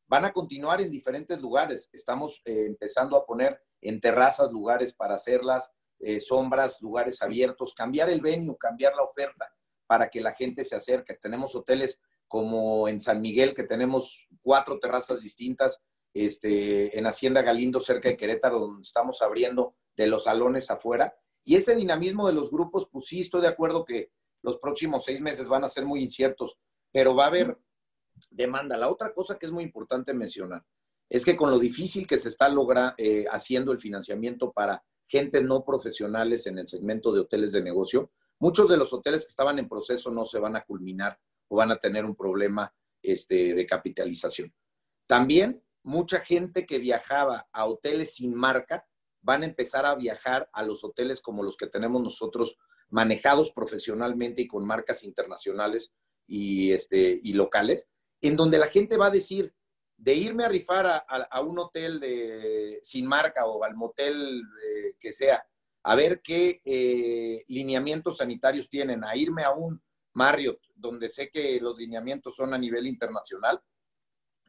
van 0.08 0.24
a 0.24 0.32
continuar 0.32 0.80
en 0.80 0.90
diferentes 0.90 1.38
lugares. 1.38 1.90
Estamos 1.92 2.40
eh, 2.46 2.64
empezando 2.64 3.16
a 3.16 3.26
poner 3.26 3.60
en 3.82 4.00
terrazas 4.00 4.50
lugares 4.50 4.94
para 4.94 5.16
hacerlas, 5.16 5.70
eh, 5.98 6.18
sombras, 6.18 6.80
lugares 6.80 7.20
abiertos, 7.20 7.74
cambiar 7.74 8.08
el 8.08 8.22
venue, 8.22 8.56
cambiar 8.58 8.94
la 8.94 9.02
oferta 9.02 9.46
para 9.86 10.10
que 10.10 10.20
la 10.20 10.34
gente 10.34 10.64
se 10.64 10.76
acerque. 10.76 11.14
Tenemos 11.14 11.54
hoteles 11.54 12.00
como 12.28 12.88
en 12.88 13.00
San 13.00 13.20
Miguel, 13.20 13.54
que 13.54 13.62
tenemos 13.62 14.26
cuatro 14.42 14.78
terrazas 14.78 15.22
distintas, 15.22 15.82
este, 16.12 16.98
en 16.98 17.06
Hacienda 17.06 17.42
Galindo, 17.42 17.78
cerca 17.78 18.08
de 18.08 18.16
Querétaro, 18.16 18.58
donde 18.58 18.82
estamos 18.82 19.22
abriendo 19.22 19.74
de 19.96 20.06
los 20.06 20.24
salones 20.24 20.70
afuera. 20.70 21.14
Y 21.44 21.56
ese 21.56 21.74
dinamismo 21.74 22.26
de 22.26 22.32
los 22.32 22.50
grupos, 22.50 22.88
pues 22.90 23.06
sí, 23.06 23.20
estoy 23.20 23.42
de 23.42 23.48
acuerdo 23.48 23.84
que 23.84 24.10
los 24.42 24.58
próximos 24.58 25.04
seis 25.04 25.20
meses 25.20 25.48
van 25.48 25.64
a 25.64 25.68
ser 25.68 25.84
muy 25.84 26.02
inciertos, 26.02 26.58
pero 26.92 27.14
va 27.14 27.24
a 27.24 27.28
haber 27.28 27.58
demanda. 28.30 28.76
La 28.76 28.88
otra 28.88 29.12
cosa 29.12 29.38
que 29.38 29.46
es 29.46 29.52
muy 29.52 29.64
importante 29.64 30.14
mencionar 30.14 30.64
es 31.08 31.24
que 31.24 31.36
con 31.36 31.50
lo 31.50 31.58
difícil 31.58 32.06
que 32.06 32.18
se 32.18 32.28
está 32.28 32.48
logrando 32.48 32.94
eh, 32.98 33.26
haciendo 33.30 33.72
el 33.72 33.78
financiamiento 33.78 34.52
para 34.52 34.82
gente 35.06 35.42
no 35.42 35.64
profesionales 35.64 36.46
en 36.46 36.58
el 36.58 36.66
segmento 36.66 37.12
de 37.12 37.20
hoteles 37.20 37.52
de 37.52 37.62
negocio, 37.62 38.10
Muchos 38.38 38.68
de 38.68 38.76
los 38.76 38.92
hoteles 38.92 39.24
que 39.24 39.30
estaban 39.30 39.58
en 39.58 39.68
proceso 39.68 40.10
no 40.10 40.24
se 40.24 40.38
van 40.38 40.56
a 40.56 40.64
culminar 40.64 41.18
o 41.48 41.56
van 41.56 41.70
a 41.70 41.78
tener 41.78 42.04
un 42.04 42.16
problema 42.16 42.72
este, 43.02 43.54
de 43.54 43.66
capitalización. 43.66 44.54
También 45.06 45.62
mucha 45.82 46.20
gente 46.20 46.66
que 46.66 46.78
viajaba 46.78 47.48
a 47.52 47.64
hoteles 47.64 48.14
sin 48.14 48.34
marca 48.34 48.86
van 49.22 49.42
a 49.42 49.46
empezar 49.46 49.86
a 49.86 49.94
viajar 49.94 50.48
a 50.52 50.62
los 50.62 50.84
hoteles 50.84 51.20
como 51.20 51.42
los 51.42 51.56
que 51.56 51.66
tenemos 51.66 52.02
nosotros 52.02 52.56
manejados 52.90 53.52
profesionalmente 53.52 54.42
y 54.42 54.46
con 54.46 54.66
marcas 54.66 55.02
internacionales 55.04 55.92
y, 56.26 56.72
este, 56.72 57.18
y 57.22 57.32
locales, 57.32 57.88
en 58.20 58.36
donde 58.36 58.58
la 58.58 58.66
gente 58.66 58.96
va 58.96 59.06
a 59.06 59.10
decir, 59.10 59.54
de 59.96 60.14
irme 60.14 60.44
a 60.44 60.48
rifar 60.48 61.04
a, 61.08 61.40
un 61.40 61.58
hotel 61.58 61.98
de, 62.00 62.80
sin 62.82 63.06
marca 63.06 63.46
o 63.46 63.64
al 63.64 63.74
motel 63.74 64.42
eh, 64.62 64.94
que 65.00 65.12
sea, 65.12 65.44
a 65.88 65.94
ver 65.94 66.20
qué 66.20 66.60
eh, 66.64 67.44
lineamientos 67.46 68.16
sanitarios 68.16 68.68
tienen, 68.68 69.04
a 69.04 69.16
irme 69.16 69.44
a 69.44 69.52
un 69.52 69.80
Marriott, 70.14 70.60
donde 70.74 71.08
sé 71.08 71.30
que 71.30 71.60
los 71.60 71.78
lineamientos 71.78 72.34
son 72.34 72.52
a 72.52 72.58
nivel 72.58 72.88
internacional, 72.88 73.62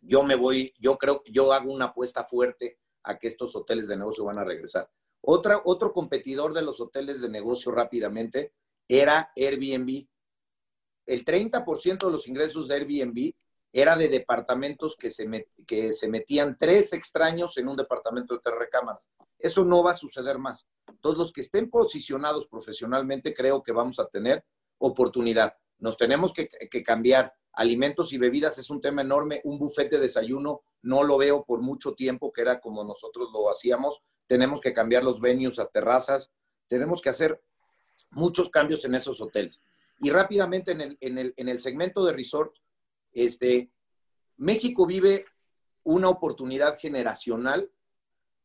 yo 0.01 0.23
me 0.23 0.33
voy, 0.33 0.73
yo 0.79 0.97
creo, 0.97 1.21
yo 1.27 1.53
hago 1.53 1.71
una 1.71 1.85
apuesta 1.85 2.23
fuerte 2.23 2.79
a 3.03 3.19
que 3.19 3.27
estos 3.27 3.55
hoteles 3.55 3.87
de 3.87 3.97
negocio 3.97 4.25
van 4.25 4.39
a 4.39 4.43
regresar. 4.43 4.89
Otra, 5.21 5.61
otro 5.63 5.93
competidor 5.93 6.55
de 6.55 6.63
los 6.63 6.81
hoteles 6.81 7.21
de 7.21 7.29
negocio 7.29 7.71
rápidamente 7.71 8.53
era 8.87 9.31
Airbnb. 9.35 10.07
El 11.05 11.23
30% 11.23 12.07
de 12.07 12.11
los 12.11 12.27
ingresos 12.27 12.67
de 12.67 12.75
Airbnb 12.75 13.35
era 13.81 13.95
de 13.95 14.09
departamentos 14.09 14.95
que 14.97 15.11
se, 15.11 15.47
que 15.67 15.93
se 15.93 16.07
metían 16.07 16.57
tres 16.57 16.93
extraños 16.93 17.55
en 17.59 17.67
un 17.67 17.77
departamento 17.77 18.33
de 18.33 18.39
tres 18.43 18.57
recámaras. 18.57 19.07
Eso 19.37 19.63
no 19.63 19.83
va 19.83 19.91
a 19.91 19.95
suceder 19.95 20.39
más. 20.39 20.67
Todos 20.99 21.15
los 21.15 21.31
que 21.31 21.41
estén 21.41 21.69
posicionados 21.69 22.47
profesionalmente, 22.47 23.35
creo 23.35 23.61
que 23.61 23.71
vamos 23.71 23.99
a 23.99 24.07
tener 24.07 24.43
oportunidad. 24.79 25.53
Nos 25.77 25.95
tenemos 25.95 26.33
que, 26.33 26.49
cambiar. 26.83 27.33
Alimentos 27.53 28.13
y 28.13 28.17
bebidas 28.17 28.57
es 28.57 28.71
un 28.71 28.81
tema 28.81 29.03
enorme. 29.03 29.41
Un 29.43 29.59
buffet 29.59 29.91
de 29.91 29.99
desayuno 29.99 30.61
no 30.81 31.03
lo 31.03 31.17
veo 31.17 31.43
por 31.45 31.61
mucho 31.61 31.93
tiempo, 31.93 32.33
que 32.33 32.41
era 32.41 32.59
como 32.59 32.83
nosotros 32.83 33.29
lo 33.31 33.49
hacíamos. 33.51 34.01
Tenemos 34.25 34.59
que 34.59 34.73
cambiar 34.73 35.03
los 35.03 35.21
venues 35.21 35.59
a 35.59 35.67
terrazas. 35.67 36.31
Tenemos 36.67 36.99
que 36.99 37.09
hacer 37.09 37.43
muchos 38.09 38.49
cambios 38.49 38.85
en 38.85 38.95
esos 38.95 39.21
hoteles. 39.21 39.61
Y 39.99 40.09
rápidamente 40.09 40.71
en 40.71 40.81
el, 40.81 40.97
en 40.99 41.17
el, 41.19 41.33
en 41.37 41.47
el 41.47 41.59
segmento 41.59 42.03
de 42.05 42.13
resort, 42.13 42.55
este, 43.23 43.71
México 44.37 44.85
vive 44.85 45.25
una 45.83 46.09
oportunidad 46.09 46.77
generacional 46.77 47.71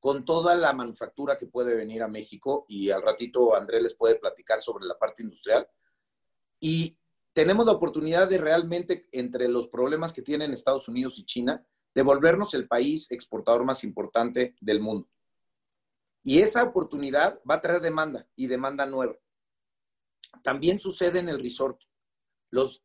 con 0.00 0.24
toda 0.24 0.54
la 0.54 0.72
manufactura 0.72 1.38
que 1.38 1.46
puede 1.46 1.74
venir 1.74 2.02
a 2.02 2.08
México 2.08 2.64
y 2.68 2.90
al 2.90 3.02
ratito 3.02 3.54
Andrés 3.54 3.82
les 3.82 3.94
puede 3.94 4.16
platicar 4.16 4.60
sobre 4.60 4.86
la 4.86 4.98
parte 4.98 5.22
industrial. 5.22 5.68
Y 6.58 6.98
tenemos 7.32 7.66
la 7.66 7.72
oportunidad 7.72 8.28
de 8.28 8.38
realmente, 8.38 9.08
entre 9.12 9.48
los 9.48 9.68
problemas 9.68 10.12
que 10.12 10.22
tienen 10.22 10.52
Estados 10.52 10.88
Unidos 10.88 11.18
y 11.18 11.24
China, 11.24 11.64
de 11.94 12.02
volvernos 12.02 12.54
el 12.54 12.66
país 12.66 13.10
exportador 13.10 13.64
más 13.64 13.84
importante 13.84 14.54
del 14.60 14.80
mundo. 14.80 15.08
Y 16.22 16.40
esa 16.40 16.62
oportunidad 16.62 17.40
va 17.48 17.56
a 17.56 17.60
traer 17.60 17.80
demanda 17.80 18.26
y 18.34 18.46
demanda 18.46 18.86
nueva. 18.86 19.16
También 20.42 20.78
sucede 20.78 21.18
en 21.18 21.28
el 21.28 21.40
resort 21.40 21.80
los, 22.52 22.82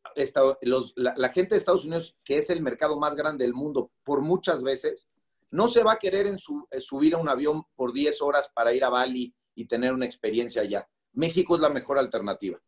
la, 0.96 1.28
gente 1.28 1.54
de 1.54 1.58
Estados 1.58 1.84
Unidos, 1.84 2.16
que 2.24 2.38
es 2.38 2.48
el 2.48 2.62
mercado 2.62 2.98
más 2.98 3.14
grande 3.14 3.44
del 3.44 3.52
mundo 3.54 3.92
por 4.02 4.22
muchas 4.22 4.62
veces, 4.62 5.08
no 5.50 5.68
se 5.68 5.82
va 5.82 5.92
a 5.92 5.98
querer 5.98 6.26
en 6.26 6.38
subir 6.38 7.14
a 7.14 7.18
un 7.18 7.28
avión 7.28 7.64
por 7.76 7.92
10 7.92 8.20
horas 8.22 8.50
para 8.54 8.72
ir 8.72 8.82
a 8.82 8.88
Bali 8.88 9.34
y 9.54 9.66
tener 9.66 9.92
una 9.92 10.06
experiencia 10.06 10.62
allá. 10.62 10.88
México 11.12 11.54
es 11.54 11.60
la 11.60 11.68
mejor 11.68 11.98
alternativa. 11.98 12.58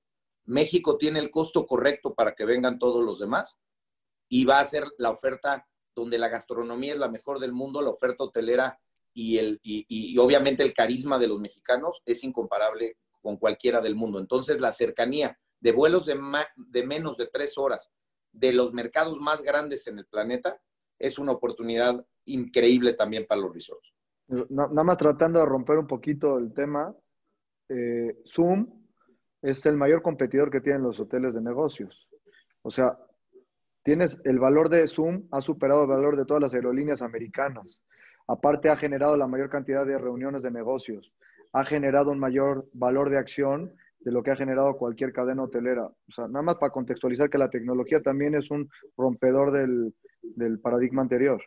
México 0.45 0.99
tiene 0.99 1.21
el 1.21 1.31
costo 1.31 1.67
correcto 1.67 2.15
para 2.15 2.35
que 2.35 2.45
vengan 2.45 2.79
todos 2.79 3.03
los 3.03 3.19
demás 3.19 3.59
y 4.29 4.45
va 4.45 4.61
a 4.61 4.65
ser 4.65 4.85
la 4.99 5.11
oferta 5.11 5.67
donde 5.95 6.19
la 6.19 6.29
gastronomía 6.29 6.93
es 6.93 6.99
la 6.99 7.09
mejor 7.09 7.39
del 7.39 7.53
mundo, 7.53 7.81
la 7.81 7.91
oferta 7.91 8.25
hotelera 8.25 8.79
y, 9.15 9.39
el, 9.39 9.59
y 9.63 10.17
obviamente 10.19 10.63
el 10.63 10.75
carisma 10.75 11.19
de 11.19 11.29
los 11.29 11.41
mexicanos 11.41 12.03
es 12.05 12.23
incomparable 12.25 12.99
con 13.23 13.39
cualquiera 13.39 13.81
del 13.81 13.95
mundo. 13.95 14.19
Entonces, 14.19 14.61
la 14.61 14.73
cercanía 14.73 15.39
de 15.61 15.73
vuelos 15.73 16.07
de, 16.07 16.19
de 16.57 16.87
menos 16.87 17.17
de 17.17 17.27
tres 17.27 17.57
horas 17.59 17.91
de 18.33 18.53
los 18.53 18.73
mercados 18.73 19.21
más 19.21 19.43
grandes 19.43 19.87
en 19.87 19.99
el 19.99 20.07
planeta, 20.07 20.61
es 20.99 21.19
una 21.19 21.33
oportunidad 21.33 22.05
increíble 22.27 22.95
también 22.95 23.27
para 23.27 23.41
los 23.41 23.53
resorts. 23.53 23.95
nada 24.49 24.85
más 24.85 24.97
tratando 24.97 25.41
de 25.41 25.47
romper 25.47 25.79
un 25.79 25.87
poquito 25.87 26.39
el 26.39 26.53
tema, 26.53 26.95
eh, 27.69 28.19
Zoom 28.27 28.67
es 29.43 29.65
el 29.67 29.77
mayor 29.77 30.03
competidor 30.03 30.51
que 30.51 30.61
tienen 30.61 30.83
los 30.83 31.01
hoteles 31.01 31.35
de 31.35 31.41
negocios. 31.41 32.09
O 32.63 32.71
sea, 32.71 32.99
tienes 33.83 34.21
el 34.25 34.39
valor 34.39 34.69
de 34.69 34.87
Zoom, 34.87 35.27
ha 35.31 35.41
superado 35.41 35.83
el 35.83 35.89
valor 35.89 36.17
de 36.17 36.27
todas 36.27 36.43
las 36.43 36.55
aerolíneas 36.55 37.01
americanas. 37.03 37.83
Aparte, 38.27 38.69
ha 38.69 38.77
generado 38.77 39.17
la 39.17 39.27
mayor 39.27 39.49
cantidad 39.49 39.87
de 39.87 39.99
reuniones 39.99 40.43
de 40.43 40.51
negocios, 40.51 41.13
ha 41.53 41.65
generado 41.65 42.11
un 42.11 42.19
mayor 42.19 42.69
valor 42.73 43.11
de 43.11 43.19
acción 43.19 43.75
de 44.01 44.13
lo 44.13 44.23
que 44.23 44.31
ha 44.31 44.37
generado 44.37 44.77
cualquier 44.77 45.13
cadena 45.13 45.43
hotelera. 45.43 45.85
O 45.85 46.13
sea, 46.13 46.27
nada 46.27 46.43
más 46.43 46.57
para 46.57 46.73
contextualizar 46.73 47.29
que 47.29 47.39
la 47.39 47.51
tecnología 47.51 48.01
también 48.01 48.35
es 48.35 48.51
un 48.51 48.69
rompedor 48.97 49.53
del, 49.53 49.95
paradigma 50.61 51.03
anterior. 51.03 51.43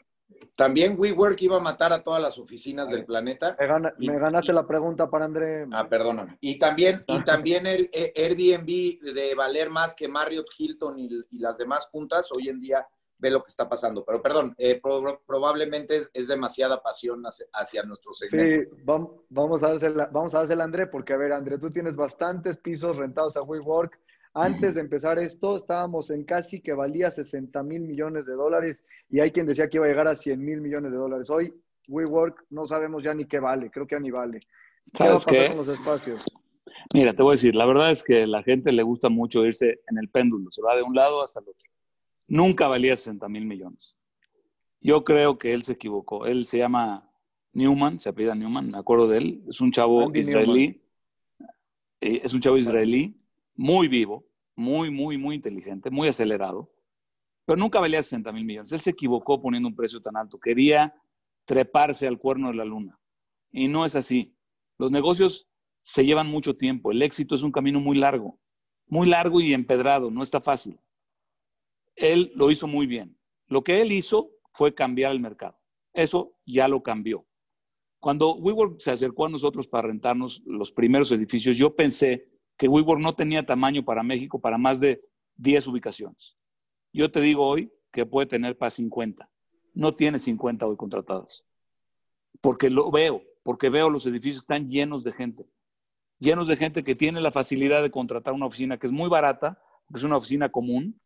También 0.56 0.96
WeWork 0.98 1.42
iba 1.42 1.58
a 1.58 1.60
matar 1.60 1.94
a 1.94 2.02
todas 2.02 2.22
las 2.22 2.38
oficinas 2.38 2.90
del 2.90 3.06
planeta. 3.06 3.56
Me, 3.98 4.20
ganaste 4.20 4.54
la 4.54 4.66
pregunta 4.66 5.10
para 5.10 5.26
André. 5.26 5.66
Ah, 5.72 5.88
perdóname. 5.88 6.38
Y 6.42 6.58
también, 6.58 7.04
y 7.08 7.20
también 7.24 7.66
el 7.66 7.90
eh, 7.92 8.14
Airbnb 8.16 9.14
de 9.14 9.36
valer 9.36 9.70
más 9.70 9.96
que 9.96 10.08
Marriott, 10.08 10.48
Hilton 10.58 11.00
y 11.00 11.40
las 11.40 11.58
demás 11.58 11.88
juntas, 11.92 12.30
hoy 12.32 12.50
en 12.50 12.60
día 12.60 12.88
ve 13.24 13.32
lo 13.32 13.42
que 13.42 13.48
está 13.48 13.68
pasando. 13.68 14.04
Pero 14.04 14.22
perdón, 14.22 14.54
eh, 14.58 14.82
probablemente 15.26 16.02
es, 16.14 16.28
demasiada 16.28 16.84
pasión 16.84 17.24
hacia, 17.54 17.84
nuestro 17.84 18.14
segmento. 18.14 18.70
Sí, 18.76 18.84
vamos, 19.30 19.64
a 19.64 19.70
dársela, 19.70 20.10
vamos 20.12 20.36
a 20.36 20.40
dársela 20.40 20.64
a 20.64 20.66
André, 20.66 20.88
porque 20.88 21.14
a 21.14 21.18
ver, 21.18 21.32
André, 21.32 21.58
tú 21.58 21.70
tienes 21.70 21.96
bastantes 21.96 22.58
pisos 22.58 22.98
rentados 22.98 23.38
a 23.38 23.42
WeWork. 23.42 23.98
Antes 24.36 24.76
de 24.76 24.82
empezar 24.82 25.20
esto, 25.20 25.56
estábamos 25.56 26.10
en 26.10 26.26
casi 26.26 26.60
que 26.60 26.74
valía 26.74 27.10
60 27.12 27.64
mil 27.64 27.82
millones 27.82 28.26
de 28.26 28.34
dólares 28.34 28.84
y 29.10 29.20
hay 29.20 29.32
quien 29.32 29.46
decía 29.46 29.70
que 29.70 29.78
iba 29.78 29.86
a 29.86 29.90
llegar 29.90 30.08
a 30.08 30.16
100 30.16 30.44
mil 30.44 30.60
millones 30.60 30.92
de 30.92 30.98
dólares. 30.98 31.30
Hoy, 31.30 31.54
WeWork 31.88 32.46
no 32.50 32.66
sabemos 32.66 33.04
ya 33.04 33.14
ni 33.14 33.26
qué 33.26 33.40
vale, 33.40 33.70
creo 33.72 33.88
que 33.88 33.96
ya 33.96 34.00
ni 34.00 34.12
vale. 34.12 34.40
¿Qué 34.94 35.04
va 35.04 35.12
a 35.12 35.14
pasar 35.14 35.48
con 35.50 35.58
los 35.58 35.68
espacios? 35.70 36.26
Mira, 36.94 37.14
te 37.14 37.24
voy 37.24 37.34
a 37.34 37.36
decir, 37.36 37.56
la 37.56 37.66
verdad 37.66 37.92
es 37.92 38.04
que 38.04 38.24
a 38.24 38.28
la 38.28 38.44
gente 38.44 38.72
le 38.72 38.84
gusta 38.84 39.10
mucho 39.10 39.46
irse 39.46 39.82
en 39.90 39.98
el 39.98 40.10
péndulo, 40.10 40.52
se 40.52 40.62
va 40.62 40.76
de 40.76 40.84
un 40.84 40.96
lado 40.96 41.24
hasta 41.24 41.40
el 41.40 41.48
otro 41.50 41.73
nunca 42.34 42.68
valía 42.68 42.96
60 42.96 43.30
mil 43.30 43.46
millones. 43.46 43.96
Yo 44.82 45.04
creo 45.04 45.38
que 45.38 45.54
él 45.54 45.62
se 45.64 45.74
equivocó. 45.74 46.26
Él 46.26 46.48
se 46.48 46.58
llama 46.58 47.08
Newman, 47.54 48.00
se 48.00 48.10
apellida 48.10 48.34
Newman, 48.34 48.72
me 48.72 48.78
acuerdo 48.80 49.08
de 49.08 49.20
él. 49.20 49.44
Es 49.48 49.62
un 49.62 49.72
chavo 49.72 50.12
israelí. 50.16 50.82
Eh, 52.02 52.22
es 52.24 52.34
un 52.34 52.42
chavo 52.42 52.58
israelí, 52.58 53.16
muy 53.56 53.88
vivo, 53.88 54.26
muy, 54.56 54.90
muy, 54.90 55.18
muy 55.18 55.36
inteligente, 55.36 55.92
muy 55.92 56.08
acelerado, 56.08 56.74
pero 57.46 57.56
nunca 57.56 57.80
valía 57.80 58.02
60 58.02 58.32
mil 58.32 58.46
millones. 58.46 58.72
Él 58.72 58.82
se 58.82 58.90
equivocó 58.90 59.40
poniendo 59.40 59.70
un 59.70 59.76
precio 59.76 60.02
tan 60.02 60.18
alto. 60.18 60.40
Quería 60.40 60.94
treparse 61.46 62.08
al 62.08 62.18
cuerno 62.18 62.48
de 62.48 62.56
la 62.56 62.66
luna. 62.66 63.00
Y 63.52 63.68
no 63.68 63.86
es 63.86 63.96
así. 63.96 64.36
Los 64.80 64.90
negocios 64.90 65.48
se 65.82 66.04
llevan 66.04 66.28
mucho 66.28 66.58
tiempo. 66.58 66.92
El 66.92 67.04
éxito 67.04 67.36
es 67.36 67.44
un 67.44 67.52
camino 67.52 67.80
muy 67.80 67.98
largo, 67.98 68.40
muy 68.88 69.08
largo 69.08 69.40
y 69.40 69.54
empedrado, 69.54 70.10
no 70.10 70.24
está 70.24 70.42
fácil 70.42 70.80
él 71.96 72.32
lo 72.36 72.52
hizo 72.52 72.68
muy 72.68 72.88
bien. 72.88 73.18
Lo 73.48 73.64
que 73.64 73.82
él 73.82 73.92
hizo 73.92 74.32
fue 74.54 74.74
cambiar 74.74 75.12
el 75.12 75.20
mercado. 75.20 75.58
Eso 75.94 76.36
ya 76.46 76.68
lo 76.68 76.82
cambió. 76.82 77.26
Cuando 78.00 78.36
WeWork 78.36 78.80
se 78.82 78.92
acercó 78.92 79.26
a 79.26 79.30
nosotros 79.30 79.68
para 79.68 79.88
rentarnos 79.88 80.42
los 80.46 80.72
primeros 80.72 81.12
edificios, 81.12 81.56
yo 81.56 81.76
pensé 81.76 82.28
que 82.58 82.68
WeWork 82.68 83.00
no 83.00 83.16
tenía 83.16 83.46
tamaño 83.46 83.84
para 83.86 84.04
México 84.04 84.42
para 84.42 84.58
más 84.58 84.80
de 84.80 85.02
10 85.38 85.68
ubicaciones. 85.68 86.38
Yo 86.92 87.10
te 87.12 87.22
digo 87.22 87.48
hoy 87.48 87.72
que 87.92 88.06
puede 88.06 88.28
tener 88.28 88.58
para 88.58 88.72
50. 88.72 89.30
No 89.74 89.96
tiene 89.96 90.20
50 90.20 90.66
hoy 90.66 90.76
contratadas. 90.76 91.46
Porque 92.42 92.70
lo 92.70 92.92
veo, 92.92 93.24
porque 93.44 93.70
veo 93.70 93.90
los 93.90 94.06
edificios 94.06 94.42
están 94.42 94.68
llenos 94.68 95.04
de 95.04 95.14
gente. 95.14 95.48
Llenos 96.20 96.48
de 96.48 96.58
gente 96.58 96.84
que 96.84 96.96
tiene 96.96 97.22
la 97.22 97.32
facilidad 97.32 97.82
de 97.82 97.92
contratar 97.92 98.34
una 98.34 98.46
oficina 98.46 98.78
que 98.78 98.88
es 98.88 98.94
muy 98.94 99.10
barata, 99.10 99.62
que 99.90 99.98
es 99.98 100.04
una 100.04 100.18
oficina 100.18 100.50
común, 100.50 101.00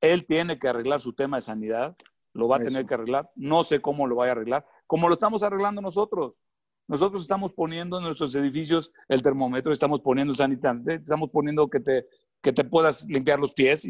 él 0.00 0.26
tiene 0.26 0.58
que 0.58 0.68
arreglar 0.68 1.00
su 1.00 1.12
tema 1.12 1.36
de 1.36 1.42
sanidad, 1.42 1.96
lo 2.32 2.48
va 2.48 2.56
a 2.56 2.60
tener 2.60 2.86
que 2.86 2.94
arreglar. 2.94 3.30
No 3.34 3.64
sé 3.64 3.80
cómo 3.80 4.06
lo 4.06 4.16
vaya 4.16 4.32
a 4.32 4.34
arreglar, 4.34 4.66
como 4.86 5.08
lo 5.08 5.14
estamos 5.14 5.42
arreglando 5.42 5.80
nosotros. 5.80 6.42
Nosotros 6.88 7.22
estamos 7.22 7.52
poniendo 7.52 7.98
en 7.98 8.04
nuestros 8.04 8.34
edificios 8.34 8.92
el 9.08 9.22
termómetro, 9.22 9.72
estamos 9.72 10.00
poniendo 10.00 10.32
el 10.32 10.36
sanitante, 10.36 10.94
estamos 10.94 11.30
poniendo 11.30 11.68
que 11.68 11.80
te, 11.80 12.06
que 12.42 12.52
te 12.52 12.64
puedas 12.64 13.04
limpiar 13.04 13.38
los 13.38 13.54
pies. 13.54 13.88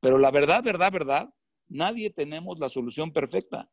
Pero 0.00 0.18
la 0.18 0.30
verdad, 0.30 0.62
verdad, 0.62 0.92
verdad, 0.92 1.30
nadie 1.68 2.10
tenemos 2.10 2.58
la 2.58 2.68
solución 2.68 3.12
perfecta. 3.12 3.70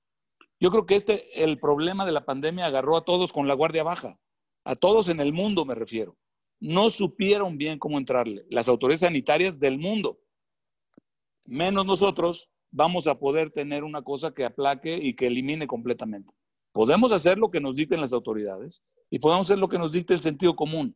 Yo 0.62 0.72
creo 0.72 0.86
que 0.86 0.96
este, 0.96 1.44
el 1.44 1.60
problema 1.60 2.06
de 2.06 2.12
la 2.12 2.26
pandemia 2.26 2.66
agarró 2.66 2.98
a 2.98 3.04
todos 3.04 3.34
con 3.34 3.48
la 3.48 3.54
guardia 3.54 3.84
baja, 3.84 4.18
a 4.64 4.76
todos 4.76 5.10
en 5.10 5.20
el 5.20 5.34
mundo 5.34 5.66
me 5.66 5.76
refiero. 5.76 6.18
No 6.62 6.90
supieron 6.90 7.58
bien 7.58 7.80
cómo 7.80 7.98
entrarle, 7.98 8.46
las 8.50 8.68
autoridades 8.68 9.02
sanitarias 9.02 9.60
del 9.60 9.80
mundo 9.80 10.20
menos 11.50 11.86
nosotros, 11.86 12.50
vamos 12.72 13.08
a 13.08 13.18
poder 13.18 13.50
tener 13.50 13.84
una 13.84 14.04
cosa 14.04 14.34
que 14.34 14.46
aplaque 14.46 15.00
y 15.02 15.14
que 15.14 15.28
elimine 15.28 15.68
completamente. 15.68 16.34
Podemos 16.72 17.12
hacer 17.12 17.38
lo 17.40 17.50
que 17.50 17.60
nos 17.60 17.76
dicten 17.76 18.00
las 18.00 18.14
autoridades 18.14 18.84
y 19.10 19.20
podemos 19.20 19.48
hacer 19.48 19.58
lo 19.58 19.68
que 19.68 19.80
nos 19.80 19.92
dicte 19.92 20.14
el 20.14 20.20
sentido 20.20 20.56
común 20.56 20.96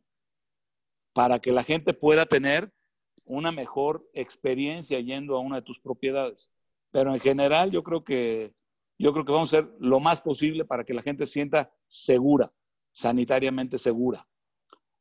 para 1.12 1.40
que 1.40 1.52
la 1.52 1.64
gente 1.64 1.92
pueda 1.92 2.24
tener 2.24 2.72
una 3.24 3.50
mejor 3.50 4.08
experiencia 4.14 5.00
yendo 5.00 5.36
a 5.36 5.40
una 5.40 5.56
de 5.56 5.62
tus 5.62 5.80
propiedades. 5.80 6.50
Pero 6.92 7.12
en 7.12 7.20
general 7.20 7.72
yo 7.72 7.82
creo 7.82 8.04
que 8.04 8.54
yo 8.96 9.12
creo 9.12 9.24
que 9.24 9.32
vamos 9.32 9.52
a 9.52 9.58
hacer 9.58 9.74
lo 9.80 9.98
más 9.98 10.20
posible 10.20 10.64
para 10.64 10.84
que 10.84 10.94
la 10.94 11.02
gente 11.02 11.26
sienta 11.26 11.72
segura, 11.88 12.52
sanitariamente 12.92 13.76
segura. 13.76 14.28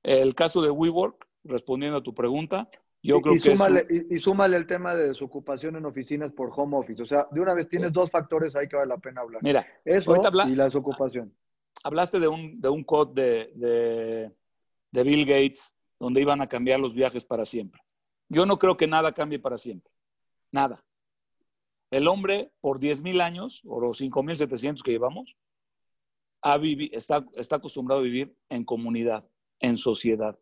El 0.01 0.33
caso 0.33 0.63
de 0.63 0.71
WeWork, 0.71 1.27
respondiendo 1.43 1.99
a 1.99 2.03
tu 2.03 2.15
pregunta, 2.15 2.69
y, 3.03 3.37
súmale, 3.39 3.85
y, 4.09 4.17
súmale 4.17 4.57
el 4.57 4.65
tema 4.65 4.95
de 4.95 5.09
desocupación 5.09 5.75
en 5.75 5.85
oficinas 5.85 6.31
por 6.31 6.51
home 6.55 6.77
office. 6.77 7.03
O 7.03 7.05
sea, 7.05 7.27
de 7.31 7.41
una 7.41 7.53
vez 7.53 7.67
tienes 7.67 7.91
dos 7.91 8.09
factores 8.09 8.55
ahí 8.55 8.67
que 8.67 8.77
vale 8.77 8.87
la 8.87 8.97
pena 8.97 9.21
hablar. 9.21 9.43
Mira, 9.43 9.67
eso 9.83 10.15
y 10.47 10.55
la 10.55 10.65
desocupación. 10.65 11.35
hablaste 11.83 12.19
de 12.19 12.27
un, 12.27 12.61
de 12.61 12.69
un 12.69 12.83
code 12.83 13.49
de, 13.53 14.31
de 14.91 15.03
Bill 15.03 15.25
Gates 15.25 15.73
donde 15.99 16.21
iban 16.21 16.41
a 16.41 16.47
cambiar 16.47 16.79
los 16.79 16.95
viajes 16.95 17.25
para 17.25 17.45
siempre. 17.45 17.81
Yo 18.29 18.45
no 18.45 18.57
creo 18.57 18.77
que 18.77 18.87
nada 18.87 19.11
cambie 19.11 19.39
para 19.39 19.57
siempre. 19.57 19.91
Nada. 20.51 20.83
El 21.91 22.07
hombre, 22.07 22.51
por 22.61 22.79
10.000 22.79 23.21
años, 23.21 23.61
o 23.65 23.79
los 23.79 24.01
5.700 24.01 24.81
que 24.81 24.91
llevamos, 24.91 25.37
ha 26.41 26.59
está, 26.91 27.25
está 27.35 27.57
acostumbrado 27.57 28.01
a 28.01 28.03
vivir 28.03 28.35
en 28.49 28.65
comunidad, 28.65 29.27
en 29.59 29.77
sociedad. 29.77 30.37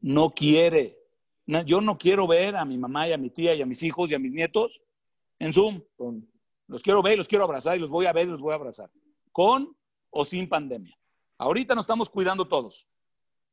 No 0.00 0.30
quiere. 0.30 0.98
Yo 1.46 1.80
no 1.80 1.98
quiero 1.98 2.26
ver 2.26 2.56
a 2.56 2.64
mi 2.64 2.78
mamá 2.78 3.08
y 3.08 3.12
a 3.12 3.18
mi 3.18 3.30
tía 3.30 3.54
y 3.54 3.62
a 3.62 3.66
mis 3.66 3.82
hijos 3.82 4.10
y 4.10 4.14
a 4.14 4.18
mis 4.18 4.32
nietos 4.32 4.82
en 5.38 5.52
Zoom. 5.52 5.82
Los 6.68 6.82
quiero 6.82 7.02
ver, 7.02 7.18
los 7.18 7.28
quiero 7.28 7.44
abrazar 7.44 7.76
y 7.76 7.80
los 7.80 7.90
voy 7.90 8.06
a 8.06 8.12
ver 8.12 8.28
y 8.28 8.30
los 8.30 8.40
voy 8.40 8.52
a 8.52 8.56
abrazar. 8.56 8.90
Con 9.32 9.76
o 10.10 10.24
sin 10.24 10.48
pandemia. 10.48 10.96
Ahorita 11.38 11.74
nos 11.74 11.84
estamos 11.84 12.08
cuidando 12.08 12.46
todos. 12.46 12.86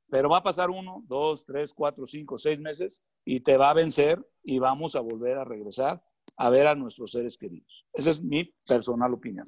Pero 0.09 0.29
va 0.29 0.37
a 0.37 0.43
pasar 0.43 0.69
uno, 0.69 1.03
dos, 1.07 1.45
tres, 1.45 1.73
cuatro, 1.73 2.07
cinco, 2.07 2.37
seis 2.37 2.59
meses 2.59 3.03
y 3.25 3.41
te 3.41 3.57
va 3.57 3.69
a 3.69 3.73
vencer 3.73 4.23
y 4.43 4.57
vamos 4.59 4.95
a 4.95 5.01
volver 5.01 5.37
a 5.37 5.43
regresar 5.43 6.03
a 6.37 6.49
ver 6.49 6.67
a 6.67 6.75
nuestros 6.75 7.11
seres 7.11 7.37
queridos. 7.37 7.85
Esa 7.93 8.11
es 8.11 8.21
mi 8.21 8.51
personal 8.67 9.13
opinión. 9.13 9.45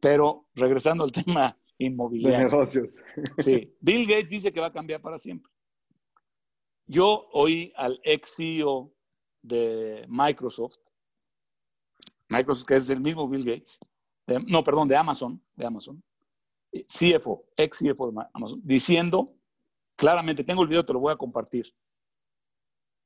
Pero 0.00 0.46
regresando 0.54 1.04
al 1.04 1.12
tema 1.12 1.56
inmobiliario. 1.78 2.38
De 2.38 2.44
negocios. 2.44 3.02
Sí, 3.38 3.74
Bill 3.80 4.06
Gates 4.06 4.30
dice 4.30 4.52
que 4.52 4.60
va 4.60 4.66
a 4.66 4.72
cambiar 4.72 5.00
para 5.00 5.18
siempre. 5.18 5.50
Yo 6.90 7.28
oí 7.32 7.72
al 7.76 8.00
ex 8.02 8.34
CEO 8.34 8.92
de 9.42 10.04
Microsoft, 10.08 10.78
Microsoft, 12.28 12.66
que 12.66 12.74
es 12.74 12.90
el 12.90 12.98
mismo 12.98 13.28
Bill 13.28 13.44
Gates, 13.44 13.78
no, 14.48 14.64
perdón, 14.64 14.88
de 14.88 14.96
Amazon, 14.96 15.40
de 15.54 15.66
Amazon, 15.66 16.02
CFO, 16.88 17.44
ex 17.56 17.78
CFO 17.78 18.10
de 18.10 18.26
Amazon, 18.34 18.60
diciendo 18.64 19.36
claramente, 19.94 20.42
tengo 20.42 20.62
el 20.62 20.68
video, 20.68 20.84
te 20.84 20.92
lo 20.92 20.98
voy 20.98 21.12
a 21.12 21.16
compartir, 21.16 21.72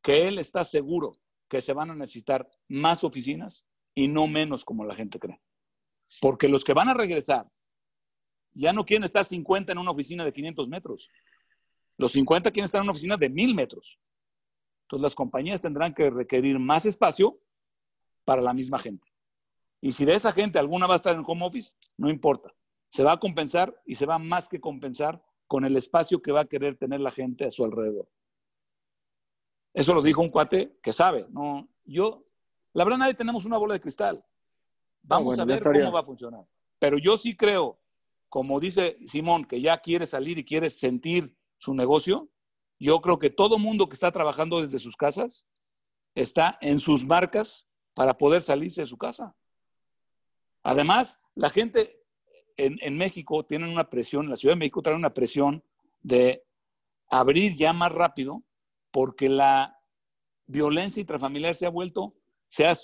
que 0.00 0.28
él 0.28 0.38
está 0.38 0.64
seguro 0.64 1.18
que 1.46 1.60
se 1.60 1.74
van 1.74 1.90
a 1.90 1.94
necesitar 1.94 2.48
más 2.68 3.04
oficinas 3.04 3.66
y 3.94 4.08
no 4.08 4.26
menos 4.28 4.64
como 4.64 4.86
la 4.86 4.94
gente 4.94 5.18
cree. 5.18 5.42
Porque 6.22 6.48
los 6.48 6.64
que 6.64 6.72
van 6.72 6.88
a 6.88 6.94
regresar 6.94 7.46
ya 8.54 8.72
no 8.72 8.86
quieren 8.86 9.04
estar 9.04 9.26
50 9.26 9.72
en 9.72 9.78
una 9.78 9.90
oficina 9.90 10.24
de 10.24 10.32
500 10.32 10.68
metros. 10.70 11.10
Los 11.96 12.12
50 12.12 12.50
quieren 12.50 12.64
estar 12.64 12.80
en 12.80 12.84
una 12.84 12.92
oficina 12.92 13.16
de 13.16 13.28
1000 13.28 13.54
metros. 13.54 13.98
Entonces 14.82 15.02
las 15.02 15.14
compañías 15.14 15.62
tendrán 15.62 15.94
que 15.94 16.10
requerir 16.10 16.58
más 16.58 16.86
espacio 16.86 17.38
para 18.24 18.42
la 18.42 18.52
misma 18.52 18.78
gente. 18.78 19.06
Y 19.80 19.92
si 19.92 20.04
de 20.04 20.14
esa 20.14 20.32
gente 20.32 20.58
alguna 20.58 20.86
va 20.86 20.94
a 20.94 20.96
estar 20.96 21.14
en 21.14 21.24
home 21.26 21.44
office, 21.44 21.76
no 21.96 22.10
importa. 22.10 22.52
Se 22.88 23.02
va 23.02 23.12
a 23.12 23.20
compensar 23.20 23.74
y 23.84 23.94
se 23.94 24.06
va 24.06 24.18
más 24.18 24.48
que 24.48 24.60
compensar 24.60 25.22
con 25.46 25.64
el 25.64 25.76
espacio 25.76 26.22
que 26.22 26.32
va 26.32 26.40
a 26.40 26.46
querer 26.46 26.76
tener 26.76 27.00
la 27.00 27.10
gente 27.10 27.44
a 27.44 27.50
su 27.50 27.64
alrededor. 27.64 28.08
Eso 29.74 29.92
lo 29.92 30.02
dijo 30.02 30.22
un 30.22 30.30
cuate 30.30 30.78
que 30.82 30.92
sabe, 30.92 31.26
¿no? 31.30 31.68
Yo, 31.84 32.24
la 32.72 32.84
verdad, 32.84 32.98
nadie 32.98 33.14
tenemos 33.14 33.44
una 33.44 33.58
bola 33.58 33.74
de 33.74 33.80
cristal. 33.80 34.24
Vamos 35.02 35.38
a 35.38 35.44
ver 35.44 35.62
cómo 35.62 35.92
va 35.92 36.00
a 36.00 36.04
funcionar. 36.04 36.46
Pero 36.78 36.96
yo 36.96 37.16
sí 37.16 37.36
creo, 37.36 37.78
como 38.28 38.60
dice 38.60 38.96
Simón, 39.06 39.44
que 39.44 39.60
ya 39.60 39.78
quiere 39.78 40.06
salir 40.06 40.38
y 40.38 40.44
quiere 40.44 40.70
sentir 40.70 41.36
su 41.64 41.74
negocio, 41.74 42.28
yo 42.78 43.00
creo 43.00 43.18
que 43.18 43.30
todo 43.30 43.58
mundo 43.58 43.88
que 43.88 43.94
está 43.94 44.12
trabajando 44.12 44.60
desde 44.60 44.78
sus 44.78 44.96
casas 44.96 45.46
está 46.14 46.58
en 46.60 46.78
sus 46.78 47.06
marcas 47.06 47.66
para 47.94 48.16
poder 48.18 48.42
salirse 48.42 48.82
de 48.82 48.86
su 48.86 48.98
casa. 48.98 49.34
Además, 50.62 51.16
la 51.34 51.48
gente 51.48 52.02
en, 52.56 52.96
México 52.98 53.46
tienen 53.46 53.70
una 53.70 53.88
presión, 53.88 54.28
la 54.28 54.36
Ciudad 54.36 54.54
de 54.54 54.58
México 54.58 54.82
tiene 54.82 54.98
una 54.98 55.14
presión 55.14 55.64
de 56.02 56.44
abrir 57.08 57.56
ya 57.56 57.72
más 57.72 57.92
rápido 57.92 58.42
porque 58.90 59.28
la 59.28 59.80
violencia 60.46 61.00
intrafamiliar 61.00 61.54
se 61.54 61.66
ha 61.66 61.70
vuelto, 61.70 62.14
se 62.48 62.66
ha 62.66 62.74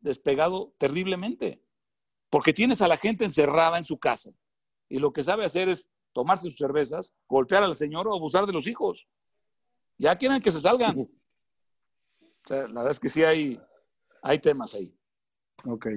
despegado 0.00 0.74
terriblemente, 0.76 1.62
porque 2.30 2.52
tienes 2.52 2.82
a 2.82 2.88
la 2.88 2.96
gente 2.96 3.24
encerrada 3.24 3.78
en 3.78 3.84
su 3.84 3.98
casa 3.98 4.32
y 4.88 4.98
lo 4.98 5.12
que 5.12 5.22
sabe 5.22 5.44
hacer 5.44 5.68
es 5.68 5.88
tomarse 6.12 6.48
sus 6.48 6.58
cervezas, 6.58 7.12
golpear 7.28 7.62
al 7.62 7.74
señor 7.74 8.08
o 8.08 8.14
abusar 8.14 8.46
de 8.46 8.52
los 8.52 8.66
hijos. 8.66 9.08
Ya 9.98 10.16
quieren 10.16 10.40
que 10.40 10.52
se 10.52 10.60
salgan. 10.60 11.08
la 12.48 12.66
verdad 12.66 12.90
es 12.90 13.00
que 13.00 13.08
sí 13.08 13.22
hay, 13.22 13.60
hay 14.22 14.38
temas 14.38 14.74
ahí. 14.74 14.94
Ok. 15.66 15.88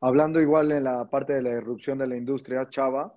Hablando 0.00 0.40
igual 0.40 0.72
en 0.72 0.84
la 0.84 1.08
parte 1.08 1.34
de 1.34 1.42
la 1.42 1.50
irrupción 1.50 1.98
de 1.98 2.06
la 2.06 2.16
industria, 2.16 2.68
Chava, 2.68 3.14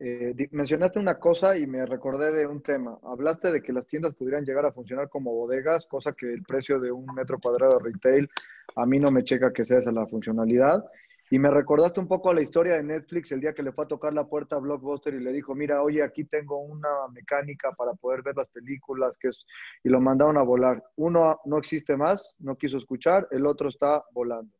eh, 0.00 0.32
mencionaste 0.52 1.00
una 1.00 1.18
cosa 1.18 1.58
y 1.58 1.66
me 1.66 1.84
recordé 1.84 2.32
de 2.32 2.46
un 2.46 2.62
tema. 2.62 2.98
Hablaste 3.02 3.50
de 3.50 3.62
que 3.62 3.72
las 3.72 3.86
tiendas 3.86 4.14
pudieran 4.14 4.44
llegar 4.44 4.64
a 4.64 4.72
funcionar 4.72 5.08
como 5.08 5.32
bodegas, 5.32 5.86
cosa 5.86 6.12
que 6.12 6.32
el 6.32 6.42
precio 6.44 6.78
de 6.78 6.92
un 6.92 7.06
metro 7.14 7.38
cuadrado 7.40 7.78
de 7.78 7.90
retail 7.90 8.28
a 8.76 8.86
mí 8.86 9.00
no 9.00 9.10
me 9.10 9.24
checa 9.24 9.52
que 9.52 9.64
sea 9.64 9.78
esa 9.78 9.90
la 9.90 10.06
funcionalidad. 10.06 10.84
Y 11.30 11.38
me 11.38 11.50
recordaste 11.50 12.00
un 12.00 12.08
poco 12.08 12.32
la 12.32 12.42
historia 12.42 12.74
de 12.76 12.82
Netflix 12.82 13.32
el 13.32 13.40
día 13.40 13.52
que 13.52 13.62
le 13.62 13.72
fue 13.72 13.84
a 13.84 13.88
tocar 13.88 14.14
la 14.14 14.26
puerta 14.26 14.56
a 14.56 14.60
Blockbuster 14.60 15.12
y 15.14 15.20
le 15.20 15.32
dijo, 15.32 15.54
mira, 15.54 15.82
oye, 15.82 16.02
aquí 16.02 16.24
tengo 16.24 16.58
una 16.58 16.88
mecánica 17.12 17.72
para 17.72 17.92
poder 17.92 18.22
ver 18.22 18.34
las 18.36 18.48
películas, 18.48 19.16
que 19.18 19.28
es... 19.28 19.44
y 19.84 19.90
lo 19.90 20.00
mandaron 20.00 20.38
a 20.38 20.42
volar. 20.42 20.82
Uno 20.96 21.38
no 21.44 21.58
existe 21.58 21.96
más, 21.96 22.34
no 22.38 22.56
quiso 22.56 22.78
escuchar, 22.78 23.28
el 23.30 23.46
otro 23.46 23.68
está 23.68 24.02
volando. 24.12 24.54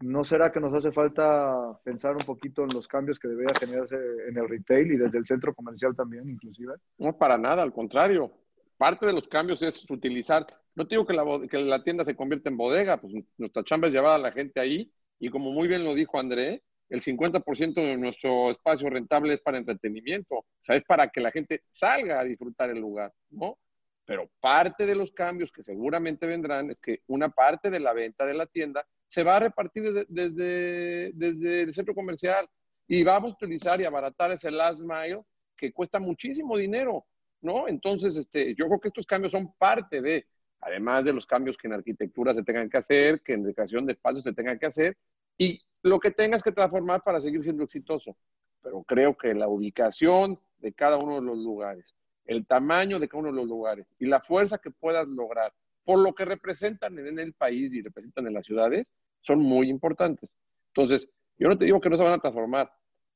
¿No 0.00 0.24
será 0.24 0.50
que 0.50 0.58
nos 0.60 0.74
hace 0.74 0.90
falta 0.90 1.78
pensar 1.84 2.12
un 2.12 2.26
poquito 2.26 2.62
en 2.62 2.70
los 2.74 2.88
cambios 2.88 3.18
que 3.18 3.28
debería 3.28 3.54
generarse 3.58 3.96
en 4.28 4.36
el 4.36 4.48
retail 4.48 4.92
y 4.92 4.98
desde 4.98 5.18
el 5.18 5.24
centro 5.24 5.54
comercial 5.54 5.94
también, 5.94 6.28
inclusive? 6.28 6.74
No, 6.98 7.16
para 7.16 7.38
nada, 7.38 7.62
al 7.62 7.72
contrario. 7.72 8.32
Parte 8.76 9.06
de 9.06 9.12
los 9.12 9.28
cambios 9.28 9.62
es 9.62 9.88
utilizar, 9.88 10.44
no 10.74 10.84
digo 10.84 11.06
que 11.06 11.14
la, 11.14 11.24
que 11.48 11.58
la 11.58 11.82
tienda 11.84 12.04
se 12.04 12.16
convierta 12.16 12.50
en 12.50 12.56
bodega, 12.56 13.00
pues 13.00 13.14
nuestra 13.38 13.62
chamba 13.62 13.86
es 13.86 13.94
llevar 13.94 14.16
a 14.16 14.18
la 14.18 14.32
gente 14.32 14.58
ahí 14.58 14.92
y 15.18 15.28
como 15.28 15.50
muy 15.50 15.68
bien 15.68 15.84
lo 15.84 15.94
dijo 15.94 16.18
André, 16.18 16.62
el 16.88 17.00
50% 17.00 17.74
de 17.74 17.96
nuestro 17.96 18.50
espacio 18.50 18.90
rentable 18.90 19.34
es 19.34 19.40
para 19.40 19.58
entretenimiento, 19.58 20.36
o 20.36 20.44
sea, 20.62 20.76
es 20.76 20.84
para 20.84 21.08
que 21.08 21.20
la 21.20 21.30
gente 21.30 21.62
salga 21.68 22.20
a 22.20 22.24
disfrutar 22.24 22.70
el 22.70 22.78
lugar, 22.78 23.12
¿no? 23.30 23.58
Pero 24.04 24.30
parte 24.40 24.84
de 24.84 24.94
los 24.94 25.12
cambios 25.12 25.50
que 25.50 25.62
seguramente 25.62 26.26
vendrán 26.26 26.70
es 26.70 26.78
que 26.78 27.00
una 27.06 27.30
parte 27.30 27.70
de 27.70 27.80
la 27.80 27.94
venta 27.94 28.26
de 28.26 28.34
la 28.34 28.46
tienda 28.46 28.86
se 29.08 29.22
va 29.22 29.36
a 29.36 29.40
repartir 29.40 30.06
desde, 30.08 31.10
desde, 31.14 31.62
el 31.62 31.72
centro 31.72 31.94
comercial 31.94 32.48
y 32.86 33.02
vamos 33.02 33.30
a 33.30 33.34
utilizar 33.34 33.80
y 33.80 33.84
abaratar 33.84 34.32
ese 34.32 34.50
last 34.50 34.80
mile 34.80 35.22
que 35.56 35.72
cuesta 35.72 35.98
muchísimo 35.98 36.58
dinero, 36.58 37.06
¿no? 37.40 37.66
Entonces, 37.66 38.16
este, 38.16 38.54
yo 38.54 38.66
creo 38.66 38.80
que 38.80 38.88
estos 38.88 39.06
cambios 39.06 39.32
son 39.32 39.54
parte 39.54 40.02
de, 40.02 40.26
además 40.64 41.04
de 41.04 41.12
los 41.12 41.26
cambios 41.26 41.56
que 41.56 41.66
en 41.66 41.74
arquitectura 41.74 42.34
se 42.34 42.42
tengan 42.42 42.70
que 42.70 42.78
hacer, 42.78 43.20
que 43.20 43.34
en 43.34 43.44
educación 43.44 43.84
de 43.84 43.92
espacios 43.92 44.24
se 44.24 44.32
tengan 44.32 44.58
que 44.58 44.66
hacer, 44.66 44.96
y 45.36 45.60
lo 45.82 46.00
que 46.00 46.10
tengas 46.10 46.42
que 46.42 46.52
transformar 46.52 47.02
para 47.02 47.20
seguir 47.20 47.42
siendo 47.42 47.64
exitoso. 47.64 48.16
Pero 48.62 48.82
creo 48.82 49.16
que 49.16 49.34
la 49.34 49.46
ubicación 49.46 50.40
de 50.58 50.72
cada 50.72 50.96
uno 50.96 51.16
de 51.16 51.20
los 51.20 51.36
lugares, 51.36 51.94
el 52.24 52.46
tamaño 52.46 52.98
de 52.98 53.08
cada 53.08 53.20
uno 53.20 53.30
de 53.30 53.36
los 53.36 53.46
lugares 53.46 53.86
y 53.98 54.06
la 54.06 54.20
fuerza 54.20 54.56
que 54.56 54.70
puedas 54.70 55.06
lograr 55.06 55.52
por 55.84 55.98
lo 55.98 56.14
que 56.14 56.24
representan 56.24 56.98
en 56.98 57.18
el 57.18 57.34
país 57.34 57.74
y 57.74 57.82
representan 57.82 58.26
en 58.26 58.32
las 58.32 58.46
ciudades, 58.46 58.90
son 59.20 59.40
muy 59.40 59.68
importantes. 59.68 60.30
Entonces, 60.68 61.10
yo 61.38 61.48
no 61.48 61.58
te 61.58 61.66
digo 61.66 61.78
que 61.78 61.90
no 61.90 61.98
se 61.98 62.04
van 62.04 62.14
a 62.14 62.18
transformar, 62.18 62.72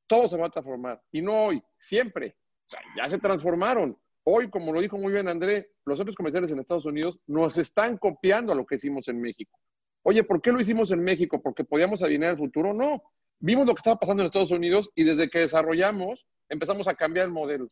todo 0.07 0.29
se 0.29 0.37
va 0.37 0.47
a 0.47 0.51
transformar. 0.51 1.01
Y 1.11 1.23
no 1.23 1.47
hoy, 1.47 1.63
siempre. 1.79 2.37
O 2.67 2.71
sea, 2.71 2.81
ya 2.95 3.09
se 3.09 3.19
transformaron. 3.19 3.97
Hoy, 4.31 4.51
como 4.51 4.75
lo 4.75 4.83
dijo 4.83 4.99
muy 4.99 5.11
bien 5.11 5.27
André, 5.27 5.71
los 5.87 5.99
otros 5.99 6.15
comerciales 6.15 6.53
en 6.53 6.59
Estados 6.59 6.85
Unidos 6.85 7.19
nos 7.27 7.57
están 7.57 7.97
copiando 7.97 8.53
a 8.53 8.55
lo 8.55 8.67
que 8.67 8.75
hicimos 8.75 9.09
en 9.09 9.23
México. 9.23 9.59
Oye, 10.03 10.23
¿por 10.23 10.43
qué 10.43 10.53
lo 10.53 10.61
hicimos 10.61 10.91
en 10.91 11.03
México? 11.03 11.41
¿Porque 11.41 11.65
podíamos 11.65 12.03
adivinar 12.03 12.33
el 12.33 12.37
futuro? 12.37 12.75
No. 12.75 13.03
Vimos 13.39 13.65
lo 13.65 13.73
que 13.73 13.79
estaba 13.79 13.97
pasando 13.97 14.23
en 14.23 14.27
Estados 14.27 14.51
Unidos 14.51 14.91
y 14.95 15.05
desde 15.05 15.31
que 15.31 15.39
desarrollamos 15.39 16.27
empezamos 16.51 16.89
a 16.89 16.95
cambiar 16.95 17.25
el 17.25 17.33
modelo. 17.33 17.71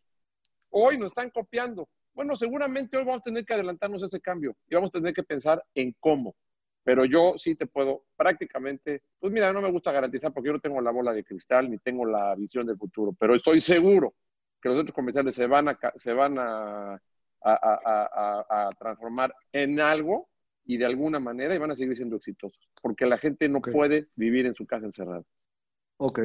Hoy 0.70 0.96
nos 0.96 1.08
están 1.08 1.28
copiando. 1.28 1.90
Bueno, 2.14 2.34
seguramente 2.36 2.96
hoy 2.96 3.04
vamos 3.04 3.20
a 3.20 3.24
tener 3.24 3.44
que 3.44 3.52
adelantarnos 3.52 4.02
ese 4.02 4.22
cambio 4.22 4.56
y 4.66 4.76
vamos 4.76 4.88
a 4.88 4.92
tener 4.92 5.12
que 5.12 5.24
pensar 5.24 5.62
en 5.74 5.94
cómo. 6.00 6.34
Pero 6.84 7.04
yo 7.04 7.34
sí 7.36 7.54
te 7.54 7.66
puedo 7.66 8.04
prácticamente, 8.16 9.02
pues 9.18 9.30
mira, 9.30 9.52
no 9.52 9.60
me 9.60 9.70
gusta 9.70 9.92
garantizar 9.92 10.32
porque 10.32 10.46
yo 10.46 10.54
no 10.54 10.60
tengo 10.60 10.80
la 10.80 10.90
bola 10.90 11.12
de 11.12 11.22
cristal 11.22 11.70
ni 11.70 11.76
tengo 11.76 12.06
la 12.06 12.34
visión 12.34 12.66
del 12.66 12.78
futuro, 12.78 13.14
pero 13.18 13.34
estoy 13.34 13.60
seguro 13.60 14.14
que 14.60 14.68
los 14.68 14.78
otros 14.78 14.94
comerciales 14.94 15.34
se 15.34 15.46
van 15.46 15.68
a, 15.68 15.78
se 15.96 16.12
van 16.12 16.38
a, 16.38 17.00
a, 17.42 18.70
transformar 18.78 19.34
en 19.52 19.80
algo 19.80 20.28
y 20.64 20.78
de 20.78 20.86
alguna 20.86 21.20
manera 21.20 21.54
y 21.54 21.58
van 21.58 21.70
a 21.70 21.76
seguir 21.76 21.96
siendo 21.96 22.16
exitosos, 22.16 22.68
porque 22.82 23.06
la 23.06 23.18
gente 23.18 23.48
no 23.48 23.60
puede 23.60 24.08
vivir 24.16 24.46
en 24.46 24.54
su 24.54 24.66
casa 24.66 24.86
encerrada. 24.86 25.22
Ok. 25.98 26.20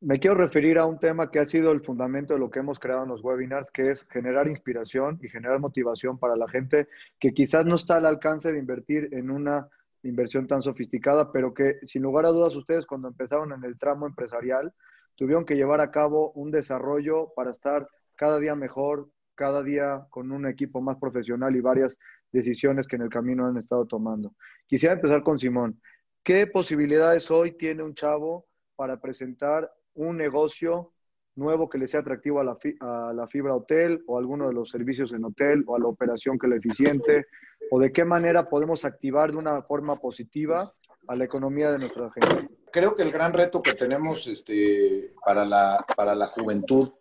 Me 0.00 0.20
quiero 0.20 0.36
referir 0.36 0.78
a 0.78 0.86
un 0.86 0.98
tema 0.98 1.30
que 1.30 1.38
ha 1.38 1.46
sido 1.46 1.72
el 1.72 1.80
fundamento 1.80 2.34
de 2.34 2.40
lo 2.40 2.50
que 2.50 2.60
hemos 2.60 2.78
creado 2.78 3.04
en 3.04 3.08
los 3.08 3.24
webinars, 3.24 3.70
que 3.70 3.90
es 3.90 4.04
generar 4.04 4.48
inspiración 4.48 5.18
y 5.22 5.28
generar 5.28 5.58
motivación 5.60 6.18
para 6.18 6.36
la 6.36 6.46
gente 6.48 6.88
que 7.18 7.32
quizás 7.32 7.64
no 7.64 7.76
está 7.76 7.96
al 7.96 8.06
alcance 8.06 8.52
de 8.52 8.58
invertir 8.58 9.08
en 9.12 9.30
una 9.30 9.66
inversión 10.02 10.46
tan 10.46 10.62
sofisticada, 10.62 11.32
pero 11.32 11.54
que 11.54 11.78
sin 11.84 12.02
lugar 12.02 12.26
a 12.26 12.30
dudas 12.30 12.54
ustedes 12.54 12.86
cuando 12.86 13.08
empezaron 13.08 13.52
en 13.52 13.64
el 13.64 13.78
tramo 13.78 14.06
empresarial 14.06 14.74
tuvieron 15.16 15.44
que 15.44 15.56
llevar 15.56 15.80
a 15.80 15.90
cabo 15.90 16.32
un 16.32 16.50
desarrollo 16.50 17.32
para 17.34 17.50
estar 17.50 17.88
cada 18.16 18.38
día 18.38 18.54
mejor, 18.54 19.08
cada 19.34 19.62
día 19.62 20.06
con 20.10 20.32
un 20.32 20.46
equipo 20.46 20.80
más 20.80 20.96
profesional 20.96 21.54
y 21.56 21.60
varias 21.60 21.98
decisiones 22.32 22.86
que 22.86 22.96
en 22.96 23.02
el 23.02 23.08
camino 23.08 23.46
han 23.46 23.56
estado 23.56 23.86
tomando. 23.86 24.34
Quisiera 24.66 24.94
empezar 24.94 25.22
con 25.22 25.38
Simón. 25.38 25.80
¿Qué 26.22 26.46
posibilidades 26.46 27.30
hoy 27.30 27.52
tiene 27.52 27.82
un 27.82 27.94
chavo 27.94 28.46
para 28.76 29.00
presentar 29.00 29.70
un 29.94 30.16
negocio 30.16 30.92
nuevo 31.36 31.68
que 31.68 31.78
le 31.78 31.86
sea 31.86 32.00
atractivo 32.00 32.40
a 32.40 32.44
la, 32.44 32.58
a 32.80 33.12
la, 33.12 33.26
fibra 33.26 33.54
hotel 33.54 34.02
o 34.06 34.18
alguno 34.18 34.48
de 34.48 34.54
los 34.54 34.70
servicios 34.70 35.12
en 35.12 35.24
hotel 35.24 35.64
o 35.66 35.76
a 35.76 35.78
la 35.78 35.86
operación 35.86 36.38
que 36.38 36.48
le 36.48 36.56
eficiente? 36.56 37.26
¿O 37.70 37.80
de 37.80 37.92
qué 37.92 38.04
manera 38.04 38.48
podemos 38.48 38.84
activar 38.84 39.32
de 39.32 39.38
una 39.38 39.62
forma 39.62 39.96
positiva 39.96 40.72
a 41.06 41.16
la 41.16 41.24
economía 41.24 41.70
de 41.72 41.78
nuestra 41.78 42.10
gente? 42.10 42.54
Creo 42.70 42.94
que 42.94 43.02
el 43.02 43.12
gran 43.12 43.32
reto 43.32 43.62
que 43.62 43.74
tenemos 43.74 44.26
este, 44.26 45.10
para, 45.24 45.44
la, 45.44 45.84
para 45.96 46.14
la 46.14 46.26
juventud 46.26 46.92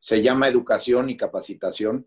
se 0.00 0.22
llama 0.22 0.48
educación 0.48 1.10
y 1.10 1.16
capacitación 1.16 2.06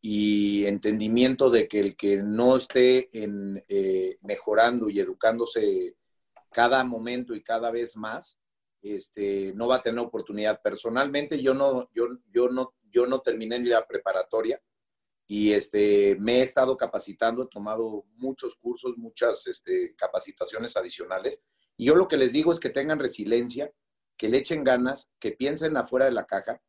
y 0.00 0.64
entendimiento 0.66 1.50
de 1.50 1.68
que 1.68 1.80
el 1.80 1.96
que 1.96 2.16
no 2.16 2.56
esté 2.56 3.08
en, 3.12 3.64
eh, 3.68 4.18
mejorando 4.22 4.88
y 4.90 4.98
educándose 4.98 5.96
cada 6.50 6.82
momento 6.84 7.34
y 7.34 7.42
cada 7.42 7.70
vez 7.70 7.96
más, 7.96 8.38
este, 8.82 9.52
no 9.54 9.68
va 9.68 9.76
a 9.76 9.82
tener 9.82 10.00
oportunidad. 10.00 10.60
Personalmente, 10.60 11.40
yo 11.40 11.54
no, 11.54 11.88
yo, 11.94 12.08
yo 12.32 12.48
no, 12.48 12.74
yo 12.90 13.06
no 13.06 13.20
terminé 13.20 13.60
la 13.60 13.86
preparatoria 13.86 14.60
y 15.26 15.52
este, 15.52 16.16
me 16.20 16.40
he 16.40 16.42
estado 16.42 16.76
capacitando, 16.76 17.44
he 17.44 17.48
tomado 17.48 18.04
muchos 18.14 18.56
cursos, 18.56 18.96
muchas 18.98 19.46
este, 19.46 19.94
capacitaciones 19.96 20.76
adicionales. 20.76 21.40
Y 21.76 21.86
yo 21.86 21.94
lo 21.94 22.08
que 22.08 22.16
les 22.16 22.32
digo 22.32 22.52
es 22.52 22.60
que 22.60 22.70
tengan 22.70 22.98
resiliencia, 22.98 23.72
que 24.16 24.28
le 24.28 24.38
echen 24.38 24.62
ganas, 24.62 25.10
que 25.18 25.32
piensen 25.32 25.76
afuera 25.76 26.04
de 26.04 26.12
la 26.12 26.26
caja 26.26 26.60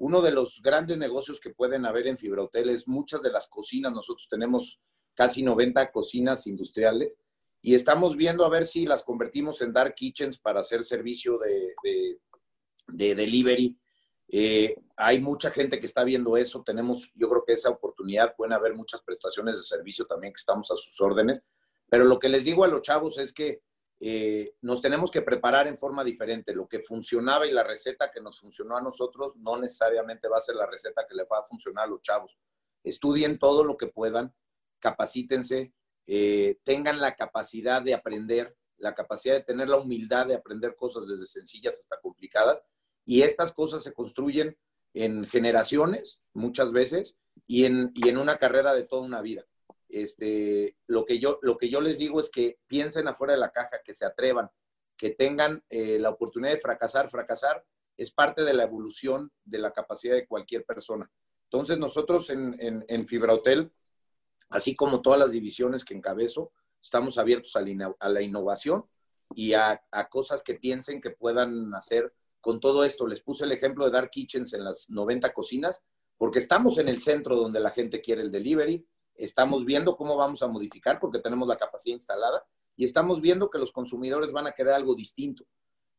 uno 0.00 0.22
de 0.22 0.32
los 0.32 0.62
grandes 0.62 0.96
negocios 0.96 1.40
que 1.40 1.50
pueden 1.50 1.84
haber 1.84 2.06
en 2.06 2.16
Fibra 2.16 2.42
Hotel 2.42 2.70
es 2.70 2.88
muchas 2.88 3.20
de 3.20 3.30
las 3.30 3.48
cocinas. 3.48 3.92
Nosotros 3.92 4.26
tenemos 4.30 4.80
casi 5.14 5.42
90 5.42 5.92
cocinas 5.92 6.46
industriales 6.46 7.12
y 7.60 7.74
estamos 7.74 8.16
viendo 8.16 8.46
a 8.46 8.48
ver 8.48 8.66
si 8.66 8.86
las 8.86 9.02
convertimos 9.02 9.60
en 9.60 9.74
dark 9.74 9.94
kitchens 9.94 10.38
para 10.38 10.60
hacer 10.60 10.84
servicio 10.84 11.36
de, 11.36 11.74
de, 12.88 13.14
delivery. 13.14 13.78
Eh, 14.32 14.76
hay 14.96 15.20
mucha 15.20 15.50
gente 15.50 15.80
que 15.80 15.86
está 15.86 16.04
viendo 16.04 16.36
eso. 16.36 16.62
Tenemos, 16.62 17.12
yo 17.14 17.28
creo 17.28 17.44
que 17.44 17.54
esa 17.54 17.70
oportunidad, 17.70 18.36
pueden 18.36 18.52
haber 18.52 18.74
muchas 18.74 19.02
prestaciones 19.02 19.56
de 19.56 19.62
servicio 19.64 20.06
también 20.06 20.32
que 20.32 20.38
estamos 20.38 20.70
a 20.70 20.76
sus 20.76 21.00
órdenes. 21.00 21.42
Pero 21.88 22.04
lo 22.04 22.18
que 22.18 22.28
les 22.28 22.44
digo 22.44 22.62
a 22.62 22.68
los 22.68 22.82
chavos 22.82 23.18
es 23.18 23.32
que 23.32 23.62
eh, 23.98 24.54
nos 24.62 24.80
tenemos 24.80 25.10
que 25.10 25.22
preparar 25.22 25.66
en 25.66 25.76
forma 25.76 26.04
diferente. 26.04 26.54
Lo 26.54 26.68
que 26.68 26.80
funcionaba 26.80 27.46
y 27.46 27.52
la 27.52 27.64
receta 27.64 28.10
que 28.10 28.20
nos 28.20 28.38
funcionó 28.38 28.76
a 28.76 28.80
nosotros 28.80 29.34
no 29.36 29.58
necesariamente 29.58 30.28
va 30.28 30.38
a 30.38 30.42
ser 30.42 30.54
la 30.54 30.66
receta 30.66 31.06
que 31.08 31.14
le 31.14 31.24
va 31.24 31.40
a 31.40 31.42
funcionar 31.42 31.84
a 31.84 31.88
los 31.88 32.00
chavos. 32.00 32.38
Estudien 32.84 33.38
todo 33.38 33.64
lo 33.64 33.76
que 33.76 33.88
puedan, 33.88 34.32
capacítense, 34.78 35.74
eh, 36.06 36.58
tengan 36.62 37.00
la 37.00 37.14
capacidad 37.14 37.82
de 37.82 37.94
aprender, 37.94 38.56
la 38.78 38.94
capacidad 38.94 39.34
de 39.34 39.42
tener 39.42 39.68
la 39.68 39.76
humildad 39.76 40.26
de 40.26 40.34
aprender 40.34 40.76
cosas 40.76 41.06
desde 41.06 41.26
sencillas 41.26 41.80
hasta 41.80 42.00
complicadas. 42.00 42.64
Y 43.10 43.22
estas 43.22 43.52
cosas 43.52 43.82
se 43.82 43.92
construyen 43.92 44.56
en 44.94 45.26
generaciones, 45.26 46.20
muchas 46.32 46.70
veces, 46.70 47.18
y 47.44 47.64
en, 47.64 47.90
y 47.92 48.08
en 48.08 48.18
una 48.18 48.38
carrera 48.38 48.72
de 48.72 48.84
toda 48.84 49.02
una 49.02 49.20
vida. 49.20 49.44
Este, 49.88 50.76
lo, 50.86 51.04
que 51.04 51.18
yo, 51.18 51.40
lo 51.42 51.58
que 51.58 51.68
yo 51.68 51.80
les 51.80 51.98
digo 51.98 52.20
es 52.20 52.30
que 52.30 52.60
piensen 52.68 53.08
afuera 53.08 53.32
de 53.32 53.40
la 53.40 53.50
caja, 53.50 53.80
que 53.84 53.94
se 53.94 54.06
atrevan, 54.06 54.48
que 54.96 55.10
tengan 55.10 55.64
eh, 55.70 55.98
la 55.98 56.10
oportunidad 56.10 56.52
de 56.52 56.60
fracasar. 56.60 57.10
Fracasar 57.10 57.64
es 57.96 58.12
parte 58.12 58.44
de 58.44 58.54
la 58.54 58.62
evolución 58.62 59.32
de 59.44 59.58
la 59.58 59.72
capacidad 59.72 60.14
de 60.14 60.28
cualquier 60.28 60.64
persona. 60.64 61.10
Entonces 61.46 61.78
nosotros 61.78 62.30
en, 62.30 62.54
en, 62.60 63.06
Fibra 63.08 63.34
Hotel, 63.34 63.72
así 64.50 64.76
como 64.76 65.02
todas 65.02 65.18
las 65.18 65.32
divisiones 65.32 65.84
que 65.84 65.94
encabezo, 65.94 66.52
estamos 66.80 67.18
abiertos 67.18 67.56
a 67.56 67.62
la, 67.62 67.92
a 67.98 68.08
la 68.08 68.22
innovación 68.22 68.84
y 69.34 69.54
a, 69.54 69.82
a, 69.90 70.08
cosas 70.08 70.44
que 70.44 70.54
piensen 70.54 71.00
que 71.00 71.10
puedan 71.10 71.74
hacer 71.74 72.14
con 72.40 72.60
todo 72.60 72.84
esto. 72.84 73.06
Les 73.06 73.20
puse 73.20 73.44
el 73.44 73.52
ejemplo 73.52 73.84
de 73.84 73.90
Dark 73.90 74.10
Kitchens 74.10 74.52
en 74.54 74.64
las 74.64 74.90
90 74.90 75.32
cocinas, 75.32 75.84
porque 76.16 76.38
estamos 76.38 76.78
en 76.78 76.88
el 76.88 77.00
centro 77.00 77.36
donde 77.36 77.60
la 77.60 77.70
gente 77.70 78.00
quiere 78.00 78.22
el 78.22 78.30
delivery, 78.30 78.86
Estamos 79.20 79.66
viendo 79.66 79.96
cómo 79.96 80.16
vamos 80.16 80.42
a 80.42 80.48
modificar 80.48 80.98
porque 80.98 81.18
tenemos 81.18 81.46
la 81.46 81.58
capacidad 81.58 81.94
instalada 81.94 82.42
y 82.74 82.86
estamos 82.86 83.20
viendo 83.20 83.50
que 83.50 83.58
los 83.58 83.70
consumidores 83.70 84.32
van 84.32 84.46
a 84.46 84.52
querer 84.52 84.72
algo 84.72 84.94
distinto. 84.94 85.44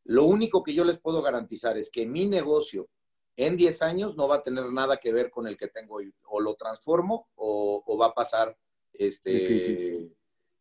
Lo 0.04 0.24
único 0.24 0.64
que 0.64 0.74
yo 0.74 0.84
les 0.84 0.98
puedo 0.98 1.22
garantizar 1.22 1.78
es 1.78 1.88
que 1.88 2.04
mi 2.04 2.26
negocio 2.26 2.88
en 3.36 3.56
10 3.56 3.82
años 3.82 4.16
no 4.16 4.26
va 4.26 4.36
a 4.36 4.42
tener 4.42 4.70
nada 4.72 4.96
que 4.96 5.12
ver 5.12 5.30
con 5.30 5.46
el 5.46 5.56
que 5.56 5.68
tengo 5.68 5.96
hoy. 5.96 6.12
O 6.24 6.40
lo 6.40 6.56
transformo 6.56 7.28
o, 7.36 7.96
va 7.96 8.06
a 8.06 8.14
pasar 8.14 8.58
este, 8.92 10.10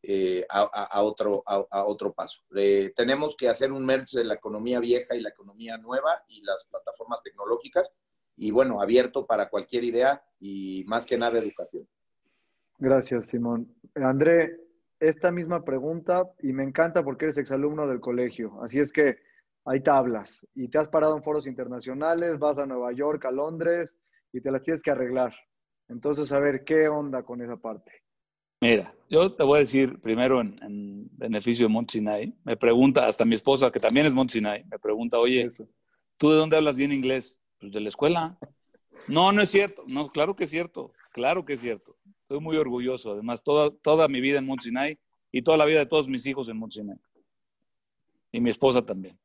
eh, 0.03 0.45
a, 0.49 1.01
otro, 1.03 1.43
a, 1.45 1.85
otro 1.85 2.11
paso. 2.13 2.41
Eh, 2.55 2.91
tenemos 2.95 3.35
que 3.37 3.49
hacer 3.49 3.71
un 3.71 3.85
merge 3.85 4.17
de 4.17 4.25
la 4.25 4.33
economía 4.33 4.79
vieja 4.79 5.15
y 5.15 5.21
la 5.21 5.29
economía 5.29 5.77
nueva 5.77 6.23
y 6.27 6.41
las 6.43 6.65
plataformas 6.69 7.21
tecnológicas. 7.21 7.93
Y 8.37 8.51
bueno, 8.51 8.81
abierto 8.81 9.27
para 9.27 9.49
cualquier 9.49 9.83
idea 9.83 10.23
y 10.39 10.83
más 10.87 11.05
que 11.05 11.17
nada 11.17 11.37
educación. 11.37 11.87
Gracias, 12.79 13.27
Simón. 13.27 13.75
André, 13.93 14.57
esta 14.99 15.31
misma 15.31 15.63
pregunta 15.63 16.31
y 16.41 16.53
me 16.53 16.63
encanta 16.63 17.03
porque 17.03 17.25
eres 17.25 17.37
exalumno 17.37 17.87
del 17.87 17.99
colegio, 17.99 18.61
así 18.63 18.79
es 18.79 18.91
que 18.91 19.17
hay 19.65 19.81
tablas 19.81 20.45
y 20.55 20.67
te 20.67 20.77
has 20.77 20.87
parado 20.87 21.15
en 21.15 21.23
foros 21.23 21.45
internacionales, 21.45 22.39
vas 22.39 22.57
a 22.57 22.65
Nueva 22.65 22.91
York, 22.93 23.25
a 23.25 23.31
Londres 23.31 23.99
y 24.31 24.41
te 24.41 24.51
las 24.51 24.63
tienes 24.63 24.81
que 24.81 24.91
arreglar. 24.91 25.33
Entonces, 25.89 26.31
a 26.31 26.39
ver, 26.39 26.63
¿qué 26.63 26.87
onda 26.87 27.23
con 27.23 27.41
esa 27.41 27.57
parte? 27.57 28.00
Mira, 28.61 28.93
yo 29.09 29.33
te 29.33 29.43
voy 29.43 29.57
a 29.57 29.59
decir 29.61 29.99
primero 30.01 30.39
en, 30.39 31.09
beneficio 31.17 31.65
de 31.65 31.73
Montsinai, 31.73 32.35
me 32.43 32.55
pregunta, 32.55 33.07
hasta 33.07 33.25
mi 33.25 33.33
esposa, 33.33 33.71
que 33.71 33.79
también 33.79 34.05
es 34.05 34.13
Montsinai, 34.13 34.65
me 34.65 34.77
pregunta, 34.77 35.17
oye, 35.17 35.49
¿tú 36.17 36.29
de 36.29 36.37
dónde 36.37 36.57
hablas 36.57 36.75
bien 36.75 36.91
inglés? 36.91 37.39
Pues 37.59 37.71
de 37.71 37.79
la 37.79 37.89
escuela. 37.89 38.37
No, 39.07 39.31
no 39.31 39.41
es 39.41 39.49
cierto. 39.49 39.83
No, 39.87 40.11
claro 40.11 40.35
que 40.35 40.43
es 40.43 40.51
cierto. 40.51 40.93
Claro 41.11 41.43
que 41.43 41.53
es 41.53 41.59
cierto. 41.59 41.97
Estoy 42.21 42.39
muy 42.39 42.55
orgulloso. 42.57 43.13
Además, 43.13 43.43
toda, 43.43 43.71
toda 43.71 44.07
mi 44.07 44.21
vida 44.21 44.37
en 44.37 44.45
Mont 44.45 44.61
y 45.31 45.41
toda 45.41 45.57
la 45.57 45.65
vida 45.65 45.79
de 45.79 45.85
todos 45.87 46.07
mis 46.07 46.25
hijos 46.27 46.47
en 46.47 46.57
Mont 46.57 46.73
Y 48.31 48.41
mi 48.41 48.49
esposa 48.51 48.85
también. 48.85 49.19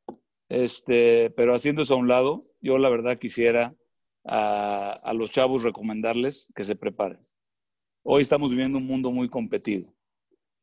Este, 0.48 1.30
pero 1.30 1.54
haciendo 1.54 1.82
eso 1.82 1.94
a 1.94 1.98
un 1.98 2.08
lado, 2.08 2.40
yo 2.62 2.78
la 2.78 2.88
verdad 2.88 3.18
quisiera 3.18 3.74
a, 4.24 4.92
a 4.92 5.12
los 5.12 5.30
chavos 5.30 5.62
recomendarles 5.62 6.48
que 6.54 6.64
se 6.64 6.76
preparen. 6.76 7.20
Hoy 8.08 8.22
estamos 8.22 8.50
viviendo 8.50 8.78
un 8.78 8.86
mundo 8.86 9.10
muy 9.10 9.28
competido. 9.28 9.92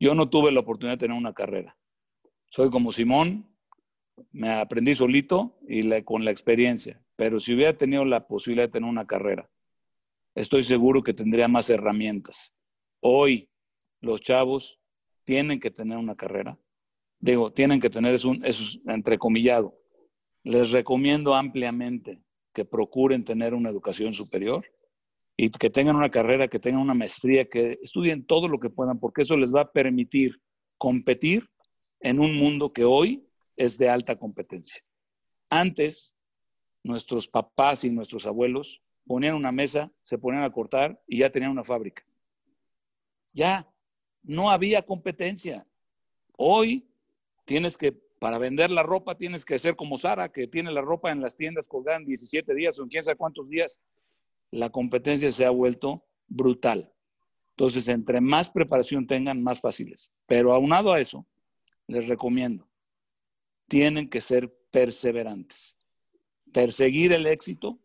Yo 0.00 0.14
no 0.14 0.30
tuve 0.30 0.50
la 0.50 0.60
oportunidad 0.60 0.94
de 0.94 1.06
tener 1.06 1.18
una 1.18 1.34
carrera. 1.34 1.76
Soy 2.48 2.70
como 2.70 2.90
Simón, 2.90 3.46
me 4.32 4.48
aprendí 4.48 4.94
solito 4.94 5.58
y 5.68 6.02
con 6.04 6.24
la 6.24 6.30
experiencia. 6.30 7.04
Pero 7.16 7.38
si 7.38 7.52
hubiera 7.52 7.76
tenido 7.76 8.06
la 8.06 8.26
posibilidad 8.26 8.68
de 8.68 8.72
tener 8.72 8.88
una 8.88 9.06
carrera 9.06 9.50
estoy 10.34 10.62
seguro 10.62 11.02
que 11.02 11.12
tendría 11.12 11.46
más 11.46 11.68
herramientas. 11.68 12.54
Hoy 13.00 13.50
los 14.00 14.22
chavos 14.22 14.80
tienen 15.24 15.60
que 15.60 15.70
tener 15.70 15.98
una 15.98 16.16
carrera. 16.16 16.58
Digo, 17.18 17.52
tienen 17.52 17.78
que 17.78 17.90
tener, 17.90 18.14
es, 18.14 18.24
un, 18.24 18.42
es 18.42 18.80
entrecomillado. 18.86 19.78
Les 20.44 20.70
recomiendo 20.70 21.34
ampliamente 21.34 22.22
que 22.54 22.64
procuren 22.64 23.22
tener 23.22 23.52
una 23.52 23.68
educación 23.68 24.14
superior 24.14 24.64
y 25.36 25.50
que 25.50 25.70
tengan 25.70 25.96
una 25.96 26.10
carrera, 26.10 26.48
que 26.48 26.60
tengan 26.60 26.82
una 26.82 26.94
maestría, 26.94 27.48
que 27.48 27.78
estudien 27.82 28.24
todo 28.24 28.48
lo 28.48 28.58
que 28.58 28.70
puedan, 28.70 29.00
porque 29.00 29.22
eso 29.22 29.36
les 29.36 29.52
va 29.52 29.62
a 29.62 29.72
permitir 29.72 30.40
competir 30.78 31.48
en 32.00 32.20
un 32.20 32.36
mundo 32.36 32.70
que 32.70 32.84
hoy 32.84 33.26
es 33.56 33.78
de 33.78 33.88
alta 33.88 34.16
competencia. 34.16 34.82
Antes, 35.48 36.14
nuestros 36.82 37.28
papás 37.28 37.84
y 37.84 37.90
nuestros 37.90 38.26
abuelos 38.26 38.82
ponían 39.06 39.34
una 39.34 39.52
mesa, 39.52 39.92
se 40.02 40.18
ponían 40.18 40.44
a 40.44 40.52
cortar 40.52 41.00
y 41.06 41.18
ya 41.18 41.30
tenían 41.30 41.52
una 41.52 41.64
fábrica. 41.64 42.04
Ya, 43.32 43.68
no 44.22 44.50
había 44.50 44.82
competencia. 44.82 45.66
Hoy 46.36 46.88
tienes 47.44 47.76
que, 47.76 47.92
para 47.92 48.38
vender 48.38 48.70
la 48.70 48.82
ropa, 48.82 49.16
tienes 49.16 49.44
que 49.44 49.58
ser 49.58 49.76
como 49.76 49.98
Sara, 49.98 50.30
que 50.30 50.46
tiene 50.46 50.70
la 50.70 50.80
ropa 50.80 51.10
en 51.10 51.20
las 51.20 51.36
tiendas 51.36 51.68
colgada 51.68 51.98
en 51.98 52.04
17 52.04 52.54
días 52.54 52.78
o 52.78 52.84
en 52.84 52.88
quién 52.88 53.02
sabe 53.02 53.16
cuántos 53.16 53.48
días. 53.48 53.80
La 54.54 54.70
competencia 54.70 55.32
se 55.32 55.44
ha 55.44 55.50
vuelto 55.50 56.04
brutal. 56.28 56.92
Entonces, 57.56 57.88
entre 57.88 58.20
más 58.20 58.50
preparación 58.50 59.04
tengan, 59.04 59.42
más 59.42 59.60
fáciles. 59.60 60.12
Pero 60.26 60.52
aunado 60.52 60.92
a 60.92 61.00
eso, 61.00 61.26
les 61.88 62.06
recomiendo, 62.06 62.68
tienen 63.66 64.08
que 64.08 64.20
ser 64.20 64.56
perseverantes. 64.70 65.76
Perseguir 66.52 67.12
el 67.12 67.26
éxito 67.26 67.80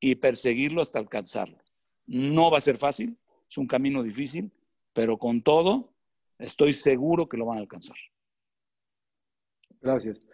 y 0.00 0.14
perseguirlo 0.14 0.80
hasta 0.80 0.98
alcanzarlo. 0.98 1.58
No 2.06 2.50
va 2.50 2.56
a 2.56 2.62
ser 2.62 2.78
fácil, 2.78 3.18
es 3.46 3.58
un 3.58 3.66
camino 3.66 4.02
difícil, 4.02 4.50
pero 4.94 5.18
con 5.18 5.42
todo 5.42 5.92
estoy 6.38 6.72
seguro 6.72 7.28
que 7.28 7.36
lo 7.36 7.44
van 7.44 7.58
a 7.58 7.60
alcanzar. 7.60 7.96
Gracias. 9.82 10.26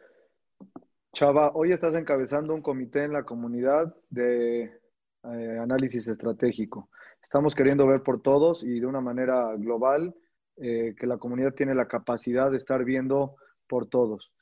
Chava, 1.15 1.51
hoy 1.53 1.73
estás 1.73 1.97
encabezando 1.97 2.55
un 2.55 2.63
comité 2.63 3.03
en 3.03 3.13
la 3.13 3.25
comunidad 3.25 3.93
de 4.09 4.80
eh, 5.25 5.59
análisis 5.59 6.09
estratégico. 6.09 6.89
Estamos 7.23 7.55
queriendo 7.55 7.87
ver 7.87 8.03
por 8.03 8.23
todos 8.23 8.63
y 8.63 8.81
de 8.81 8.87
una 8.87 9.01
manera 9.01 9.55
global 9.57 10.15
eh, 10.57 10.95
que 10.99 11.07
la 11.07 11.19
comunidad 11.19 11.55
tiene 11.55 11.75
la 11.75 11.89
capacidad 11.89 12.51
de 12.51 12.57
estar 12.57 12.85
viendo 12.85 13.37
por 13.69 13.87
todos. 13.87 14.33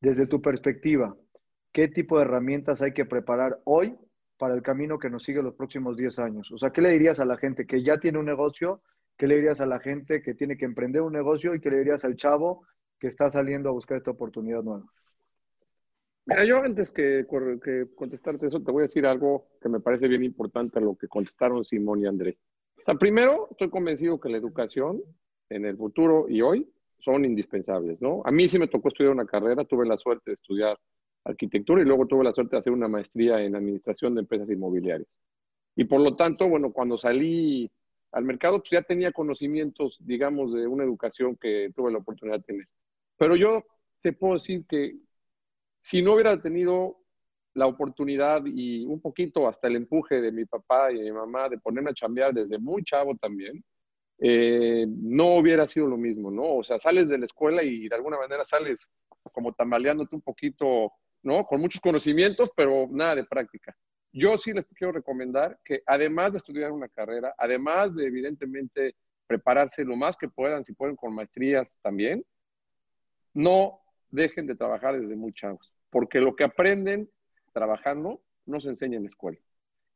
Desde 0.00 0.26
tu 0.26 0.40
perspectiva, 0.40 1.16
¿qué 1.72 1.88
tipo 1.88 2.16
de 2.16 2.24
herramientas 2.24 2.82
hay 2.82 2.92
que 2.92 3.04
preparar 3.04 3.60
hoy 3.64 3.96
para 4.38 4.54
el 4.54 4.62
camino 4.62 4.98
que 4.98 5.10
nos 5.10 5.24
sigue 5.24 5.42
los 5.42 5.54
próximos 5.54 5.96
10 5.96 6.18
años? 6.20 6.50
O 6.52 6.58
sea, 6.58 6.70
¿qué 6.70 6.82
le 6.82 6.90
dirías 6.90 7.20
a 7.20 7.24
la 7.24 7.36
gente 7.36 7.66
que 7.66 7.82
ya 7.82 7.98
tiene 7.98 8.18
un 8.18 8.26
negocio? 8.26 8.80
¿Qué 9.16 9.26
le 9.26 9.36
dirías 9.36 9.60
a 9.60 9.66
la 9.66 9.80
gente 9.80 10.22
que 10.22 10.34
tiene 10.34 10.56
que 10.56 10.64
emprender 10.64 11.02
un 11.02 11.12
negocio? 11.12 11.54
¿Y 11.54 11.60
qué 11.60 11.70
le 11.70 11.78
dirías 11.78 12.04
al 12.04 12.16
chavo 12.16 12.66
que 12.98 13.08
está 13.08 13.28
saliendo 13.28 13.68
a 13.68 13.72
buscar 13.72 13.98
esta 13.98 14.12
oportunidad 14.12 14.62
nueva? 14.62 14.86
Mira, 16.28 16.44
yo 16.44 16.58
antes 16.58 16.92
que, 16.92 17.26
que, 17.64 17.86
contestarte 17.94 18.48
eso, 18.48 18.60
te 18.60 18.70
voy 18.70 18.82
a 18.82 18.86
decir 18.86 19.06
algo 19.06 19.48
que 19.62 19.70
me 19.70 19.80
parece 19.80 20.08
bien 20.08 20.22
importante 20.22 20.78
a 20.78 20.82
lo 20.82 20.94
que 20.94 21.08
contestaron 21.08 21.64
Simón 21.64 22.00
y 22.00 22.06
André. 22.06 22.36
O 22.76 22.82
sea, 22.84 22.96
primero, 22.96 23.48
estoy 23.50 23.70
convencido 23.70 24.20
que 24.20 24.28
la 24.28 24.36
educación 24.36 25.02
en 25.48 25.64
el 25.64 25.78
futuro 25.78 26.26
y 26.28 26.42
hoy 26.42 26.70
son 26.98 27.24
indispensables, 27.24 28.02
¿no? 28.02 28.20
A 28.26 28.30
mí 28.30 28.46
sí 28.46 28.58
me 28.58 28.68
tocó 28.68 28.88
estudiar 28.88 29.14
una 29.14 29.24
carrera, 29.24 29.64
tuve 29.64 29.86
la 29.86 29.96
suerte 29.96 30.32
de 30.32 30.34
estudiar 30.34 30.78
arquitectura 31.24 31.80
y 31.80 31.86
luego 31.86 32.06
tuve 32.06 32.24
la 32.24 32.34
suerte 32.34 32.56
de 32.56 32.60
hacer 32.60 32.74
una 32.74 32.88
maestría 32.88 33.40
en 33.42 33.56
administración 33.56 34.14
de 34.14 34.20
empresas 34.20 34.50
inmobiliarias. 34.50 35.08
Y 35.76 35.84
por 35.84 36.02
lo 36.02 36.14
tanto, 36.14 36.46
bueno, 36.46 36.74
cuando 36.74 36.98
salí 36.98 37.70
al 38.12 38.24
mercado, 38.24 38.58
pues 38.58 38.72
ya 38.72 38.82
tenía 38.82 39.12
conocimientos, 39.12 39.96
digamos, 40.00 40.52
de 40.52 40.66
una 40.66 40.84
educación 40.84 41.36
que 41.36 41.72
tuve 41.74 41.90
la 41.90 41.98
oportunidad 41.98 42.36
de 42.36 42.44
tener. 42.44 42.66
Pero 43.16 43.34
yo 43.34 43.64
te 44.02 44.12
puedo 44.12 44.34
decir 44.34 44.66
que 44.68 45.07
si 45.88 46.02
no 46.02 46.12
hubiera 46.12 46.38
tenido 46.38 46.98
la 47.54 47.66
oportunidad 47.66 48.42
y 48.44 48.84
un 48.84 49.00
poquito 49.00 49.48
hasta 49.48 49.68
el 49.68 49.76
empuje 49.76 50.20
de 50.20 50.30
mi 50.30 50.44
papá 50.44 50.92
y 50.92 50.96
de 50.96 51.04
mi 51.04 51.12
mamá 51.12 51.48
de 51.48 51.56
ponerme 51.56 51.92
a 51.92 51.94
chambear 51.94 52.34
desde 52.34 52.58
muy 52.58 52.84
chavo 52.84 53.16
también, 53.16 53.64
eh, 54.18 54.86
no 54.86 55.36
hubiera 55.36 55.66
sido 55.66 55.86
lo 55.86 55.96
mismo, 55.96 56.30
¿no? 56.30 56.56
O 56.56 56.62
sea, 56.62 56.78
sales 56.78 57.08
de 57.08 57.16
la 57.16 57.24
escuela 57.24 57.62
y 57.62 57.88
de 57.88 57.94
alguna 57.94 58.18
manera 58.18 58.44
sales 58.44 58.90
como 59.32 59.54
tambaleándote 59.54 60.14
un 60.14 60.20
poquito, 60.20 60.92
¿no? 61.22 61.46
Con 61.46 61.62
muchos 61.62 61.80
conocimientos, 61.80 62.50
pero 62.54 62.86
nada 62.90 63.14
de 63.14 63.24
práctica. 63.24 63.74
Yo 64.12 64.36
sí 64.36 64.52
les 64.52 64.66
quiero 64.74 64.92
recomendar 64.92 65.58
que 65.64 65.80
además 65.86 66.32
de 66.32 66.38
estudiar 66.38 66.70
una 66.70 66.90
carrera, 66.90 67.34
además 67.38 67.94
de 67.94 68.04
evidentemente 68.04 68.94
prepararse 69.26 69.86
lo 69.86 69.96
más 69.96 70.18
que 70.18 70.28
puedan, 70.28 70.66
si 70.66 70.74
pueden 70.74 70.96
con 70.96 71.14
maestrías 71.14 71.78
también, 71.80 72.22
no 73.32 73.80
dejen 74.10 74.46
de 74.46 74.54
trabajar 74.54 75.00
desde 75.00 75.16
muy 75.16 75.32
chavos, 75.32 75.72
porque 75.90 76.20
lo 76.20 76.36
que 76.36 76.44
aprenden 76.44 77.10
trabajando 77.52 78.20
no 78.46 78.60
se 78.60 78.68
enseña 78.68 78.96
en 78.96 79.04
la 79.04 79.08
escuela. 79.08 79.38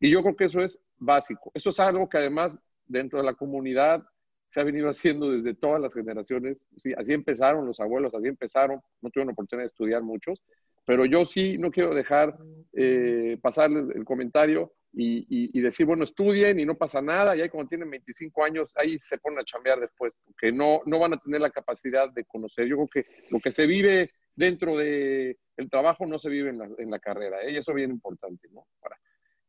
Y 0.00 0.10
yo 0.10 0.22
creo 0.22 0.36
que 0.36 0.44
eso 0.44 0.60
es 0.60 0.78
básico. 0.98 1.50
Eso 1.54 1.70
es 1.70 1.80
algo 1.80 2.08
que 2.08 2.18
además 2.18 2.58
dentro 2.86 3.18
de 3.18 3.24
la 3.24 3.34
comunidad 3.34 4.04
se 4.48 4.60
ha 4.60 4.64
venido 4.64 4.88
haciendo 4.90 5.30
desde 5.30 5.54
todas 5.54 5.80
las 5.80 5.94
generaciones. 5.94 6.66
Sí, 6.76 6.92
así 6.96 7.12
empezaron 7.12 7.66
los 7.66 7.80
abuelos, 7.80 8.14
así 8.14 8.28
empezaron. 8.28 8.80
No 9.00 9.10
tuvieron 9.10 9.32
oportunidad 9.32 9.62
de 9.62 9.66
estudiar 9.66 10.02
muchos, 10.02 10.42
pero 10.84 11.04
yo 11.04 11.24
sí 11.24 11.58
no 11.58 11.70
quiero 11.70 11.94
dejar 11.94 12.36
eh, 12.72 13.38
pasarles 13.40 13.94
el 13.94 14.04
comentario 14.04 14.72
y, 14.94 15.58
decir, 15.60 15.86
bueno, 15.86 16.04
estudien 16.04 16.60
y 16.60 16.66
no 16.66 16.76
pasa 16.76 17.00
nada, 17.00 17.34
y 17.34 17.40
ahí 17.40 17.48
cuando 17.48 17.68
tienen 17.68 17.88
25 17.88 18.44
años, 18.44 18.72
ahí 18.76 18.98
se 18.98 19.16
ponen 19.16 19.38
a 19.38 19.44
chambear 19.44 19.80
después, 19.80 20.14
porque 20.26 20.52
no, 20.52 20.82
no 20.84 20.98
van 20.98 21.14
a 21.14 21.18
tener 21.18 21.40
la 21.40 21.48
capacidad 21.48 22.10
de 22.12 22.24
conocer. 22.24 22.66
Yo 22.66 22.76
creo 22.76 22.88
que 22.88 23.06
lo 23.30 23.40
que 23.40 23.50
se 23.50 23.66
vive 23.66 24.10
dentro 24.34 24.76
del 24.76 25.38
el 25.56 25.70
trabajo 25.70 26.06
no 26.06 26.18
se 26.18 26.30
vive 26.30 26.50
en 26.50 26.58
la, 26.58 26.68
en 26.78 26.90
la 26.90 26.98
carrera, 26.98 27.42
¿eh? 27.42 27.52
y 27.52 27.56
eso 27.56 27.72
es 27.72 27.76
bien 27.76 27.90
importante, 27.90 28.48
¿no? 28.50 28.66
Para, 28.80 28.96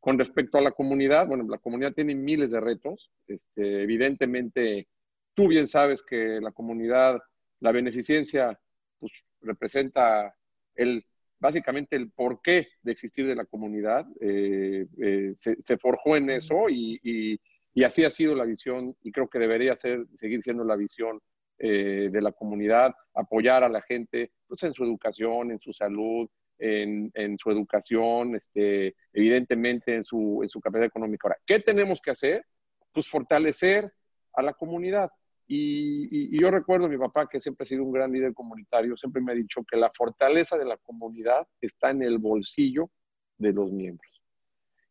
con 0.04 0.20
respecto 0.20 0.58
a 0.58 0.62
la 0.62 0.72
comunidad, 0.72 1.26
bueno, 1.28 1.46
la 1.48 1.60
comunidad 1.60 1.94
tiene 1.94 2.14
miles 2.14 2.52
de 2.52 2.60
retos. 2.60 3.10
Este, 3.26 3.84
evidentemente, 3.84 4.90
tú 5.34 5.48
bien 5.48 5.66
sabes 5.66 6.04
que 6.04 6.42
la 6.42 6.52
comunidad, 6.52 7.22
la 7.62 7.72
beneficencia, 7.72 8.60
pues 9.00 9.14
representa 9.40 10.36
el, 10.76 11.06
básicamente 11.40 11.96
el 11.96 12.12
porqué 12.12 12.68
de 12.82 12.92
existir 12.92 13.26
de 13.26 13.36
la 13.36 13.46
comunidad. 13.46 14.06
Eh, 14.20 14.88
eh, 15.02 15.34
se, 15.38 15.78
forjó 15.78 16.18
en 16.18 16.32
eso 16.32 16.70
y, 16.70 17.40
así 17.86 18.04
ha 18.04 18.12
sido 18.12 18.36
la 18.36 18.44
visión 18.44 18.94
y 19.04 19.12
creo 19.14 19.30
que 19.30 19.40
debería 19.40 19.74
ser, 19.78 20.06
seguir 20.16 20.42
siendo 20.42 20.66
la 20.66 20.76
visión 20.76 21.22
eh, 21.60 22.10
de 22.12 22.22
la 22.22 22.32
comunidad, 22.32 22.94
apoyar 23.14 23.64
a 23.64 23.70
la 23.70 23.82
gente 23.82 24.32
pues, 24.48 24.64
en 24.64 24.74
su 24.74 24.84
educación, 24.84 25.52
en 25.52 25.60
su 25.60 25.74
salud, 25.74 26.28
en, 26.60 27.38
su 27.38 27.52
educación, 27.52 28.36
este, 28.36 28.96
evidentemente 29.12 29.96
en 29.96 30.04
su, 30.04 30.40
en 30.44 30.50
su 30.50 30.62
capacidad 30.62 30.88
económica. 30.88 31.28
Ahora, 31.28 31.40
¿qué 31.46 31.60
tenemos 31.60 32.00
que 32.02 32.12
hacer? 32.12 32.46
Pues 32.94 33.08
fortalecer 33.08 33.92
a 34.34 34.42
la 34.42 34.54
comunidad. 34.54 35.10
Y, 35.48 36.40
yo 36.40 36.50
recuerdo 36.50 36.86
a 36.86 36.90
mi 36.90 36.98
papá, 36.98 37.28
que 37.28 37.42
siempre 37.42 37.66
ha 37.66 37.68
sido 37.68 37.84
un 37.84 37.92
gran 37.92 38.12
líder 38.12 38.34
comunitario, 38.34 38.96
siempre 38.98 39.22
me 39.22 39.34
ha 39.34 39.36
dicho 39.36 39.64
que 39.70 39.78
la 39.78 39.92
fortaleza 39.94 40.58
de 40.58 40.66
la 40.66 40.78
comunidad 40.78 41.48
está 41.62 41.92
en 41.92 42.02
el 42.04 42.18
bolsillo 42.18 42.90
de 43.38 43.52
los 43.52 43.72
miembros. 43.72 44.13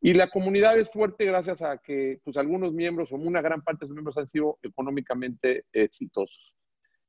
Y 0.05 0.15
la 0.15 0.29
comunidad 0.29 0.77
es 0.77 0.91
fuerte 0.91 1.24
gracias 1.24 1.62
a 1.62 1.79
que 1.79 2.20
pues, 2.24 2.37
algunos 2.37 2.73
miembros 2.73 3.12
o 3.12 3.16
una 3.16 3.41
gran 3.41 3.62
parte 3.62 3.85
de 3.85 3.87
sus 3.87 3.95
miembros 3.95 4.19
han 4.19 4.27
sido 4.27 4.59
económicamente 4.61 5.66
exitosos. 5.73 6.53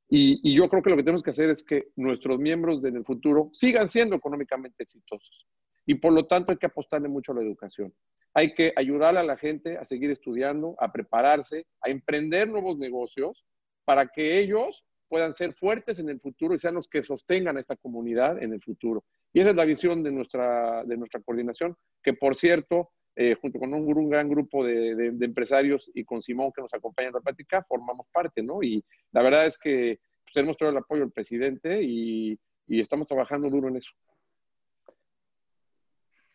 Y, 0.08 0.54
yo 0.54 0.68
creo 0.68 0.80
que 0.80 0.90
lo 0.90 0.96
que 0.96 1.02
tenemos 1.02 1.24
que 1.24 1.32
hacer 1.32 1.50
es 1.50 1.64
que 1.64 1.88
nuestros 1.96 2.38
miembros 2.38 2.84
en 2.84 2.96
el 2.96 3.04
futuro 3.04 3.50
sigan 3.52 3.88
siendo 3.88 4.14
económicamente 4.14 4.84
exitosos. 4.84 5.48
Y 5.84 5.96
por 5.96 6.12
lo 6.12 6.28
tanto 6.28 6.52
hay 6.52 6.58
que 6.58 6.66
apostarle 6.66 7.08
mucho 7.08 7.32
a 7.32 7.34
la 7.34 7.42
educación. 7.42 7.92
Hay 8.32 8.54
que 8.54 8.72
ayudar 8.76 9.16
a 9.16 9.24
la 9.24 9.36
gente 9.36 9.76
a 9.76 9.84
seguir 9.84 10.12
estudiando, 10.12 10.76
a 10.78 10.92
prepararse, 10.92 11.66
a 11.80 11.90
emprender 11.90 12.48
nuevos 12.48 12.78
negocios 12.78 13.44
para 13.84 14.06
que 14.06 14.38
ellos 14.38 14.84
puedan 15.08 15.34
ser 15.34 15.54
fuertes 15.54 15.98
en 15.98 16.08
el 16.08 16.20
futuro 16.20 16.54
y 16.54 16.58
sean 16.58 16.74
los 16.74 16.88
que 16.88 17.02
sostengan 17.02 17.56
a 17.56 17.60
esta 17.60 17.76
comunidad 17.76 18.42
en 18.42 18.52
el 18.52 18.62
futuro. 18.62 19.04
Y 19.32 19.40
esa 19.40 19.50
es 19.50 19.56
la 19.56 19.64
visión 19.64 20.02
de 20.02 20.12
nuestra, 20.12 20.84
de 20.84 20.96
nuestra 20.96 21.20
coordinación, 21.20 21.76
que 22.02 22.14
por 22.14 22.36
cierto, 22.36 22.90
eh, 23.16 23.36
junto 23.40 23.58
con 23.58 23.72
un, 23.72 24.10
gran 24.10 24.28
grupo 24.28 24.64
de, 24.64 25.12
empresarios 25.20 25.90
y 25.94 26.04
con 26.04 26.20
Simón 26.20 26.50
que 26.52 26.62
nos 26.62 26.74
acompaña 26.74 27.08
en 27.08 27.14
la 27.14 27.20
plática, 27.20 27.64
formamos 27.68 28.06
parte, 28.12 28.42
¿no? 28.42 28.62
Y 28.62 28.84
la 29.12 29.22
verdad 29.22 29.46
es 29.46 29.56
que 29.56 30.00
pues, 30.24 30.34
tenemos 30.34 30.56
todo 30.56 30.68
el 30.70 30.76
apoyo 30.76 31.02
del 31.02 31.12
presidente 31.12 31.80
y, 31.82 32.38
estamos 32.66 33.06
trabajando 33.06 33.50
duro 33.50 33.68
en 33.68 33.76
eso. 33.76 33.90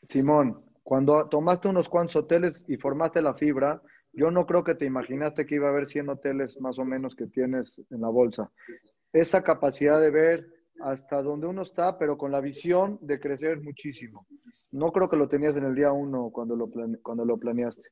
Simón, 0.03 0.63
cuando 0.83 1.27
tomaste 1.27 1.67
unos 1.67 1.89
cuantos 1.89 2.15
hoteles 2.15 2.63
y 2.67 2.77
formaste 2.77 3.21
la 3.21 3.33
fibra, 3.33 3.81
yo 4.13 4.31
no 4.31 4.45
creo 4.45 4.63
que 4.63 4.75
te 4.75 4.85
imaginaste 4.85 5.45
que 5.45 5.55
iba 5.55 5.67
a 5.67 5.71
haber 5.71 5.85
100 5.85 6.09
hoteles 6.09 6.59
más 6.59 6.79
o 6.79 6.85
menos 6.85 7.15
que 7.15 7.27
tienes 7.27 7.81
en 7.89 8.01
la 8.01 8.09
bolsa. 8.09 8.51
Esa 9.13 9.43
capacidad 9.43 9.99
de 9.99 10.11
ver 10.11 10.47
hasta 10.81 11.21
donde 11.21 11.47
uno 11.47 11.63
está, 11.63 11.97
pero 11.97 12.17
con 12.17 12.31
la 12.31 12.41
visión 12.41 12.97
de 13.01 13.19
crecer 13.19 13.61
muchísimo. 13.61 14.25
No 14.71 14.91
creo 14.91 15.09
que 15.09 15.17
lo 15.17 15.27
tenías 15.27 15.55
en 15.55 15.65
el 15.65 15.75
día 15.75 15.91
uno 15.91 16.29
cuando 16.31 16.55
lo, 16.55 16.69
cuando 17.01 17.25
lo 17.25 17.37
planeaste. 17.37 17.83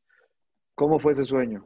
¿Cómo 0.75 0.99
fue 0.99 1.13
ese 1.13 1.25
sueño? 1.25 1.63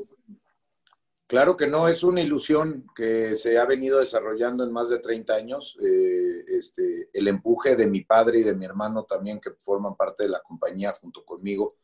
Claro 1.27 1.55
que 1.55 1.67
no, 1.67 1.87
es 1.87 2.03
una 2.03 2.21
ilusión 2.21 2.85
que 2.93 3.37
se 3.37 3.57
ha 3.57 3.65
venido 3.65 3.99
desarrollando 3.99 4.65
en 4.65 4.73
más 4.73 4.89
de 4.89 4.99
30 4.99 5.33
años. 5.33 5.77
Eh, 5.81 6.43
este, 6.47 7.09
el 7.13 7.27
empuje 7.29 7.75
de 7.75 7.87
mi 7.87 8.01
padre 8.01 8.39
y 8.39 8.43
de 8.43 8.55
mi 8.55 8.65
hermano 8.65 9.05
también, 9.05 9.39
que 9.39 9.51
forman 9.59 9.95
parte 9.95 10.23
de 10.23 10.29
la 10.29 10.41
compañía 10.41 10.93
junto 10.99 11.23
conmigo, 11.23 11.77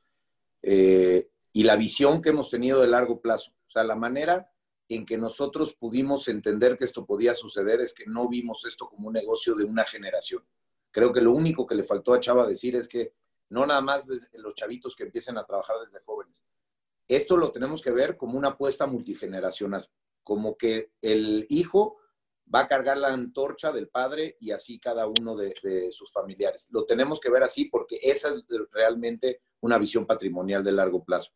eh, 0.62 1.30
y 1.54 1.64
la 1.64 1.76
visión 1.76 2.22
que 2.22 2.30
hemos 2.30 2.50
tenido 2.50 2.82
de 2.82 2.88
largo 2.88 3.22
plazo. 3.22 3.52
O 3.66 3.70
sea, 3.70 3.84
la 3.84 3.96
manera 3.96 4.52
en 4.90 5.06
que 5.06 5.18
nosotros 5.18 5.74
pudimos 5.74 6.28
entender 6.28 6.78
que 6.78 6.86
esto 6.86 7.06
podía 7.06 7.36
suceder 7.36 7.82
es 7.82 7.94
que 7.94 8.06
no 8.06 8.30
vimos 8.30 8.64
esto 8.66 8.88
como 8.88 9.08
un 9.08 9.14
negocio 9.14 9.56
de 9.56 9.66
una 9.66 9.84
generación. 9.84 10.44
Creo 10.92 11.12
que 11.12 11.22
lo 11.22 11.32
único 11.32 11.68
que 11.68 11.76
le 11.76 11.84
faltó 11.84 12.14
a 12.14 12.20
Chava 12.20 12.48
decir 12.48 12.76
es 12.76 12.88
que 12.88 13.14
no 13.50 13.66
nada 13.66 13.82
más 13.82 14.10
los 14.34 14.56
chavitos 14.56 14.96
que 14.96 15.04
empiecen 15.04 15.38
a 15.38 15.46
trabajar 15.46 15.76
desde 15.84 16.04
jóvenes. 16.04 16.44
Esto 17.08 17.38
lo 17.38 17.52
tenemos 17.52 17.82
que 17.82 17.92
ver 17.92 18.18
como 18.18 18.38
una 18.38 18.50
apuesta 18.50 18.86
multigeneracional, 18.86 19.90
como 20.24 20.58
que 20.58 20.92
el 21.02 21.46
hijo 21.50 21.98
va 22.54 22.62
a 22.62 22.68
cargar 22.68 22.98
la 22.98 23.14
antorcha 23.14 23.72
del 23.72 23.90
padre 23.90 24.38
y 24.40 24.52
así 24.52 24.80
cada 24.80 25.08
uno 25.08 25.36
de, 25.36 25.54
de 25.64 25.92
sus 25.92 26.12
familiares. 26.12 26.68
Lo 26.72 26.86
tenemos 26.86 27.20
que 27.20 27.30
ver 27.30 27.44
así 27.44 27.66
porque 27.66 28.00
esa 28.02 28.30
es 28.30 28.44
realmente 28.72 29.42
una 29.62 29.78
visión 29.78 30.06
patrimonial 30.06 30.64
de 30.64 30.72
largo 30.72 31.04
plazo. 31.04 31.32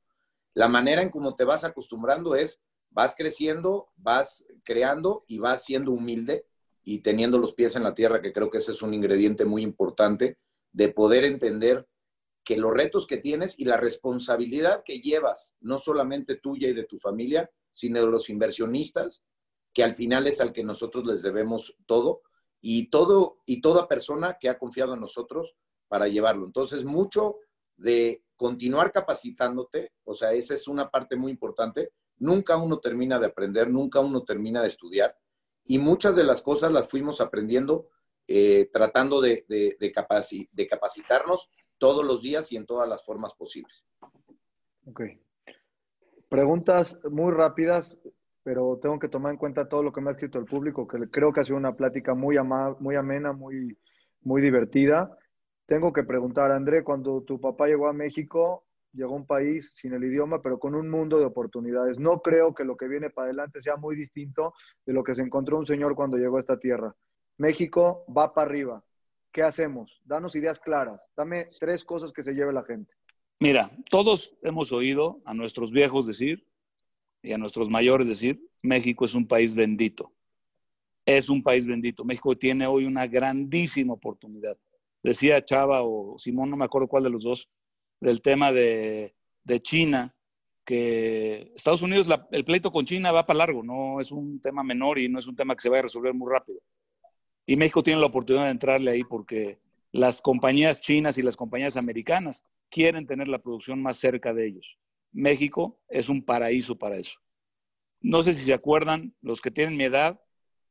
La 0.53 0.67
manera 0.67 1.01
en 1.01 1.09
cómo 1.09 1.35
te 1.35 1.43
vas 1.43 1.63
acostumbrando 1.63 2.35
es 2.35 2.59
vas 2.89 3.15
creciendo, 3.15 3.89
vas 3.95 4.45
creando 4.63 5.23
y 5.27 5.39
vas 5.39 5.63
siendo 5.63 5.91
humilde 5.91 6.45
y 6.83 6.99
teniendo 6.99 7.37
los 7.37 7.53
pies 7.53 7.75
en 7.75 7.83
la 7.83 7.93
tierra, 7.93 8.21
que 8.21 8.33
creo 8.33 8.49
que 8.49 8.57
ese 8.57 8.73
es 8.73 8.81
un 8.81 8.93
ingrediente 8.93 9.45
muy 9.45 9.63
importante 9.63 10.37
de 10.73 10.89
poder 10.89 11.25
entender 11.25 11.87
que 12.43 12.57
los 12.57 12.71
retos 12.71 13.07
que 13.07 13.17
tienes 13.17 13.59
y 13.59 13.65
la 13.65 13.77
responsabilidad 13.77 14.83
que 14.83 14.99
llevas, 14.99 15.53
no 15.59 15.77
solamente 15.77 16.35
tuya 16.35 16.69
y 16.69 16.73
de 16.73 16.85
tu 16.85 16.97
familia, 16.97 17.49
sino 17.71 18.01
de 18.01 18.07
los 18.07 18.29
inversionistas, 18.29 19.23
que 19.73 19.83
al 19.83 19.93
final 19.93 20.27
es 20.27 20.41
al 20.41 20.51
que 20.51 20.63
nosotros 20.63 21.05
les 21.05 21.21
debemos 21.21 21.75
todo, 21.85 22.23
y, 22.61 22.89
todo, 22.89 23.39
y 23.45 23.61
toda 23.61 23.87
persona 23.87 24.37
que 24.39 24.49
ha 24.49 24.57
confiado 24.57 24.93
en 24.93 25.01
nosotros 25.01 25.55
para 25.87 26.07
llevarlo. 26.07 26.45
Entonces, 26.45 26.85
mucho 26.85 27.37
de 27.81 28.23
continuar 28.35 28.91
capacitándote, 28.91 29.93
o 30.03 30.13
sea, 30.13 30.31
esa 30.33 30.53
es 30.53 30.67
una 30.67 30.89
parte 30.89 31.15
muy 31.15 31.31
importante. 31.31 31.91
Nunca 32.17 32.57
uno 32.57 32.79
termina 32.79 33.19
de 33.19 33.27
aprender, 33.27 33.69
nunca 33.69 33.99
uno 33.99 34.23
termina 34.23 34.61
de 34.61 34.67
estudiar 34.67 35.17
y 35.65 35.77
muchas 35.77 36.15
de 36.15 36.23
las 36.23 36.41
cosas 36.41 36.71
las 36.71 36.89
fuimos 36.89 37.21
aprendiendo 37.21 37.89
eh, 38.27 38.69
tratando 38.71 39.19
de, 39.19 39.45
de, 39.49 39.75
de, 39.77 40.67
capacitarnos 40.67 41.51
todos 41.77 42.05
los 42.05 42.21
días 42.21 42.51
y 42.51 42.55
en 42.55 42.65
todas 42.65 42.87
las 42.87 43.03
formas 43.03 43.33
posibles. 43.33 43.83
Ok. 44.85 45.01
Preguntas 46.29 46.97
muy 47.09 47.33
rápidas, 47.33 47.97
pero 48.43 48.79
tengo 48.81 48.99
que 48.99 49.09
tomar 49.09 49.33
en 49.33 49.37
cuenta 49.37 49.67
todo 49.67 49.83
lo 49.83 49.91
que 49.91 49.99
me 49.99 50.09
ha 50.09 50.13
escrito 50.13 50.39
el 50.39 50.45
público, 50.45 50.87
que 50.87 51.09
creo 51.09 51.33
que 51.33 51.41
ha 51.41 51.43
sido 51.43 51.57
una 51.57 51.75
plática 51.75 52.13
muy, 52.13 52.37
muy 52.79 52.95
amena, 52.95 53.33
muy, 53.33 53.77
muy 54.21 54.41
divertida. 54.41 55.17
Tengo 55.71 55.93
que 55.93 56.03
preguntar, 56.03 56.51
André, 56.51 56.83
cuando 56.83 57.21
tu 57.21 57.39
papá 57.39 57.65
llegó 57.65 57.87
a 57.87 57.93
México, 57.93 58.65
llegó 58.91 59.13
a 59.13 59.15
un 59.15 59.25
país 59.25 59.71
sin 59.73 59.93
el 59.93 60.03
idioma, 60.03 60.41
pero 60.41 60.59
con 60.59 60.75
un 60.75 60.89
mundo 60.89 61.17
de 61.17 61.23
oportunidades. 61.23 61.97
No 61.97 62.19
creo 62.19 62.53
que 62.53 62.65
lo 62.65 62.75
que 62.75 62.89
viene 62.89 63.09
para 63.09 63.27
adelante 63.27 63.61
sea 63.61 63.77
muy 63.77 63.95
distinto 63.95 64.53
de 64.85 64.91
lo 64.91 65.01
que 65.01 65.15
se 65.15 65.21
encontró 65.21 65.57
un 65.57 65.65
señor 65.65 65.95
cuando 65.95 66.17
llegó 66.17 66.35
a 66.35 66.41
esta 66.41 66.59
tierra. 66.59 66.93
México 67.37 68.03
va 68.09 68.33
para 68.33 68.49
arriba. 68.49 68.83
¿Qué 69.31 69.43
hacemos? 69.43 70.01
Danos 70.03 70.35
ideas 70.35 70.59
claras. 70.59 71.07
Dame 71.15 71.47
tres 71.57 71.85
cosas 71.85 72.11
que 72.11 72.23
se 72.23 72.33
lleve 72.33 72.51
la 72.51 72.65
gente. 72.65 72.91
Mira, 73.39 73.71
todos 73.89 74.35
hemos 74.41 74.73
oído 74.73 75.21
a 75.23 75.33
nuestros 75.33 75.71
viejos 75.71 76.05
decir 76.05 76.45
y 77.23 77.31
a 77.31 77.37
nuestros 77.37 77.69
mayores 77.69 78.09
decir, 78.09 78.45
México 78.61 79.05
es 79.05 79.15
un 79.15 79.25
país 79.25 79.55
bendito. 79.55 80.11
Es 81.05 81.29
un 81.29 81.41
país 81.41 81.65
bendito. 81.65 82.03
México 82.03 82.37
tiene 82.37 82.67
hoy 82.67 82.83
una 82.83 83.07
grandísima 83.07 83.93
oportunidad. 83.93 84.57
Decía 85.03 85.43
Chava 85.43 85.81
o 85.83 86.17
Simón, 86.19 86.49
no 86.49 86.57
me 86.57 86.65
acuerdo 86.65 86.87
cuál 86.87 87.03
de 87.03 87.09
los 87.09 87.23
dos, 87.23 87.49
del 87.99 88.21
tema 88.21 88.51
de, 88.51 89.13
China, 89.61 90.15
que 90.63 91.51
Estados 91.55 91.81
Unidos, 91.81 92.07
el 92.31 92.45
pleito 92.45 92.71
con 92.71 92.85
China 92.85 93.11
va 93.11 93.25
para 93.25 93.39
largo, 93.39 93.63
no 93.63 93.99
es 93.99 94.11
un 94.11 94.39
tema 94.41 94.63
menor 94.63 94.99
y 94.99 95.09
no 95.09 95.19
es 95.19 95.27
un 95.27 95.35
tema 95.35 95.55
que 95.55 95.61
se 95.61 95.69
vaya 95.69 95.79
a 95.79 95.83
resolver 95.83 96.13
muy 96.13 96.31
rápido. 96.31 96.59
Y 97.45 97.55
México 97.55 97.83
tiene 97.83 97.99
la 97.99 98.05
oportunidad 98.07 98.45
de 98.45 98.51
entrarle 98.51 98.91
ahí 98.91 99.03
porque 99.03 99.59
las 99.91 100.21
compañías 100.21 100.79
chinas 100.79 101.17
y 101.17 101.21
las 101.21 101.35
compañías 101.35 101.77
americanas 101.77 102.45
quieren 102.69 103.05
tener 103.05 103.27
la 103.27 103.39
producción 103.39 103.81
más 103.81 103.97
cerca 103.97 104.33
de 104.33 104.47
ellos. 104.47 104.77
México 105.11 105.79
es 105.89 106.07
un 106.07 106.23
paraíso 106.23 106.77
para 106.77 106.97
eso. 106.97 107.19
No 107.99 108.23
sé 108.23 108.33
si 108.33 108.45
se 108.45 108.53
acuerdan, 108.53 109.13
los 109.21 109.41
que 109.41 109.51
tienen 109.51 109.77
mi 109.77 109.83
edad 109.83 110.21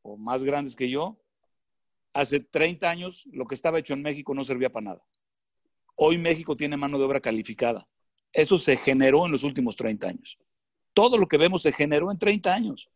o 0.03 0.17
más 0.17 0.43
grandes 0.43 0.75
que 0.75 0.89
yo, 0.89 1.21
hace 2.13 2.41
30 2.41 2.91
años 2.91 3.29
lo 3.33 3.47
que 3.47 3.55
estaba 3.55 3.79
hecho 3.79 3.95
en 3.95 4.03
México 4.03 4.35
no 4.35 4.45
servía 4.45 4.71
para 4.71 4.85
nada. 4.85 5.05
Hoy 5.97 6.19
México 6.19 6.57
tiene 6.57 6.77
mano 6.77 6.99
de 6.99 7.05
obra 7.05 7.21
calificada. 7.21 7.87
Eso 8.33 8.59
se 8.59 8.77
generó 8.77 9.27
en 9.27 9.33
los 9.33 9.43
últimos 9.43 9.77
30 9.77 10.09
años. 10.09 10.39
Todo 10.95 11.19
lo 11.19 11.27
que 11.27 11.37
vemos 11.37 11.63
se 11.63 11.73
generó 11.73 12.11
en 12.11 12.19
30 12.19 12.55
años. 12.55 12.91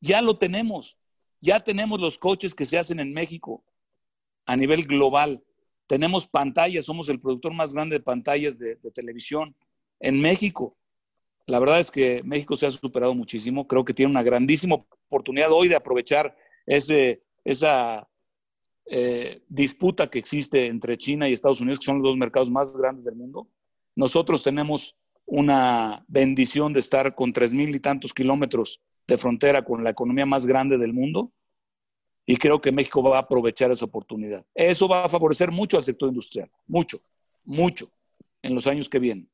Ya 0.00 0.22
lo 0.22 0.38
tenemos. 0.38 0.96
Ya 1.40 1.60
tenemos 1.60 2.00
los 2.00 2.18
coches 2.18 2.54
que 2.54 2.64
se 2.64 2.78
hacen 2.78 3.00
en 3.00 3.12
México 3.12 3.64
a 4.46 4.56
nivel 4.56 4.84
global. 4.84 5.42
Tenemos 5.86 6.26
pantallas, 6.26 6.84
somos 6.84 7.08
el 7.08 7.20
productor 7.20 7.54
más 7.54 7.74
grande 7.74 7.96
de 7.96 8.02
pantallas 8.02 8.58
de, 8.58 8.76
televisión 8.94 9.54
en 10.00 10.20
México. 10.20 10.76
La 11.46 11.58
verdad 11.60 11.80
es 11.80 11.90
que 11.90 12.22
México 12.24 12.56
se 12.56 12.66
ha 12.66 12.70
superado 12.70 13.14
muchísimo. 13.14 13.66
Creo 13.66 13.84
que 13.84 13.94
tiene 13.94 14.10
una 14.10 14.22
grandísima 14.22 14.74
oportunidad 14.74 15.52
hoy 15.52 15.68
de 15.68 15.76
aprovechar 15.76 16.36
ese, 16.66 17.22
esa 17.44 18.07
eh, 18.90 19.42
disputa 19.48 20.08
que 20.08 20.18
existe 20.18 20.66
entre 20.66 20.96
China 20.96 21.28
y 21.28 21.32
Estados 21.32 21.60
Unidos, 21.60 21.78
que 21.78 21.86
son 21.86 21.98
los 21.98 22.10
dos 22.10 22.16
mercados 22.16 22.50
más 22.50 22.76
grandes 22.76 23.04
del 23.04 23.16
mundo. 23.16 23.48
Nosotros 23.94 24.42
tenemos 24.42 24.96
una 25.26 26.04
bendición 26.08 26.72
de 26.72 26.80
estar 26.80 27.14
con 27.14 27.32
tres 27.32 27.52
mil 27.52 27.74
y 27.74 27.80
tantos 27.80 28.14
kilómetros 28.14 28.80
de 29.06 29.18
frontera 29.18 29.62
con 29.62 29.84
la 29.84 29.90
economía 29.90 30.24
más 30.24 30.46
grande 30.46 30.78
del 30.78 30.94
mundo 30.94 31.32
y 32.24 32.36
creo 32.36 32.60
que 32.60 32.72
México 32.72 33.02
va 33.02 33.16
a 33.16 33.22
aprovechar 33.22 33.70
esa 33.70 33.84
oportunidad. 33.84 34.46
Eso 34.54 34.88
va 34.88 35.04
a 35.04 35.08
favorecer 35.08 35.50
mucho 35.50 35.76
al 35.76 35.84
sector 35.84 36.08
industrial, 36.08 36.50
mucho, 36.66 37.00
mucho 37.44 37.90
en 38.42 38.54
los 38.54 38.66
años 38.66 38.88
que 38.88 38.98
vienen. 38.98 39.30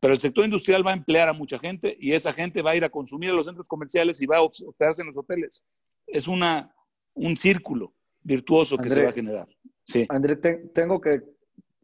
Pero 0.00 0.14
el 0.14 0.20
sector 0.20 0.44
industrial 0.44 0.86
va 0.86 0.90
a 0.90 0.96
emplear 0.96 1.28
a 1.28 1.32
mucha 1.32 1.58
gente 1.58 1.96
y 1.98 2.12
esa 2.12 2.32
gente 2.32 2.62
va 2.62 2.72
a 2.72 2.76
ir 2.76 2.84
a 2.84 2.90
consumir 2.90 3.30
a 3.30 3.32
los 3.32 3.46
centros 3.46 3.68
comerciales 3.68 4.20
y 4.20 4.26
va 4.26 4.36
a 4.36 4.42
hospedarse 4.42 5.02
en 5.02 5.08
los 5.08 5.16
hoteles. 5.16 5.64
Es 6.06 6.28
una, 6.28 6.74
un 7.14 7.36
círculo 7.36 7.95
virtuoso 8.26 8.76
que 8.76 8.90
se 8.90 9.04
va 9.04 9.10
a 9.10 9.12
generar. 9.12 9.48
Sí. 9.84 10.04
André, 10.08 10.36
tengo 10.36 11.00
que 11.00 11.22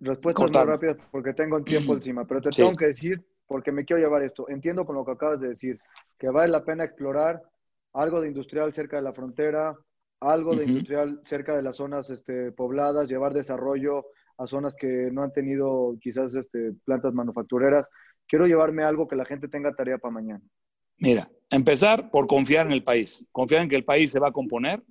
respuestas 0.00 0.50
muy 0.50 0.64
rápidas 0.64 0.96
porque 1.10 1.32
tengo 1.32 1.56
el 1.56 1.64
tiempo 1.64 1.94
encima, 1.94 2.24
pero 2.24 2.40
te 2.40 2.50
tengo 2.50 2.74
que 2.74 2.86
decir 2.86 3.24
porque 3.46 3.70
me 3.70 3.84
quiero 3.84 4.02
llevar 4.02 4.22
esto. 4.22 4.48
Entiendo 4.48 4.84
con 4.84 4.96
lo 4.96 5.04
que 5.04 5.12
acabas 5.12 5.40
de 5.40 5.48
decir, 5.48 5.78
que 6.18 6.28
vale 6.28 6.50
la 6.50 6.64
pena 6.64 6.84
explorar 6.84 7.42
algo 7.92 8.20
de 8.20 8.28
industrial 8.28 8.72
cerca 8.72 8.96
de 8.96 9.02
la 9.02 9.12
frontera, 9.12 9.76
algo 10.20 10.54
de 10.54 10.64
industrial 10.64 11.20
cerca 11.24 11.54
de 11.54 11.62
las 11.62 11.76
zonas 11.76 12.10
este, 12.10 12.52
pobladas, 12.52 13.08
llevar 13.08 13.34
desarrollo 13.34 14.06
a 14.38 14.46
zonas 14.46 14.74
que 14.74 15.10
no 15.12 15.22
han 15.22 15.32
tenido 15.32 15.96
quizás 16.00 16.34
este, 16.34 16.72
plantas 16.84 17.12
manufactureras. 17.12 17.88
Quiero 18.26 18.46
llevarme 18.46 18.82
algo 18.82 19.06
que 19.06 19.16
la 19.16 19.24
gente 19.24 19.48
tenga 19.48 19.74
tarea 19.74 19.98
para 19.98 20.14
mañana. 20.14 20.42
Mira, 20.96 21.28
empezar 21.50 22.10
por 22.10 22.26
confiar 22.26 22.66
en 22.66 22.72
el 22.72 22.82
país, 22.82 23.26
confiar 23.32 23.62
en 23.62 23.68
que 23.68 23.76
el 23.76 23.84
país 23.84 24.10
se 24.10 24.20
va 24.20 24.28
a 24.28 24.32
componer, 24.32 24.82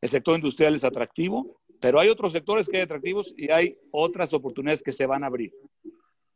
el 0.00 0.08
sector 0.08 0.34
industrial 0.34 0.74
es 0.74 0.84
atractivo, 0.84 1.60
pero 1.80 1.98
hay 2.00 2.08
otros 2.08 2.32
sectores 2.32 2.68
que 2.68 2.78
hay 2.78 2.82
atractivos 2.82 3.34
y 3.36 3.50
hay 3.50 3.76
otras 3.90 4.32
oportunidades 4.32 4.82
que 4.82 4.92
se 4.92 5.06
van 5.06 5.24
a 5.24 5.26
abrir. 5.26 5.52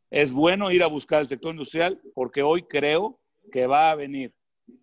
Es 0.09 0.33
bueno 0.33 0.71
ir 0.71 0.83
a 0.83 0.87
buscar 0.87 1.21
el 1.21 1.27
sector 1.27 1.51
industrial 1.51 2.01
porque 2.13 2.43
hoy 2.43 2.63
creo 2.63 3.19
que 3.51 3.67
va 3.67 3.91
a 3.91 3.95
venir 3.95 4.33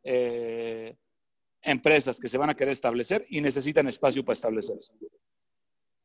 eh, 0.04 0.96
empresas 1.62 2.18
que 2.18 2.28
se 2.28 2.38
van 2.38 2.50
a 2.50 2.54
querer 2.54 2.72
establecer 2.72 3.24
y 3.28 3.40
necesitan 3.40 3.88
espacio 3.88 4.24
para 4.24 4.34
establecerse. 4.34 4.94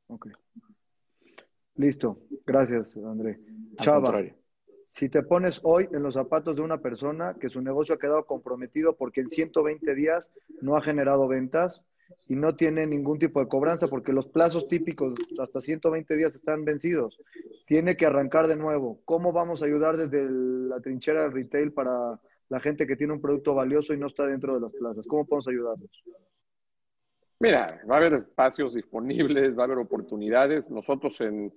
Ok. 0.07 0.27
Listo. 1.75 2.21
Gracias, 2.45 2.97
André. 2.97 3.35
Chava, 3.81 4.23
si 4.87 5.09
te 5.09 5.21
pones 5.21 5.59
hoy 5.63 5.87
en 5.91 6.01
los 6.01 6.13
zapatos 6.13 6.55
de 6.55 6.61
una 6.61 6.81
persona 6.81 7.35
que 7.39 7.49
su 7.49 7.61
negocio 7.61 7.95
ha 7.95 7.99
quedado 7.99 8.25
comprometido 8.25 8.95
porque 8.95 9.21
en 9.21 9.29
120 9.29 9.93
días 9.93 10.33
no 10.61 10.77
ha 10.77 10.81
generado 10.81 11.27
ventas 11.27 11.83
y 12.27 12.35
no 12.35 12.55
tiene 12.55 12.85
ningún 12.85 13.19
tipo 13.19 13.39
de 13.39 13.47
cobranza 13.47 13.87
porque 13.87 14.13
los 14.13 14.27
plazos 14.27 14.67
típicos 14.67 15.13
hasta 15.39 15.61
120 15.61 16.15
días 16.15 16.35
están 16.35 16.65
vencidos, 16.65 17.19
tiene 17.65 17.95
que 17.95 18.05
arrancar 18.05 18.47
de 18.47 18.55
nuevo. 18.55 18.99
¿Cómo 19.05 19.31
vamos 19.31 19.61
a 19.61 19.65
ayudar 19.65 19.97
desde 19.97 20.29
la 20.29 20.79
trinchera 20.79 21.23
del 21.23 21.33
retail 21.33 21.71
para 21.71 22.19
la 22.49 22.59
gente 22.59 22.87
que 22.87 22.95
tiene 22.95 23.13
un 23.13 23.21
producto 23.21 23.53
valioso 23.53 23.93
y 23.93 23.97
no 23.97 24.07
está 24.07 24.25
dentro 24.25 24.55
de 24.55 24.61
las 24.61 24.71
plazas? 24.73 25.05
¿Cómo 25.07 25.25
podemos 25.25 25.47
ayudarlos? 25.47 26.03
Mira, 27.39 27.81
va 27.89 27.95
a 27.95 27.97
haber 27.99 28.13
espacios 28.13 28.73
disponibles, 28.73 29.57
va 29.57 29.63
a 29.63 29.65
haber 29.65 29.77
oportunidades. 29.77 30.71
Nosotros 30.71 31.21
en, 31.21 31.53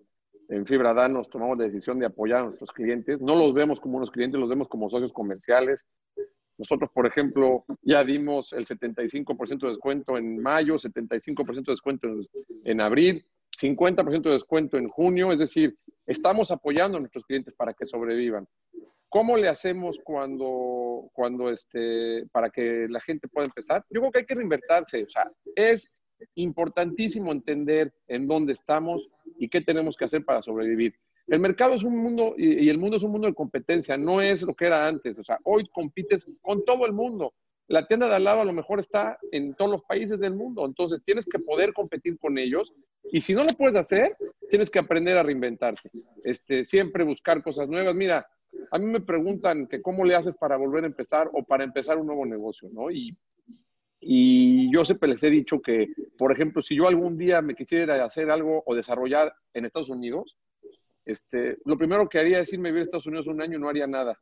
en 0.48 0.66
Fibra 0.66 0.93
Dan 0.93 1.14
nos 1.14 1.31
tomamos 1.31 1.56
la 1.56 1.64
decisión 1.64 1.98
de 1.98 2.06
apoyar 2.06 2.40
a 2.40 2.44
nuestros 2.44 2.70
clientes. 2.72 3.20
No 3.20 3.35
los 3.35 3.55
vemos 3.55 3.81
como 3.81 3.97
unos 3.97 4.10
clientes, 4.10 4.39
los 4.39 4.48
vemos 4.48 4.68
como 4.68 4.90
socios 4.90 5.12
comerciales. 5.12 5.86
Nosotros, 6.61 6.91
por 6.93 7.07
ejemplo, 7.07 7.65
ya 7.81 8.05
dimos 8.05 8.53
el 8.53 8.66
75% 8.66 9.61
de 9.61 9.69
descuento 9.69 10.19
en 10.19 10.43
mayo, 10.43 10.74
75% 10.74 11.65
de 11.65 11.73
descuento 11.73 12.09
en, 12.65 12.82
abril, 12.82 13.24
50% 13.59 14.20
de 14.20 14.32
descuento 14.32 14.77
en 14.77 14.87
junio. 14.87 15.32
Es 15.32 15.39
decir, 15.39 15.74
estamos 16.07 16.51
apoyando 16.51 16.99
a 16.99 17.01
nuestros 17.01 17.24
clientes 17.24 17.55
para 17.55 17.73
que 17.73 17.87
sobrevivan. 17.87 18.47
¿Cómo 19.09 19.39
le 19.39 19.49
hacemos 19.49 20.01
cuando, 20.05 21.09
cuando 21.15 21.49
este, 21.49 22.27
para 22.31 22.51
que 22.51 22.87
la 22.91 23.01
gente 23.01 23.27
pueda 23.27 23.47
empezar? 23.47 23.82
Yo 23.89 24.01
creo 24.01 24.12
que 24.12 24.19
hay 24.19 24.27
que 24.27 24.35
reinvertirse. 24.35 25.05
O 25.05 25.09
sea, 25.09 25.31
es 25.57 25.91
importantísimo 26.35 27.32
entender 27.32 27.91
en 28.07 28.27
dónde 28.27 28.53
estamos 28.53 29.11
y 29.39 29.49
qué 29.49 29.62
tenemos 29.62 29.97
que 29.97 30.05
hacer 30.05 30.27
para 30.27 30.43
sobrevivir. 30.43 30.93
El 31.27 31.41
mercado 31.41 31.75
es 31.75 31.85
un 31.85 31.97
mundo 31.97 32.35
y, 32.37 32.69
el 32.69 32.79
mundo 32.79 32.97
es 32.97 33.03
un 33.03 33.13
mundo 33.13 33.27
de 33.29 33.35
competencia, 33.35 33.97
no 33.97 34.21
es 34.21 34.43
lo 34.43 34.55
que 34.55 34.67
era 34.67 34.87
antes. 34.87 35.19
O 35.19 35.25
sea, 35.25 35.39
hoy 35.45 35.67
compites 35.73 36.27
con 36.43 36.65
todo 36.65 36.87
el 36.87 36.93
mundo. 36.93 37.35
La 37.69 37.87
tienda 37.87 38.09
de 38.09 38.17
al 38.17 38.25
lado 38.25 38.41
a 38.41 38.45
lo 38.45 38.53
mejor 38.53 38.81
está 38.81 39.19
en 39.31 39.55
todos 39.55 39.71
los 39.71 39.83
países 39.85 40.19
del 40.19 40.35
mundo, 40.35 40.67
entonces 40.67 41.03
tienes 41.05 41.25
que 41.25 41.39
poder 41.39 41.73
competir 41.73 42.19
con 42.19 42.37
ellos 42.37 42.73
y 43.13 43.21
si 43.21 43.35
no 43.35 43.45
lo 43.45 43.53
puedes 43.57 43.77
hacer, 43.77 44.17
tienes 44.49 44.71
que 44.71 44.79
aprender 44.79 45.17
a 45.17 45.23
reinventarte. 45.23 45.91
Este, 46.25 46.65
siempre 46.65 47.05
buscar 47.05 47.43
cosas 47.43 47.69
nuevas. 47.69 47.95
Mira, 47.95 48.27
a 48.71 48.79
mí 48.79 48.87
me 48.87 49.01
preguntan 49.01 49.67
que 49.67 49.83
cómo 49.83 50.05
le 50.05 50.15
haces 50.15 50.35
para 50.37 50.57
volver 50.57 50.85
a 50.85 50.89
empezar 50.89 51.31
o 51.33 51.45
para 51.45 51.65
empezar 51.65 51.99
un 51.99 52.07
nuevo 52.07 52.27
negocio, 52.27 52.69
¿no? 52.73 52.91
Y, 52.91 53.17
y 54.01 54.73
yo 54.73 54.85
siempre 54.85 55.09
les 55.09 55.23
he 55.23 55.31
dicho 55.31 55.61
que, 55.61 55.89
por 56.17 56.33
ejemplo, 56.33 56.63
si 56.63 56.77
yo 56.77 56.89
algún 56.89 57.17
día 57.17 57.43
me 57.43 57.55
quisiera 57.55 58.05
hacer 58.05 58.31
algo 58.31 58.63
o 58.67 58.75
desarrollar 58.75 59.33
en 59.55 59.65
Estados 59.65 59.91
Unidos, 59.91 60.37
este, 61.05 61.59
lo 61.64 61.77
primero 61.77 62.09
que 62.09 62.18
haría 62.18 62.40
es 62.40 62.52
irme 62.52 62.68
a 62.68 62.72
vivir 62.72 62.82
a 62.82 62.85
Estados 62.85 63.06
Unidos 63.06 63.27
un 63.27 63.40
año 63.40 63.56
y 63.59 63.60
no 63.60 63.68
haría 63.68 63.86
nada. 63.86 64.18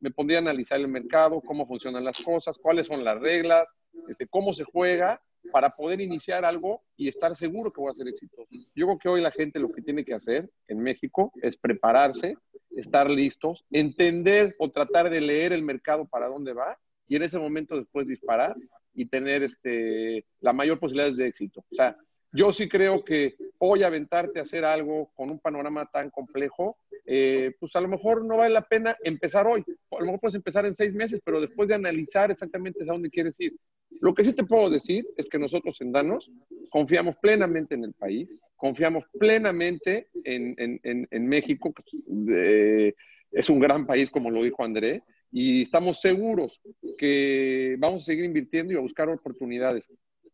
Me 0.00 0.10
pondría 0.10 0.38
a 0.38 0.42
analizar 0.42 0.80
el 0.80 0.88
mercado, 0.88 1.40
cómo 1.40 1.66
funcionan 1.66 2.04
las 2.04 2.22
cosas, 2.22 2.58
cuáles 2.58 2.86
son 2.86 3.04
las 3.04 3.20
reglas, 3.20 3.74
este, 4.08 4.26
cómo 4.26 4.54
se 4.54 4.64
juega 4.64 5.20
para 5.52 5.70
poder 5.70 6.00
iniciar 6.00 6.44
algo 6.44 6.82
y 6.96 7.08
estar 7.08 7.34
seguro 7.34 7.72
que 7.72 7.80
voy 7.80 7.90
a 7.90 7.94
ser 7.94 8.08
exitoso. 8.08 8.48
Yo 8.74 8.86
creo 8.86 8.98
que 8.98 9.08
hoy 9.08 9.20
la 9.20 9.30
gente 9.30 9.58
lo 9.58 9.70
que 9.70 9.82
tiene 9.82 10.04
que 10.04 10.14
hacer 10.14 10.48
en 10.68 10.78
México 10.78 11.32
es 11.42 11.56
prepararse, 11.56 12.36
estar 12.70 13.10
listos, 13.10 13.64
entender 13.70 14.54
o 14.58 14.70
tratar 14.70 15.10
de 15.10 15.20
leer 15.20 15.52
el 15.52 15.62
mercado 15.62 16.06
para 16.06 16.28
dónde 16.28 16.52
va 16.52 16.78
y 17.08 17.16
en 17.16 17.22
ese 17.22 17.38
momento 17.38 17.76
después 17.76 18.06
disparar 18.06 18.54
y 18.94 19.06
tener 19.06 19.42
este, 19.42 20.24
la 20.40 20.52
mayor 20.52 20.78
posibilidad 20.78 21.14
de 21.14 21.26
éxito. 21.26 21.64
O 21.70 21.74
sea, 21.74 21.96
yo 22.32 22.52
sí 22.52 22.68
creo 22.68 23.04
que 23.04 23.34
hoy 23.58 23.82
aventarte 23.82 24.38
a 24.38 24.42
hacer 24.42 24.64
algo 24.64 25.10
con 25.14 25.30
un 25.30 25.38
panorama 25.38 25.88
tan 25.92 26.10
complejo, 26.10 26.78
eh, 27.06 27.52
pues 27.58 27.74
a 27.76 27.80
lo 27.80 27.88
mejor 27.88 28.24
no 28.24 28.36
vale 28.36 28.54
la 28.54 28.66
pena 28.66 28.96
empezar 29.02 29.46
hoy. 29.46 29.64
A 29.90 29.98
lo 29.98 30.06
mejor 30.06 30.20
puedes 30.20 30.36
empezar 30.36 30.64
en 30.64 30.74
seis 30.74 30.94
meses, 30.94 31.20
pero 31.24 31.40
después 31.40 31.68
de 31.68 31.74
analizar 31.74 32.30
exactamente 32.30 32.82
a 32.82 32.86
dónde 32.86 33.10
quieres 33.10 33.38
ir. 33.40 33.56
Lo 34.00 34.14
que 34.14 34.24
sí 34.24 34.32
te 34.32 34.44
puedo 34.44 34.70
decir 34.70 35.06
es 35.16 35.28
que 35.28 35.38
nosotros 35.38 35.80
en 35.80 35.92
Danos 35.92 36.30
confiamos 36.70 37.16
plenamente 37.16 37.74
en 37.74 37.84
el 37.84 37.92
país, 37.92 38.34
confiamos 38.56 39.04
plenamente 39.18 40.08
en, 40.24 41.28
México, 41.28 41.74
que 41.74 42.94
es 43.32 43.50
un 43.50 43.58
gran 43.58 43.86
país, 43.86 44.10
como 44.10 44.30
lo 44.30 44.42
dijo 44.42 44.64
André, 44.64 45.02
y 45.32 45.62
estamos 45.62 46.00
seguros 46.00 46.60
que 46.96 47.76
vamos 47.78 48.02
a 48.02 48.06
seguir 48.06 48.24
invirtiendo 48.24 48.72
y 48.72 48.76
a 48.76 48.80
buscar 48.80 49.08
oportunidades. 49.08 49.90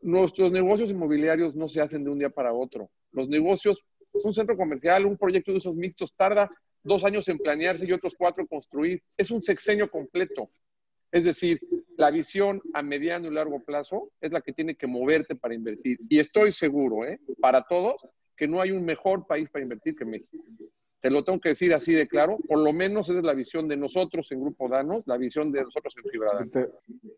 Nuestros 0.06 0.52
negocios 0.52 0.88
inmobiliarios 0.88 1.56
no 1.56 1.68
se 1.68 1.80
hacen 1.80 2.04
de 2.04 2.10
un 2.10 2.20
día 2.20 2.30
para 2.30 2.52
otro. 2.52 2.88
Los 3.10 3.28
negocios, 3.28 3.84
un 4.12 4.32
centro 4.32 4.56
comercial, 4.56 5.04
un 5.04 5.18
proyecto 5.18 5.50
de 5.50 5.58
esos 5.58 5.74
mixtos 5.74 6.14
tarda 6.16 6.48
dos 6.84 7.02
años 7.02 7.26
en 7.26 7.38
planearse 7.38 7.84
y 7.84 7.92
otros 7.92 8.14
cuatro 8.16 8.40
en 8.40 8.46
construir. 8.46 9.02
Es 9.16 9.32
un 9.32 9.42
sexenio 9.42 9.90
completo. 9.90 10.48
Es 11.10 11.24
decir, 11.24 11.58
la 11.96 12.12
visión 12.12 12.62
a 12.72 12.82
mediano 12.82 13.26
y 13.26 13.34
largo 13.34 13.58
plazo 13.64 14.12
es 14.20 14.30
la 14.30 14.42
que 14.42 14.52
tiene 14.52 14.76
que 14.76 14.86
moverte 14.86 15.34
para 15.34 15.56
invertir. 15.56 15.98
Y 16.08 16.20
estoy 16.20 16.52
seguro, 16.52 17.04
¿eh? 17.04 17.18
para 17.40 17.62
todos, 17.62 18.00
que 18.36 18.46
no 18.46 18.60
hay 18.60 18.70
un 18.70 18.84
mejor 18.84 19.26
país 19.26 19.50
para 19.50 19.64
invertir 19.64 19.96
que 19.96 20.04
México. 20.04 20.38
Te 21.00 21.10
lo 21.10 21.24
tengo 21.24 21.40
que 21.40 21.48
decir 21.48 21.74
así 21.74 21.92
de 21.92 22.06
claro, 22.06 22.38
por 22.46 22.58
lo 22.58 22.72
menos 22.72 23.08
esa 23.08 23.18
es 23.18 23.24
la 23.24 23.34
visión 23.34 23.66
de 23.66 23.76
nosotros 23.76 24.30
en 24.30 24.40
Grupo 24.40 24.68
Danos, 24.68 25.02
la 25.06 25.16
visión 25.16 25.50
de 25.50 25.62
nosotros 25.62 25.92
en 25.96 26.10
Fibra 26.12 26.46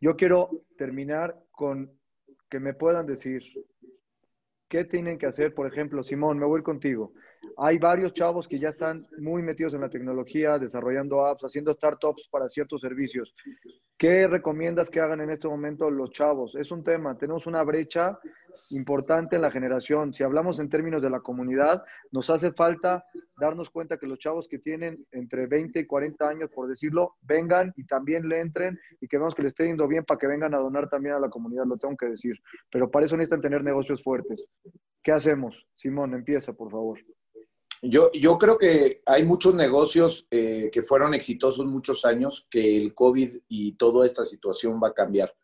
Yo 0.00 0.16
quiero 0.16 0.64
terminar 0.78 1.38
con 1.50 1.97
que 2.48 2.60
me 2.60 2.74
puedan 2.74 3.06
decir 3.06 3.42
qué 4.68 4.84
tienen 4.84 5.18
que 5.18 5.26
hacer. 5.26 5.54
Por 5.54 5.66
ejemplo, 5.66 6.02
Simón, 6.02 6.38
me 6.38 6.46
voy 6.46 6.62
contigo. 6.62 7.12
Hay 7.56 7.78
varios 7.78 8.12
chavos 8.12 8.46
que 8.46 8.58
ya 8.58 8.68
están 8.68 9.06
muy 9.18 9.42
metidos 9.42 9.74
en 9.74 9.80
la 9.80 9.90
tecnología, 9.90 10.58
desarrollando 10.58 11.26
apps, 11.26 11.44
haciendo 11.44 11.72
startups 11.72 12.28
para 12.30 12.48
ciertos 12.48 12.80
servicios. 12.80 13.34
¿Qué 13.98 14.28
recomiendas 14.28 14.90
que 14.90 15.00
hagan 15.00 15.20
en 15.20 15.30
este 15.30 15.48
momento 15.48 15.90
los 15.90 16.12
chavos? 16.12 16.54
Es 16.54 16.70
un 16.70 16.84
tema, 16.84 17.18
tenemos 17.18 17.48
una 17.48 17.64
brecha 17.64 18.16
importante 18.70 19.34
en 19.34 19.42
la 19.42 19.50
generación. 19.50 20.14
Si 20.14 20.22
hablamos 20.22 20.60
en 20.60 20.68
términos 20.68 21.02
de 21.02 21.10
la 21.10 21.18
comunidad, 21.18 21.82
nos 22.12 22.30
hace 22.30 22.52
falta 22.52 23.04
darnos 23.36 23.70
cuenta 23.70 23.98
que 23.98 24.06
los 24.06 24.20
chavos 24.20 24.46
que 24.48 24.60
tienen 24.60 25.04
entre 25.10 25.48
20 25.48 25.80
y 25.80 25.86
40 25.86 26.28
años, 26.28 26.50
por 26.50 26.68
decirlo, 26.68 27.16
vengan 27.22 27.72
y 27.76 27.84
también 27.86 28.28
le 28.28 28.40
entren 28.40 28.78
y 29.00 29.08
que 29.08 29.18
vemos 29.18 29.34
que 29.34 29.42
les 29.42 29.50
esté 29.50 29.66
yendo 29.66 29.88
bien 29.88 30.04
para 30.04 30.18
que 30.18 30.28
vengan 30.28 30.54
a 30.54 30.58
donar 30.58 30.88
también 30.88 31.16
a 31.16 31.20
la 31.20 31.28
comunidad, 31.28 31.64
lo 31.66 31.76
tengo 31.76 31.96
que 31.96 32.06
decir. 32.06 32.36
Pero 32.70 32.88
para 32.88 33.06
eso 33.06 33.16
necesitan 33.16 33.40
tener 33.40 33.64
negocios 33.64 34.00
fuertes. 34.04 34.48
¿Qué 35.02 35.10
hacemos? 35.10 35.66
Simón, 35.74 36.14
empieza, 36.14 36.52
por 36.52 36.70
favor. 36.70 37.00
Yo, 37.80 38.38
creo 38.38 38.58
que 38.58 39.02
hay 39.06 39.24
muchos 39.24 39.54
negocios 39.54 40.26
eh, 40.30 40.68
que 40.72 40.82
fueron 40.82 41.14
exitosos 41.14 41.64
muchos 41.66 42.04
años, 42.04 42.46
que 42.50 42.76
el 42.76 42.92
COVID 42.92 43.38
y 43.48 43.72
toda 43.72 44.04
esta 44.04 44.26
situación 44.26 44.80
va 44.82 44.88
a 44.88 44.94
cambiar. 44.94 45.34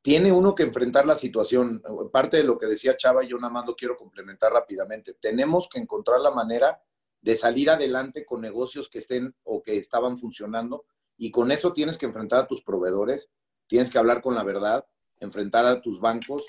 Tiene 0.00 0.30
uno 0.30 0.54
que 0.54 0.62
enfrentar 0.62 1.04
la 1.04 1.16
situación. 1.16 1.82
Parte 2.12 2.36
de 2.36 2.44
lo 2.44 2.58
que 2.58 2.66
decía 2.66 2.96
Chava, 2.96 3.24
yo 3.24 3.38
nada 3.38 3.52
más 3.52 3.66
lo 3.66 3.74
quiero 3.74 3.96
complementar 3.96 4.52
rápidamente. 4.52 5.14
Tenemos 5.14 5.68
que 5.68 5.80
encontrar 5.80 6.20
la 6.20 6.30
manera 6.30 6.80
de 7.20 7.34
salir 7.34 7.70
adelante 7.70 8.24
con 8.24 8.40
negocios 8.40 8.88
que 8.88 8.98
estén 8.98 9.34
o 9.42 9.62
que 9.62 9.78
estaban 9.78 10.16
funcionando 10.16 10.84
y 11.16 11.30
con 11.30 11.50
eso 11.50 11.72
tienes 11.72 11.98
que 11.98 12.06
enfrentar 12.06 12.40
a 12.40 12.46
tus 12.46 12.62
proveedores, 12.62 13.30
tienes 13.66 13.90
que 13.90 13.98
hablar 13.98 14.20
con 14.20 14.34
la 14.34 14.44
verdad, 14.44 14.86
enfrentar 15.18 15.64
a 15.64 15.80
tus 15.80 16.00
bancos, 16.00 16.44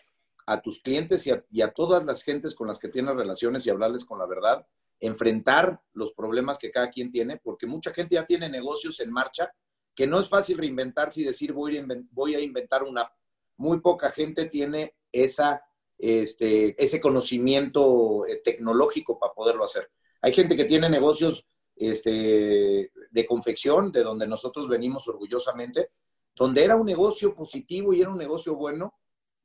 a 0.46 0.62
tus 0.62 0.80
clientes 0.80 1.26
y 1.50 1.62
a 1.62 1.72
todas 1.72 2.06
las 2.06 2.24
gentes 2.24 2.54
con 2.54 2.68
las 2.68 2.78
que 2.78 2.90
tienes 2.90 3.16
relaciones 3.16 3.66
y 3.66 3.70
hablarles 3.70 4.04
con 4.06 4.20
la 4.20 4.28
verdad 4.28 4.68
enfrentar 5.00 5.82
los 5.94 6.14
problemas 6.14 6.58
que 6.58 6.72
cada 6.72 6.90
quien 6.90 7.12
tiene, 7.12 7.38
porque 7.38 7.68
mucha 7.68 7.92
gente 7.92 8.16
ya 8.16 8.26
tiene 8.26 8.50
negocios 8.50 9.00
en 9.00 9.12
marcha, 9.12 9.52
que 9.94 10.08
no 10.08 10.20
es 10.20 10.28
fácil 10.28 10.58
reinventarse 10.58 11.22
y 11.22 11.24
decir 11.24 11.54
voy 11.54 11.78
a, 11.78 11.86
voy 12.12 12.36
a 12.36 12.40
inventar 12.40 12.84
una. 12.84 13.10
Muy 13.58 13.80
poca 13.80 14.10
gente 14.10 14.46
tiene 14.48 14.96
esa, 15.12 15.64
este, 15.98 16.82
ese 16.82 17.00
conocimiento 17.00 18.26
eh, 18.26 18.42
tecnológico 18.44 19.18
para 19.18 19.34
poderlo 19.34 19.64
hacer. 19.64 19.90
Hay 20.22 20.34
gente 20.34 20.56
que 20.56 20.66
tiene 20.66 20.90
negocios 20.90 21.46
este, 21.76 22.92
de 23.12 23.26
confección, 23.26 23.92
de 23.92 24.04
donde 24.04 24.28
nosotros 24.28 24.68
venimos 24.68 25.08
orgullosamente, 25.08 25.92
donde 26.36 26.64
era 26.64 26.76
un 26.76 26.86
negocio 26.86 27.34
positivo 27.34 27.94
y 27.94 28.02
era 28.02 28.10
un 28.10 28.18
negocio 28.18 28.56
bueno, 28.56 28.96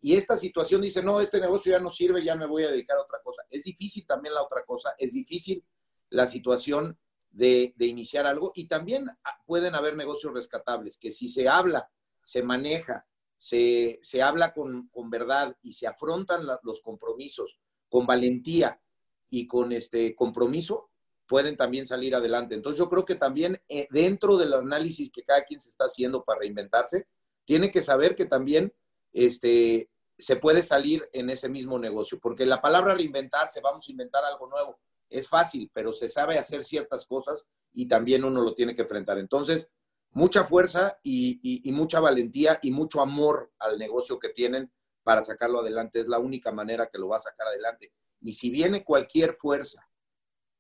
y 0.01 0.15
esta 0.15 0.35
situación 0.35 0.81
dice, 0.81 1.03
no, 1.03 1.21
este 1.21 1.41
negocio 1.41 1.73
ya 1.73 1.79
no 1.79 1.91
sirve, 1.91 2.25
ya 2.25 2.35
me 2.35 2.47
voy 2.47 2.65
a 2.65 2.71
dedicar 2.71 2.97
a 2.97 3.03
otra 3.03 3.21
cosa. 3.23 3.43
Es 3.51 3.65
difícil 3.65 4.07
también 4.07 4.35
la 4.35 4.43
otra 4.43 4.65
cosa, 4.65 4.95
es 4.99 5.13
difícil 5.13 5.63
la 6.09 6.27
situación 6.27 6.99
de, 7.31 7.75
iniciar 7.79 8.27
algo 8.27 8.53
y 8.55 8.67
también 8.67 9.09
ah, 9.09 9.39
pueden 9.47 9.75
haber 9.75 9.97
negocios 9.97 10.33
rescatables, 10.33 10.97
que 10.97 11.13
si 11.13 11.29
se 11.29 11.49
habla, 11.49 11.91
se 12.23 12.43
maneja, 12.43 13.07
se, 13.39 13.99
se 14.03 14.23
habla 14.23 14.53
con, 14.53 14.89
con, 14.89 15.11
verdad 15.11 15.57
y 15.63 15.73
se 15.73 15.87
afrontan 15.87 16.47
los 16.63 16.81
compromisos 16.81 17.59
con 17.89 18.07
valentía 18.07 18.81
y 19.29 19.47
con 19.47 19.73
este 19.73 20.15
compromiso, 20.15 20.91
pueden 21.27 21.57
también 21.57 21.87
salir 21.87 22.15
adelante. 22.15 22.55
Entonces 22.55 22.79
yo 22.79 22.89
creo 22.89 23.05
que 23.05 23.15
también 23.15 23.61
eh, 23.69 23.87
dentro 23.91 24.37
del 24.37 24.53
análisis 24.53 25.11
que 25.13 25.23
cada 25.23 25.45
quien 25.45 25.61
se 25.61 25.69
está 25.69 25.85
haciendo 25.85 26.25
para 26.25 26.41
reinventarse, 26.41 27.07
tiene 27.45 27.71
que 27.71 27.83
saber 27.83 28.17
que 28.17 28.27
también 28.27 28.73
este, 29.13 29.91
se 30.21 30.37
puede 30.37 30.63
salir 30.63 31.09
en 31.13 31.31
ese 31.31 31.49
mismo 31.49 31.79
negocio. 31.79 32.19
Porque 32.21 32.47
la 32.47 32.61
palabra 32.61 32.95
reinventarse, 32.95 33.61
vamos 33.61 33.89
a 33.89 33.91
inventar 33.91 34.25
algo 34.25 34.49
nuevo, 34.49 34.79
es 35.09 35.29
fácil, 35.29 35.71
pero 35.73 35.93
se 35.93 36.09
sabe 36.09 36.39
hacer 36.39 36.65
ciertas 36.65 37.05
cosas 37.07 37.49
y 37.73 37.89
también 37.89 38.25
uno 38.25 38.43
lo 38.43 38.55
tiene 38.55 38.75
que 38.75 38.83
enfrentar. 38.83 39.19
Entonces, 39.19 39.71
mucha 40.13 40.45
fuerza 40.45 40.99
y, 41.03 41.63
mucha 41.73 42.01
valentía 42.01 42.59
y 42.63 42.71
mucho 42.71 43.01
amor 43.01 43.53
al 43.59 43.79
negocio 43.79 44.19
que 44.19 44.29
tienen 44.29 44.71
para 45.03 45.25
sacarlo 45.25 45.61
adelante. 45.61 46.01
Es 46.01 46.09
la 46.09 46.19
única 46.19 46.53
manera 46.53 46.89
que 46.89 46.99
lo 46.99 47.09
va 47.09 47.17
a 47.17 47.21
sacar 47.21 47.49
adelante. 47.49 47.93
Y 48.21 48.35
si 48.35 48.51
viene 48.51 48.85
cualquier 48.85 49.35
fuerza 49.35 49.89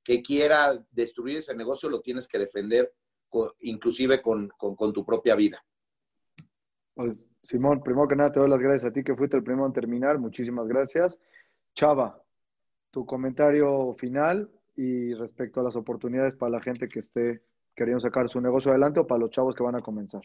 que 0.02 0.22
quiera 0.22 0.82
destruir 0.90 1.38
ese 1.38 1.54
negocio, 1.54 1.88
lo 1.88 2.00
tienes 2.00 2.26
que 2.26 2.38
defender, 2.38 2.92
inclusive 3.60 4.22
con, 4.22 4.48
con 4.58 4.92
tu 4.92 5.04
propia 5.04 5.36
vida. 5.36 5.64
Pues 6.94 7.16
Simón, 7.44 7.82
primero 7.82 8.06
que 8.06 8.16
nada 8.16 8.32
te 8.32 8.40
doy 8.40 8.48
las 8.48 8.60
gracias 8.60 8.90
a 8.90 8.92
ti 8.92 9.02
que 9.02 9.16
fuiste 9.16 9.36
el 9.36 9.42
primero 9.42 9.66
en 9.66 9.72
terminar. 9.72 10.18
Muchísimas 10.18 10.66
gracias. 10.68 11.20
Chava, 11.74 12.22
tu 12.90 13.06
comentario 13.06 13.94
final 13.98 14.50
y 14.76 15.14
respecto 15.14 15.60
a 15.60 15.64
las 15.64 15.76
oportunidades 15.76 16.36
para 16.36 16.52
la 16.52 16.60
gente 16.60 16.88
que 16.88 17.00
esté 17.00 17.42
queriendo 17.74 18.00
sacar 18.00 18.28
su 18.28 18.40
negocio 18.40 18.70
adelante 18.70 19.00
o 19.00 19.06
para 19.06 19.20
los 19.20 19.30
chavos 19.30 19.54
que 19.54 19.62
van 19.62 19.76
a 19.76 19.80
comenzar. 19.80 20.22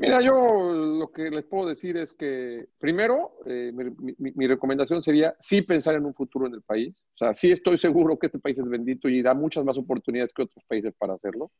Mira, 0.00 0.22
yo 0.22 0.72
lo 0.72 1.12
que 1.12 1.30
les 1.30 1.44
puedo 1.44 1.68
decir 1.68 1.98
es 1.98 2.14
que, 2.14 2.68
primero, 2.78 3.32
eh, 3.44 3.70
mi, 3.72 4.46
recomendación 4.46 5.02
sería 5.02 5.36
sí 5.38 5.60
pensar 5.60 5.94
en 5.94 6.06
un 6.06 6.14
futuro 6.14 6.46
en 6.46 6.54
el 6.54 6.62
país. 6.62 6.96
O 7.14 7.18
sea, 7.18 7.34
sí 7.34 7.52
estoy 7.52 7.76
seguro 7.76 8.18
que 8.18 8.28
este 8.28 8.38
país 8.38 8.58
es 8.58 8.68
bendito 8.70 9.10
y 9.10 9.20
da 9.20 9.34
muchas 9.34 9.62
más 9.62 9.76
oportunidades 9.76 10.32
que 10.32 10.42
otros 10.42 10.64
países 10.64 10.94
para 10.96 11.12
hacerlo. 11.12 11.50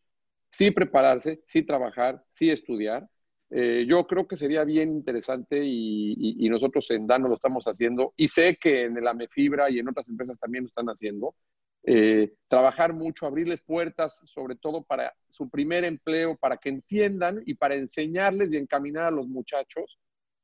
Sí 0.49 0.71
prepararse, 0.71 1.43
sí 1.47 1.65
trabajar, 1.65 2.25
sí 2.31 2.49
estudiar. 2.49 3.07
Eh, 3.53 3.85
yo 3.89 4.07
creo 4.07 4.29
que 4.29 4.37
sería 4.37 4.63
bien 4.63 4.91
interesante 4.91 5.61
y, 5.61 6.49
nosotros 6.49 6.89
en 6.91 7.07
DANO 7.07 7.29
lo 7.29 7.35
estamos 7.35 7.65
haciendo 7.65 8.13
y 8.17 8.29
sé 8.29 8.57
que 8.61 8.85
en 8.85 8.97
el 8.97 9.07
AMEFibra 9.07 9.71
y 9.71 9.79
en 9.79 9.89
otras 9.89 10.09
empresas 10.09 10.39
también 10.39 10.65
lo 10.65 10.69
están 10.69 10.87
haciendo. 10.87 11.35
Eh, 11.83 12.35
trabajar 12.49 12.93
mucho, 12.93 13.27
abrirles 13.27 13.63
puertas, 13.63 14.21
sobre 14.25 14.57
todo 14.57 14.83
para 14.83 15.13
su 15.31 15.49
primer 15.49 15.85
empleo, 15.85 16.37
para 16.37 16.59
que 16.59 16.69
entiendan 16.69 17.43
y 17.47 17.55
para 17.55 17.75
enseñarles 17.75 18.53
y 18.53 18.57
encaminar 18.57 19.07
a 19.07 19.11
los 19.11 19.27
muchachos, 19.29 19.99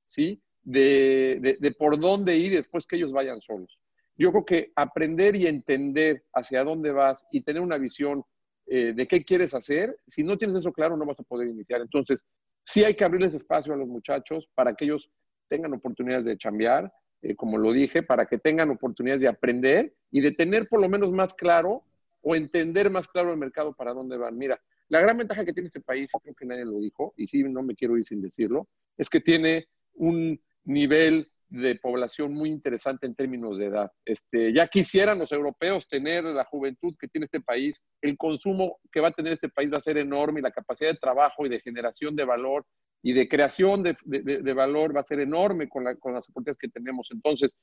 ¿sí? 0.07 0.41
De, 0.63 1.59
de, 1.61 1.71
por 1.73 2.01
dónde 2.01 2.37
ir 2.37 2.55
después 2.55 2.87
que 2.87 2.97
ellos 2.97 3.13
vayan 3.13 3.41
solos. 3.41 3.79
Yo 4.17 4.33
creo 4.33 4.45
que 4.45 4.73
aprender 4.75 5.37
y 5.37 5.47
entender 5.47 6.25
hacia 6.33 6.65
dónde 6.65 6.91
vas 6.91 7.27
y 7.31 7.43
tener 7.43 7.63
una 7.63 7.79
visión 7.79 8.25
eh, 8.67 8.93
de 8.95 9.07
qué 9.07 9.23
quieres 9.23 9.55
hacer, 9.55 9.97
si 10.07 10.25
no 10.25 10.37
tienes 10.37 10.59
eso 10.59 10.73
claro, 10.73 10.97
no 10.97 11.07
vas 11.07 11.21
a 11.21 11.25
poder 11.25 11.49
iniciar. 11.49 11.83
Entonces, 11.83 12.25
Sí 12.67 12.85
hay 12.85 12.95
que 12.95 13.05
abrirles 13.05 13.33
espacio 13.33 13.73
a 13.73 13.77
los 13.77 13.89
muchachos 13.89 14.49
para 14.55 14.75
que 14.75 14.85
ellos 14.85 15.09
tengan 15.49 15.73
oportunidades 15.73 16.27
de 16.27 16.37
chambear, 16.37 16.93
eh, 17.23 17.37
como 17.37 17.59
lo 17.59 17.73
dije, 17.73 18.03
para 18.03 18.27
que 18.27 18.39
tengan 18.39 18.71
oportunidades 18.71 19.21
de 19.21 19.29
aprender 19.29 19.95
y 20.11 20.21
de 20.21 20.33
tener 20.33 20.69
por 20.69 20.81
lo 20.81 20.89
menos 20.89 21.13
más 21.13 21.33
claro 21.33 21.85
o 22.23 22.35
entender 22.35 22.91
más 22.91 23.07
claro 23.07 23.31
el 23.31 23.39
mercado 23.39 23.73
para 23.73 23.95
dónde 23.95 24.19
van. 24.19 24.37
Mira, 24.37 24.61
la 24.89 25.01
gran 25.01 25.17
ventaja 25.17 25.45
que 25.45 25.53
tiene 25.53 25.69
este 25.69 25.81
país, 25.81 26.11
creo 26.21 26.35
que 26.35 26.45
nadie 26.45 26.65
lo 26.65 26.79
dijo, 26.81 27.15
y 27.17 27.29
sí, 27.29 27.45
no 27.45 27.63
me 27.63 27.77
quiero 27.77 27.97
ir 27.97 28.05
sin 28.05 28.21
decirlo, 28.21 28.69
es 28.97 29.09
que 29.09 29.21
tiene 29.21 29.69
un 29.95 30.41
nivel 30.65 31.31
de 31.49 31.77
población 31.77 32.33
muy 32.33 32.51
interesante 32.51 33.07
en 33.07 33.15
términos 33.15 33.59
de 33.59 33.67
edad. 33.67 33.91
Este, 34.05 34.53
ya 34.53 34.67
quisieran 34.67 35.19
los 35.19 35.33
europeos 35.33 35.87
tener 35.89 36.25
la 36.25 36.45
juventud 36.45 36.95
que 36.99 37.09
tiene 37.09 37.25
este 37.25 37.41
país, 37.41 37.81
el 38.01 38.17
consumo 38.17 38.79
que 38.91 39.01
va 39.01 39.09
a 39.09 39.13
tener 39.13 39.35
este 39.35 39.49
país 39.49 39.73
va 39.73 39.79
a 39.79 39.81
ser 39.81 39.99
enorme 39.99 40.41
y 40.41 40.43
la 40.43 40.51
capacidad 40.51 40.91
de 40.91 40.99
trabajo 40.99 41.47
y 41.47 41.49
de 41.49 41.61
generación 41.61 42.17
de 42.17 42.25
valor 42.25 42.67
y 43.03 43.13
de 43.13 43.29
creación 43.29 43.83
de, 43.83 43.97
de, 44.05 44.53
valor 44.53 44.97
va 44.97 45.01
a 45.01 45.05
ser 45.05 45.21
enorme 45.21 45.69
con, 45.69 45.85
la, 45.85 45.95
con 45.95 46.13
las 46.13 46.29
oportunidades 46.29 46.59
que 46.59 46.69
tenemos. 46.69 47.09
Entonces, 47.13 47.57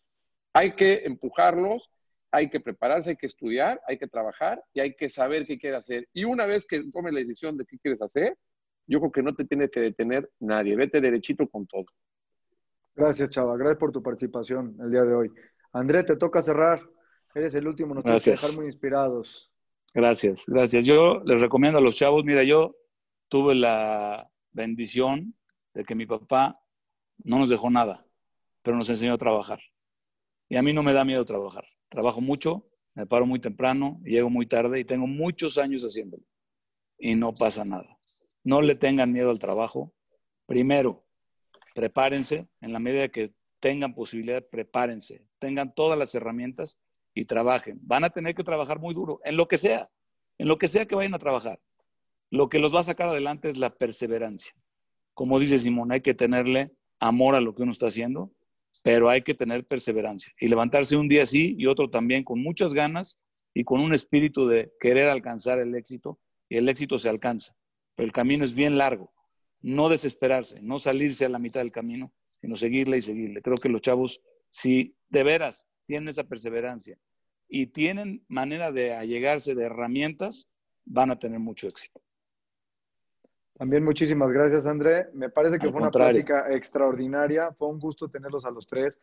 hay 0.53 0.73
que 0.73 1.03
empujarlos, 1.03 1.89
hay 2.31 2.49
que 2.49 2.61
prepararse, 2.61 3.09
hay 3.09 3.17
que 3.17 3.27
estudiar, 3.27 3.81
hay 3.87 3.97
que 3.97 4.07
trabajar 4.07 4.63
y 4.73 4.79
hay 4.79 4.95
que 4.95 5.09
saber 5.09 5.45
qué 5.45 5.57
quiere 5.57 5.75
hacer. 5.75 6.07
Y 6.13 6.23
una 6.23 6.45
vez 6.45 6.65
que 6.65 6.83
tomes 6.91 7.13
la 7.13 7.19
decisión 7.19 7.57
de 7.57 7.65
qué 7.65 7.77
quieres 7.77 8.01
hacer, 8.01 8.37
yo 8.87 8.99
creo 8.99 9.11
que 9.11 9.23
no 9.23 9.35
te 9.35 9.45
tiene 9.45 9.69
que 9.69 9.81
detener 9.81 10.29
nadie. 10.39 10.75
Vete 10.75 11.01
derechito 11.01 11.47
con 11.47 11.67
todo. 11.67 11.85
Gracias, 12.95 13.29
Chava. 13.29 13.57
Gracias 13.57 13.79
por 13.79 13.91
tu 13.91 14.01
participación 14.01 14.77
el 14.79 14.91
día 14.91 15.03
de 15.03 15.15
hoy. 15.15 15.31
André, 15.71 16.03
te 16.03 16.15
toca 16.15 16.41
cerrar. 16.41 16.81
Eres 17.33 17.55
el 17.55 17.67
último, 17.67 17.95
nos 17.95 18.03
tienes 18.03 18.23
que 18.23 18.31
dejar 18.31 18.53
muy 18.55 18.65
inspirados. 18.67 19.51
Gracias, 19.93 20.45
gracias. 20.47 20.85
Yo 20.85 21.21
les 21.25 21.41
recomiendo 21.41 21.79
a 21.79 21.81
los 21.81 21.95
chavos, 21.95 22.23
mira, 22.23 22.43
yo 22.43 22.75
tuve 23.27 23.55
la 23.55 24.29
bendición 24.51 25.35
de 25.73 25.83
que 25.83 25.95
mi 25.95 26.05
papá 26.05 26.59
no 27.23 27.39
nos 27.39 27.49
dejó 27.49 27.69
nada, 27.69 28.05
pero 28.61 28.77
nos 28.77 28.89
enseñó 28.89 29.13
a 29.13 29.17
trabajar. 29.17 29.59
Y 30.49 30.57
a 30.57 30.61
mí 30.61 30.73
no 30.73 30.83
me 30.83 30.93
da 30.93 31.05
miedo 31.05 31.25
trabajar. 31.25 31.65
Trabajo 31.89 32.21
mucho, 32.21 32.67
me 32.93 33.07
paro 33.07 33.25
muy 33.25 33.39
temprano, 33.39 33.99
llego 34.03 34.29
muy 34.29 34.45
tarde 34.45 34.79
y 34.79 34.85
tengo 34.85 35.07
muchos 35.07 35.57
años 35.57 35.83
haciéndolo. 35.83 36.23
Y 36.99 37.15
no 37.15 37.33
pasa 37.33 37.65
nada. 37.65 37.97
No 38.43 38.61
le 38.61 38.75
tengan 38.75 39.11
miedo 39.11 39.31
al 39.31 39.39
trabajo. 39.39 39.93
Primero, 40.45 41.02
prepárense, 41.73 42.47
en 42.61 42.73
la 42.73 42.79
medida 42.79 43.07
que 43.09 43.33
tengan 43.59 43.93
posibilidad, 43.93 44.45
prepárense, 44.45 45.25
tengan 45.39 45.73
todas 45.73 45.97
las 45.97 46.13
herramientas 46.15 46.79
y 47.13 47.25
trabajen. 47.25 47.79
Van 47.81 48.03
a 48.03 48.09
tener 48.09 48.35
que 48.35 48.43
trabajar 48.43 48.79
muy 48.79 48.93
duro, 48.93 49.19
en 49.23 49.37
lo 49.37 49.47
que 49.47 49.57
sea, 49.57 49.89
en 50.37 50.47
lo 50.47 50.57
que 50.57 50.67
sea 50.67 50.85
que 50.85 50.95
vayan 50.95 51.13
a 51.13 51.19
trabajar. 51.19 51.59
Lo 52.29 52.49
que 52.49 52.59
los 52.59 52.73
va 52.73 52.79
a 52.79 52.83
sacar 52.83 53.09
adelante 53.09 53.49
es 53.49 53.57
la 53.57 53.73
perseverancia. 53.75 54.53
Como 55.13 55.39
dice 55.39 55.59
Simón, 55.59 55.91
hay 55.91 56.01
que 56.01 56.13
tenerle 56.13 56.71
amor 56.99 57.35
a 57.35 57.41
lo 57.41 57.53
que 57.53 57.63
uno 57.63 57.71
está 57.71 57.87
haciendo, 57.87 58.31
pero 58.83 59.09
hay 59.09 59.21
que 59.21 59.35
tener 59.35 59.65
perseverancia 59.65 60.33
y 60.39 60.47
levantarse 60.47 60.95
un 60.97 61.07
día 61.07 61.23
así 61.23 61.55
y 61.57 61.67
otro 61.67 61.89
también 61.89 62.23
con 62.23 62.41
muchas 62.41 62.73
ganas 62.73 63.19
y 63.53 63.63
con 63.63 63.79
un 63.79 63.93
espíritu 63.93 64.47
de 64.47 64.73
querer 64.79 65.09
alcanzar 65.09 65.59
el 65.59 65.75
éxito 65.75 66.19
y 66.49 66.57
el 66.57 66.67
éxito 66.69 66.97
se 66.97 67.09
alcanza, 67.09 67.55
pero 67.95 68.07
el 68.07 68.11
camino 68.11 68.43
es 68.43 68.55
bien 68.55 68.77
largo 68.77 69.13
no 69.63 69.89
desesperarse, 69.89 70.61
no 70.61 70.77
salirse 70.77 71.25
a 71.25 71.29
la 71.29 71.39
mitad 71.39 71.61
del 71.61 71.71
camino, 71.71 72.11
sino 72.27 72.57
seguirle 72.57 72.97
y 72.97 73.01
seguirle. 73.01 73.41
Creo 73.41 73.57
que 73.57 73.69
los 73.69 73.81
chavos, 73.81 74.21
si 74.49 74.95
de 75.09 75.23
veras 75.23 75.67
tienen 75.87 76.09
esa 76.09 76.25
perseverancia 76.25 76.99
y 77.47 77.67
tienen 77.67 78.23
manera 78.27 78.71
de 78.71 78.93
allegarse 78.93 79.55
de 79.55 79.65
herramientas, 79.65 80.49
van 80.85 81.11
a 81.11 81.17
tener 81.17 81.39
mucho 81.39 81.67
éxito. 81.67 82.01
También 83.57 83.83
muchísimas 83.83 84.31
gracias, 84.31 84.65
André. 84.65 85.07
Me 85.13 85.29
parece 85.29 85.59
que 85.59 85.71
fue 85.71 85.81
una 85.81 85.91
plática 85.91 86.51
extraordinaria. 86.51 87.53
Fue 87.53 87.69
un 87.69 87.79
gusto 87.79 88.09
tenerlos 88.09 88.45
a 88.45 88.51
los 88.51 88.67
tres. 88.67 88.99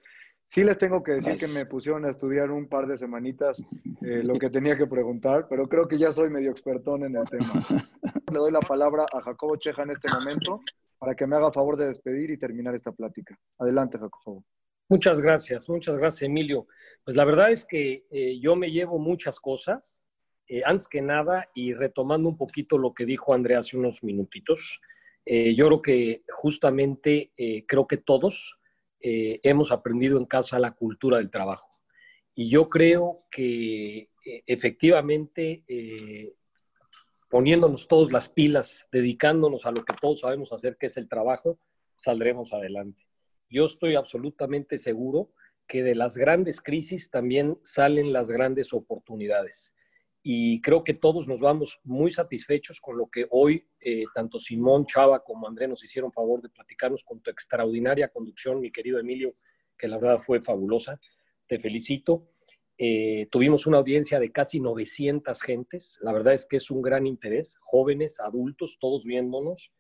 Sí 0.51 0.65
les 0.65 0.79
tengo 0.79 1.01
que 1.05 1.13
decir 1.13 1.37
que 1.37 1.47
me 1.57 1.65
pusieron 1.65 2.05
a 2.05 2.11
estudiar 2.11 2.51
un 2.51 2.67
par 2.67 2.89
de 2.89 2.97
semanitas 2.97 3.63
eh, 4.03 4.25
lo 4.25 4.35
que 4.35 4.51
tenía 4.51 4.77
que 4.77 4.89
preguntar, 4.89 5.47
pero 5.49 5.69
creo 5.69 5.87
que 5.87 5.97
ya 5.97 6.11
soy 6.11 6.29
medio 6.29 6.51
expertón 6.51 7.05
en 7.05 7.15
el 7.15 7.25
tema. 7.31 7.47
Le 8.33 8.37
doy 8.37 8.51
la 8.51 8.59
palabra 8.59 9.07
a 9.13 9.23
Jacobo 9.23 9.55
Cheja 9.55 9.85
en 9.85 9.93
este 9.93 10.09
momento 10.09 10.61
para 10.99 11.15
que 11.15 11.25
me 11.25 11.37
haga 11.37 11.53
favor 11.53 11.77
de 11.77 11.87
despedir 11.87 12.33
y 12.33 12.37
terminar 12.37 12.75
esta 12.75 12.91
plática. 12.91 13.39
Adelante, 13.61 13.97
Jacobo. 13.97 14.45
Muchas 14.89 15.21
gracias, 15.21 15.69
muchas 15.69 15.97
gracias, 15.97 16.23
Emilio. 16.23 16.67
Pues 17.05 17.17
la 17.17 17.25
verdad 17.25 17.53
es 17.53 17.65
que 17.65 18.09
eh, 18.11 18.41
yo 18.41 18.57
me 18.57 18.73
llevo 18.73 18.99
muchas 18.99 19.39
cosas. 19.39 20.01
Eh, 20.49 20.63
antes 20.67 20.89
que 20.89 21.01
nada, 21.01 21.49
y 21.55 21.75
retomando 21.75 22.29
un 22.29 22.37
poquito 22.37 22.77
lo 22.77 22.93
que 22.93 23.07
dijo 23.07 23.35
André 23.35 23.55
hace 23.55 23.77
unos 23.77 24.03
minutitos, 24.03 24.81
yo 25.27 25.67
creo 25.67 25.83
que 25.83 26.25
justamente 26.29 27.31
creo 27.69 27.87
que 27.87 27.99
todos 27.99 28.60
eh, 29.01 29.41
hemos 29.43 29.73
aprendido 29.73 30.19
en 30.19 30.27
casa 30.27 30.59
la 30.59 30.73
cultura 30.73 31.19
del 31.19 31.31
trabajo. 31.31 31.69
Y 32.35 32.49
yo 32.49 32.69
creo 32.69 33.25
que 33.31 34.11
eh, 34.25 34.43
efectivamente, 34.47 35.65
eh, 35.69 36.35
poniéndonos 37.29 37.89
todos 37.89 38.13
las 38.13 38.29
pilas, 38.29 38.87
dedicándonos 38.93 39.67
a 39.67 39.73
lo 39.73 39.85
que 39.85 39.95
todos 40.01 40.21
sabemos 40.21 40.53
hacer, 40.53 40.77
que 40.77 40.87
es 40.87 40.97
el 40.97 41.09
trabajo, 41.09 41.59
saldremos 41.97 42.53
adelante. 42.53 43.07
Yo 43.49 43.67
estoy 43.67 43.95
absolutamente 43.95 44.79
seguro 44.79 45.33
que 45.67 45.83
de 45.83 45.95
las 45.95 46.17
grandes 46.17 46.61
crisis 46.61 47.11
también 47.11 47.59
salen 47.63 48.13
las 48.13 48.31
grandes 48.31 48.73
oportunidades 48.73 49.73
y 50.23 50.61
creo 50.61 50.85
que 50.85 50.95
todos 50.95 51.27
nos 51.27 51.41
vamos 51.41 51.81
muy 51.83 52.11
satisfechos 52.11 52.81
con 52.81 52.99
lo 52.99 53.09
que 53.09 53.27
hoy 53.31 53.67
eh, 53.81 54.05
tanto 54.15 54.39
Simón, 54.39 54.85
Chava 54.85 55.21
como 55.25 55.49
André 55.49 55.67
nos 55.67 55.83
hicieron 55.83 56.13
favor 56.13 56.43
de 56.43 56.51
platicarnos 56.51 57.03
con 57.05 57.21
tu 57.21 57.31
extraordinaria 57.31 58.09
conducción, 58.09 58.61
mi 58.61 58.71
querido 58.71 58.99
Emilio, 58.99 59.33
que 59.79 59.89
la 59.89 59.99
verdad 59.99 60.23
fue 60.25 60.43
fabulosa. 60.43 61.01
Te 61.47 61.59
felicito. 61.59 62.29
Eh, 62.77 63.29
tuvimos 63.31 63.67
una 63.67 63.79
audiencia 63.79 64.21
de 64.21 64.31
casi 64.31 64.61
900 64.61 65.41
gentes. 65.41 65.99
La 66.03 66.13
verdad 66.13 66.35
es 66.35 66.47
que 66.47 66.59
es 66.59 66.71
un 66.71 66.83
gran 66.83 67.07
interés, 67.07 67.57
jóvenes, 67.61 68.21
adultos, 68.21 68.79
todos 68.79 69.05
viéndonos. 69.05 69.73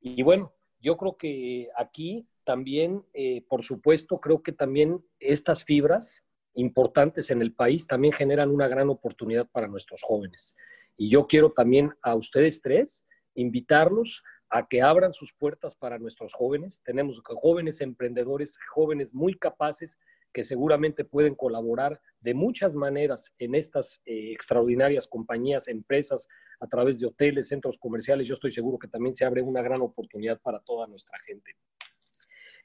Y 0.00 0.22
bueno, 0.22 0.54
yo 0.80 0.96
creo 0.96 1.16
que 1.16 1.68
aquí 1.76 2.26
también, 2.44 3.04
eh, 3.12 3.44
por 3.48 3.62
supuesto, 3.62 4.18
creo 4.20 4.42
que 4.42 4.52
también 4.52 5.04
estas 5.20 5.64
fibras 5.64 6.22
importantes 6.54 7.30
en 7.30 7.42
el 7.42 7.52
país 7.52 7.86
también 7.86 8.12
generan 8.12 8.50
una 8.50 8.68
gran 8.68 8.88
oportunidad 8.90 9.48
para 9.50 9.68
nuestros 9.68 10.02
jóvenes. 10.02 10.54
Y 10.96 11.08
yo 11.08 11.26
quiero 11.26 11.52
también 11.52 11.92
a 12.02 12.14
ustedes 12.14 12.60
tres 12.60 13.04
invitarlos 13.34 14.22
a 14.50 14.68
que 14.68 14.82
abran 14.82 15.14
sus 15.14 15.32
puertas 15.32 15.74
para 15.74 15.98
nuestros 15.98 16.34
jóvenes. 16.34 16.82
Tenemos 16.84 17.20
jóvenes 17.24 17.80
emprendedores, 17.80 18.58
jóvenes 18.70 19.14
muy 19.14 19.34
capaces 19.34 19.98
que 20.32 20.44
seguramente 20.44 21.04
pueden 21.04 21.34
colaborar 21.34 22.00
de 22.20 22.34
muchas 22.34 22.74
maneras 22.74 23.32
en 23.38 23.54
estas 23.54 24.00
eh, 24.04 24.32
extraordinarias 24.32 25.06
compañías, 25.06 25.68
empresas, 25.68 26.28
a 26.60 26.66
través 26.66 27.00
de 27.00 27.06
hoteles, 27.06 27.48
centros 27.48 27.78
comerciales. 27.78 28.28
Yo 28.28 28.34
estoy 28.34 28.50
seguro 28.50 28.78
que 28.78 28.88
también 28.88 29.14
se 29.14 29.24
abre 29.24 29.42
una 29.42 29.62
gran 29.62 29.80
oportunidad 29.80 30.40
para 30.40 30.60
toda 30.60 30.86
nuestra 30.86 31.18
gente. 31.20 31.56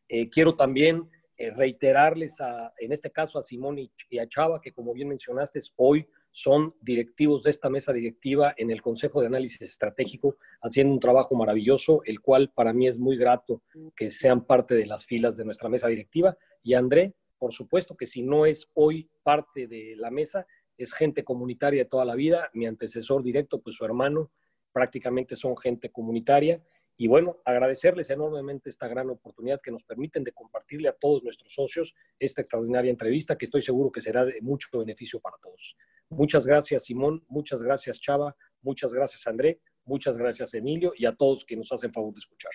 Eh, 0.07 0.29
quiero 0.29 0.55
también 0.55 1.09
eh, 1.37 1.51
reiterarles, 1.51 2.41
a, 2.41 2.73
en 2.79 2.91
este 2.91 3.11
caso 3.11 3.37
a 3.37 3.43
Simón 3.43 3.77
y, 3.77 4.17
a 4.19 4.27
Chava, 4.27 4.59
que 4.59 4.71
como 4.71 4.93
bien 4.93 5.09
mencionaste, 5.09 5.59
hoy 5.75 6.07
son 6.31 6.73
directivos 6.81 7.43
de 7.43 7.51
esta 7.51 7.69
mesa 7.69 7.93
directiva 7.93 8.55
en 8.57 8.71
el 8.71 8.81
Consejo 8.81 9.21
de 9.21 9.27
Análisis 9.27 9.61
Estratégico, 9.61 10.37
haciendo 10.61 10.93
un 10.93 10.99
trabajo 10.99 11.35
maravilloso, 11.35 12.01
el 12.05 12.21
cual 12.21 12.51
para 12.55 12.73
mí 12.73 12.87
es 12.87 12.97
muy 12.97 13.17
grato 13.17 13.61
que 13.95 14.09
sean 14.09 14.45
parte 14.45 14.73
de 14.75 14.87
las 14.87 15.05
filas 15.05 15.37
de 15.37 15.45
nuestra 15.45 15.69
mesa 15.69 15.87
directiva. 15.87 16.35
Y 16.63 16.73
André, 16.73 17.13
por 17.37 17.53
supuesto 17.53 17.95
que 17.95 18.07
si 18.07 18.23
no 18.23 18.45
es 18.45 18.69
hoy 18.73 19.09
parte 19.23 19.67
de 19.67 19.95
la 19.95 20.09
mesa, 20.09 20.47
es 20.77 20.93
gente 20.93 21.23
comunitaria 21.23 21.83
de 21.83 21.89
toda 21.89 22.05
la 22.05 22.15
vida, 22.15 22.49
mi 22.53 22.65
antecesor 22.65 23.23
directo, 23.23 23.61
pues 23.61 23.75
su 23.75 23.85
hermano, 23.85 24.31
prácticamente 24.71 25.35
son 25.35 25.57
gente 25.57 25.89
comunitaria 25.89 26.61
y 26.99 27.07
bueno, 27.07 27.37
agradecerles 27.45 28.09
enormemente 28.09 28.71
esta 28.71 28.87
gran 28.87 29.09
oportunidad 29.11 29.61
que 29.61 29.71
nos 29.71 29.83
permiten 29.83 30.23
de 30.23 30.31
compartirle 30.31 30.89
a 30.89 30.93
todos 30.93 31.23
nuestros 31.23 31.53
socios 31.53 31.93
esta 32.19 32.41
extraordinaria 32.41 32.89
entrevista 32.89 33.37
que 33.37 33.45
estoy 33.45 33.61
seguro 33.61 33.91
que 33.91 34.01
será 34.01 34.25
de 34.25 34.41
mucho 34.41 34.67
beneficio 34.79 35.19
para 35.19 35.37
todos. 35.37 35.77
Muchas 36.09 36.47
gracias 36.47 36.85
Simón, 36.85 37.23
muchas 37.27 37.61
gracias 37.61 37.99
Chava, 38.01 38.35
muchas 38.63 38.93
gracias 38.93 39.27
André, 39.27 39.61
muchas 39.85 40.17
gracias 40.17 40.55
Emilio 40.55 40.93
y 40.97 41.05
a 41.05 41.15
todos 41.15 41.45
que 41.45 41.55
nos 41.55 41.71
hacen 41.71 41.93
favor 41.93 42.13
de 42.13 42.19
escuchar. 42.19 42.51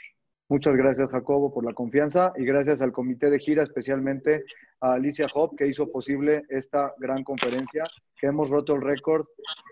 Muchas 0.48 0.74
gracias 0.74 1.08
Jacobo 1.08 1.54
por 1.54 1.64
la 1.64 1.72
confianza 1.72 2.32
y 2.36 2.44
gracias 2.44 2.82
al 2.82 2.90
comité 2.90 3.30
de 3.30 3.38
gira, 3.38 3.62
especialmente 3.62 4.44
a 4.80 4.94
Alicia 4.94 5.26
Hop 5.34 5.56
que 5.56 5.68
hizo 5.68 5.90
posible 5.90 6.42
esta 6.48 6.92
gran 6.98 7.22
conferencia, 7.22 7.84
que 8.16 8.26
hemos 8.26 8.50
roto 8.50 8.74
el 8.74 8.82
récord 8.82 9.24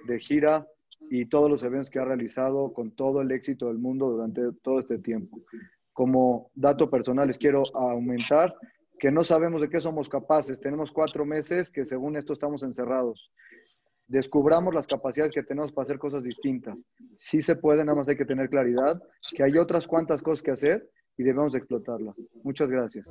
de 0.06 0.20
gira 0.20 0.64
y 1.08 1.26
todos 1.26 1.50
los 1.50 1.62
eventos 1.62 1.90
que 1.90 1.98
ha 1.98 2.04
realizado 2.04 2.72
con 2.72 2.90
todo 2.92 3.20
el 3.22 3.30
éxito 3.32 3.68
del 3.68 3.78
mundo 3.78 4.10
durante 4.10 4.42
todo 4.62 4.80
este 4.80 4.98
tiempo. 4.98 5.40
Como 5.92 6.50
dato 6.54 6.90
personal 6.90 7.28
les 7.28 7.38
quiero 7.38 7.62
aumentar 7.74 8.54
que 8.98 9.10
no 9.10 9.24
sabemos 9.24 9.62
de 9.62 9.70
qué 9.70 9.80
somos 9.80 10.08
capaces. 10.08 10.60
Tenemos 10.60 10.92
cuatro 10.92 11.24
meses 11.24 11.70
que 11.70 11.84
según 11.84 12.16
esto 12.16 12.34
estamos 12.34 12.62
encerrados. 12.62 13.32
Descubramos 14.06 14.74
las 14.74 14.86
capacidades 14.86 15.32
que 15.32 15.42
tenemos 15.42 15.72
para 15.72 15.84
hacer 15.84 15.98
cosas 15.98 16.22
distintas. 16.22 16.84
Sí 17.16 17.42
se 17.42 17.56
puede, 17.56 17.84
nada 17.84 17.96
más 17.96 18.08
hay 18.08 18.16
que 18.16 18.24
tener 18.24 18.50
claridad 18.50 19.00
que 19.34 19.42
hay 19.42 19.56
otras 19.56 19.86
cuantas 19.86 20.20
cosas 20.20 20.42
que 20.42 20.50
hacer 20.50 20.88
y 21.16 21.22
debemos 21.22 21.54
explotarlas. 21.54 22.14
Muchas 22.44 22.70
gracias. 22.70 23.10